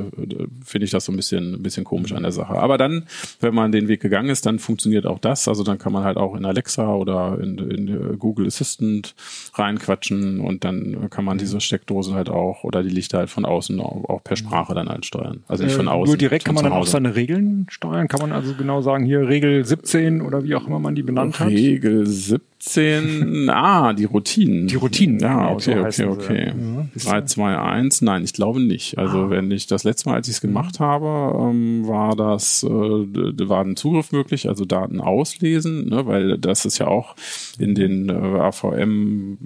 finde 0.64 0.84
ich 0.84 0.90
das 0.90 1.04
so 1.04 1.12
ein 1.12 1.16
bisschen 1.16 1.54
ein 1.54 1.62
bisschen 1.62 1.84
komisch 1.84 2.12
an 2.12 2.22
der 2.22 2.32
Sache. 2.32 2.54
Aber 2.54 2.78
dann, 2.78 3.04
wenn 3.40 3.54
man 3.54 3.72
den 3.72 3.88
Weg 3.88 4.00
gegangen 4.00 4.30
ist, 4.30 4.46
dann 4.46 4.58
funktioniert 4.58 5.06
auch 5.06 5.18
das. 5.18 5.48
Also 5.48 5.64
dann 5.64 5.78
kann 5.78 5.92
man 5.92 6.04
halt 6.04 6.16
auch 6.16 6.34
in 6.34 6.44
Alexa 6.44 6.94
oder 6.94 7.38
in, 7.40 7.58
in 7.58 8.18
Google 8.18 8.46
Assistant 8.46 9.14
reinquatschen 9.54 10.40
und 10.40 10.64
dann 10.64 11.10
kann 11.10 11.24
man 11.24 11.38
diese 11.38 11.60
Steckdose 11.60 12.14
halt 12.14 12.30
auch 12.30 12.64
oder 12.64 12.82
die 12.82 13.01
Lichter 13.02 13.18
halt 13.18 13.30
von 13.30 13.44
außen 13.44 13.80
auch, 13.80 14.22
per 14.22 14.36
Sprache 14.36 14.74
dann 14.74 14.88
halt 14.88 15.04
steuern. 15.04 15.42
Also 15.48 15.64
nicht 15.64 15.74
von 15.74 15.86
äh, 15.86 15.90
außen. 15.90 16.12
Nur 16.12 16.16
direkt 16.16 16.44
kann 16.44 16.54
man 16.54 16.64
dann 16.64 16.72
auch 16.72 16.86
seine 16.86 17.16
Regeln 17.16 17.66
steuern? 17.68 18.08
Kann 18.08 18.20
man 18.20 18.32
also 18.32 18.54
genau 18.54 18.80
sagen, 18.80 19.04
hier 19.04 19.28
Regel 19.28 19.64
17 19.64 20.22
oder 20.22 20.44
wie 20.44 20.54
auch 20.54 20.66
immer 20.66 20.78
man 20.78 20.94
die 20.94 21.02
benannt 21.02 21.40
hat? 21.40 21.48
Regel 21.48 22.06
17 22.06 22.52
17, 22.62 23.50
ah, 23.50 23.92
die 23.92 24.04
Routinen. 24.04 24.68
Die 24.68 24.76
Routinen. 24.76 25.18
Ja, 25.18 25.50
okay, 25.50 25.90
so 25.90 26.04
okay, 26.04 26.04
okay. 26.04 26.52
Ja, 26.94 27.20
3, 27.20 27.22
2, 27.22 27.58
1, 27.58 28.02
nein, 28.02 28.22
ich 28.22 28.32
glaube 28.32 28.60
nicht. 28.60 28.98
Also 28.98 29.22
ah. 29.22 29.30
wenn 29.30 29.50
ich 29.50 29.66
das 29.66 29.84
letzte 29.84 30.08
Mal, 30.08 30.16
als 30.16 30.28
ich 30.28 30.36
es 30.36 30.42
mhm. 30.42 30.48
gemacht 30.48 30.78
habe, 30.78 31.38
ähm, 31.40 31.88
war 31.88 32.14
das, 32.14 32.62
äh, 32.62 32.68
war 32.68 33.64
ein 33.64 33.76
Zugriff 33.76 34.12
möglich, 34.12 34.48
also 34.48 34.64
Daten 34.64 35.00
auslesen, 35.00 35.88
ne, 35.88 36.06
weil 36.06 36.38
das 36.38 36.64
ist 36.64 36.78
ja 36.78 36.86
auch 36.86 37.16
in 37.58 37.74
den 37.74 38.08
äh, 38.08 38.12
AVM 38.12 39.38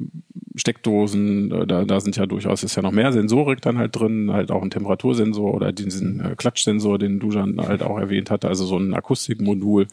Steckdosen, 0.57 1.53
äh, 1.53 1.67
da, 1.67 1.85
da 1.85 2.01
sind 2.01 2.17
ja 2.17 2.27
durchaus, 2.27 2.63
ist 2.63 2.77
ja 2.77 2.83
noch 2.83 2.93
mehr 2.93 3.13
Sensorik 3.13 3.61
dann 3.61 3.79
halt 3.79 3.95
drin, 3.95 4.33
halt 4.33 4.51
auch 4.51 4.63
ein 4.63 4.71
Temperatursensor 4.71 5.55
oder 5.55 5.73
diesen 5.73 6.21
äh, 6.21 6.35
Klatschsensor, 6.37 6.99
den 6.99 7.21
Dujan 7.21 7.61
halt 7.61 7.83
auch 7.83 7.99
erwähnt 7.99 8.31
hatte, 8.31 8.49
also 8.49 8.65
so 8.65 8.77
ein 8.79 8.95
Akustikmodul. 8.95 9.87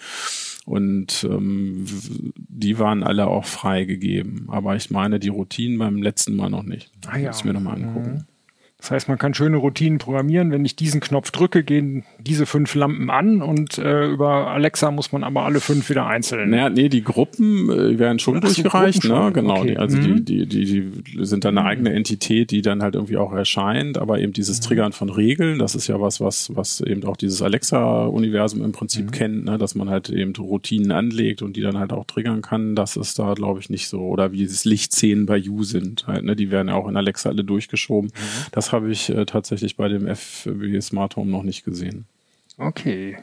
Und 0.65 1.27
ähm, 1.29 1.85
die 2.37 2.79
waren 2.79 3.03
alle 3.03 3.27
auch 3.27 3.43
freigegeben. 3.43 4.45
Aber 4.47 4.77
ich 4.77 4.89
meine, 4.91 5.19
die 5.19 5.27
Routinen 5.27 5.77
beim 5.77 6.01
letzten 6.01 6.37
Mal 6.37 6.49
noch 6.49 6.63
nicht. 6.63 6.89
Ah, 7.05 7.17
ja. 7.17 7.27
Muss 7.27 7.39
ich 7.39 7.45
mir 7.45 7.53
nochmal 7.53 7.75
angucken. 7.75 8.25
Mhm. 8.83 8.87
Das 8.87 8.91
heißt, 8.91 9.07
man 9.07 9.17
kann 9.17 9.33
schöne 9.33 9.57
Routinen 9.57 9.97
programmieren. 9.97 10.51
Wenn 10.51 10.65
ich 10.65 10.75
diesen 10.75 10.99
Knopf 10.99 11.31
drücke, 11.31 11.63
gehen 11.63 12.03
diese 12.19 12.45
fünf 12.45 12.75
Lampen 12.75 13.09
an 13.09 13.41
und 13.41 13.77
äh, 13.77 14.07
über 14.07 14.47
Alexa 14.47 14.91
muss 14.91 15.13
man 15.13 15.23
aber 15.23 15.43
alle 15.43 15.61
fünf 15.61 15.89
wieder 15.89 16.05
einzeln. 16.05 16.49
Naja, 16.49 16.69
nee, 16.69 16.89
die 16.89 17.03
Gruppen 17.03 17.69
äh, 17.69 17.97
werden 17.97 18.19
schon 18.19 18.37
Ach, 18.37 18.41
durchgereicht, 18.41 19.05
ne? 19.05 19.31
Genau. 19.33 19.59
Okay. 19.59 19.71
Die, 19.71 19.77
also 19.77 19.97
mhm. 19.97 20.25
die, 20.25 20.45
die, 20.45 20.65
die, 20.65 20.91
die 20.91 21.25
sind 21.25 21.45
dann 21.45 21.57
eine 21.57 21.65
eigene 21.65 21.93
Entität, 21.93 22.51
die 22.51 22.61
dann 22.61 22.83
halt 22.83 22.95
irgendwie 22.95 23.15
auch 23.15 23.31
erscheint, 23.31 23.97
aber 23.97 24.19
eben 24.19 24.33
dieses 24.33 24.59
mhm. 24.59 24.63
Triggern 24.63 24.91
von 24.91 25.09
Regeln, 25.09 25.59
das 25.59 25.75
ist 25.75 25.87
ja 25.87 26.01
was, 26.01 26.19
was, 26.19 26.53
was 26.53 26.81
eben 26.81 27.05
auch 27.05 27.15
dieses 27.15 27.41
Alexa-Universum 27.41 28.63
im 28.63 28.73
Prinzip 28.73 29.05
mhm. 29.05 29.11
kennt, 29.11 29.45
ne? 29.45 29.57
dass 29.57 29.75
man 29.75 29.89
halt 29.89 30.09
eben 30.09 30.35
Routinen 30.35 30.91
anlegt 30.91 31.41
und 31.41 31.55
die 31.55 31.61
dann 31.61 31.77
halt 31.77 31.93
auch 31.93 32.05
triggern 32.05 32.41
kann. 32.41 32.75
Das 32.75 32.97
ist 32.97 33.17
da, 33.17 33.33
glaube 33.33 33.61
ich, 33.61 33.69
nicht 33.69 33.87
so. 33.87 34.01
Oder 34.01 34.33
wie 34.33 34.39
dieses 34.39 34.65
Lichtszenen 34.65 35.25
bei 35.25 35.37
You 35.37 35.63
sind. 35.63 36.05
Halt, 36.05 36.25
ne? 36.25 36.35
Die 36.35 36.51
werden 36.51 36.67
ja 36.67 36.75
auch 36.75 36.89
in 36.89 36.97
Alexa 36.97 37.29
alle 37.29 37.45
durchgeschoben. 37.45 38.11
Mhm. 38.13 38.45
Das 38.51 38.72
habe 38.73 38.91
ich 38.91 39.09
äh, 39.09 39.25
tatsächlich 39.25 39.77
bei 39.77 39.87
dem 39.87 40.07
FB 40.07 40.81
Smart 40.81 41.15
Home 41.15 41.31
noch 41.31 41.43
nicht 41.43 41.63
gesehen. 41.63 42.05
Okay. 42.57 43.17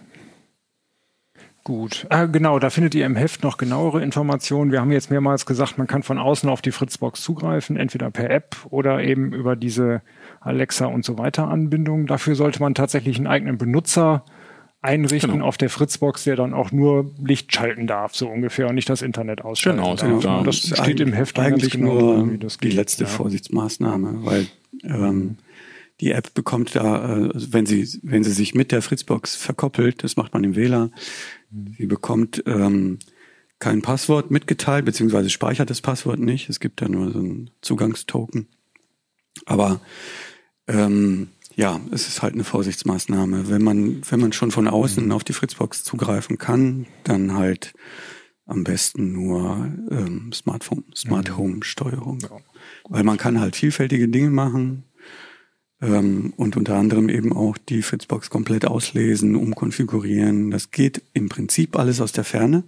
Gut. 1.62 2.06
Ah, 2.08 2.24
genau, 2.24 2.58
da 2.58 2.70
findet 2.70 2.94
ihr 2.94 3.04
im 3.04 3.16
Heft 3.16 3.42
noch 3.42 3.58
genauere 3.58 4.02
Informationen. 4.02 4.72
Wir 4.72 4.80
haben 4.80 4.92
jetzt 4.92 5.10
mehrmals 5.10 5.44
gesagt, 5.44 5.76
man 5.76 5.86
kann 5.86 6.02
von 6.02 6.18
außen 6.18 6.48
auf 6.48 6.62
die 6.62 6.72
Fritzbox 6.72 7.20
zugreifen, 7.20 7.76
entweder 7.76 8.10
per 8.10 8.30
App 8.30 8.56
oder 8.70 9.02
eben 9.02 9.32
über 9.32 9.56
diese 9.56 10.00
Alexa 10.40 10.86
und 10.86 11.04
so 11.04 11.18
weiter 11.18 11.48
Anbindung. 11.48 12.06
Dafür 12.06 12.34
sollte 12.34 12.60
man 12.60 12.74
tatsächlich 12.74 13.18
einen 13.18 13.26
eigenen 13.26 13.58
Benutzer 13.58 14.24
einrichten 14.82 15.32
genau. 15.32 15.44
auf 15.44 15.58
der 15.58 15.68
Fritzbox, 15.68 16.24
der 16.24 16.36
dann 16.36 16.54
auch 16.54 16.72
nur 16.72 17.10
Licht 17.22 17.54
schalten 17.54 17.86
darf, 17.86 18.14
so 18.14 18.28
ungefähr, 18.28 18.68
und 18.68 18.74
nicht 18.74 18.88
das 18.88 19.02
Internet 19.02 19.42
ausschalten 19.44 19.80
genau, 19.80 19.94
darf. 19.94 20.22
Genau, 20.22 20.42
das 20.42 20.56
steht 20.56 21.00
im 21.00 21.12
Heft 21.12 21.38
eigentlich 21.38 21.72
genau 21.72 22.24
nur 22.24 22.38
die 22.62 22.70
letzte 22.70 23.04
ja. 23.04 23.10
Vorsichtsmaßnahme, 23.10 24.24
weil 24.24 24.46
ähm, 24.82 25.36
die 26.00 26.12
App 26.12 26.32
bekommt 26.34 26.74
da, 26.74 27.16
äh, 27.16 27.30
wenn 27.34 27.66
sie, 27.66 28.00
wenn 28.02 28.24
sie 28.24 28.32
sich 28.32 28.54
mit 28.54 28.72
der 28.72 28.82
Fritzbox 28.82 29.36
verkoppelt, 29.36 30.02
das 30.02 30.16
macht 30.16 30.32
man 30.32 30.44
im 30.44 30.56
WLAN, 30.56 30.94
mhm. 31.50 31.74
sie 31.76 31.86
bekommt 31.86 32.42
ähm, 32.46 32.98
kein 33.58 33.82
Passwort 33.82 34.30
mitgeteilt, 34.30 34.86
beziehungsweise 34.86 35.28
speichert 35.28 35.68
das 35.68 35.82
Passwort 35.82 36.18
nicht. 36.18 36.48
Es 36.48 36.60
gibt 36.60 36.80
da 36.80 36.88
nur 36.88 37.12
so 37.12 37.18
einen 37.18 37.50
Zugangstoken. 37.60 38.48
Aber 39.44 39.80
ähm, 40.66 41.28
ja, 41.56 41.78
es 41.92 42.08
ist 42.08 42.22
halt 42.22 42.32
eine 42.32 42.44
Vorsichtsmaßnahme. 42.44 43.50
Wenn 43.50 43.62
man, 43.62 44.00
wenn 44.08 44.20
man 44.20 44.32
schon 44.32 44.50
von 44.50 44.66
außen 44.66 45.04
mhm. 45.04 45.12
auf 45.12 45.24
die 45.24 45.34
Fritzbox 45.34 45.84
zugreifen 45.84 46.38
kann, 46.38 46.86
dann 47.04 47.34
halt 47.34 47.74
am 48.50 48.64
besten 48.64 49.12
nur 49.12 49.68
ähm, 49.90 50.32
Smartphone, 50.32 50.84
Smart 50.94 51.36
Home 51.36 51.62
Steuerung. 51.62 52.18
Ja. 52.20 52.30
Weil 52.88 53.04
man 53.04 53.16
kann 53.16 53.40
halt 53.40 53.56
vielfältige 53.56 54.08
Dinge 54.08 54.30
machen 54.30 54.84
ähm, 55.80 56.32
und 56.36 56.56
unter 56.56 56.76
anderem 56.76 57.08
eben 57.08 57.32
auch 57.32 57.56
die 57.58 57.82
Fritzbox 57.82 58.28
komplett 58.28 58.66
auslesen, 58.66 59.36
umkonfigurieren. 59.36 60.50
Das 60.50 60.70
geht 60.70 61.02
im 61.12 61.28
Prinzip 61.28 61.76
alles 61.76 62.00
aus 62.00 62.12
der 62.12 62.24
Ferne. 62.24 62.64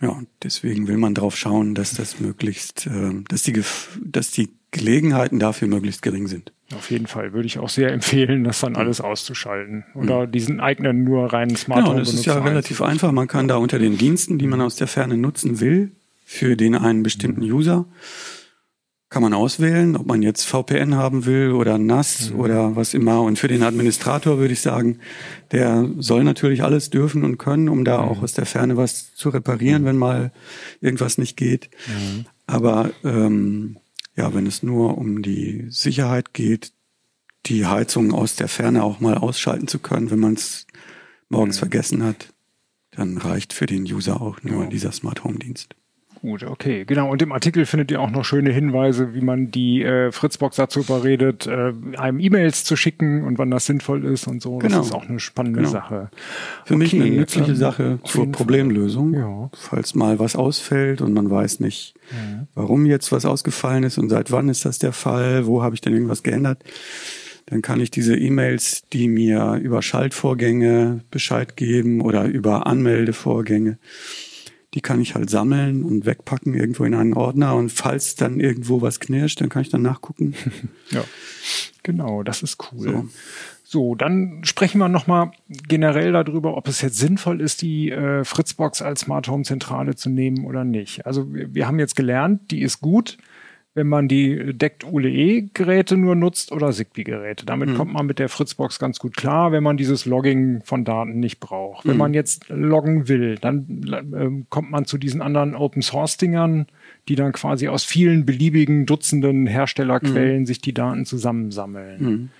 Ja, 0.00 0.22
deswegen 0.42 0.88
will 0.88 0.98
man 0.98 1.14
darauf 1.14 1.36
schauen, 1.36 1.74
dass 1.74 1.94
das 1.94 2.20
möglichst, 2.20 2.86
äh, 2.86 3.14
dass 3.28 3.42
die, 3.42 3.62
dass 4.04 4.30
die 4.30 4.50
Gelegenheiten 4.70 5.38
dafür 5.38 5.68
möglichst 5.68 6.02
gering 6.02 6.28
sind. 6.28 6.52
Auf 6.74 6.90
jeden 6.90 7.06
Fall 7.06 7.32
würde 7.32 7.46
ich 7.46 7.58
auch 7.58 7.68
sehr 7.68 7.92
empfehlen, 7.92 8.42
das 8.42 8.60
dann 8.60 8.74
alles 8.74 9.00
auszuschalten 9.00 9.84
oder 9.94 10.26
diesen 10.26 10.58
eigenen 10.58 11.04
nur 11.04 11.32
reinen 11.32 11.54
Smartphone. 11.54 11.94
Genau, 11.94 12.04
das 12.04 12.12
ist 12.12 12.26
ja 12.26 12.38
relativ 12.42 12.82
einfach. 12.82 13.12
Man 13.12 13.28
kann 13.28 13.46
da 13.46 13.56
unter 13.56 13.78
den 13.78 13.96
Diensten, 13.96 14.36
die 14.38 14.48
man 14.48 14.60
aus 14.60 14.74
der 14.74 14.88
Ferne 14.88 15.16
nutzen 15.16 15.60
will, 15.60 15.92
für 16.24 16.56
den 16.56 16.74
einen 16.74 17.04
bestimmten 17.04 17.42
User, 17.42 17.86
kann 19.08 19.22
man 19.22 19.32
auswählen, 19.32 19.96
ob 19.96 20.06
man 20.06 20.22
jetzt 20.22 20.44
VPN 20.44 20.96
haben 20.96 21.24
will 21.24 21.52
oder 21.52 21.78
NAS 21.78 22.30
mhm. 22.30 22.40
oder 22.40 22.76
was 22.76 22.94
immer. 22.94 23.22
Und 23.22 23.38
für 23.38 23.46
den 23.46 23.62
Administrator 23.62 24.38
würde 24.38 24.52
ich 24.52 24.60
sagen, 24.60 24.98
der 25.52 25.88
soll 25.98 26.24
natürlich 26.24 26.64
alles 26.64 26.90
dürfen 26.90 27.22
und 27.22 27.38
können, 27.38 27.68
um 27.68 27.84
da 27.84 28.02
mhm. 28.02 28.08
auch 28.08 28.22
aus 28.22 28.32
der 28.32 28.46
Ferne 28.46 28.76
was 28.76 29.14
zu 29.14 29.28
reparieren, 29.28 29.82
mhm. 29.82 29.86
wenn 29.86 29.96
mal 29.96 30.32
irgendwas 30.80 31.18
nicht 31.18 31.36
geht. 31.36 31.70
Mhm. 31.86 32.26
Aber 32.48 32.90
ähm, 33.04 33.76
ja, 34.16 34.34
wenn 34.34 34.46
es 34.46 34.62
nur 34.62 34.98
um 34.98 35.22
die 35.22 35.66
Sicherheit 35.68 36.32
geht, 36.34 36.72
die 37.46 37.66
Heizung 37.66 38.12
aus 38.12 38.34
der 38.36 38.48
Ferne 38.48 38.82
auch 38.82 39.00
mal 39.00 39.16
ausschalten 39.18 39.68
zu 39.68 39.78
können, 39.78 40.10
wenn 40.10 40.18
man 40.18 40.34
es 40.34 40.66
morgens 41.28 41.56
mhm. 41.56 41.60
vergessen 41.60 42.02
hat, 42.02 42.32
dann 42.90 43.18
reicht 43.18 43.52
für 43.52 43.66
den 43.66 43.82
User 43.84 44.20
auch 44.20 44.42
nur 44.42 44.64
ja. 44.64 44.70
dieser 44.70 44.92
Smart 44.92 45.22
Home 45.22 45.38
Dienst. 45.38 45.76
Gut, 46.22 46.42
okay, 46.42 46.84
genau. 46.84 47.10
Und 47.10 47.22
im 47.22 47.32
Artikel 47.32 47.66
findet 47.66 47.90
ihr 47.90 48.00
auch 48.00 48.10
noch 48.10 48.24
schöne 48.24 48.50
Hinweise, 48.50 49.14
wie 49.14 49.20
man 49.20 49.50
die 49.50 49.82
äh, 49.82 50.12
Fritzbox 50.12 50.56
dazu 50.56 50.80
überredet, 50.80 51.46
äh, 51.46 51.72
einem 51.96 52.20
E-Mails 52.20 52.64
zu 52.64 52.76
schicken 52.76 53.24
und 53.24 53.38
wann 53.38 53.50
das 53.50 53.66
sinnvoll 53.66 54.04
ist 54.04 54.26
und 54.26 54.42
so. 54.42 54.58
Genau. 54.58 54.78
Das 54.78 54.86
ist 54.86 54.92
auch 54.92 55.08
eine 55.08 55.20
spannende 55.20 55.60
genau. 55.60 55.70
Sache. 55.70 56.10
Für 56.64 56.74
okay, 56.74 56.82
mich 56.82 56.94
eine 56.94 57.10
nützliche 57.10 57.50
ähm, 57.50 57.56
Sache 57.56 57.98
zur 58.04 58.30
Problemlösung. 58.32 59.14
Ja. 59.14 59.50
Falls 59.54 59.94
mal 59.94 60.18
was 60.18 60.36
ausfällt 60.36 61.00
und 61.00 61.12
man 61.12 61.30
weiß 61.30 61.60
nicht, 61.60 61.94
ja. 62.10 62.46
warum 62.54 62.86
jetzt 62.86 63.12
was 63.12 63.24
ausgefallen 63.24 63.84
ist 63.84 63.98
und 63.98 64.08
seit 64.08 64.32
wann 64.32 64.48
ist 64.48 64.64
das 64.64 64.78
der 64.78 64.92
Fall, 64.92 65.46
wo 65.46 65.62
habe 65.62 65.74
ich 65.74 65.80
denn 65.80 65.92
irgendwas 65.92 66.22
geändert, 66.22 66.62
dann 67.46 67.62
kann 67.62 67.80
ich 67.80 67.90
diese 67.90 68.16
E-Mails, 68.16 68.82
die 68.92 69.08
mir 69.08 69.60
über 69.62 69.80
Schaltvorgänge 69.80 71.00
Bescheid 71.10 71.56
geben 71.56 72.00
oder 72.00 72.24
über 72.24 72.66
Anmeldevorgänge, 72.66 73.78
Die 74.76 74.82
kann 74.82 75.00
ich 75.00 75.14
halt 75.14 75.30
sammeln 75.30 75.82
und 75.82 76.06
wegpacken 76.06 76.54
irgendwo 76.54 76.84
in 76.84 76.94
einen 76.94 77.14
Ordner 77.14 77.56
und 77.56 77.72
falls 77.72 78.14
dann 78.14 78.38
irgendwo 78.38 78.82
was 78.82 79.00
knirscht, 79.00 79.40
dann 79.40 79.48
kann 79.48 79.62
ich 79.62 79.70
dann 79.70 79.82
nachgucken. 79.82 80.34
ja, 80.90 81.02
genau, 81.82 82.22
das 82.22 82.42
ist 82.42 82.58
cool. 82.70 82.82
So. 82.82 83.08
So, 83.68 83.96
dann 83.96 84.42
sprechen 84.44 84.78
wir 84.78 84.88
nochmal 84.88 85.32
generell 85.48 86.12
darüber, 86.12 86.56
ob 86.56 86.68
es 86.68 86.82
jetzt 86.82 86.98
sinnvoll 86.98 87.40
ist, 87.40 87.62
die 87.62 87.90
äh, 87.90 88.22
Fritzbox 88.22 88.80
als 88.80 89.00
Smart 89.00 89.26
Home 89.26 89.42
Zentrale 89.42 89.96
zu 89.96 90.08
nehmen 90.08 90.44
oder 90.44 90.62
nicht. 90.62 91.04
Also 91.04 91.34
wir, 91.34 91.52
wir 91.52 91.66
haben 91.66 91.80
jetzt 91.80 91.96
gelernt, 91.96 92.52
die 92.52 92.62
ist 92.62 92.80
gut, 92.80 93.18
wenn 93.76 93.88
man 93.88 94.08
die 94.08 94.54
deckt 94.54 94.84
ULE-Geräte 94.84 95.98
nur 95.98 96.16
nutzt 96.16 96.50
oder 96.50 96.72
Zigbee-Geräte. 96.72 97.44
Damit 97.44 97.68
mhm. 97.68 97.74
kommt 97.74 97.92
man 97.92 98.06
mit 98.06 98.18
der 98.18 98.30
Fritzbox 98.30 98.78
ganz 98.78 98.98
gut 98.98 99.14
klar, 99.14 99.52
wenn 99.52 99.62
man 99.62 99.76
dieses 99.76 100.06
Logging 100.06 100.62
von 100.64 100.86
Daten 100.86 101.20
nicht 101.20 101.40
braucht. 101.40 101.84
Mhm. 101.84 101.90
Wenn 101.90 101.96
man 101.98 102.14
jetzt 102.14 102.48
loggen 102.48 103.06
will, 103.06 103.36
dann 103.36 103.66
äh, 104.14 104.44
kommt 104.48 104.70
man 104.70 104.86
zu 104.86 104.96
diesen 104.96 105.20
anderen 105.20 105.54
Open-Source-Dingern, 105.54 106.66
die 107.08 107.16
dann 107.16 107.32
quasi 107.32 107.68
aus 107.68 107.84
vielen 107.84 108.24
beliebigen 108.24 108.86
Dutzenden 108.86 109.46
Herstellerquellen 109.46 110.40
mhm. 110.40 110.46
sich 110.46 110.62
die 110.62 110.72
Daten 110.72 111.04
zusammensammeln. 111.04 112.30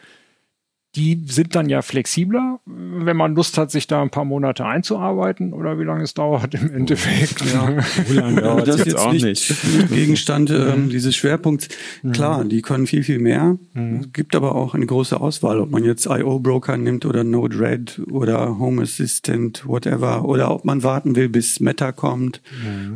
Die 0.96 1.22
sind 1.26 1.54
dann 1.54 1.68
ja 1.68 1.82
flexibler, 1.82 2.58
wenn 2.64 3.16
man 3.16 3.34
Lust 3.34 3.58
hat, 3.58 3.70
sich 3.70 3.86
da 3.86 4.00
ein 4.00 4.08
paar 4.08 4.24
Monate 4.24 4.64
einzuarbeiten 4.64 5.52
oder 5.52 5.78
wie 5.78 5.84
lange 5.84 6.02
es 6.02 6.14
dauert 6.14 6.54
im 6.54 6.72
Endeffekt. 6.72 7.42
Ja, 7.52 7.76
wie 8.08 8.14
lange 8.14 8.40
dauert 8.40 8.66
das 8.66 8.84
jetzt 8.84 8.96
auch 8.96 9.12
nicht? 9.12 9.24
nicht. 9.24 9.54
Gegenstand 9.90 10.50
ähm, 10.50 10.84
mhm. 10.84 10.88
dieses 10.88 11.14
Schwerpunkts. 11.14 11.68
Mhm. 12.02 12.12
Klar, 12.12 12.44
die 12.44 12.62
können 12.62 12.86
viel, 12.86 13.02
viel 13.02 13.18
mehr. 13.18 13.58
Mhm. 13.74 14.00
Es 14.00 14.12
gibt 14.14 14.34
aber 14.34 14.54
auch 14.54 14.74
eine 14.74 14.86
große 14.86 15.20
Auswahl, 15.20 15.60
ob 15.60 15.70
man 15.70 15.84
jetzt 15.84 16.06
IO-Broker 16.06 16.78
nimmt 16.78 17.04
oder 17.04 17.24
Node-RED 17.24 18.00
oder 18.10 18.58
Home 18.58 18.82
Assistant, 18.82 19.66
whatever, 19.66 20.24
oder 20.24 20.50
ob 20.50 20.64
man 20.64 20.82
warten 20.82 21.14
will, 21.14 21.28
bis 21.28 21.60
Meta 21.60 21.92
kommt, 21.92 22.40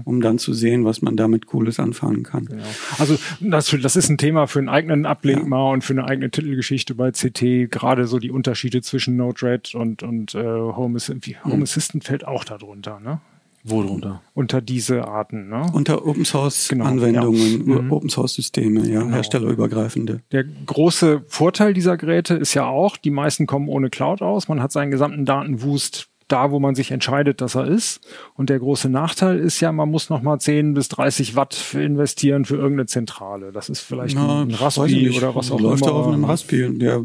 um 0.05 0.21
dann 0.21 0.39
zu 0.39 0.55
sehen, 0.55 0.85
was 0.85 1.03
man 1.03 1.17
damit 1.17 1.47
Cooles 1.47 1.79
anfangen 1.79 2.23
kann. 2.23 2.47
Genau. 2.47 2.63
Also 2.99 3.19
das, 3.41 3.75
das 3.83 3.97
ist 3.97 4.09
ein 4.09 4.19
Thema 4.19 4.47
für 4.47 4.59
einen 4.59 4.69
eigenen 4.71 5.07
Ablink 5.07 5.51
ja. 5.51 5.71
und 5.71 5.85
für 5.85 5.93
eine 5.93 6.05
eigene 6.05 6.31
Titelgeschichte 6.31 6.95
bei 6.95 7.11
CT, 7.11 7.71
gerade 7.71 7.90
gerade 7.91 8.07
so 8.07 8.19
die 8.19 8.31
Unterschiede 8.31 8.83
zwischen 8.83 9.17
Node-RED 9.17 9.75
und, 9.75 10.03
und 10.03 10.35
äh, 10.35 10.39
Home, 10.39 10.99
Home 10.99 11.53
hm. 11.55 11.63
Assistant 11.63 12.05
fällt 12.05 12.25
auch 12.27 12.45
darunter, 12.45 13.01
ne? 13.01 13.21
Wo 13.63 13.83
drunter? 13.83 14.23
Unter 14.33 14.63
diese 14.63 15.07
Arten, 15.07 15.49
ne? 15.49 15.67
Unter 15.73 16.07
Open 16.07 16.25
Source 16.25 16.69
genau, 16.69 16.87
Anwendungen, 16.87 17.69
ja. 17.69 17.83
mhm. 17.83 17.93
Open 17.93 18.09
Source 18.09 18.35
Systeme, 18.35 18.89
ja, 18.89 19.01
genau. 19.03 19.15
herstellerübergreifende. 19.15 20.21
Der 20.33 20.45
große 20.45 21.25
Vorteil 21.27 21.75
dieser 21.75 21.99
Geräte 21.99 22.35
ist 22.35 22.55
ja 22.55 22.67
auch, 22.67 22.97
die 22.97 23.11
meisten 23.11 23.47
kommen 23.47 23.69
ohne 23.69 23.91
Cloud 23.91 24.23
aus. 24.23 24.49
Man 24.49 24.63
hat 24.63 24.73
seinen 24.73 24.91
gesamten 24.91 25.27
Datenwust 25.27 26.09
da, 26.29 26.53
wo 26.53 26.61
man 26.61 26.75
sich 26.75 26.91
entscheidet, 26.93 27.41
dass 27.41 27.55
er 27.55 27.67
ist. 27.67 28.01
Und 28.35 28.51
der 28.51 28.61
große 28.61 28.89
Nachteil 28.89 29.39
ist 29.39 29.61
ja, 29.61 29.73
man 29.73 29.91
muss 29.91 30.09
noch 30.09 30.23
mal 30.23 30.39
10 30.39 30.73
bis 30.75 30.89
30 30.89 31.37
Watt 31.37 31.75
investieren 31.75 32.45
für 32.45 32.55
irgendeine 32.55 32.87
Zentrale. 32.87 33.53
Das 33.53 33.69
ist 33.69 33.81
vielleicht 33.81 34.15
Na, 34.15 34.43
ein 34.43 34.53
Raspi 34.53 35.11
oder 35.11 35.35
was 35.35 35.51
auch 35.51 35.61
läuft 35.61 35.83
immer. 35.83 35.93
Läuft 35.93 36.07
auf 36.07 36.15
einem 36.15 36.25
Raspi. 36.25 36.79
Der 36.79 37.03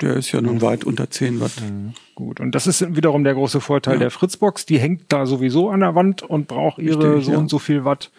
der 0.00 0.16
ist 0.16 0.32
ja 0.32 0.40
nun 0.40 0.62
weit 0.62 0.84
unter 0.84 1.10
10 1.10 1.40
Watt. 1.40 1.52
Mhm. 1.60 1.92
Gut. 2.14 2.40
Und 2.40 2.54
das 2.54 2.66
ist 2.66 2.96
wiederum 2.96 3.24
der 3.24 3.34
große 3.34 3.60
Vorteil 3.60 3.94
ja. 3.94 4.00
der 4.00 4.10
Fritzbox. 4.10 4.66
Die 4.66 4.78
hängt 4.78 5.12
da 5.12 5.26
sowieso 5.26 5.70
an 5.70 5.80
der 5.80 5.94
Wand 5.94 6.22
und 6.22 6.48
braucht 6.48 6.78
ihre 6.78 7.16
Richtig, 7.16 7.26
so 7.26 7.32
ja. 7.32 7.38
und 7.38 7.48
so 7.48 7.58
viel 7.58 7.84
Watt. 7.84 8.10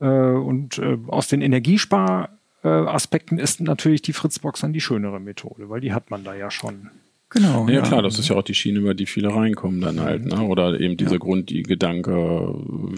Äh, 0.00 0.06
und 0.06 0.78
äh, 0.78 0.98
aus 1.08 1.28
den 1.28 1.42
Energiesparaspekten 1.42 3.38
ist 3.38 3.60
natürlich 3.60 4.02
die 4.02 4.12
Fritzbox 4.12 4.60
dann 4.60 4.72
die 4.72 4.80
schönere 4.80 5.20
Methode, 5.20 5.68
weil 5.70 5.80
die 5.80 5.92
hat 5.92 6.10
man 6.10 6.24
da 6.24 6.34
ja 6.34 6.50
schon. 6.50 6.90
Genau. 7.34 7.66
Ja, 7.66 7.74
ja, 7.74 7.80
klar, 7.82 8.00
das 8.00 8.18
ist 8.20 8.28
ja 8.28 8.36
auch 8.36 8.44
die 8.44 8.54
Schiene, 8.54 8.78
über 8.78 8.94
die 8.94 9.06
viele 9.06 9.34
reinkommen 9.34 9.80
dann 9.80 10.00
halt, 10.00 10.24
ne? 10.24 10.40
Oder 10.42 10.78
eben 10.78 10.96
dieser 10.96 11.12
ja. 11.12 11.18
Grund, 11.18 11.50
die 11.50 11.64
Gedanke, 11.64 12.54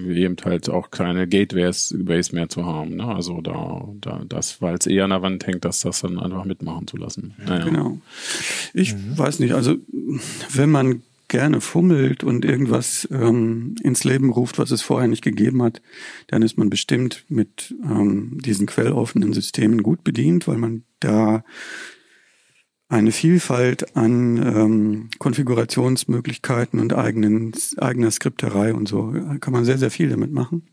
eben 0.06 0.36
halt 0.44 0.68
auch 0.68 0.90
keine 0.90 1.26
Gateways 1.26 1.94
mehr 2.32 2.48
zu 2.50 2.66
haben, 2.66 2.96
ne? 2.96 3.06
Also 3.06 3.40
da, 3.40 3.88
da 4.00 4.22
das, 4.28 4.60
weil 4.60 4.74
es 4.74 4.86
eher 4.86 5.04
an 5.04 5.10
der 5.10 5.22
Wand 5.22 5.46
hängt, 5.46 5.64
dass 5.64 5.80
das 5.80 6.02
dann 6.02 6.18
einfach 6.18 6.44
mitmachen 6.44 6.86
zu 6.86 6.98
lassen. 6.98 7.34
Naja. 7.46 7.64
Genau. 7.64 7.98
Ich 8.74 8.94
mhm. 8.94 9.16
weiß 9.16 9.40
nicht, 9.40 9.54
also 9.54 9.76
wenn 10.52 10.70
man 10.70 11.02
gerne 11.28 11.62
fummelt 11.62 12.22
und 12.22 12.44
irgendwas 12.44 13.08
ähm, 13.10 13.74
ins 13.82 14.04
Leben 14.04 14.30
ruft, 14.30 14.58
was 14.58 14.70
es 14.70 14.82
vorher 14.82 15.08
nicht 15.08 15.24
gegeben 15.24 15.62
hat, 15.62 15.80
dann 16.26 16.42
ist 16.42 16.58
man 16.58 16.70
bestimmt 16.70 17.24
mit 17.28 17.74
ähm, 17.82 18.38
diesen 18.44 18.66
quelloffenen 18.66 19.32
Systemen 19.32 19.82
gut 19.82 20.04
bedient, 20.04 20.46
weil 20.46 20.58
man 20.58 20.84
da 21.00 21.42
eine 22.88 23.12
Vielfalt 23.12 23.96
an 23.96 24.36
ähm, 24.36 25.10
Konfigurationsmöglichkeiten 25.18 26.78
und 26.78 26.94
eigenen, 26.94 27.52
eigener 27.78 28.10
Skripterei 28.10 28.74
und 28.74 28.88
so. 28.88 29.12
Kann 29.40 29.52
man 29.52 29.64
sehr, 29.64 29.78
sehr 29.78 29.90
viel 29.90 30.08
damit 30.08 30.32
machen. 30.32 30.68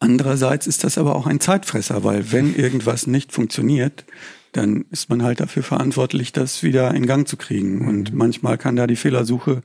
Andererseits 0.00 0.66
ist 0.66 0.82
das 0.82 0.98
aber 0.98 1.14
auch 1.14 1.26
ein 1.26 1.40
Zeitfresser, 1.40 2.02
weil 2.04 2.32
wenn 2.32 2.54
irgendwas 2.54 3.06
nicht 3.06 3.32
funktioniert, 3.32 4.06
dann 4.52 4.86
ist 4.90 5.08
man 5.08 5.22
halt 5.22 5.40
dafür 5.40 5.62
verantwortlich, 5.62 6.32
das 6.32 6.62
wieder 6.62 6.92
in 6.94 7.06
Gang 7.06 7.28
zu 7.28 7.36
kriegen. 7.36 7.86
Und 7.86 8.10
mhm. 8.10 8.18
manchmal 8.18 8.58
kann 8.58 8.76
da 8.76 8.86
die 8.86 8.96
Fehlersuche 8.96 9.62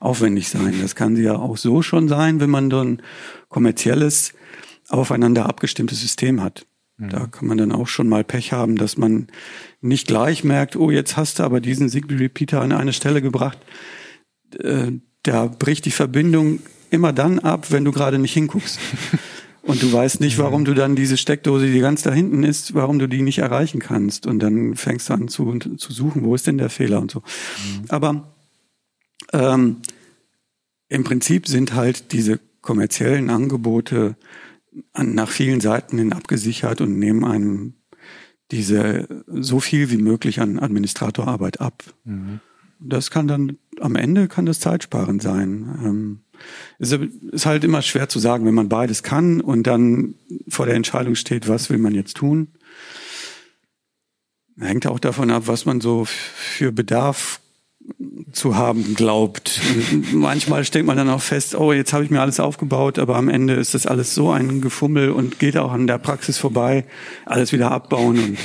aufwendig 0.00 0.48
sein. 0.48 0.74
Das 0.82 0.94
kann 0.94 1.16
sie 1.16 1.22
ja 1.22 1.36
auch 1.36 1.56
so 1.56 1.80
schon 1.82 2.08
sein, 2.08 2.40
wenn 2.40 2.50
man 2.50 2.70
so 2.70 2.80
ein 2.80 3.00
kommerzielles, 3.48 4.34
aufeinander 4.88 5.46
abgestimmtes 5.46 6.00
System 6.00 6.42
hat. 6.42 6.66
Da 6.98 7.20
mhm. 7.20 7.30
kann 7.30 7.48
man 7.48 7.58
dann 7.58 7.72
auch 7.72 7.88
schon 7.88 8.08
mal 8.08 8.24
Pech 8.24 8.52
haben, 8.52 8.76
dass 8.76 8.96
man 8.96 9.28
nicht 9.80 10.06
gleich 10.06 10.44
merkt, 10.44 10.76
oh, 10.76 10.90
jetzt 10.90 11.16
hast 11.16 11.38
du 11.38 11.42
aber 11.42 11.60
diesen 11.60 11.88
Zigbee 11.88 12.16
Repeater 12.16 12.62
an 12.62 12.72
eine 12.72 12.92
Stelle 12.92 13.20
gebracht. 13.20 13.58
Äh, 14.58 14.92
da 15.22 15.46
bricht 15.46 15.84
die 15.84 15.90
Verbindung 15.90 16.60
immer 16.90 17.12
dann 17.12 17.38
ab, 17.38 17.70
wenn 17.70 17.84
du 17.84 17.92
gerade 17.92 18.18
nicht 18.18 18.32
hinguckst. 18.32 18.78
Und 19.62 19.82
du 19.82 19.92
weißt 19.92 20.20
nicht, 20.20 20.38
warum 20.38 20.64
du 20.64 20.74
dann 20.74 20.94
diese 20.94 21.16
Steckdose, 21.16 21.66
die 21.66 21.80
ganz 21.80 22.02
da 22.02 22.12
hinten 22.12 22.44
ist, 22.44 22.74
warum 22.74 23.00
du 23.00 23.08
die 23.08 23.22
nicht 23.22 23.38
erreichen 23.38 23.80
kannst. 23.80 24.24
Und 24.26 24.38
dann 24.38 24.76
fängst 24.76 25.08
du 25.08 25.14
an 25.14 25.26
zu, 25.26 25.58
zu 25.58 25.92
suchen, 25.92 26.22
wo 26.22 26.36
ist 26.36 26.46
denn 26.46 26.56
der 26.56 26.70
Fehler 26.70 27.00
und 27.00 27.10
so. 27.10 27.18
Mhm. 27.18 27.84
Aber 27.88 28.32
ähm, 29.32 29.78
im 30.88 31.02
Prinzip 31.02 31.48
sind 31.48 31.74
halt 31.74 32.12
diese 32.12 32.38
kommerziellen 32.62 33.28
Angebote 33.28 34.14
an, 34.92 35.14
nach 35.14 35.30
vielen 35.30 35.60
Seiten 35.60 35.98
hin 35.98 36.12
abgesichert 36.12 36.80
und 36.80 36.98
nehmen 36.98 37.24
einem 37.24 37.74
diese 38.50 39.24
so 39.26 39.60
viel 39.60 39.90
wie 39.90 39.96
möglich 39.96 40.40
an 40.40 40.58
Administratorarbeit 40.58 41.60
ab. 41.60 41.82
Mhm. 42.04 42.40
Das 42.78 43.10
kann 43.10 43.26
dann 43.26 43.58
am 43.80 43.96
Ende 43.96 44.28
kann 44.28 44.46
das 44.46 44.60
zeitsparend 44.60 45.22
sein. 45.22 45.78
Ähm, 45.82 46.20
es 46.78 46.92
ist 46.92 47.46
halt 47.46 47.64
immer 47.64 47.82
schwer 47.82 48.08
zu 48.08 48.18
sagen, 48.18 48.44
wenn 48.44 48.54
man 48.54 48.68
beides 48.68 49.02
kann 49.02 49.40
und 49.40 49.66
dann 49.66 50.14
vor 50.48 50.66
der 50.66 50.74
Entscheidung 50.74 51.14
steht, 51.14 51.48
was 51.48 51.70
will 51.70 51.78
man 51.78 51.94
jetzt 51.94 52.16
tun. 52.16 52.48
Hängt 54.58 54.86
auch 54.86 54.98
davon 54.98 55.30
ab, 55.30 55.44
was 55.46 55.66
man 55.66 55.80
so 55.80 56.04
für 56.06 56.72
Bedarf 56.72 57.40
zu 58.32 58.56
haben 58.56 58.94
glaubt. 58.94 59.60
Manchmal 60.12 60.64
stellt 60.64 60.86
man 60.86 60.96
dann 60.96 61.08
auch 61.08 61.22
fest, 61.22 61.54
oh, 61.54 61.72
jetzt 61.72 61.92
habe 61.92 62.04
ich 62.04 62.10
mir 62.10 62.20
alles 62.20 62.40
aufgebaut, 62.40 62.98
aber 62.98 63.16
am 63.16 63.28
Ende 63.28 63.54
ist 63.54 63.74
das 63.74 63.86
alles 63.86 64.14
so 64.14 64.30
ein 64.30 64.60
Gefummel 64.60 65.10
und 65.10 65.38
geht 65.38 65.56
auch 65.56 65.72
an 65.72 65.86
der 65.86 65.98
Praxis 65.98 66.38
vorbei, 66.38 66.84
alles 67.24 67.52
wieder 67.52 67.70
abbauen 67.70 68.18
und 68.18 68.38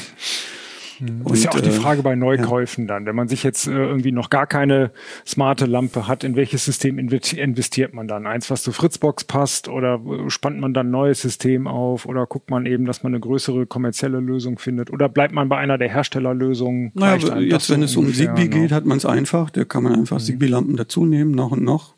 Mhm. 1.02 1.24
Das 1.24 1.34
ist 1.34 1.44
ja 1.46 1.52
auch 1.52 1.60
die 1.60 1.70
äh, 1.70 1.74
Frage 1.74 2.04
bei 2.04 2.16
Neukäufen 2.16 2.86
ja. 2.86 2.94
dann. 2.94 3.06
Wenn 3.06 3.16
man 3.16 3.28
sich 3.28 3.44
jetzt 3.44 3.68
äh, 3.68 3.72
irgendwie 3.72 4.12
noch 4.12 4.30
gar 4.30 4.48
keine 4.48 4.92
smarte 5.26 5.66
Lampe 5.66 6.08
hat, 6.08 6.24
in 6.24 6.36
welches 6.36 6.66
System 6.66 7.00
investiert 7.00 7.94
man 7.94 8.08
dann? 8.08 8.28
Eins, 8.28 8.50
was 8.50 8.64
zur 8.64 8.74
Fritzbox 8.74 9.24
passt 9.24 9.68
oder 9.68 9.96
äh, 9.96 10.30
spannt 10.30 10.60
man 10.60 10.74
dann 10.74 10.88
ein 10.88 10.92
neues 10.92 11.22
System 11.22 11.68
auf 11.68 12.06
oder 12.06 12.26
guckt 12.26 12.50
man 12.50 12.66
eben, 12.66 12.86
dass 12.86 13.04
man 13.04 13.14
eine 13.14 13.20
größere 13.20 13.66
kommerzielle 13.66 14.20
Lösung 14.20 14.60
findet 14.60 14.92
oder 14.92 15.10
bleibt 15.10 15.34
man 15.34 15.50
bei 15.50 15.58
einer 15.58 15.78
der 15.78 15.90
Herstellerlösungen? 15.90 16.92
Naja, 16.94 17.40
jetzt, 17.40 17.70
wenn 17.70 17.84
es 17.84 17.96
um 17.96 18.14
Zigbee 18.14 18.44
ne? 18.44 18.50
geht, 18.50 18.72
hat 18.72 18.86
man 18.86 18.98
es 18.98 19.06
einfach. 19.06 19.50
Da 19.50 19.66
kann 19.66 19.84
man 19.84 19.96
einfach 19.96 20.20
mhm. 20.20 20.24
Zigbee-Lampen 20.24 20.78
dazu 20.78 21.06
nehmen, 21.06 21.32
noch 21.32 21.52
und 21.52 21.64
noch, 21.64 21.96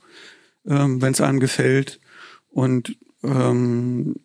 ähm, 0.66 1.02
wenn 1.02 1.12
es 1.12 1.22
einem 1.22 1.40
gefällt. 1.40 2.00
Und 2.50 2.96
ähm, 3.24 4.16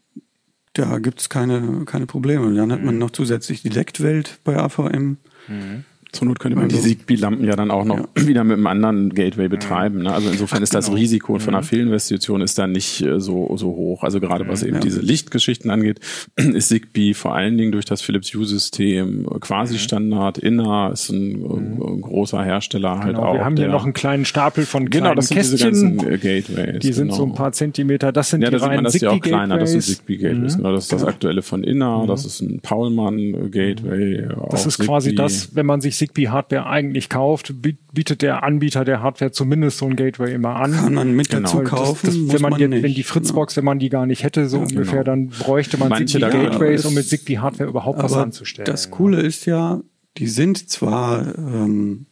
da 0.79 0.99
gibt's 0.99 1.29
keine, 1.29 1.85
keine 1.85 2.07
Probleme. 2.07 2.55
Dann 2.55 2.73
hat 2.73 2.83
man 2.83 2.95
mhm. 2.95 3.01
noch 3.01 3.11
zusätzlich 3.11 3.63
die 3.63 3.69
Lecktwelt 3.69 4.39
bei 4.45 4.57
AVM. 4.57 5.19
Mhm. 5.49 5.85
Zur 6.13 6.27
Not 6.27 6.41
könnte 6.41 6.57
man 6.57 6.65
also, 6.65 6.77
die 6.77 6.83
Zigbee-Lampen 6.83 7.45
ja 7.45 7.55
dann 7.55 7.71
auch 7.71 7.85
noch 7.85 7.99
ja. 7.99 8.27
wieder 8.27 8.43
mit 8.43 8.57
einem 8.57 8.67
anderen 8.67 9.11
Gateway 9.15 9.49
betreiben. 9.49 10.03
Ne? 10.03 10.13
Also 10.13 10.31
insofern 10.31 10.63
ist 10.63 10.75
das 10.75 10.87
genau. 10.87 10.97
Risiko 10.97 11.39
von 11.39 11.55
einer 11.55 11.63
mhm. 11.63 11.67
Fehlinvestition 11.67 12.41
ist 12.41 12.59
dann 12.59 12.73
nicht 12.73 13.03
äh, 13.03 13.21
so, 13.21 13.55
so 13.57 13.69
hoch. 13.69 14.05
Also 14.05 14.19
gerade 14.19 14.49
was 14.49 14.63
eben 14.63 14.77
ja. 14.77 14.81
diese 14.81 15.01
Lichtgeschichten 15.01 15.71
angeht, 15.71 16.01
ist 16.37 16.69
Zigbee 16.69 17.13
vor 17.13 17.35
allen 17.35 17.59
Dingen 17.59 17.73
durch 17.73 17.85
das 17.85 18.01
Philips 18.01 18.33
Hue-System 18.33 19.27
quasi 19.41 19.75
mhm. 19.75 19.79
Standard. 19.79 20.39
Inner 20.39 20.91
ist 20.95 21.11
ein, 21.11 21.41
mhm. 21.41 21.83
ein 21.83 22.01
großer 22.01 22.43
Hersteller 22.43 23.01
halt 23.01 23.17
genau, 23.17 23.27
auch. 23.27 23.35
Wir 23.35 23.45
haben 23.45 23.57
hier 23.57 23.69
noch 23.69 23.85
einen 23.85 23.93
kleinen 23.93 24.25
Stapel 24.25 24.65
von 24.65 24.89
genau, 24.89 25.15
das 25.15 25.29
sind 25.29 25.37
Kästchen. 25.37 25.73
Diese 25.73 25.85
ganzen 25.87 26.11
äh, 26.11 26.17
Gateways. 26.17 26.79
Die 26.79 26.93
sind 26.95 27.09
genau. 27.09 27.17
so 27.17 27.27
ein 27.27 27.35
paar 27.35 27.53
Zentimeter. 27.53 28.13
Das 28.13 28.31
sind 28.31 28.41
ja, 28.41 28.49
die 28.49 28.57
da 28.57 28.61
sieht 28.61 28.69
man, 28.75 28.85
das 28.85 28.95
ist 28.95 29.03
ja 29.03 29.11
auch 29.11 29.21
kleiner. 29.21 29.59
Das 29.59 29.73
sind 29.73 29.83
Zigbee-Gateways. 29.83 30.55
Mhm. 30.55 30.63
Genau, 30.63 30.73
das 30.73 30.85
ist 30.85 30.93
das 30.93 31.01
genau. 31.03 31.13
aktuelle 31.13 31.43
von 31.43 31.63
Inner. 31.65 32.07
Das 32.07 32.25
ist 32.25 32.41
ein 32.41 32.61
Paulmann-Gateway. 32.61 34.29
Das 34.51 34.65
ist 34.65 34.79
quasi 34.79 35.15
das, 35.15 35.55
wenn 35.55 35.67
man 35.67 35.83
sich 35.83 35.98
Zigbee-Hardware 35.99 36.67
eigentlich 36.67 37.09
kauft, 37.09 37.55
bietet 37.61 38.23
der 38.23 38.43
Anbieter 38.43 38.85
der 38.85 39.03
Hardware 39.03 39.33
zumindest 39.33 39.79
so 39.79 39.87
ein 39.87 39.97
Gateway 39.97 40.33
immer 40.33 40.57
an. 40.57 40.73
Kann 40.73 40.95
man 40.95 41.15
mit 41.15 41.31
genau. 41.31 41.43
dazu 41.43 41.63
kaufen. 41.63 42.07
Das, 42.07 42.15
das, 42.15 42.33
wenn 42.33 42.43
man, 42.43 42.53
man 42.53 42.61
jetzt, 42.61 42.83
wenn 42.83 42.95
die 42.95 43.03
Fritzbox, 43.03 43.57
wenn 43.57 43.65
man 43.65 43.79
die 43.79 43.89
gar 43.89 44.07
nicht 44.07 44.23
hätte, 44.23 44.49
so 44.49 44.59
ja, 44.59 44.63
ungefähr, 44.63 45.05
genau. 45.05 45.05
dann 45.05 45.29
bräuchte 45.29 45.77
man 45.77 46.07
Zigbee-Gateways, 46.07 46.85
um 46.87 46.95
mit 46.95 47.09
Zigbee-Hardware 47.09 47.69
überhaupt 47.69 48.03
was 48.03 48.15
anzustellen. 48.15 48.67
Das 48.67 48.91
Coole 48.91 49.21
ist 49.21 49.47
ja, 49.47 49.81
die 50.17 50.29
sind 50.29 50.71
zwar 50.71 51.37
ähm, 51.37 52.07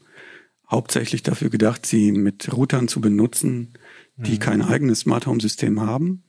hauptsächlich 0.70 1.22
dafür 1.22 1.50
gedacht, 1.50 1.86
sie 1.86 2.12
mit 2.12 2.52
Routern 2.52 2.88
zu 2.88 3.00
benutzen, 3.00 3.74
die 4.16 4.32
mhm. 4.32 4.38
kein 4.40 4.62
eigenes 4.62 5.00
Smart 5.00 5.26
Home 5.26 5.40
System 5.40 5.80
haben. 5.80 6.22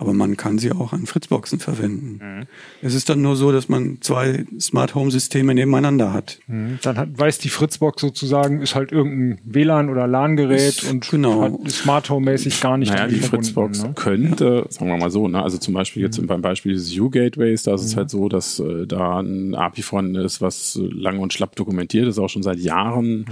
Aber 0.00 0.12
man 0.12 0.36
kann 0.36 0.58
sie 0.58 0.70
auch 0.70 0.92
an 0.92 1.06
Fritzboxen 1.06 1.58
verwenden. 1.58 2.20
Mhm. 2.22 2.46
Es 2.82 2.94
ist 2.94 3.08
dann 3.08 3.20
nur 3.20 3.34
so, 3.34 3.50
dass 3.50 3.68
man 3.68 3.98
zwei 4.00 4.46
Smart 4.60 4.94
Home 4.94 5.10
Systeme 5.10 5.54
nebeneinander 5.54 6.12
hat. 6.12 6.38
Mhm. 6.46 6.78
Dann 6.82 6.96
hat, 6.96 7.18
weiß 7.18 7.38
die 7.38 7.48
Fritzbox 7.48 8.00
sozusagen, 8.00 8.62
ist 8.62 8.76
halt 8.76 8.92
irgendein 8.92 9.40
WLAN 9.42 9.90
oder 9.90 10.06
LAN-Gerät 10.06 10.84
und 10.88 11.10
genau. 11.10 11.42
hat 11.42 11.70
Smart 11.72 12.10
Home 12.10 12.30
mäßig 12.30 12.60
gar 12.60 12.78
nicht. 12.78 12.92
Naja, 12.92 13.08
die 13.08 13.16
Fritzbox 13.16 13.82
ne? 13.82 13.92
könnte, 13.96 14.66
sagen 14.68 14.88
wir 14.88 14.96
mal 14.98 15.10
so, 15.10 15.26
ne, 15.26 15.42
also 15.42 15.58
zum 15.58 15.74
Beispiel 15.74 16.04
jetzt 16.04 16.20
mhm. 16.22 16.28
beim 16.28 16.42
Beispiel 16.42 16.74
des 16.74 16.96
U-Gateways, 16.96 17.64
da 17.64 17.74
ist 17.74 17.82
es 17.82 17.94
mhm. 17.94 17.98
halt 17.98 18.10
so, 18.10 18.28
dass 18.28 18.60
äh, 18.60 18.86
da 18.86 19.18
ein 19.18 19.56
API 19.56 19.82
von 19.82 20.14
ist, 20.14 20.40
was 20.40 20.78
lang 20.80 21.18
und 21.18 21.32
schlapp 21.32 21.56
dokumentiert 21.56 22.06
ist, 22.06 22.20
auch 22.20 22.28
schon 22.28 22.44
seit 22.44 22.60
Jahren, 22.60 23.26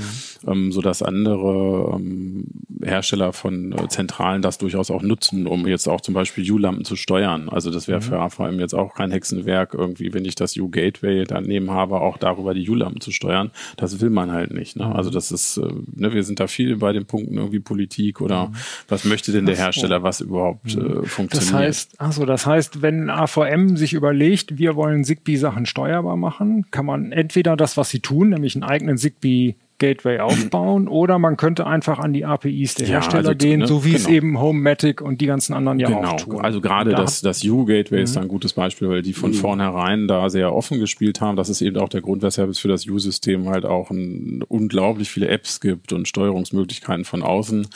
mhm. 0.45 0.51
ähm, 0.51 0.73
so 0.73 0.81
dass 0.81 1.01
andere 1.01 1.95
ähm, 1.95 2.47
Hersteller 2.83 3.33
von 3.33 3.71
äh, 3.71 3.89
Zentralen 3.89 4.43
das 4.43 4.59
durchaus 4.59 4.91
auch 4.91 5.03
nutzen, 5.03 5.47
um 5.47 5.67
jetzt 5.69 5.89
auch 5.89 6.01
zum 6.01 6.14
Beispiel 6.14 6.45
U-Lampen 6.57 6.85
zu 6.85 6.97
steuern. 6.97 7.49
Also 7.49 7.71
das 7.71 7.89
wäre 7.89 8.01
mhm. 8.01 8.05
für 8.05 8.19
AVM 8.19 8.59
jetzt 8.59 8.75
auch 8.75 8.95
kein 8.95 9.11
Hexenwerk, 9.11 9.75
irgendwie, 9.75 10.15
wenn 10.15 10.25
ich 10.25 10.35
das 10.35 10.57
U-Gateway 10.57 11.25
daneben 11.25 11.71
habe, 11.71 12.01
auch 12.01 12.17
darüber 12.17 12.55
die 12.55 12.69
U-Lampen 12.69 13.01
zu 13.01 13.11
steuern. 13.11 13.51
Das 13.77 14.01
will 14.01 14.11
man 14.11 14.33
halt 14.33 14.53
nicht. 14.53 14.77
Ne? 14.77 14.87
Also 14.87 15.11
das 15.11 15.31
ist, 15.31 15.59
äh, 15.59 15.69
ne, 15.95 16.13
wir 16.13 16.25
sind 16.25 16.41
da 16.41 16.47
viel 16.47 16.77
bei 16.77 16.93
den 16.93 17.05
Punkten 17.05 17.37
irgendwie 17.37 17.61
Politik 17.61 18.21
oder 18.21 18.49
mhm. 18.49 18.57
was 18.89 19.05
möchte 19.05 19.33
denn 19.33 19.47
der 19.47 19.57
Hersteller, 19.57 20.03
was 20.03 20.21
überhaupt 20.21 20.77
mhm. 20.77 21.03
äh, 21.03 21.07
funktioniert. 21.07 21.53
Das 21.53 21.53
heißt, 21.53 22.01
also 22.01 22.25
das 22.25 22.47
heißt, 22.47 22.83
wenn 22.83 23.11
AVM 23.11 23.77
sich 23.77 23.93
überlegt, 23.93 24.59
wir 24.59 24.77
wollen 24.77 25.05
Zigbee-Sachen 25.05 25.67
steuerbar 25.67 26.17
machen, 26.17 26.71
kann 26.71 26.87
man 26.87 27.13
entweder 27.13 27.57
das, 27.57 27.77
was 27.77 27.91
sie 27.91 28.01
tun, 28.01 28.31
nämlich 28.31 28.55
einen 28.55 28.65
eigenen 28.65 28.97
Zigbee 28.97 29.57
Gateway 29.79 30.20
aufbauen 30.20 30.89
oder 30.89 31.18
man 31.18 31.37
könnte 31.37 31.66
einfach 31.66 31.99
an 31.99 32.12
die 32.12 32.24
APIs 32.24 32.74
der 32.74 32.87
ja, 32.87 32.95
Hersteller 32.95 33.29
also, 33.29 33.39
gehen, 33.39 33.61
ne, 33.61 33.66
so 33.66 33.85
wie 33.85 33.93
genau. 33.93 34.01
es 34.01 34.09
eben 34.09 34.41
Homematic 34.41 35.03
und 35.03 35.20
die 35.20 35.27
ganzen 35.27 35.53
anderen 35.55 35.79
ja 35.79 35.89
genau. 35.89 36.12
auch 36.12 36.16
tun. 36.16 36.41
Also 36.41 36.61
gerade 36.61 36.91
da 36.91 36.97
das, 36.97 37.20
das 37.20 37.45
U-Gateway 37.45 38.03
ist 38.03 38.16
mhm. 38.16 38.22
ein 38.22 38.29
gutes 38.29 38.55
Beispiel, 38.55 38.89
weil 38.89 39.03
die 39.03 39.12
von 39.12 39.31
mhm. 39.31 39.35
vornherein 39.35 40.09
da 40.09 40.31
sehr 40.31 40.55
offen 40.55 40.81
gespielt 40.81 41.20
haben. 41.20 41.37
Das 41.37 41.49
ist 41.49 41.61
eben 41.61 41.77
auch 41.77 41.89
der 41.89 42.01
Grund, 42.01 42.22
weshalb 42.22 42.49
es 42.49 42.59
für 42.59 42.68
das 42.68 42.87
U-System 42.87 43.49
halt 43.49 43.66
auch 43.66 43.91
ein, 43.91 44.43
unglaublich 44.49 45.11
viele 45.11 45.29
Apps 45.29 45.61
gibt 45.61 45.93
und 45.93 46.09
Steuerungsmöglichkeiten 46.09 47.05
von 47.05 47.22
außen, 47.22 47.61
mhm. 47.61 47.66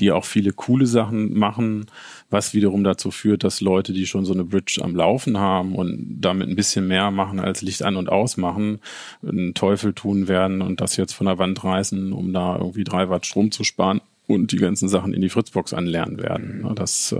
die 0.00 0.12
auch 0.12 0.24
viele 0.24 0.52
coole 0.52 0.86
Sachen 0.86 1.38
machen 1.38 1.86
was 2.30 2.54
wiederum 2.54 2.84
dazu 2.84 3.10
führt, 3.10 3.44
dass 3.44 3.60
Leute, 3.60 3.92
die 3.92 4.06
schon 4.06 4.24
so 4.24 4.32
eine 4.32 4.44
Bridge 4.44 4.80
am 4.82 4.96
Laufen 4.96 5.38
haben 5.38 5.74
und 5.74 6.18
damit 6.20 6.48
ein 6.48 6.56
bisschen 6.56 6.88
mehr 6.88 7.10
machen 7.10 7.40
als 7.40 7.62
Licht 7.62 7.82
an 7.82 7.96
und 7.96 8.08
ausmachen, 8.08 8.80
einen 9.26 9.54
Teufel 9.54 9.92
tun 9.92 10.28
werden 10.28 10.62
und 10.62 10.80
das 10.80 10.96
jetzt 10.96 11.12
von 11.12 11.26
der 11.26 11.38
Wand 11.38 11.62
reißen, 11.62 12.12
um 12.12 12.32
da 12.32 12.56
irgendwie 12.56 12.84
drei 12.84 13.08
Watt 13.08 13.26
Strom 13.26 13.50
zu 13.50 13.64
sparen 13.64 14.00
und 14.26 14.52
die 14.52 14.56
ganzen 14.56 14.88
Sachen 14.88 15.14
in 15.14 15.20
die 15.20 15.28
Fritzbox 15.28 15.72
anlernen 15.72 16.18
werden. 16.18 16.62
Mhm. 16.62 16.74
Das, 16.74 17.12
äh, 17.12 17.18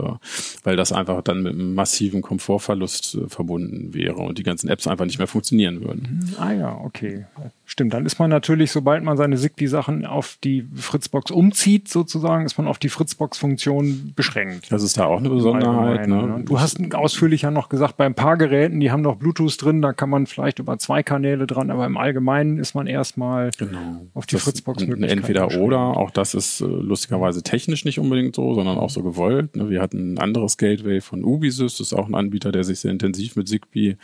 weil 0.65 0.77
das 0.77 0.93
einfach 0.93 1.23
dann 1.23 1.43
mit 1.43 1.53
einem 1.53 1.75
massiven 1.75 2.23
Komfortverlust 2.23 3.15
äh, 3.15 3.29
verbunden 3.29 3.95
wäre 3.95 4.17
und 4.17 4.39
die 4.39 4.43
ganzen 4.43 4.69
Apps 4.69 4.87
einfach 4.87 5.05
nicht 5.05 5.19
mehr 5.19 5.29
funktionieren 5.29 5.83
würden. 5.83 6.21
Mhm. 6.23 6.35
Ah 6.39 6.53
ja, 6.53 6.81
okay. 6.83 7.27
Stimmt, 7.69 7.95
dann 7.95 8.07
ist 8.07 8.21
man 8.21 8.31
natürlich, 8.31 8.71
sobald 8.71 9.03
man 9.03 9.17
seine 9.17 9.37
Zigbee-Sachen 9.37 10.07
auf 10.07 10.39
die 10.45 10.65
Fritzbox 10.75 11.33
umzieht, 11.33 11.89
sozusagen, 11.89 12.47
ist 12.47 12.57
man 12.59 12.69
auf 12.69 12.79
die 12.79 12.89
Fritzbox-Funktion 12.89 14.13
beschränkt. 14.15 14.71
Das 14.71 14.85
ist 14.85 14.97
da 14.99 15.07
auch 15.07 15.19
eine 15.19 15.31
Besonderheit. 15.31 16.07
Ne? 16.07 16.23
ne? 16.23 16.45
Du 16.45 16.61
hast 16.61 16.79
ausführlicher 16.95 17.51
noch 17.51 17.69
gesagt, 17.69 17.97
bei 17.97 18.07
ein 18.07 18.15
paar 18.15 18.37
Geräten, 18.37 18.79
die 18.79 18.93
haben 18.93 19.03
noch 19.03 19.17
Bluetooth 19.17 19.61
drin, 19.61 19.83
da 19.83 19.93
kann 19.93 20.09
man 20.11 20.29
vielleicht 20.29 20.61
über 20.61 20.79
zwei 20.79 21.03
Kanäle 21.03 21.49
dran, 21.49 21.73
aber 21.73 21.87
im 21.87 21.97
Allgemeinen 21.97 22.59
ist 22.59 22.77
man 22.77 22.87
erstmal 22.87 23.51
genau. 23.59 24.07
auf 24.15 24.27
die 24.27 24.37
Fritzbox 24.37 24.87
möglich. 24.87 25.11
Entweder 25.11 25.59
oder, 25.59 25.79
auch 25.79 26.13
das 26.13 26.35
ist 26.35 26.61
äh, 26.61 26.67
lustigerweise 26.67 27.43
technisch 27.43 27.85
nicht 27.85 27.99
unbedingt 27.99 28.37
so, 28.37 28.55
sondern 28.55 28.79
auch 28.79 28.91
so 28.91 29.03
gewollt. 29.03 29.57
Ne? 29.57 29.71
Wir 29.71 29.83
hatten 29.83 30.15
ein 30.15 30.19
anderes 30.19 30.57
Gateway 30.57 31.01
von 31.01 31.25
Ubisys, 31.25 31.79
das 31.79 31.89
ist 31.89 31.95
auch 31.95 32.07
ein 32.07 32.15
Anbieter, 32.15 32.53
der 32.53 32.63
sich 32.63 32.79
sehr 32.79 32.93
intensiv 32.93 33.35
mit 33.35 33.49
Zigbee 33.49 33.97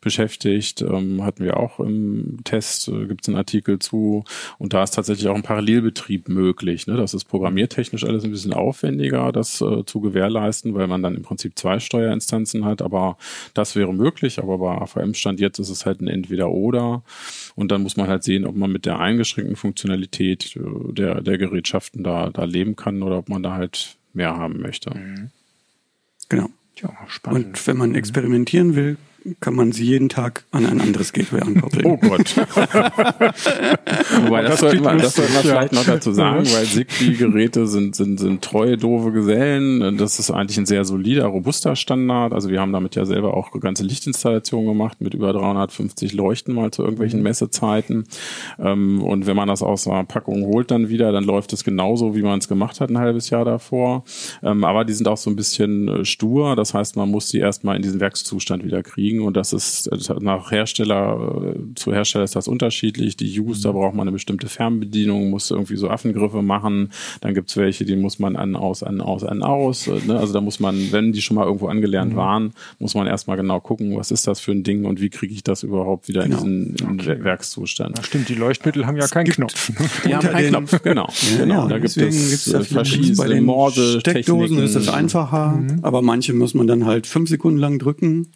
beschäftigt. 0.00 0.80
Ähm, 0.80 1.22
hatten 1.22 1.44
wir 1.44 1.58
auch 1.58 1.78
im 1.78 2.38
Test 2.44 2.88
äh, 3.02 3.06
gibt 3.06 3.22
es 3.22 3.28
einen 3.28 3.36
Artikel 3.36 3.78
zu. 3.78 4.24
Und 4.58 4.72
da 4.72 4.82
ist 4.82 4.92
tatsächlich 4.92 5.28
auch 5.28 5.34
ein 5.34 5.42
Parallelbetrieb 5.42 6.28
möglich. 6.28 6.86
Ne? 6.86 6.96
Das 6.96 7.14
ist 7.14 7.24
programmiertechnisch 7.24 8.04
alles 8.04 8.24
ein 8.24 8.30
bisschen 8.30 8.52
aufwendiger, 8.52 9.32
das 9.32 9.60
äh, 9.60 9.84
zu 9.84 10.00
gewährleisten, 10.00 10.74
weil 10.74 10.86
man 10.86 11.02
dann 11.02 11.14
im 11.14 11.22
Prinzip 11.22 11.58
zwei 11.58 11.78
Steuerinstanzen 11.78 12.64
hat. 12.64 12.82
Aber 12.82 13.16
das 13.54 13.76
wäre 13.76 13.92
möglich. 13.92 14.38
Aber 14.38 14.58
bei 14.58 14.72
AVM-Stand 14.80 15.40
jetzt 15.40 15.58
ist 15.58 15.70
es 15.70 15.86
halt 15.86 16.00
ein 16.00 16.08
Entweder-Oder. 16.08 17.02
Und 17.54 17.70
dann 17.70 17.82
muss 17.82 17.96
man 17.96 18.08
halt 18.08 18.24
sehen, 18.24 18.46
ob 18.46 18.56
man 18.56 18.70
mit 18.70 18.86
der 18.86 18.98
eingeschränkten 19.00 19.56
Funktionalität 19.56 20.56
äh, 20.56 20.92
der, 20.92 21.20
der 21.20 21.38
Gerätschaften 21.38 22.04
da, 22.04 22.30
da 22.30 22.44
leben 22.44 22.76
kann 22.76 23.02
oder 23.02 23.18
ob 23.18 23.28
man 23.28 23.42
da 23.42 23.54
halt 23.54 23.96
mehr 24.12 24.36
haben 24.36 24.60
möchte. 24.60 24.90
Mhm. 24.90 25.30
Genau. 26.28 26.48
Ja, 26.80 26.90
spannend. 27.06 27.46
Und 27.46 27.66
wenn 27.66 27.76
man 27.76 27.94
experimentieren 27.94 28.74
will, 28.74 28.96
kann 29.40 29.54
man 29.54 29.72
sie 29.72 29.84
jeden 29.84 30.08
Tag 30.08 30.44
an 30.50 30.66
ein 30.66 30.80
anderes 30.80 31.12
Gateway 31.12 31.40
ankoppeln. 31.40 31.86
Oh 31.86 31.96
Gott. 31.96 32.36
Wobei, 34.24 34.42
das, 34.42 34.52
das 34.52 34.60
sollten 34.60 34.84
wir, 34.84 34.96
das 34.96 35.14
sollten 35.14 35.32
wir 35.34 35.40
vielleicht 35.40 35.72
noch 35.72 35.84
dazu 35.84 36.12
sagen, 36.12 36.44
weil 36.52 36.64
Zigbee-Geräte 36.64 37.66
sind, 37.66 37.94
sind, 37.94 38.18
sind 38.18 38.42
treue, 38.42 38.76
doofe 38.76 39.12
Gesellen. 39.12 39.96
Das 39.96 40.18
ist 40.18 40.30
eigentlich 40.30 40.58
ein 40.58 40.66
sehr 40.66 40.84
solider, 40.84 41.26
robuster 41.26 41.76
Standard. 41.76 42.32
Also 42.32 42.50
wir 42.50 42.60
haben 42.60 42.72
damit 42.72 42.96
ja 42.96 43.04
selber 43.04 43.34
auch 43.34 43.52
ganze 43.60 43.84
Lichtinstallationen 43.84 44.66
gemacht 44.66 45.00
mit 45.00 45.14
über 45.14 45.32
350 45.32 46.12
Leuchten 46.14 46.54
mal 46.54 46.70
zu 46.70 46.82
irgendwelchen 46.82 47.20
mhm. 47.20 47.24
Messezeiten. 47.24 48.04
Ähm, 48.58 49.02
und 49.02 49.26
wenn 49.26 49.36
man 49.36 49.48
das 49.48 49.62
aus 49.62 49.86
einer 49.86 50.04
Packung 50.04 50.46
holt 50.46 50.70
dann 50.70 50.88
wieder, 50.88 51.12
dann 51.12 51.24
läuft 51.24 51.52
es 51.52 51.62
genauso, 51.64 52.16
wie 52.16 52.22
man 52.22 52.38
es 52.40 52.48
gemacht 52.48 52.80
hat 52.80 52.90
ein 52.90 52.98
halbes 52.98 53.30
Jahr 53.30 53.44
davor. 53.44 54.04
Ähm, 54.42 54.64
aber 54.64 54.84
die 54.84 54.92
sind 54.92 55.06
auch 55.06 55.16
so 55.16 55.30
ein 55.30 55.36
bisschen 55.36 55.88
äh, 55.88 56.04
stur. 56.04 56.56
Das 56.56 56.74
heißt, 56.74 56.96
man 56.96 57.08
muss 57.10 57.28
die 57.28 57.38
erstmal 57.38 57.76
in 57.76 57.82
diesen 57.82 58.00
Werkszustand 58.00 58.64
wieder 58.64 58.82
kriegen 58.82 59.11
liegen 59.12 59.24
und 59.24 59.36
das 59.36 59.52
ist 59.52 59.90
nach 60.20 60.50
Hersteller 60.50 61.54
äh, 61.54 61.74
zu 61.74 61.92
Hersteller 61.92 62.24
ist 62.24 62.36
das 62.36 62.48
unterschiedlich. 62.48 63.16
Die 63.16 63.40
Use, 63.40 63.62
da 63.62 63.72
braucht 63.72 63.94
man 63.94 64.02
eine 64.02 64.12
bestimmte 64.12 64.48
Fernbedienung, 64.48 65.30
muss 65.30 65.50
irgendwie 65.50 65.76
so 65.76 65.88
Affengriffe 65.88 66.42
machen. 66.42 66.90
Dann 67.20 67.34
gibt's 67.34 67.56
welche, 67.56 67.84
die 67.84 67.96
muss 67.96 68.18
man 68.18 68.36
an, 68.36 68.56
aus, 68.56 68.82
an, 68.82 69.00
aus, 69.00 69.24
an, 69.24 69.42
aus. 69.42 69.86
Äh, 69.86 70.00
ne? 70.06 70.18
Also 70.18 70.32
da 70.32 70.40
muss 70.40 70.60
man, 70.60 70.92
wenn 70.92 71.12
die 71.12 71.22
schon 71.22 71.36
mal 71.36 71.44
irgendwo 71.44 71.68
angelernt 71.68 72.12
mhm. 72.12 72.16
waren, 72.16 72.52
muss 72.78 72.94
man 72.94 73.06
erstmal 73.06 73.36
genau 73.36 73.60
gucken, 73.60 73.96
was 73.96 74.10
ist 74.10 74.26
das 74.26 74.40
für 74.40 74.52
ein 74.52 74.62
Ding 74.62 74.84
und 74.84 75.00
wie 75.00 75.10
kriege 75.10 75.32
ich 75.32 75.42
das 75.42 75.62
überhaupt 75.62 76.08
wieder 76.08 76.24
genau. 76.24 76.42
in 76.42 76.74
diesen 76.76 77.00
okay. 77.00 77.22
Werkszustand. 77.22 77.98
Ja, 77.98 78.04
stimmt, 78.04 78.28
die 78.28 78.34
Leuchtmittel 78.34 78.86
haben 78.86 78.96
ja 78.96 79.06
keinen 79.06 79.30
Knopf. 79.30 79.70
Die 80.04 80.14
haben 80.14 80.26
keinen 80.26 80.48
Knopf, 80.48 80.82
genau. 80.82 81.08
Ja, 81.32 81.38
genau. 81.38 81.68
Da 81.68 81.78
gibt 81.78 81.96
es 81.96 82.48
äh, 82.48 82.62
verschiedene 82.64 83.16
bei 83.16 83.28
den 83.28 83.44
Morse 83.44 84.00
Steckdosen 84.00 84.58
ist 84.58 84.74
es 84.74 84.88
einfacher, 84.88 85.52
mhm. 85.52 85.80
aber 85.82 86.02
manche 86.02 86.32
muss 86.32 86.54
man 86.54 86.66
dann 86.66 86.86
halt 86.86 87.06
fünf 87.06 87.28
Sekunden 87.28 87.58
lang 87.58 87.78
drücken 87.78 88.28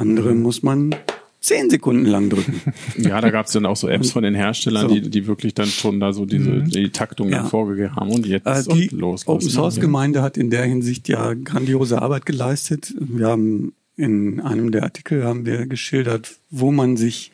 andere 0.00 0.34
muss 0.34 0.62
man 0.62 0.94
zehn 1.40 1.70
Sekunden 1.70 2.06
lang 2.06 2.30
drücken. 2.30 2.60
Ja, 2.96 3.20
da 3.20 3.30
gab 3.30 3.46
es 3.46 3.52
dann 3.52 3.66
auch 3.66 3.76
so 3.76 3.88
Apps 3.88 4.12
von 4.12 4.22
den 4.22 4.34
Herstellern, 4.34 4.88
so. 4.88 4.94
die, 4.94 5.08
die 5.08 5.26
wirklich 5.26 5.54
dann 5.54 5.66
schon 5.66 6.00
da 6.00 6.12
so 6.12 6.26
diese 6.26 6.50
mhm. 6.50 6.70
die 6.70 6.90
Taktung 6.90 7.30
ja. 7.30 7.44
vorgegeben 7.44 7.96
haben 7.96 8.10
und 8.10 8.26
jetzt 8.26 8.46
äh, 8.46 8.62
die 8.72 8.88
los. 8.88 9.26
Open 9.26 9.48
Source 9.48 9.80
Gemeinde 9.80 10.22
hat 10.22 10.36
in 10.36 10.50
der 10.50 10.64
Hinsicht 10.64 11.08
ja 11.08 11.34
grandiose 11.34 12.00
Arbeit 12.02 12.26
geleistet. 12.26 12.94
Wir 12.98 13.28
haben 13.28 13.72
in 13.96 14.40
einem 14.40 14.70
der 14.70 14.84
Artikel 14.84 15.24
haben 15.24 15.46
wir 15.46 15.66
geschildert, 15.66 16.36
wo 16.50 16.70
man 16.70 16.96
sich 16.96 17.32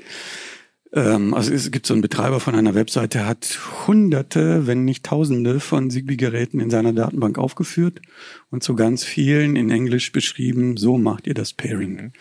ähm, 0.92 1.34
also 1.34 1.52
es 1.52 1.70
gibt 1.70 1.86
so 1.86 1.94
einen 1.94 2.00
Betreiber 2.00 2.40
von 2.40 2.54
einer 2.54 2.74
Webseite, 2.74 3.18
der 3.18 3.26
hat 3.26 3.58
hunderte, 3.86 4.66
wenn 4.66 4.84
nicht 4.84 5.04
tausende 5.04 5.60
von 5.60 5.90
Zigbee-Geräten 5.90 6.60
in 6.60 6.70
seiner 6.70 6.92
Datenbank 6.92 7.38
aufgeführt 7.38 8.00
und 8.50 8.62
zu 8.62 8.74
ganz 8.74 9.04
vielen 9.04 9.56
in 9.56 9.70
Englisch 9.70 10.12
beschrieben, 10.12 10.76
so 10.76 10.96
macht 10.96 11.26
ihr 11.26 11.34
das 11.34 11.52
Pairing. 11.52 11.92
Mhm. 11.92 12.12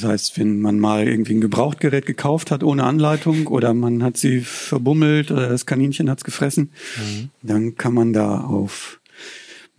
Das 0.00 0.08
heißt, 0.08 0.38
wenn 0.38 0.60
man 0.60 0.78
mal 0.78 1.08
irgendwie 1.08 1.34
ein 1.34 1.40
Gebrauchtgerät 1.40 2.06
gekauft 2.06 2.52
hat 2.52 2.62
ohne 2.62 2.84
Anleitung 2.84 3.48
oder 3.48 3.74
man 3.74 4.04
hat 4.04 4.16
sie 4.16 4.40
verbummelt 4.40 5.32
oder 5.32 5.48
das 5.48 5.66
Kaninchen 5.66 6.08
hat's 6.08 6.22
gefressen, 6.22 6.70
mhm. 6.96 7.30
dann 7.42 7.74
kann 7.74 7.94
man 7.94 8.12
da 8.12 8.42
auf 8.42 9.00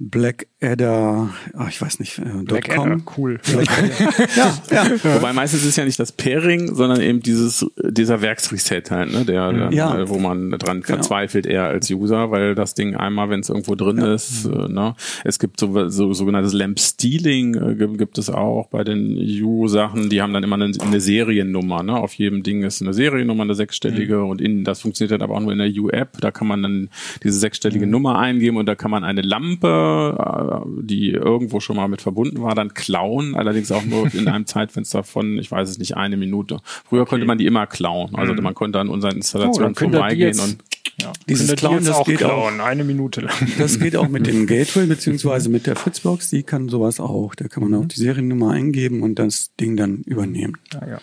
Blackadder, 0.02 1.30
ach, 1.58 1.68
ich 1.68 1.82
weiß 1.82 2.00
nicht, 2.00 2.20
äh, 2.20 2.44
Blackadder, 2.46 3.02
cool. 3.18 3.38
ja, 4.38 4.58
ja. 4.72 5.16
Wobei 5.16 5.34
meistens 5.34 5.66
ist 5.66 5.76
ja 5.76 5.84
nicht 5.84 6.00
das 6.00 6.14
Pairing, 6.14 6.74
sondern 6.74 7.02
eben 7.02 7.20
dieses 7.20 7.66
dieser 7.78 8.22
Werksreset 8.22 8.92
halt, 8.92 9.12
ne, 9.12 9.26
der, 9.26 9.52
der 9.52 9.74
ja. 9.74 10.08
wo 10.08 10.18
man 10.18 10.52
dran 10.52 10.80
genau. 10.80 10.96
verzweifelt 10.96 11.46
eher 11.46 11.66
als 11.66 11.92
User, 11.92 12.32
weil 12.32 12.56
das 12.56 12.76
Ding 12.76 12.96
einmal, 12.96 13.30
wenn 13.30 13.42
es 13.42 13.50
irgendwo 13.50 13.76
drin 13.76 13.98
ja. 13.98 14.14
ist, 14.14 14.46
äh, 14.46 14.70
ne, 14.70 14.96
es 15.26 15.38
gibt 15.38 15.60
so, 15.60 15.90
so 15.90 16.14
sogenanntes 16.14 16.54
Lamp 16.54 16.80
Stealing 16.80 17.56
äh, 17.56 17.76
gibt, 17.76 17.98
gibt 17.98 18.18
es 18.18 18.30
auch 18.30 18.70
bei 18.70 18.86
den 18.86 19.18
U-Sachen, 19.44 20.10
die 20.10 20.22
haben 20.22 20.32
dann 20.32 20.44
immer 20.44 20.56
eine, 20.56 20.72
eine, 20.80 21.02
Seriennummer, 21.02 21.84
ne, 21.84 21.98
auf 21.98 22.14
jedem 22.14 22.44
Ding 22.44 22.64
ist 22.64 22.82
eine 22.82 22.94
Seriennummer, 22.94 23.44
eine 23.44 23.56
sechsstellige 23.56 24.20
mhm. 24.20 24.30
und 24.30 24.42
in 24.42 24.64
das 24.64 24.80
funktioniert 24.80 25.12
dann 25.12 25.24
aber 25.24 25.36
auch 25.36 25.42
nur 25.42 25.52
in 25.52 25.58
der 25.58 25.72
U-App, 25.72 26.22
da 26.22 26.32
kann 26.32 26.48
man 26.48 26.64
dann 26.64 26.90
diese 27.22 27.38
sechsstellige 27.38 27.86
mhm. 27.86 27.92
Nummer 27.92 28.18
eingeben 28.18 28.56
und 28.56 28.66
da 28.66 28.76
kann 28.76 28.92
man 28.92 29.04
eine 29.04 29.24
Lampe 29.24 29.89
äh, 29.90 30.84
die 30.84 31.12
irgendwo 31.12 31.60
schon 31.60 31.76
mal 31.76 31.88
mit 31.88 32.02
verbunden 32.02 32.42
war, 32.42 32.56
dann 32.56 32.74
klauen, 32.74 33.36
allerdings 33.36 33.72
auch 33.72 33.84
nur 33.84 34.14
in 34.14 34.28
einem 34.28 34.46
Zeitfenster 34.48 35.04
von, 35.04 35.38
ich 35.38 35.52
weiß 35.52 35.70
es 35.70 35.78
nicht, 35.78 35.98
eine 35.98 36.18
Minute. 36.18 36.60
Früher 36.88 37.02
okay. 37.02 37.12
konnte 37.12 37.26
man 37.26 37.38
die 37.38 37.46
immer 37.46 37.68
klauen, 37.68 38.16
also 38.16 38.34
mhm. 38.34 38.44
man 38.44 38.56
konnte 38.56 38.80
an 38.80 38.90
unseren 38.90 39.16
Installationen 39.18 39.74
oh, 39.76 39.80
vorbeigehen 39.80 40.40
und 40.40 40.58
ja, 41.02 41.14
dieses 41.28 41.56
Klauen, 41.56 41.84
das 41.86 42.04
geht 42.06 42.18
klauen, 42.18 42.60
auch 42.60 42.66
eine 42.66 42.84
Minute 42.84 43.22
lang. 43.22 43.36
Das 43.58 43.80
geht 43.80 43.96
auch 43.96 44.10
mit 44.10 44.28
dem 44.28 44.48
Gateway 44.48 44.86
beziehungsweise 44.86 45.50
mit 45.50 45.66
der 45.66 45.76
Fritzbox, 45.76 46.30
die 46.30 46.44
kann 46.44 46.70
sowas 46.70 47.00
auch. 47.00 47.36
Da 47.36 47.48
kann 47.48 47.64
man 47.64 47.72
mhm. 47.72 47.86
auch 47.86 47.88
die 47.88 48.00
Seriennummer 48.00 48.52
eingeben 48.52 49.02
und 49.04 49.16
das 49.16 49.56
Ding 49.60 49.78
dann 49.78 49.98
übernehmen. 50.06 50.58
Ja, 50.74 50.88
ja. 50.88 51.02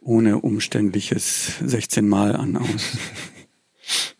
Ohne 0.00 0.38
umständliches 0.38 1.58
16 1.64 2.08
Mal 2.08 2.34
an 2.34 2.56
aus. 2.56 2.96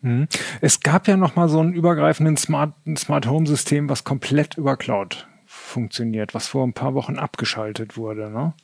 Mhm. 0.01 0.29
Es 0.61 0.81
gab 0.81 1.09
ja 1.09 1.17
noch 1.17 1.37
mal 1.37 1.49
so 1.49 1.61
ein 1.61 1.73
übergreifenden 1.73 2.37
Smart, 2.37 2.75
Smart 2.97 3.27
Home 3.27 3.47
System, 3.47 3.89
was 3.89 4.05
komplett 4.05 4.57
über 4.57 4.77
Cloud 4.77 5.29
funktioniert, 5.47 6.35
was 6.35 6.49
vor 6.49 6.67
ein 6.67 6.73
paar 6.73 6.95
Wochen 6.95 7.19
abgeschaltet 7.19 7.97
wurde. 7.97 8.31
Ne? 8.31 8.55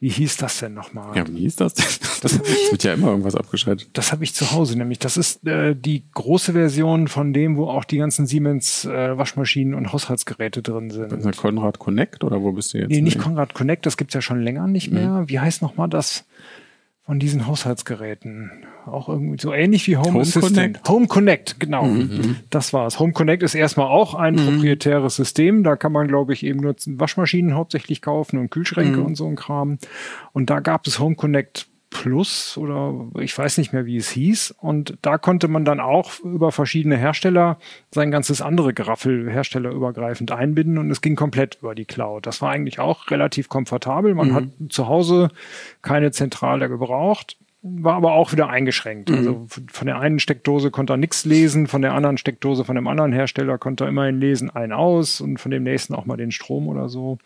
Wie 0.00 0.10
hieß 0.10 0.36
das 0.36 0.60
denn 0.60 0.74
nochmal? 0.74 1.16
Ja, 1.16 1.26
wie 1.26 1.40
hieß 1.40 1.56
das 1.56 1.74
denn? 1.74 1.86
Das, 2.20 2.36
das 2.36 2.72
wird 2.72 2.82
ja 2.82 2.94
immer 2.94 3.10
irgendwas 3.10 3.36
abgeschaltet. 3.36 3.90
Das 3.92 4.10
habe 4.10 4.24
ich 4.24 4.34
zu 4.34 4.50
Hause, 4.50 4.76
nämlich 4.76 4.98
das 4.98 5.16
ist 5.16 5.46
äh, 5.46 5.76
die 5.76 6.02
große 6.14 6.52
Version 6.52 7.06
von 7.06 7.32
dem, 7.32 7.56
wo 7.56 7.68
auch 7.68 7.84
die 7.84 7.98
ganzen 7.98 8.26
Siemens 8.26 8.84
äh, 8.84 9.16
Waschmaschinen 9.16 9.72
und 9.72 9.92
Haushaltsgeräte 9.92 10.60
drin 10.60 10.90
sind. 10.90 11.12
Das 11.12 11.24
ist 11.24 11.36
Konrad 11.36 11.78
Connect 11.78 12.24
oder 12.24 12.42
wo 12.42 12.50
bist 12.50 12.74
du 12.74 12.78
jetzt? 12.78 12.90
Nee, 12.90 13.02
nicht 13.02 13.20
Konrad 13.20 13.54
Connect, 13.54 13.86
das 13.86 13.96
gibt's 13.96 14.14
ja 14.14 14.20
schon 14.20 14.42
länger 14.42 14.66
nicht 14.66 14.90
mehr. 14.90 15.10
Mhm. 15.10 15.28
Wie 15.28 15.38
heißt 15.38 15.62
nochmal 15.62 15.88
das? 15.88 16.24
Von 17.08 17.18
diesen 17.18 17.46
Haushaltsgeräten. 17.46 18.50
Auch 18.84 19.08
irgendwie 19.08 19.40
so 19.40 19.54
ähnlich 19.54 19.86
wie 19.86 19.96
Home, 19.96 20.08
Home 20.08 20.20
Assistant. 20.20 20.54
Connect. 20.54 20.88
Home 20.90 21.06
Connect, 21.06 21.58
genau. 21.58 21.84
Mhm. 21.86 22.36
Das 22.50 22.74
war's. 22.74 22.98
Home 22.98 23.14
Connect 23.14 23.42
ist 23.42 23.54
erstmal 23.54 23.86
auch 23.86 24.12
ein 24.12 24.34
mhm. 24.34 24.44
proprietäres 24.44 25.16
System. 25.16 25.64
Da 25.64 25.76
kann 25.76 25.90
man, 25.90 26.06
glaube 26.06 26.34
ich, 26.34 26.44
eben 26.44 26.60
nur 26.60 26.76
Waschmaschinen 26.84 27.54
hauptsächlich 27.54 28.02
kaufen 28.02 28.38
und 28.38 28.50
Kühlschränke 28.50 28.98
mhm. 28.98 29.06
und 29.06 29.14
so 29.14 29.26
ein 29.26 29.36
Kram. 29.36 29.78
Und 30.34 30.50
da 30.50 30.60
gab 30.60 30.86
es 30.86 30.98
Home 30.98 31.14
Connect 31.14 31.67
Plus 31.90 32.58
oder 32.58 33.06
ich 33.18 33.36
weiß 33.36 33.58
nicht 33.58 33.72
mehr, 33.72 33.86
wie 33.86 33.96
es 33.96 34.10
hieß. 34.10 34.54
Und 34.58 34.98
da 35.02 35.16
konnte 35.16 35.48
man 35.48 35.64
dann 35.64 35.80
auch 35.80 36.20
über 36.20 36.52
verschiedene 36.52 36.96
Hersteller 36.96 37.58
sein 37.90 38.10
ganzes 38.10 38.42
andere 38.42 38.74
Geraffel 38.74 39.30
herstellerübergreifend 39.30 40.30
einbinden 40.30 40.78
und 40.78 40.90
es 40.90 41.00
ging 41.00 41.16
komplett 41.16 41.58
über 41.60 41.74
die 41.74 41.86
Cloud. 41.86 42.26
Das 42.26 42.42
war 42.42 42.50
eigentlich 42.50 42.78
auch 42.78 43.10
relativ 43.10 43.48
komfortabel. 43.48 44.14
Man 44.14 44.28
mhm. 44.28 44.34
hat 44.34 44.44
zu 44.68 44.86
Hause 44.86 45.30
keine 45.80 46.10
Zentrale 46.10 46.68
gebraucht, 46.68 47.38
war 47.62 47.94
aber 47.94 48.12
auch 48.12 48.32
wieder 48.32 48.48
eingeschränkt. 48.48 49.10
Mhm. 49.10 49.16
Also 49.16 49.46
von 49.48 49.86
der 49.86 49.98
einen 49.98 50.18
Steckdose 50.18 50.70
konnte 50.70 50.92
er 50.92 50.96
nichts 50.98 51.24
lesen, 51.24 51.66
von 51.66 51.82
der 51.82 51.94
anderen 51.94 52.18
Steckdose 52.18 52.64
von 52.64 52.76
dem 52.76 52.86
anderen 52.86 53.12
Hersteller 53.12 53.58
konnte 53.58 53.84
er 53.84 53.88
immerhin 53.88 54.20
lesen, 54.20 54.50
ein 54.50 54.72
aus 54.72 55.20
und 55.20 55.38
von 55.38 55.50
dem 55.50 55.62
nächsten 55.62 55.94
auch 55.94 56.06
mal 56.06 56.16
den 56.16 56.30
Strom 56.30 56.68
oder 56.68 56.88
so. 56.88 57.18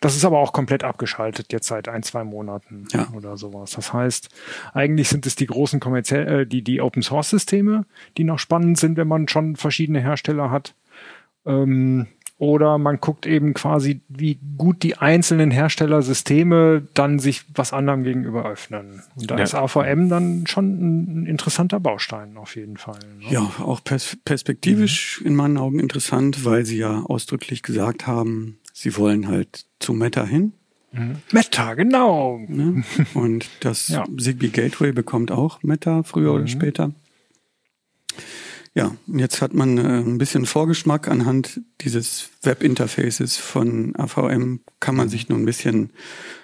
Das 0.00 0.16
ist 0.16 0.24
aber 0.24 0.38
auch 0.38 0.52
komplett 0.52 0.84
abgeschaltet 0.84 1.52
jetzt 1.52 1.68
seit 1.68 1.88
ein, 1.88 2.02
zwei 2.02 2.24
Monaten 2.24 2.86
ja. 2.92 3.08
oder 3.14 3.36
sowas. 3.36 3.70
Das 3.72 3.92
heißt, 3.92 4.28
eigentlich 4.74 5.08
sind 5.08 5.26
es 5.26 5.36
die 5.36 5.46
großen 5.46 5.80
kommerziell, 5.80 6.42
äh, 6.42 6.46
die, 6.46 6.62
die 6.62 6.80
Open 6.80 7.02
Source 7.02 7.30
Systeme, 7.30 7.86
die 8.16 8.24
noch 8.24 8.38
spannend 8.38 8.78
sind, 8.78 8.96
wenn 8.96 9.08
man 9.08 9.28
schon 9.28 9.56
verschiedene 9.56 10.00
Hersteller 10.00 10.50
hat. 10.50 10.74
Ähm, 11.46 12.08
oder 12.38 12.76
man 12.76 13.00
guckt 13.00 13.24
eben 13.24 13.54
quasi, 13.54 14.02
wie 14.08 14.38
gut 14.58 14.82
die 14.82 14.98
einzelnen 14.98 15.50
Herstellersysteme 15.50 16.86
dann 16.92 17.18
sich 17.18 17.44
was 17.54 17.72
anderem 17.72 18.02
gegenüber 18.02 18.44
öffnen. 18.44 19.02
Und 19.14 19.30
da 19.30 19.38
ja. 19.38 19.42
ist 19.42 19.54
AVM 19.54 20.10
dann 20.10 20.46
schon 20.46 21.22
ein 21.22 21.26
interessanter 21.26 21.80
Baustein 21.80 22.36
auf 22.36 22.56
jeden 22.56 22.76
Fall. 22.76 22.98
Ne? 23.20 23.32
Ja, 23.32 23.50
auch 23.60 23.82
pers 23.82 24.18
perspektivisch 24.26 25.20
mhm. 25.20 25.26
in 25.28 25.34
meinen 25.34 25.56
Augen 25.56 25.80
interessant, 25.80 26.44
weil 26.44 26.66
sie 26.66 26.76
ja 26.76 27.00
ausdrücklich 27.06 27.62
gesagt 27.62 28.06
haben, 28.06 28.58
sie 28.76 28.94
wollen 28.96 29.26
halt 29.26 29.64
zu 29.78 29.94
Meta 29.94 30.24
hin. 30.26 30.52
Mhm. 30.92 31.16
Meta, 31.32 31.74
genau. 31.74 32.38
Ne? 32.46 32.84
Und 33.14 33.48
das 33.60 33.88
ja. 33.88 34.04
Zigbee 34.18 34.48
Gateway 34.48 34.92
bekommt 34.92 35.30
auch 35.30 35.62
Meta 35.62 36.02
früher 36.02 36.30
mhm. 36.32 36.36
oder 36.36 36.46
später. 36.46 36.92
Ja, 38.74 38.94
und 39.06 39.18
jetzt 39.18 39.40
hat 39.40 39.54
man 39.54 39.78
äh, 39.78 40.00
ein 40.00 40.18
bisschen 40.18 40.44
Vorgeschmack 40.44 41.08
anhand 41.08 41.62
dieses 41.80 42.28
Webinterfaces 42.42 43.38
von 43.38 43.96
AVM 43.96 44.60
kann 44.78 44.94
man 44.94 45.08
sich 45.08 45.30
nur 45.30 45.38
ein 45.38 45.46
bisschen 45.46 45.90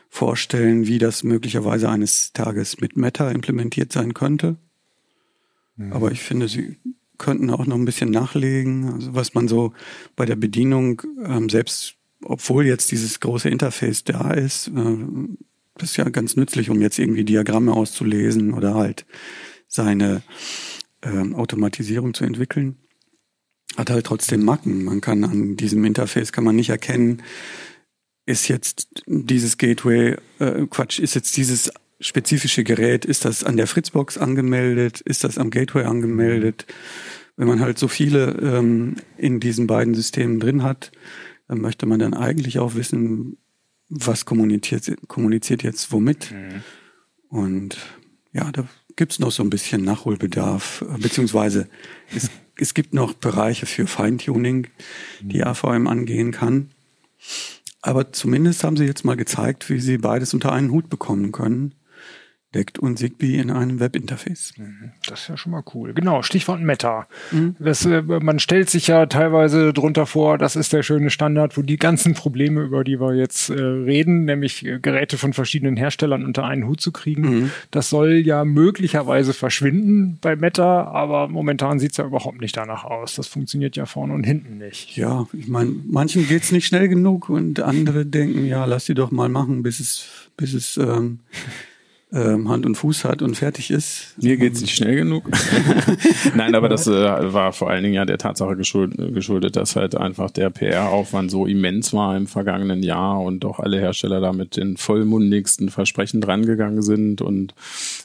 vorstellen, 0.09 0.87
wie 0.87 0.99
das 0.99 1.24
möglicherweise 1.24 1.91
eines 1.91 2.33
Tages 2.33 2.80
mit 2.80 2.97
Meta 2.97 3.30
implementiert 3.30 3.93
sein 3.93 4.14
könnte. 4.14 4.57
Mhm. 5.76 5.93
Aber 5.93 6.11
ich 6.12 6.22
finde, 6.22 6.49
sie 6.49 6.78
könnten 7.18 7.51
auch 7.51 7.66
noch 7.66 7.76
ein 7.76 7.85
bisschen 7.85 8.11
nachlegen, 8.11 8.91
also 8.91 9.14
was 9.14 9.35
man 9.35 9.49
so 9.49 9.74
bei 10.16 10.24
der 10.24 10.37
Bedienung 10.37 11.03
ähm, 11.22 11.51
selbst 11.51 11.97
obwohl 12.24 12.66
jetzt 12.66 12.90
dieses 12.90 13.20
große 13.20 13.48
Interface 13.48 14.04
da 14.04 14.32
ist, 14.32 14.68
äh, 14.68 14.96
das 15.76 15.90
ist 15.90 15.96
ja 15.96 16.08
ganz 16.08 16.36
nützlich, 16.36 16.70
um 16.70 16.80
jetzt 16.80 16.98
irgendwie 16.98 17.24
Diagramme 17.24 17.72
auszulesen 17.72 18.52
oder 18.52 18.74
halt 18.74 19.06
seine 19.68 20.22
ähm, 21.02 21.34
Automatisierung 21.34 22.14
zu 22.14 22.24
entwickeln, 22.24 22.76
hat 23.76 23.90
halt 23.90 24.06
trotzdem 24.06 24.44
Macken. 24.44 24.84
Man 24.84 25.00
kann 25.00 25.24
an 25.24 25.56
diesem 25.56 25.84
Interface 25.84 26.32
kann 26.32 26.44
man 26.44 26.56
nicht 26.56 26.70
erkennen, 26.70 27.22
ist 28.26 28.48
jetzt 28.48 29.02
dieses 29.06 29.58
Gateway, 29.58 30.16
äh, 30.38 30.66
Quatsch, 30.66 30.98
ist 30.98 31.14
jetzt 31.14 31.36
dieses 31.36 31.72
spezifische 32.00 32.64
Gerät, 32.64 33.04
ist 33.04 33.24
das 33.24 33.44
an 33.44 33.56
der 33.56 33.66
Fritzbox 33.66 34.18
angemeldet, 34.18 35.00
ist 35.00 35.24
das 35.24 35.38
am 35.38 35.50
Gateway 35.50 35.84
angemeldet? 35.84 36.66
Wenn 37.36 37.48
man 37.48 37.60
halt 37.60 37.78
so 37.78 37.88
viele 37.88 38.32
ähm, 38.42 38.96
in 39.16 39.40
diesen 39.40 39.66
beiden 39.66 39.94
Systemen 39.94 40.38
drin 40.38 40.62
hat, 40.62 40.92
dann 41.53 41.61
möchte 41.61 41.84
man 41.84 41.98
dann 41.98 42.14
eigentlich 42.14 42.59
auch 42.61 42.76
wissen, 42.76 43.36
was 43.90 44.24
kommuniziert, 44.24 44.90
kommuniziert 45.07 45.62
jetzt 45.62 45.92
womit. 45.92 46.32
Mhm. 46.32 46.62
Und 47.28 47.76
ja, 48.32 48.50
da 48.50 48.66
gibt's 48.96 49.18
noch 49.18 49.30
so 49.30 49.42
ein 49.42 49.50
bisschen 49.50 49.84
Nachholbedarf, 49.84 50.82
beziehungsweise 50.98 51.68
es, 52.16 52.30
es 52.57 52.72
gibt 52.72 52.94
noch 52.94 53.12
Bereiche 53.12 53.66
für 53.66 53.86
Feintuning, 53.86 54.68
die 55.20 55.40
mhm. 55.40 55.44
AVM 55.44 55.86
angehen 55.88 56.30
kann. 56.30 56.70
Aber 57.82 58.12
zumindest 58.12 58.64
haben 58.64 58.78
sie 58.78 58.86
jetzt 58.86 59.05
mal 59.05 59.18
gezeigt, 59.18 59.68
wie 59.68 59.78
sie 59.78 59.98
beides 59.98 60.32
unter 60.32 60.53
einen 60.53 60.70
Hut 60.70 60.88
bekommen 60.88 61.32
können 61.32 61.74
deckt 62.55 62.78
und 62.78 62.98
Zigbee 62.98 63.38
in 63.38 63.50
einem 63.50 63.80
Webinterface. 63.80 64.55
Mhm. 64.59 64.90
Das 65.07 65.22
ist 65.22 65.28
ja 65.28 65.36
schon 65.36 65.53
mal 65.53 65.62
cool. 65.74 65.94
Genau, 65.94 66.22
Stichwort 66.22 66.61
Meta. 66.61 67.07
Mhm. 67.30 67.57
Das, 67.59 67.84
äh, 67.86 68.03
man 68.03 68.38
stellt 68.38 68.68
sich 68.68 68.86
ja 68.88 69.07
teilweise 69.07 69.72
drunter 69.72 70.07
vor, 70.07 70.38
das 70.38 70.57
ist 70.57 70.72
der 70.72 70.82
schöne 70.82 71.11
Standard, 71.11 71.57
wo 71.57 71.62
die 71.62 71.78
ganzen 71.78 72.14
Probleme, 72.14 72.62
über 72.62 72.84
die 72.84 73.00
wir 73.00 73.14
jetzt 73.14 73.50
äh, 73.50 73.55
reden, 73.55 74.24
nämlich 74.24 74.64
äh, 74.66 74.78
Geräte 74.80 75.16
von 75.18 75.32
verschiedenen 75.32 75.76
Herstellern 75.76 76.24
unter 76.24 76.44
einen 76.44 76.66
Hut 76.66 76.80
zu 76.80 76.92
kriegen, 76.92 77.22
mhm. 77.22 77.50
das 77.70 77.88
soll 77.88 78.14
ja 78.16 78.44
möglicherweise 78.44 79.32
verschwinden 79.32 80.18
bei 80.20 80.36
Meta, 80.36 80.84
aber 80.84 81.28
momentan 81.28 81.78
sieht's 81.78 81.96
ja 81.96 82.05
überhaupt 82.05 82.40
nicht 82.40 82.57
danach 82.57 82.84
aus. 82.84 83.14
Das 83.14 83.26
funktioniert 83.26 83.76
ja 83.76 83.86
vorne 83.86 84.12
und 84.12 84.24
hinten 84.24 84.59
nicht. 84.59 84.96
Ja, 84.96 85.26
ich 85.32 85.48
meine, 85.48 85.74
manchen 85.86 86.26
geht's 86.26 86.53
nicht 86.53 86.66
schnell 86.66 86.88
genug 86.88 87.28
und 87.28 87.61
andere 87.61 88.05
denken, 88.05 88.44
ja, 88.44 88.64
lass 88.64 88.84
die 88.84 88.94
doch 88.94 89.11
mal 89.11 89.28
machen, 89.28 89.62
bis 89.62 89.80
es, 89.80 90.30
bis 90.36 90.53
es 90.55 90.76
ähm, 90.76 91.20
ähm, 92.12 92.48
Hand 92.48 92.66
und 92.66 92.74
Fuß 92.74 93.04
hat 93.04 93.22
und 93.22 93.36
fertig 93.36 93.70
ist. 93.70 94.14
Mir 94.20 94.36
geht's 94.36 94.60
nicht 94.60 94.74
schnell 94.74 94.96
genug. 94.96 95.30
Nein, 96.34 96.54
aber 96.54 96.68
das 96.68 96.86
äh, 96.86 96.92
war 97.32 97.52
vor 97.52 97.70
allen 97.70 97.82
Dingen 97.82 97.94
ja 97.94 98.04
der 98.04 98.18
Tatsache 98.18 98.56
geschuldet, 98.56 99.14
geschuldet, 99.14 99.56
dass 99.56 99.76
halt 99.76 99.94
einfach 99.94 100.30
der 100.30 100.50
PR-Aufwand 100.50 101.30
so 101.30 101.46
immens 101.46 101.92
war 101.92 102.16
im 102.16 102.26
vergangenen 102.26 102.82
Jahr 102.82 103.20
und 103.20 103.40
doch 103.40 103.60
alle 103.60 103.78
Hersteller 103.80 104.20
da 104.20 104.32
mit 104.32 104.56
den 104.56 104.76
vollmundigsten 104.76 105.70
Versprechen 105.70 106.20
drangegangen 106.20 106.82
sind. 106.82 107.22
Und 107.22 107.54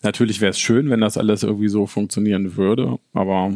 natürlich 0.03 0.39
wäre 0.39 0.51
es 0.51 0.60
schön, 0.60 0.89
wenn 0.89 1.01
das 1.01 1.18
alles 1.18 1.43
irgendwie 1.43 1.70
so 1.70 1.86
funktionieren 1.86 2.55
würde, 2.55 2.99
aber 3.14 3.53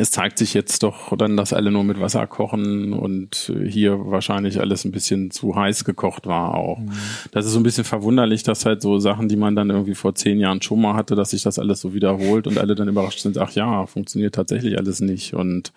es 0.00 0.10
zeigt 0.10 0.38
sich 0.38 0.54
jetzt 0.54 0.82
doch 0.82 1.16
dann, 1.16 1.36
dass 1.36 1.52
alle 1.52 1.70
nur 1.70 1.84
mit 1.84 2.00
Wasser 2.00 2.26
kochen 2.26 2.92
und 2.92 3.52
hier 3.64 3.98
wahrscheinlich 4.10 4.60
alles 4.60 4.84
ein 4.84 4.92
bisschen 4.92 5.30
zu 5.30 5.54
heiß 5.54 5.84
gekocht 5.84 6.26
war 6.26 6.54
auch. 6.54 6.78
Mhm. 6.78 6.90
Das 7.32 7.46
ist 7.46 7.52
so 7.52 7.60
ein 7.60 7.62
bisschen 7.62 7.84
verwunderlich, 7.84 8.42
dass 8.42 8.66
halt 8.66 8.82
so 8.82 8.98
Sachen, 8.98 9.28
die 9.28 9.36
man 9.36 9.54
dann 9.54 9.70
irgendwie 9.70 9.94
vor 9.94 10.14
zehn 10.14 10.40
Jahren 10.40 10.62
schon 10.62 10.80
mal 10.80 10.94
hatte, 10.94 11.14
dass 11.14 11.30
sich 11.30 11.42
das 11.42 11.58
alles 11.58 11.80
so 11.80 11.94
wiederholt 11.94 12.46
und 12.46 12.58
alle 12.58 12.74
dann 12.74 12.88
überrascht 12.88 13.20
sind, 13.20 13.38
ach 13.38 13.52
ja, 13.52 13.86
funktioniert 13.86 14.34
tatsächlich 14.34 14.78
alles 14.78 15.00
nicht 15.00 15.34
und 15.34 15.72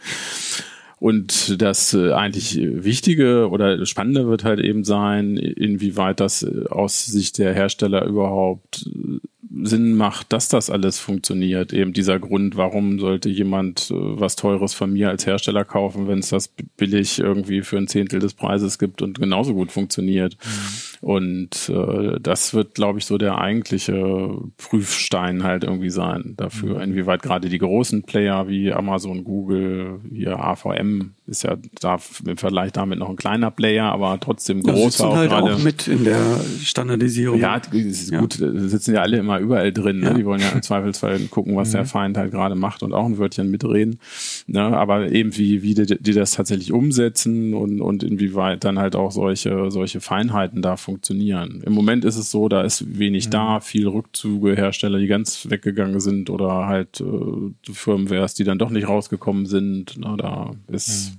Und 1.04 1.62
das 1.62 1.94
äh, 1.94 2.14
eigentlich 2.14 2.58
Wichtige 2.62 3.50
oder 3.50 3.86
Spannende 3.86 4.26
wird 4.30 4.46
halt 4.46 4.62
eben 4.62 4.86
sein, 4.86 5.36
inwieweit 5.36 6.22
das 6.22 6.44
äh, 6.44 6.66
aus 6.70 7.06
Sicht 7.06 7.40
der 7.40 7.54
Hersteller 7.54 8.06
überhaupt 8.06 8.88
äh, 8.88 9.20
Sinn 9.64 9.98
macht, 9.98 10.32
dass 10.32 10.48
das 10.48 10.70
alles 10.70 11.00
funktioniert. 11.00 11.74
Eben 11.74 11.92
dieser 11.92 12.20
Grund, 12.20 12.56
warum 12.56 13.02
sollte 13.02 13.28
jemand 13.28 13.92
äh, 13.92 13.96
was 13.98 14.38
Teures 14.38 14.74
von 14.74 14.94
mir 14.94 15.10
als 15.10 15.26
Hersteller 15.26 15.66
kaufen, 15.66 16.08
wenn 16.08 16.20
es 16.20 16.30
das 16.30 16.48
billig 16.78 17.20
irgendwie 17.20 17.64
für 17.64 17.76
ein 17.76 17.90
Zehntel 17.90 18.22
des 18.22 18.34
Preises 18.34 18.80
gibt 18.80 19.02
und 19.02 19.20
genauso 19.20 19.54
gut 19.54 19.74
funktioniert. 19.74 20.38
Mhm. 20.42 20.93
Und 21.04 21.68
äh, 21.68 22.18
das 22.22 22.54
wird, 22.54 22.76
glaube 22.76 23.00
ich, 23.00 23.06
so 23.06 23.18
der 23.18 23.38
eigentliche 23.38 24.38
Prüfstein 24.56 25.44
halt 25.44 25.66
irgendwie 25.66 25.90
sein 25.90 26.36
dafür, 26.38 26.76
mhm. 26.76 26.82
inwieweit 26.82 27.22
gerade 27.22 27.50
die 27.50 27.58
großen 27.58 28.04
Player 28.04 28.48
wie 28.48 28.72
Amazon, 28.72 29.26
Google, 29.26 30.00
hier 30.10 30.40
AVM 30.40 31.14
ist 31.26 31.44
ja 31.44 31.56
da 31.80 32.00
im 32.26 32.36
Vergleich 32.36 32.74
damit 32.74 33.00
noch 33.00 33.10
ein 33.10 33.16
kleiner 33.16 33.50
Player, 33.50 33.86
aber 33.86 34.20
trotzdem 34.20 34.62
groß 34.62 35.00
auch 35.02 35.16
halt 35.16 35.32
auch 35.32 35.58
mit 35.58 35.88
in 35.88 36.04
der 36.04 36.20
Standardisierung. 36.62 37.40
Ja, 37.40 37.62
ist 37.72 38.12
ja. 38.12 38.20
gut, 38.20 38.34
sitzen 38.34 38.94
ja 38.94 39.02
alle 39.02 39.18
immer 39.18 39.40
überall 39.40 39.72
drin. 39.72 40.02
Ne? 40.02 40.08
Ja. 40.08 40.14
Die 40.16 40.26
wollen 40.26 40.42
ja 40.42 40.50
im 40.50 40.62
Zweifelsfall 40.62 41.20
gucken, 41.30 41.56
was 41.56 41.70
mhm. 41.70 41.74
der 41.74 41.86
Feind 41.86 42.18
halt 42.18 42.32
gerade 42.32 42.56
macht 42.56 42.84
und 42.84 42.92
auch 42.94 43.06
ein 43.06 43.18
Wörtchen 43.18 43.50
mitreden. 43.50 44.00
Ne? 44.48 44.62
Aber 44.62 45.12
eben 45.12 45.36
wie, 45.38 45.62
wie 45.62 45.74
die, 45.74 45.98
die 45.98 46.12
das 46.12 46.32
tatsächlich 46.32 46.74
umsetzen 46.74 47.54
und, 47.54 47.80
und 47.80 48.04
inwieweit 48.04 48.66
dann 48.66 48.78
halt 48.78 48.98
auch 48.98 49.12
solche, 49.12 49.72
solche 49.72 50.02
Feinheiten 50.02 50.62
da 50.62 50.76
funktionieren. 50.76 51.64
Im 51.66 51.72
Moment 51.72 52.04
ist 52.04 52.18
es 52.18 52.32
so, 52.32 52.50
da 52.50 52.64
ist 52.64 53.00
wenig 53.00 53.28
mhm. 53.28 53.32
da, 53.32 53.60
viel 53.62 53.88
Rückzüge, 53.88 54.58
Hersteller, 54.58 55.00
die 55.00 55.08
ganz 55.08 55.50
weggegangen 55.50 56.02
sind 56.02 56.30
oder 56.30 56.68
halt 56.68 57.00
äh, 57.00 57.72
Firmwares, 57.72 58.34
die 58.34 58.44
dann 58.44 58.60
doch 58.60 58.72
nicht 58.72 58.90
rausgekommen 58.90 59.46
sind. 59.46 59.98
Ne? 59.98 60.18
Da 60.18 60.52
ist 60.68 61.12
mhm 61.12 61.13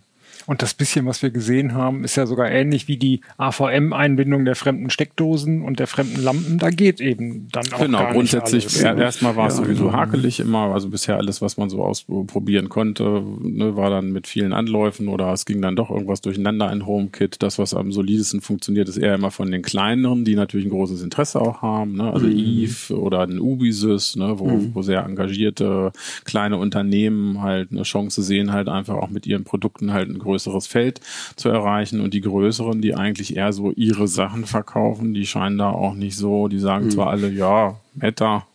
und 0.46 0.62
das 0.62 0.74
bisschen, 0.74 1.06
was 1.06 1.22
wir 1.22 1.30
gesehen 1.30 1.74
haben, 1.74 2.04
ist 2.04 2.16
ja 2.16 2.26
sogar 2.26 2.50
ähnlich 2.50 2.88
wie 2.88 2.96
die 2.96 3.20
AVM-Einbindung 3.38 4.44
der 4.44 4.56
fremden 4.56 4.90
Steckdosen 4.90 5.62
und 5.62 5.78
der 5.78 5.86
fremden 5.86 6.22
Lampen. 6.22 6.58
Da 6.58 6.70
geht 6.70 7.00
eben 7.00 7.48
dann 7.50 7.64
auch 7.72 7.80
Genau, 7.80 7.98
gar 7.98 8.12
grundsätzlich 8.12 8.64
nicht 8.64 8.84
alles. 8.84 9.00
erstmal 9.00 9.36
war 9.36 9.46
es 9.46 9.58
ja, 9.58 9.64
sowieso 9.64 9.86
genau. 9.86 9.96
hakelig 9.96 10.40
immer. 10.40 10.72
Also 10.72 10.88
bisher 10.88 11.16
alles, 11.16 11.40
was 11.40 11.56
man 11.56 11.70
so 11.70 11.82
ausprobieren 11.82 12.68
konnte, 12.68 13.22
ne, 13.40 13.76
war 13.76 13.90
dann 13.90 14.12
mit 14.12 14.26
vielen 14.26 14.52
Anläufen 14.52 15.08
oder 15.08 15.32
es 15.32 15.46
ging 15.46 15.62
dann 15.62 15.76
doch 15.76 15.90
irgendwas 15.90 16.20
durcheinander 16.20 16.70
in 16.72 16.86
HomeKit. 16.86 17.42
Das, 17.42 17.58
was 17.58 17.74
am 17.74 17.92
solidesten 17.92 18.40
funktioniert, 18.40 18.88
ist 18.88 18.98
eher 18.98 19.14
immer 19.14 19.30
von 19.30 19.50
den 19.50 19.62
kleineren, 19.62 20.24
die 20.24 20.34
natürlich 20.34 20.66
ein 20.66 20.70
großes 20.70 21.02
Interesse 21.02 21.40
auch 21.40 21.62
haben. 21.62 21.96
Ne? 21.96 22.12
Also 22.12 22.26
mhm. 22.26 22.36
Eve 22.36 22.98
oder 22.98 23.22
ein 23.22 23.40
Ubisys, 23.40 24.16
ne, 24.16 24.38
wo, 24.38 24.48
mhm. 24.48 24.74
wo 24.74 24.82
sehr 24.82 25.04
engagierte 25.04 25.92
kleine 26.24 26.56
Unternehmen 26.56 27.42
halt 27.42 27.70
eine 27.70 27.82
Chance 27.82 28.22
sehen, 28.22 28.52
halt 28.52 28.68
einfach 28.68 28.96
auch 28.96 29.10
mit 29.10 29.26
ihren 29.26 29.44
Produkten 29.44 29.92
halt 29.92 30.10
ein 30.10 30.18
größeres 30.24 30.66
Feld 30.66 31.00
zu 31.36 31.48
erreichen. 31.48 32.00
Und 32.00 32.14
die 32.14 32.20
größeren, 32.20 32.82
die 32.82 32.94
eigentlich 32.94 33.36
eher 33.36 33.52
so 33.52 33.70
ihre 33.72 34.08
Sachen 34.08 34.44
verkaufen, 34.46 35.14
die 35.14 35.26
scheinen 35.26 35.58
da 35.58 35.70
auch 35.70 35.94
nicht 35.94 36.16
so, 36.16 36.48
die 36.48 36.58
sagen 36.58 36.86
mhm. 36.86 36.90
zwar 36.90 37.10
alle, 37.10 37.30
ja, 37.30 37.76
Meta, 37.94 38.46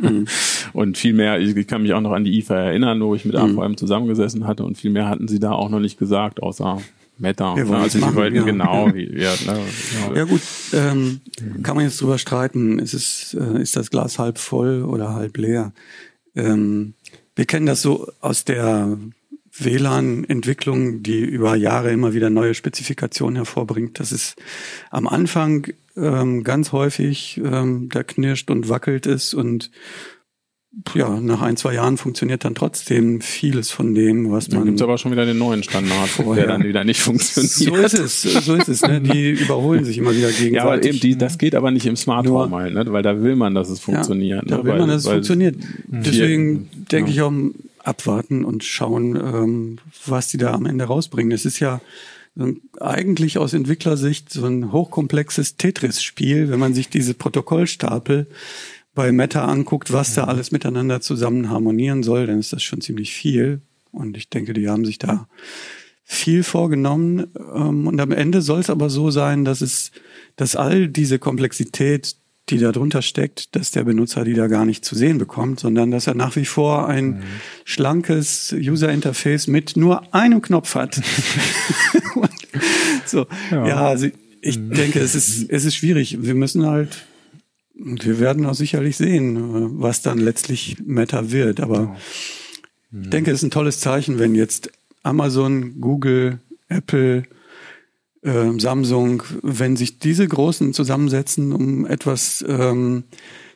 mhm. 0.00 0.26
und 0.72 0.98
viel 0.98 1.12
mehr, 1.12 1.40
ich 1.40 1.66
kann 1.66 1.82
mich 1.82 1.92
auch 1.92 2.00
noch 2.00 2.12
an 2.12 2.24
die 2.24 2.38
IFA 2.38 2.56
erinnern, 2.56 3.00
wo 3.00 3.14
ich 3.14 3.24
mit 3.24 3.34
mhm. 3.34 3.58
AVM 3.58 3.76
zusammengesessen 3.76 4.46
hatte 4.46 4.64
und 4.64 4.78
viel 4.78 4.90
mehr 4.90 5.08
hatten 5.08 5.28
sie 5.28 5.38
da 5.38 5.52
auch 5.52 5.68
noch 5.68 5.80
nicht 5.80 5.98
gesagt, 5.98 6.42
außer 6.42 6.80
Meta. 7.16 7.56
Wir 7.56 7.70
also 7.70 7.98
sie 7.98 8.14
wollten 8.14 8.36
ja. 8.36 8.42
genau. 8.42 8.88
Ja, 8.88 8.94
ja, 8.94 9.52
ne, 9.52 9.60
ja. 10.08 10.16
ja 10.16 10.24
gut, 10.24 10.40
ähm, 10.72 11.20
kann 11.62 11.76
man 11.76 11.84
jetzt 11.84 12.00
drüber 12.00 12.18
streiten, 12.18 12.78
ist, 12.78 12.94
es, 12.94 13.34
äh, 13.34 13.62
ist 13.62 13.76
das 13.76 13.90
Glas 13.90 14.18
halb 14.18 14.38
voll 14.38 14.82
oder 14.82 15.14
halb 15.14 15.36
leer? 15.36 15.72
Ähm, 16.34 16.94
wir 17.36 17.44
kennen 17.44 17.66
das 17.66 17.82
so 17.82 18.08
aus 18.20 18.44
der 18.44 18.98
WLAN-Entwicklung, 19.56 21.02
die 21.02 21.20
über 21.20 21.54
Jahre 21.56 21.92
immer 21.92 22.14
wieder 22.14 22.30
neue 22.30 22.54
Spezifikationen 22.54 23.36
hervorbringt. 23.36 24.00
Das 24.00 24.12
ist 24.12 24.36
am 24.90 25.06
Anfang 25.06 25.68
ähm, 25.96 26.42
ganz 26.42 26.72
häufig, 26.72 27.40
ähm, 27.44 27.88
da 27.90 28.02
knirscht 28.02 28.50
und 28.50 28.68
wackelt 28.68 29.06
es 29.06 29.32
und 29.32 29.70
ja, 30.94 31.20
nach 31.20 31.40
ein, 31.40 31.56
zwei 31.56 31.74
Jahren 31.74 31.96
funktioniert 31.96 32.44
dann 32.44 32.56
trotzdem 32.56 33.20
vieles 33.20 33.70
von 33.70 33.94
dem, 33.94 34.32
was 34.32 34.48
man. 34.48 34.58
Dann 34.58 34.66
gibt's 34.66 34.82
aber 34.82 34.98
schon 34.98 35.12
wieder 35.12 35.24
den 35.24 35.38
neuen 35.38 35.62
Standard, 35.62 36.08
vorher. 36.08 36.46
der 36.46 36.52
dann 36.52 36.64
wieder 36.66 36.82
nicht 36.82 37.00
funktioniert. 37.00 37.90
So 37.90 37.98
ist 37.98 38.24
es, 38.24 38.44
so 38.44 38.54
ist 38.54 38.68
es. 38.68 38.82
Ne? 38.82 39.00
Die 39.00 39.30
überholen 39.44 39.84
sich 39.84 39.98
immer 39.98 40.10
wieder 40.10 40.32
gegenseitig. 40.32 40.54
Ja, 40.54 40.64
aber 40.64 40.84
eben, 40.84 40.98
die, 40.98 41.16
das 41.16 41.38
geht 41.38 41.54
aber 41.54 41.70
nicht 41.70 41.86
im 41.86 41.94
Smart 41.94 42.26
Home 42.26 42.56
halt, 42.56 42.74
ne? 42.74 42.84
weil 42.88 43.02
da 43.02 43.22
will 43.22 43.36
man, 43.36 43.54
dass 43.54 43.68
es 43.68 43.78
funktioniert. 43.78 44.42
Ja, 44.42 44.48
da 44.48 44.56
ne? 44.56 44.64
will 44.64 44.72
weil, 44.72 44.80
man, 44.80 44.88
dass 44.88 45.04
es 45.04 45.08
funktioniert. 45.08 45.56
Deswegen 45.86 46.68
denke 46.90 47.12
ja. 47.12 47.16
ich 47.16 47.22
auch, 47.22 47.32
abwarten 47.84 48.44
und 48.44 48.64
schauen, 48.64 49.16
ähm, 49.16 49.78
was 50.06 50.28
die 50.28 50.38
da 50.38 50.52
am 50.52 50.66
Ende 50.66 50.84
rausbringen. 50.84 51.32
Es 51.32 51.44
ist 51.44 51.60
ja 51.60 51.80
eigentlich 52.80 53.38
aus 53.38 53.52
Entwicklersicht 53.52 54.32
so 54.32 54.44
ein 54.46 54.72
hochkomplexes 54.72 55.56
Tetris-Spiel, 55.56 56.50
wenn 56.50 56.58
man 56.58 56.74
sich 56.74 56.88
diese 56.88 57.14
Protokollstapel 57.14 58.26
bei 58.94 59.12
Meta 59.12 59.44
anguckt, 59.44 59.92
was 59.92 60.14
da 60.14 60.24
alles 60.24 60.50
miteinander 60.50 61.00
zusammen 61.00 61.50
harmonieren 61.50 62.02
soll, 62.02 62.26
dann 62.26 62.38
ist 62.38 62.52
das 62.52 62.62
schon 62.62 62.80
ziemlich 62.80 63.12
viel. 63.12 63.60
Und 63.92 64.16
ich 64.16 64.28
denke, 64.28 64.52
die 64.52 64.68
haben 64.68 64.84
sich 64.84 64.98
da 64.98 65.28
viel 66.04 66.42
vorgenommen. 66.42 67.26
Ähm, 67.54 67.86
und 67.86 68.00
am 68.00 68.12
Ende 68.12 68.42
soll 68.42 68.60
es 68.60 68.70
aber 68.70 68.90
so 68.90 69.10
sein, 69.10 69.44
dass 69.44 69.60
es, 69.60 69.92
dass 70.36 70.56
all 70.56 70.88
diese 70.88 71.18
Komplexität 71.18 72.16
die 72.50 72.58
da 72.58 72.72
drunter 72.72 73.00
steckt, 73.00 73.56
dass 73.56 73.70
der 73.70 73.84
Benutzer 73.84 74.24
die 74.24 74.34
da 74.34 74.48
gar 74.48 74.66
nicht 74.66 74.84
zu 74.84 74.94
sehen 74.94 75.18
bekommt, 75.18 75.60
sondern 75.60 75.90
dass 75.90 76.06
er 76.06 76.14
nach 76.14 76.36
wie 76.36 76.44
vor 76.44 76.88
ein 76.88 77.06
mhm. 77.06 77.22
schlankes 77.64 78.52
User 78.52 78.92
Interface 78.92 79.46
mit 79.46 79.76
nur 79.76 80.14
einem 80.14 80.42
Knopf 80.42 80.74
hat. 80.74 81.00
so, 83.06 83.26
ja, 83.50 83.66
ja 83.66 83.76
also 83.86 84.08
ich 84.42 84.58
mhm. 84.58 84.74
denke, 84.74 85.00
es 85.00 85.14
ist, 85.14 85.48
es 85.48 85.64
ist 85.64 85.74
schwierig. 85.74 86.18
Wir 86.20 86.34
müssen 86.34 86.66
halt, 86.66 87.06
wir 87.74 88.20
werden 88.20 88.44
auch 88.44 88.54
sicherlich 88.54 88.98
sehen, 88.98 89.80
was 89.80 90.02
dann 90.02 90.18
letztlich 90.18 90.76
Meta 90.84 91.30
wird. 91.30 91.60
Aber 91.60 91.96
mhm. 92.90 93.04
ich 93.04 93.10
denke, 93.10 93.30
es 93.30 93.38
ist 93.38 93.44
ein 93.44 93.50
tolles 93.50 93.80
Zeichen, 93.80 94.18
wenn 94.18 94.34
jetzt 94.34 94.70
Amazon, 95.02 95.80
Google, 95.80 96.40
Apple, 96.68 97.24
äh, 98.24 98.58
Samsung, 98.58 99.22
wenn 99.42 99.76
sich 99.76 99.98
diese 99.98 100.26
Großen 100.26 100.72
zusammensetzen, 100.72 101.52
um 101.52 101.86
etwas 101.86 102.44
ähm, 102.48 103.04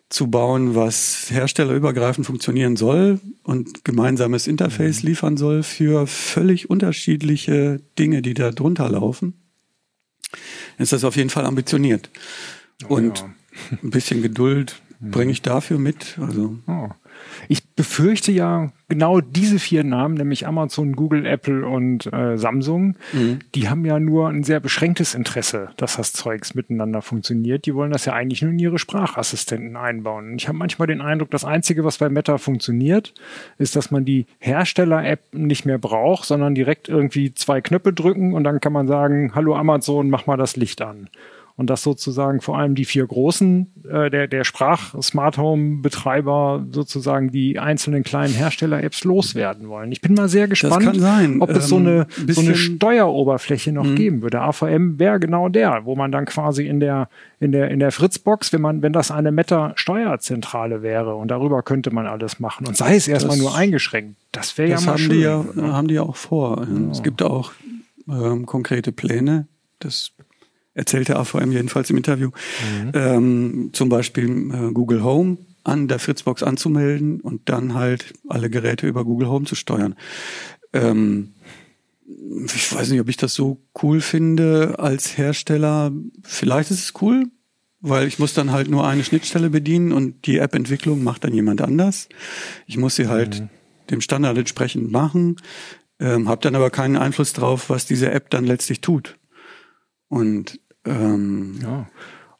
zu 0.08 0.30
bauen, 0.30 0.74
was 0.74 1.30
herstellerübergreifend 1.30 2.26
funktionieren 2.26 2.76
soll 2.76 3.20
und 3.42 3.84
gemeinsames 3.84 4.46
Interface 4.46 5.02
mhm. 5.02 5.08
liefern 5.08 5.36
soll 5.36 5.62
für 5.62 6.06
völlig 6.06 6.70
unterschiedliche 6.70 7.80
Dinge, 7.98 8.22
die 8.22 8.34
da 8.34 8.50
drunter 8.50 8.88
laufen, 8.88 9.34
ist 10.78 10.92
das 10.92 11.04
auf 11.04 11.16
jeden 11.16 11.30
Fall 11.30 11.44
ambitioniert. 11.44 12.10
Oh, 12.88 12.94
und 12.94 13.18
ja. 13.18 13.34
ein 13.82 13.90
bisschen 13.90 14.22
Geduld 14.22 14.80
bringe 15.00 15.32
ich 15.32 15.42
dafür 15.42 15.78
mit. 15.78 16.18
Also. 16.20 16.58
Oh. 16.66 16.88
Ich 17.48 17.68
befürchte 17.70 18.32
ja 18.32 18.72
genau 18.88 19.20
diese 19.20 19.58
vier 19.58 19.84
Namen, 19.84 20.14
nämlich 20.14 20.46
Amazon, 20.46 20.96
Google, 20.96 21.26
Apple 21.26 21.66
und 21.66 22.12
äh, 22.12 22.36
Samsung, 22.38 22.96
mhm. 23.12 23.40
die 23.54 23.68
haben 23.68 23.84
ja 23.84 24.00
nur 24.00 24.28
ein 24.28 24.42
sehr 24.42 24.60
beschränktes 24.60 25.14
Interesse, 25.14 25.70
dass 25.76 25.96
das 25.96 26.12
Zeugs 26.12 26.54
miteinander 26.54 27.02
funktioniert. 27.02 27.66
Die 27.66 27.74
wollen 27.74 27.90
das 27.90 28.06
ja 28.06 28.14
eigentlich 28.14 28.42
nur 28.42 28.52
in 28.52 28.58
ihre 28.58 28.78
Sprachassistenten 28.78 29.76
einbauen. 29.76 30.36
Ich 30.36 30.48
habe 30.48 30.58
manchmal 30.58 30.88
den 30.88 31.00
Eindruck, 31.00 31.30
das 31.30 31.44
Einzige, 31.44 31.84
was 31.84 31.98
bei 31.98 32.08
Meta 32.08 32.38
funktioniert, 32.38 33.14
ist, 33.58 33.76
dass 33.76 33.90
man 33.90 34.04
die 34.04 34.26
Hersteller-App 34.38 35.34
nicht 35.34 35.66
mehr 35.66 35.78
braucht, 35.78 36.24
sondern 36.24 36.54
direkt 36.54 36.88
irgendwie 36.88 37.34
zwei 37.34 37.60
Knöpfe 37.60 37.92
drücken 37.92 38.32
und 38.32 38.44
dann 38.44 38.60
kann 38.60 38.72
man 38.72 38.88
sagen, 38.88 39.32
hallo 39.34 39.54
Amazon, 39.54 40.10
mach 40.10 40.26
mal 40.26 40.36
das 40.36 40.56
Licht 40.56 40.82
an 40.82 41.08
und 41.58 41.68
dass 41.68 41.82
sozusagen 41.82 42.40
vor 42.40 42.56
allem 42.56 42.76
die 42.76 42.84
vier 42.84 43.04
großen, 43.04 43.66
äh, 43.90 44.10
der, 44.10 44.28
der 44.28 44.44
Sprach-Smart 44.44 45.38
Home-Betreiber 45.38 46.64
sozusagen 46.70 47.32
die 47.32 47.58
einzelnen 47.58 48.04
kleinen 48.04 48.32
Hersteller-Apps 48.32 49.02
loswerden 49.02 49.68
wollen. 49.68 49.90
Ich 49.90 50.00
bin 50.00 50.14
mal 50.14 50.28
sehr 50.28 50.46
gespannt, 50.46 50.86
ob 51.40 51.50
es 51.50 51.64
ähm, 51.64 51.68
so, 51.68 51.76
eine, 51.76 52.06
so 52.28 52.40
eine 52.42 52.54
Steueroberfläche 52.54 53.72
noch 53.72 53.84
mhm. 53.84 53.96
geben 53.96 54.22
würde. 54.22 54.40
AVM 54.40 55.00
wäre 55.00 55.18
genau 55.18 55.48
der, 55.48 55.84
wo 55.84 55.96
man 55.96 56.12
dann 56.12 56.26
quasi 56.26 56.64
in 56.64 56.78
der, 56.78 57.08
in 57.40 57.50
der, 57.50 57.72
in 57.72 57.80
der 57.80 57.90
Fritzbox, 57.90 58.52
wenn 58.52 58.60
man, 58.60 58.82
wenn 58.82 58.92
das 58.92 59.10
eine 59.10 59.32
Meta-Steuerzentrale 59.32 60.82
wäre 60.82 61.16
und 61.16 61.26
darüber 61.26 61.64
könnte 61.64 61.90
man 61.90 62.06
alles 62.06 62.38
machen 62.38 62.68
und 62.68 62.76
sei 62.76 62.94
es 62.94 63.08
erstmal 63.08 63.36
nur 63.36 63.56
eingeschränkt. 63.56 64.14
Das 64.30 64.56
wäre 64.58 64.70
ja 64.70 64.80
mal 64.80 64.92
haben 64.92 64.98
schön. 64.98 65.10
Die 65.10 65.20
ja, 65.22 65.44
haben 65.56 65.88
die 65.88 65.94
ja 65.94 66.02
auch 66.02 66.16
vor. 66.16 66.68
Ja. 66.70 66.90
Es 66.92 67.02
gibt 67.02 67.20
auch 67.20 67.50
ähm, 68.08 68.46
konkrete 68.46 68.92
Pläne. 68.92 69.48
Das 69.80 70.12
erzählte 70.78 71.16
AVM 71.16 71.52
jedenfalls 71.52 71.90
im 71.90 71.96
Interview, 71.96 72.30
mhm. 72.82 72.92
ähm, 72.94 73.70
zum 73.72 73.88
Beispiel 73.88 74.28
äh, 74.28 74.72
Google 74.72 75.02
Home 75.02 75.38
an 75.64 75.88
der 75.88 75.98
Fritzbox 75.98 76.42
anzumelden 76.42 77.20
und 77.20 77.48
dann 77.48 77.74
halt 77.74 78.14
alle 78.28 78.48
Geräte 78.48 78.86
über 78.86 79.04
Google 79.04 79.28
Home 79.28 79.44
zu 79.44 79.56
steuern. 79.56 79.96
Ähm, 80.72 81.34
ich 82.54 82.74
weiß 82.74 82.88
nicht, 82.90 83.00
ob 83.00 83.08
ich 83.08 83.16
das 83.16 83.34
so 83.34 83.60
cool 83.82 84.00
finde 84.00 84.76
als 84.78 85.18
Hersteller. 85.18 85.92
Vielleicht 86.22 86.70
ist 86.70 86.82
es 86.82 87.02
cool, 87.02 87.26
weil 87.80 88.06
ich 88.06 88.18
muss 88.18 88.32
dann 88.32 88.52
halt 88.52 88.70
nur 88.70 88.86
eine 88.86 89.04
Schnittstelle 89.04 89.50
bedienen 89.50 89.92
und 89.92 90.26
die 90.26 90.38
App-Entwicklung 90.38 91.02
macht 91.02 91.24
dann 91.24 91.34
jemand 91.34 91.60
anders. 91.60 92.08
Ich 92.66 92.78
muss 92.78 92.96
sie 92.96 93.08
halt 93.08 93.40
mhm. 93.40 93.48
dem 93.90 94.00
Standard 94.00 94.38
entsprechend 94.38 94.90
machen. 94.90 95.36
ähm, 96.00 96.28
habe 96.28 96.40
dann 96.40 96.54
aber 96.54 96.70
keinen 96.70 96.96
Einfluss 96.96 97.32
drauf, 97.32 97.68
was 97.68 97.84
diese 97.84 98.10
App 98.12 98.30
dann 98.30 98.44
letztlich 98.44 98.80
tut. 98.80 99.18
Und 100.08 100.60
ähm, 100.86 101.58
ja. 101.62 101.86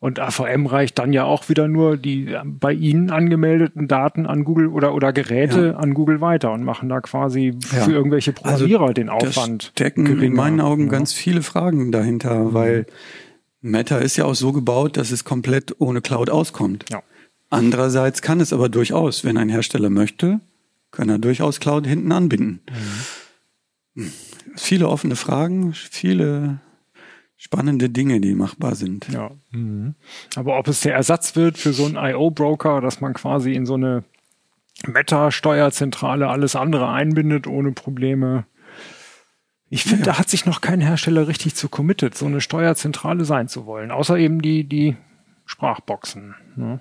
Und 0.01 0.21
AVM 0.21 0.67
reicht 0.67 0.99
dann 1.01 1.13
ja 1.13 1.25
auch 1.25 1.49
wieder 1.49 1.67
nur 1.67 1.97
die 1.97 2.33
bei 2.45 2.73
Ihnen 2.73 3.11
angemeldeten 3.11 3.89
Daten 3.89 4.27
an 4.27 4.45
Google 4.45 4.69
oder, 4.69 4.95
oder 4.95 5.13
Geräte 5.13 5.69
ja. 5.69 5.77
an 5.77 5.93
Google 5.93 6.21
weiter 6.21 6.53
und 6.53 6.63
machen 6.63 6.89
da 6.89 7.01
quasi 7.01 7.59
ja. 7.73 7.85
für 7.85 7.93
irgendwelche 7.93 8.31
also 8.31 8.43
Programmierer 8.43 8.83
also 8.83 8.93
den 8.93 9.09
Aufwand. 9.09 9.65
Da 9.65 9.71
stecken 9.71 10.05
geringer. 10.05 10.23
in 10.23 10.35
meinen 10.35 10.61
Augen 10.61 10.85
ja. 10.85 10.91
ganz 10.91 11.13
viele 11.13 11.43
Fragen 11.43 11.91
dahinter, 11.91 12.45
mhm. 12.45 12.55
weil 12.55 12.87
Meta 13.61 13.99
ist 13.99 14.17
ja 14.17 14.25
auch 14.25 14.37
so 14.37 14.53
gebaut, 14.53 14.97
dass 14.97 15.11
es 15.11 15.25
komplett 15.25 15.75
ohne 15.81 16.01
Cloud 16.01 16.31
auskommt. 16.31 16.85
Andererseits 17.51 18.23
kann 18.23 18.41
es 18.41 18.53
aber 18.53 18.69
durchaus, 18.69 19.25
wenn 19.25 19.37
ein 19.37 19.49
Hersteller 19.49 19.91
möchte, 19.91 20.41
kann 20.93 21.09
er 21.09 21.19
durchaus 21.19 21.59
Cloud 21.59 21.89
hinten 21.89 22.13
anbinden. 22.13 22.61
Mhm. 23.95 24.13
Viele 24.55 24.89
offene 24.89 25.17
Fragen, 25.17 25.73
viele 25.73 26.61
spannende 27.39 27.89
Dinge, 27.89 28.21
die 28.21 28.35
machbar 28.35 28.75
sind. 28.75 29.09
Ja. 29.09 29.31
Mhm. 29.53 29.95
Aber 30.35 30.59
ob 30.59 30.69
es 30.69 30.81
der 30.81 30.95
Ersatz 30.95 31.37
wird 31.37 31.57
für 31.57 31.73
so 31.73 31.87
einen 31.87 31.97
IO-Broker, 31.97 32.81
dass 32.83 33.01
man 33.01 33.15
quasi 33.15 33.55
in 33.55 33.65
so 33.65 33.75
eine 33.75 34.05
Meta-Steuerzentrale 34.87 36.29
alles 36.29 36.57
andere 36.57 36.89
einbindet 36.91 37.47
ohne 37.47 37.73
Probleme. 37.73 38.45
Ich 39.71 39.85
finde, 39.85 40.01
ja. 40.01 40.13
da 40.13 40.19
hat 40.19 40.29
sich 40.29 40.47
noch 40.47 40.61
kein 40.61 40.81
Hersteller 40.81 41.29
richtig 41.29 41.55
zu 41.55 41.69
committed, 41.69 42.17
so 42.17 42.27
eine 42.27 42.41
Steuerzentrale 42.41 43.25
sein 43.25 43.49
zu 43.49 43.67
wollen, 43.67 43.91
außer 43.91 44.19
eben 44.19 44.43
die, 44.43 44.65
die 44.65 44.97
Sprachboxen. 45.45 46.35
Ne? 46.57 46.81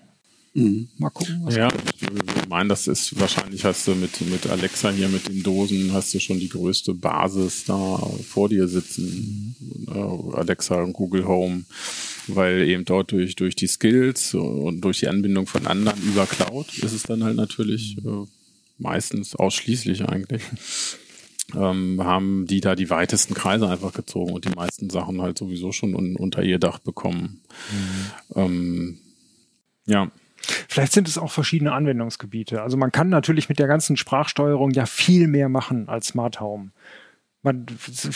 Mhm. 0.57 0.89
Mal 0.97 1.11
gucken. 1.11 1.39
Was 1.43 1.55
ja, 1.55 1.69
kommt. 1.69 1.83
ich 2.01 2.49
meine, 2.49 2.69
das 2.69 2.87
ist 2.87 3.19
wahrscheinlich 3.19 3.63
hast 3.63 3.87
du 3.87 3.93
mit, 3.93 4.19
mit 4.21 4.47
Alexa 4.47 4.89
hier 4.89 5.07
mit 5.07 5.27
den 5.27 5.43
Dosen 5.43 5.93
hast 5.93 6.15
du 6.15 6.19
schon 6.19 6.39
die 6.39 6.49
größte 6.49 6.95
Basis 6.95 7.65
da 7.65 7.97
vor 8.27 8.49
dir 8.49 8.67
sitzen. 8.67 9.55
Mhm. 9.59 10.33
Alexa 10.33 10.81
und 10.81 10.93
Google 10.93 11.27
Home, 11.27 11.65
weil 12.25 12.67
eben 12.67 12.85
dort 12.85 13.11
durch, 13.11 13.35
durch 13.35 13.55
die 13.55 13.67
Skills 13.67 14.33
und 14.33 14.81
durch 14.81 15.01
die 15.01 15.07
Anbindung 15.07 15.45
von 15.45 15.67
anderen 15.67 16.01
über 16.01 16.25
Cloud 16.25 16.75
ist 16.79 16.93
es 16.93 17.03
dann 17.03 17.23
halt 17.23 17.35
natürlich 17.35 17.95
äh, 17.99 18.25
meistens 18.79 19.35
ausschließlich 19.35 20.05
eigentlich. 20.05 20.41
Ähm, 21.55 22.03
haben 22.03 22.47
die 22.47 22.61
da 22.61 22.75
die 22.75 22.89
weitesten 22.89 23.35
Kreise 23.35 23.69
einfach 23.69 23.93
gezogen 23.93 24.33
und 24.33 24.43
die 24.43 24.55
meisten 24.55 24.89
Sachen 24.89 25.21
halt 25.21 25.37
sowieso 25.37 25.71
schon 25.71 25.93
un 25.93 26.15
unter 26.15 26.41
ihr 26.41 26.57
Dach 26.57 26.79
bekommen. 26.79 27.41
Mhm. 27.71 28.11
Ähm, 28.35 28.97
ja, 29.85 30.11
Vielleicht 30.67 30.93
sind 30.93 31.07
es 31.07 31.17
auch 31.17 31.31
verschiedene 31.31 31.73
Anwendungsgebiete. 31.73 32.61
Also 32.61 32.77
man 32.77 32.91
kann 32.91 33.09
natürlich 33.09 33.49
mit 33.49 33.59
der 33.59 33.67
ganzen 33.67 33.97
Sprachsteuerung 33.97 34.71
ja 34.71 34.85
viel 34.85 35.27
mehr 35.27 35.49
machen 35.49 35.89
als 35.89 36.07
Smart 36.07 36.39
Home. 36.39 36.71
Man, 37.43 37.65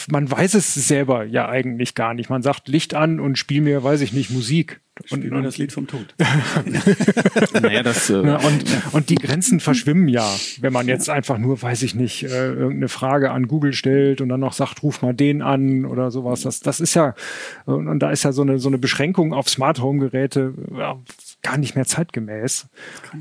man 0.09 0.29
weiß 0.29 0.55
es 0.55 0.73
selber 0.73 1.23
ja 1.23 1.47
eigentlich 1.47 1.95
gar 1.95 2.13
nicht. 2.13 2.29
Man 2.29 2.41
sagt 2.41 2.67
Licht 2.67 2.95
an 2.95 3.19
und 3.19 3.37
spiel 3.37 3.61
mir, 3.61 3.83
weiß 3.83 4.01
ich 4.01 4.13
nicht, 4.13 4.31
Musik. 4.31 4.81
Und, 5.09 5.31
und 5.31 5.43
das 5.43 5.57
Lied 5.57 5.71
vom 5.71 5.87
Tod. 5.87 6.13
naja, 7.61 7.81
das, 7.81 8.09
äh 8.09 8.15
und, 8.15 8.65
und 8.91 9.09
die 9.09 9.15
Grenzen 9.15 9.59
verschwimmen 9.59 10.07
ja, 10.07 10.29
wenn 10.59 10.73
man 10.73 10.87
jetzt 10.87 11.09
einfach 11.09 11.37
nur, 11.37 11.61
weiß 11.61 11.83
ich 11.83 11.95
nicht, 11.95 12.23
äh, 12.23 12.51
irgendeine 12.51 12.89
Frage 12.89 13.31
an 13.31 13.47
Google 13.47 13.73
stellt 13.73 14.21
und 14.21 14.29
dann 14.29 14.41
noch 14.41 14.53
sagt, 14.53 14.83
ruf 14.83 15.01
mal 15.01 15.13
den 15.13 15.41
an 15.41 15.85
oder 15.85 16.11
sowas. 16.11 16.41
Das, 16.41 16.59
das 16.59 16.79
ist 16.79 16.93
ja, 16.93 17.15
und, 17.65 17.87
und 17.87 17.99
da 17.99 18.11
ist 18.11 18.23
ja 18.23 18.31
so 18.31 18.41
eine, 18.41 18.59
so 18.59 18.67
eine 18.67 18.77
Beschränkung 18.77 19.33
auf 19.33 19.49
Smart 19.49 19.81
Home 19.81 19.99
Geräte 19.99 20.53
ja, 20.77 20.99
gar 21.41 21.57
nicht 21.57 21.75
mehr 21.75 21.85
zeitgemäß. 21.85 22.67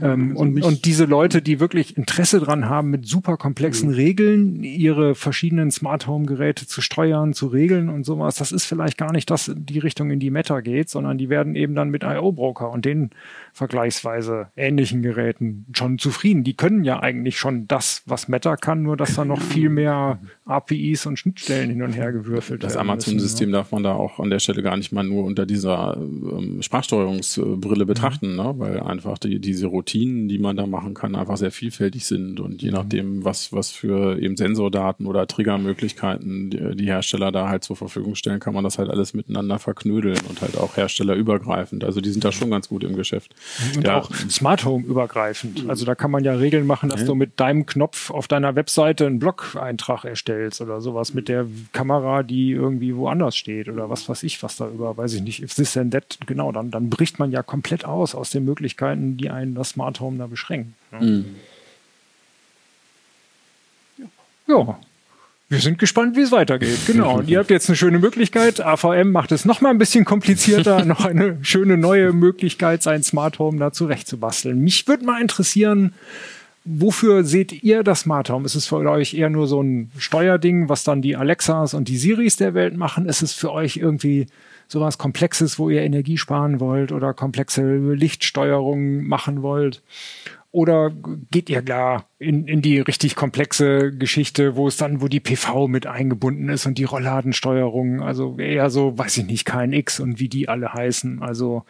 Ähm, 0.03 0.31
also 0.31 0.43
und, 0.43 0.62
und 0.62 0.85
diese 0.85 1.05
Leute, 1.05 1.43
die 1.43 1.61
wirklich 1.61 1.97
Interesse 1.97 2.41
dran 2.41 2.68
haben, 2.68 2.91
mit 2.91 3.07
super 3.07 3.37
komplexen 3.37 3.89
mhm. 3.91 3.95
Regeln 3.95 4.62
ihre 4.62 5.14
verschiedenen 5.14 5.71
Smart 5.71 6.07
Home 6.07 6.27
Geräte 6.27 6.66
zu 6.66 6.81
steuern, 6.81 7.33
zu 7.33 7.47
regeln 7.47 7.89
und 7.89 8.05
sowas, 8.05 8.37
das 8.37 8.53
ist 8.53 8.66
vielleicht 8.66 8.99
gar 8.99 9.12
nicht 9.12 9.31
das, 9.31 9.51
die 9.55 9.79
Richtung, 9.79 10.11
in 10.11 10.21
die 10.21 10.31
Meta 10.31 10.61
geht, 10.61 10.91
sondern 10.91 11.18
die 11.18 11.29
werden 11.29 11.55
eben 11.55 11.75
dann 11.75 11.91
mit 11.91 12.03
IO 12.05 12.33
Broker 12.33 12.71
und 12.71 12.85
den 12.85 13.11
vergleichsweise 13.53 14.49
ähnlichen 14.57 15.03
Geräten 15.03 15.66
schon 15.73 15.99
zufrieden. 15.99 16.45
Die 16.45 16.55
können 16.55 16.85
ja 16.85 17.01
eigentlich 17.01 17.39
schon 17.39 17.66
das, 17.68 18.03
was 18.07 18.29
Meta 18.29 18.57
kann, 18.57 18.83
nur 18.83 18.97
dass 18.97 19.14
da 19.14 19.25
noch 19.25 19.41
viel 19.41 19.68
mehr 19.68 20.18
APIs 20.45 21.07
und 21.07 21.18
Schnittstellen 21.18 21.71
hin 21.71 21.83
und 21.83 21.93
her 21.93 22.12
gewürfelt 22.12 22.62
werden. 22.62 22.73
Das 22.73 22.77
Amazon-System 22.77 23.53
darf 23.53 23.73
man 23.73 23.83
da 23.83 23.93
auch 23.93 24.21
an 24.21 24.31
der 24.31 24.39
Stelle 24.39 24.62
gar 24.62 24.77
nicht 24.77 24.93
mal 24.93 25.05
nur 25.05 25.25
unter 25.25 25.47
dieser 25.47 25.97
ähm, 25.97 26.62
Sprachsteuerungsbrille 26.62 27.87
betrachten, 27.87 28.09
mhm. 28.20 28.36
ne? 28.36 28.54
weil 28.56 28.80
einfach 28.80 29.18
die, 29.18 29.38
diese 29.38 29.66
Routinen, 29.66 30.28
die 30.28 30.38
man 30.38 30.56
da 30.56 30.66
machen 30.66 30.94
kann, 30.94 31.14
einfach 31.14 31.36
sehr 31.36 31.50
vielfältig 31.50 32.06
sind 32.06 32.40
und 32.40 32.62
je 32.62 32.70
nachdem, 32.70 33.24
was, 33.24 33.52
was 33.52 33.70
für 33.70 34.18
eben 34.20 34.36
Sensordaten 34.36 35.06
oder 35.06 35.26
Triggermöglichkeiten 35.26 36.50
die, 36.50 36.76
die 36.76 36.86
Hersteller 36.86 37.32
da 37.32 37.48
halt 37.48 37.64
zur 37.64 37.76
Verfügung 37.76 38.14
stellen, 38.14 38.40
kann 38.40 38.54
man 38.54 38.64
das 38.64 38.78
halt 38.78 38.90
alles 38.90 39.14
miteinander 39.14 39.58
verknödeln 39.58 40.18
und 40.28 40.40
halt 40.40 40.56
auch 40.56 40.76
herstellerübergreifend. 40.76 41.84
Also 41.84 42.00
die 42.00 42.11
sind 42.11 42.24
da 42.24 42.32
schon 42.32 42.50
ganz 42.50 42.68
gut 42.68 42.84
im 42.84 42.96
Geschäft. 42.96 43.34
Und 43.76 43.86
ja. 43.86 43.98
auch 43.98 44.11
Smart 44.28 44.64
Home 44.64 44.84
übergreifend. 44.84 45.68
Also 45.68 45.84
da 45.84 45.94
kann 45.94 46.11
man 46.11 46.24
ja 46.24 46.34
Regeln 46.34 46.66
machen, 46.66 46.88
dass 46.88 47.00
ja. 47.00 47.06
du 47.06 47.14
mit 47.14 47.38
deinem 47.40 47.66
Knopf 47.66 48.11
auf 48.11 48.28
deiner 48.28 48.54
Webseite 48.56 49.06
einen 49.06 49.18
Blog-Eintrag 49.18 50.04
erstellst 50.04 50.61
oder 50.61 50.80
sowas 50.80 51.14
mit 51.14 51.28
der 51.28 51.46
Kamera, 51.72 52.22
die 52.22 52.52
irgendwie 52.52 52.94
woanders 52.96 53.36
steht 53.36 53.68
oder 53.68 53.90
was 53.90 54.08
weiß 54.08 54.22
ich, 54.22 54.42
was 54.42 54.56
da 54.56 54.68
über, 54.68 54.96
weiß 54.96 55.14
ich 55.14 55.22
nicht, 55.22 55.42
if 55.42 55.54
this 55.54 55.76
and 55.76 55.92
that, 55.92 56.18
genau, 56.26 56.52
dann, 56.52 56.70
dann 56.70 56.90
bricht 56.90 57.18
man 57.18 57.30
ja 57.30 57.42
komplett 57.42 57.84
aus 58.01 58.14
aus 58.14 58.30
den 58.30 58.44
Möglichkeiten, 58.44 59.16
die 59.16 59.30
einen 59.30 59.55
das 59.55 59.70
Smart 59.70 60.01
Home 60.01 60.18
da 60.18 60.26
beschränken. 60.26 60.74
Mhm. 60.98 61.36
Ja, 64.46 64.78
wir 65.51 65.59
sind 65.59 65.80
gespannt, 65.80 66.16
wie 66.16 66.20
es 66.20 66.30
weitergeht. 66.30 66.78
Genau. 66.86 67.18
Und 67.18 67.28
ihr 67.28 67.40
habt 67.40 67.51
jetzt 67.51 67.68
eine 67.68 67.76
schöne 67.76 67.98
Möglichkeit. 67.98 68.61
AVM 68.61 69.11
macht 69.11 69.32
es 69.32 69.44
noch 69.44 69.61
mal 69.61 69.70
ein 69.70 69.78
bisschen 69.78 70.05
komplizierter, 70.05 70.84
noch 70.84 71.05
eine 71.05 71.38
schöne 71.42 71.76
neue 71.76 72.12
Möglichkeit, 72.12 72.84
sein 72.84 73.03
Smart 73.03 73.40
Home 73.40 73.59
da 73.59 73.72
zurechtzubasteln. 73.72 74.61
Mich 74.61 74.86
würde 74.86 75.05
mal 75.05 75.20
interessieren, 75.20 75.92
wofür 76.64 77.24
seht 77.24 77.64
ihr 77.64 77.82
das 77.82 78.03
Smart 78.03 78.30
Home? 78.30 78.46
Ist 78.46 78.55
es 78.55 78.66
für 78.66 78.76
euch 78.76 79.14
eher 79.14 79.28
nur 79.28 79.48
so 79.48 79.61
ein 79.61 79.90
Steuerding, 79.98 80.68
was 80.68 80.84
dann 80.84 81.03
die 81.03 81.16
Alexas 81.16 81.74
und 81.74 81.88
die 81.88 81.96
Siris 81.96 82.36
der 82.36 82.55
Welt 82.55 82.76
machen? 82.76 83.07
Ist 83.07 83.22
es 83.22 83.32
für 83.32 83.51
euch 83.51 83.76
irgendwie 83.76 84.28
sowas 84.71 84.99
Komplexes, 84.99 85.59
wo 85.59 85.68
ihr 85.68 85.83
Energie 85.83 86.16
sparen 86.16 86.61
wollt 86.61 86.93
oder 86.93 87.12
komplexe 87.12 87.77
Lichtsteuerungen 87.77 89.07
machen 89.07 89.43
wollt? 89.43 89.83
Oder 90.53 90.93
geht 91.31 91.51
ihr 91.51 91.62
klar 91.62 92.07
in, 92.18 92.47
in 92.47 92.62
die 92.62 92.81
richtig 92.81 93.14
komplexe 93.14 93.93
Geschichte, 93.93 94.57
wo 94.57 94.68
es 94.68 94.77
dann, 94.77 95.01
wo 95.01 95.09
die 95.09 95.21
PV 95.21 95.68
mit 95.68 95.87
eingebunden 95.87 96.49
ist 96.49 96.66
und 96.66 96.79
die 96.79 96.85
Rollladensteuerung, 96.85 98.03
also 98.03 98.37
eher 98.39 98.71
so, 98.71 98.97
weiß 98.97 99.18
ich 99.18 99.27
nicht, 99.27 99.45
KNX 99.45 100.01
und 100.01 100.18
wie 100.18 100.29
die 100.29 100.49
alle 100.49 100.73
heißen, 100.73 101.23
also 101.23 101.64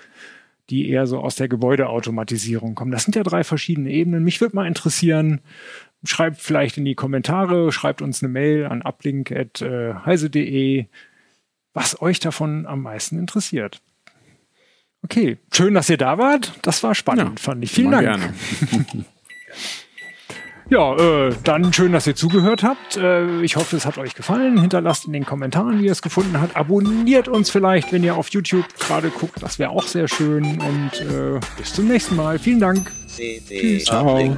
die 0.70 0.88
eher 0.88 1.06
so 1.06 1.20
aus 1.20 1.36
der 1.36 1.48
Gebäudeautomatisierung 1.48 2.74
kommen. 2.74 2.92
Das 2.92 3.04
sind 3.04 3.16
ja 3.16 3.22
drei 3.22 3.44
verschiedene 3.44 3.90
Ebenen. 3.90 4.24
Mich 4.24 4.40
würde 4.40 4.56
mal 4.56 4.66
interessieren, 4.66 5.40
schreibt 6.04 6.38
vielleicht 6.38 6.78
in 6.78 6.84
die 6.84 6.94
Kommentare, 6.94 7.72
schreibt 7.72 8.02
uns 8.02 8.22
eine 8.22 8.32
Mail 8.32 8.66
an 8.66 8.82
uplink.heise.de, 8.82 10.86
was 11.72 12.00
euch 12.00 12.20
davon 12.20 12.66
am 12.66 12.82
meisten 12.82 13.18
interessiert. 13.18 13.80
Okay, 15.02 15.38
schön, 15.52 15.74
dass 15.74 15.88
ihr 15.88 15.96
da 15.96 16.18
wart. 16.18 16.52
Das 16.62 16.82
war 16.82 16.94
spannend, 16.94 17.38
ja, 17.38 17.42
fand 17.42 17.64
ich. 17.64 17.72
Vielen 17.72 17.90
Dank. 17.90 18.02
Gerne. 18.02 18.34
ja, 20.68 20.96
äh, 21.28 21.34
dann 21.42 21.72
schön, 21.72 21.92
dass 21.92 22.06
ihr 22.06 22.14
zugehört 22.14 22.62
habt. 22.62 22.96
Äh, 22.98 23.40
ich 23.40 23.56
hoffe, 23.56 23.76
es 23.76 23.86
hat 23.86 23.96
euch 23.96 24.14
gefallen. 24.14 24.60
Hinterlasst 24.60 25.06
in 25.06 25.14
den 25.14 25.24
Kommentaren, 25.24 25.80
wie 25.80 25.86
ihr 25.86 25.92
es 25.92 26.02
gefunden 26.02 26.38
habt. 26.40 26.54
Abonniert 26.54 27.28
uns 27.28 27.50
vielleicht, 27.50 27.92
wenn 27.92 28.04
ihr 28.04 28.14
auf 28.16 28.28
YouTube 28.28 28.66
gerade 28.78 29.08
guckt. 29.08 29.42
Das 29.42 29.58
wäre 29.58 29.70
auch 29.70 29.86
sehr 29.86 30.06
schön. 30.06 30.60
Und 30.60 31.00
äh, 31.00 31.40
bis 31.56 31.72
zum 31.72 31.88
nächsten 31.88 32.16
Mal. 32.16 32.38
Vielen 32.38 32.60
Dank. 32.60 32.92
Tschüss. 33.16 33.84
Ciao. 33.86 34.36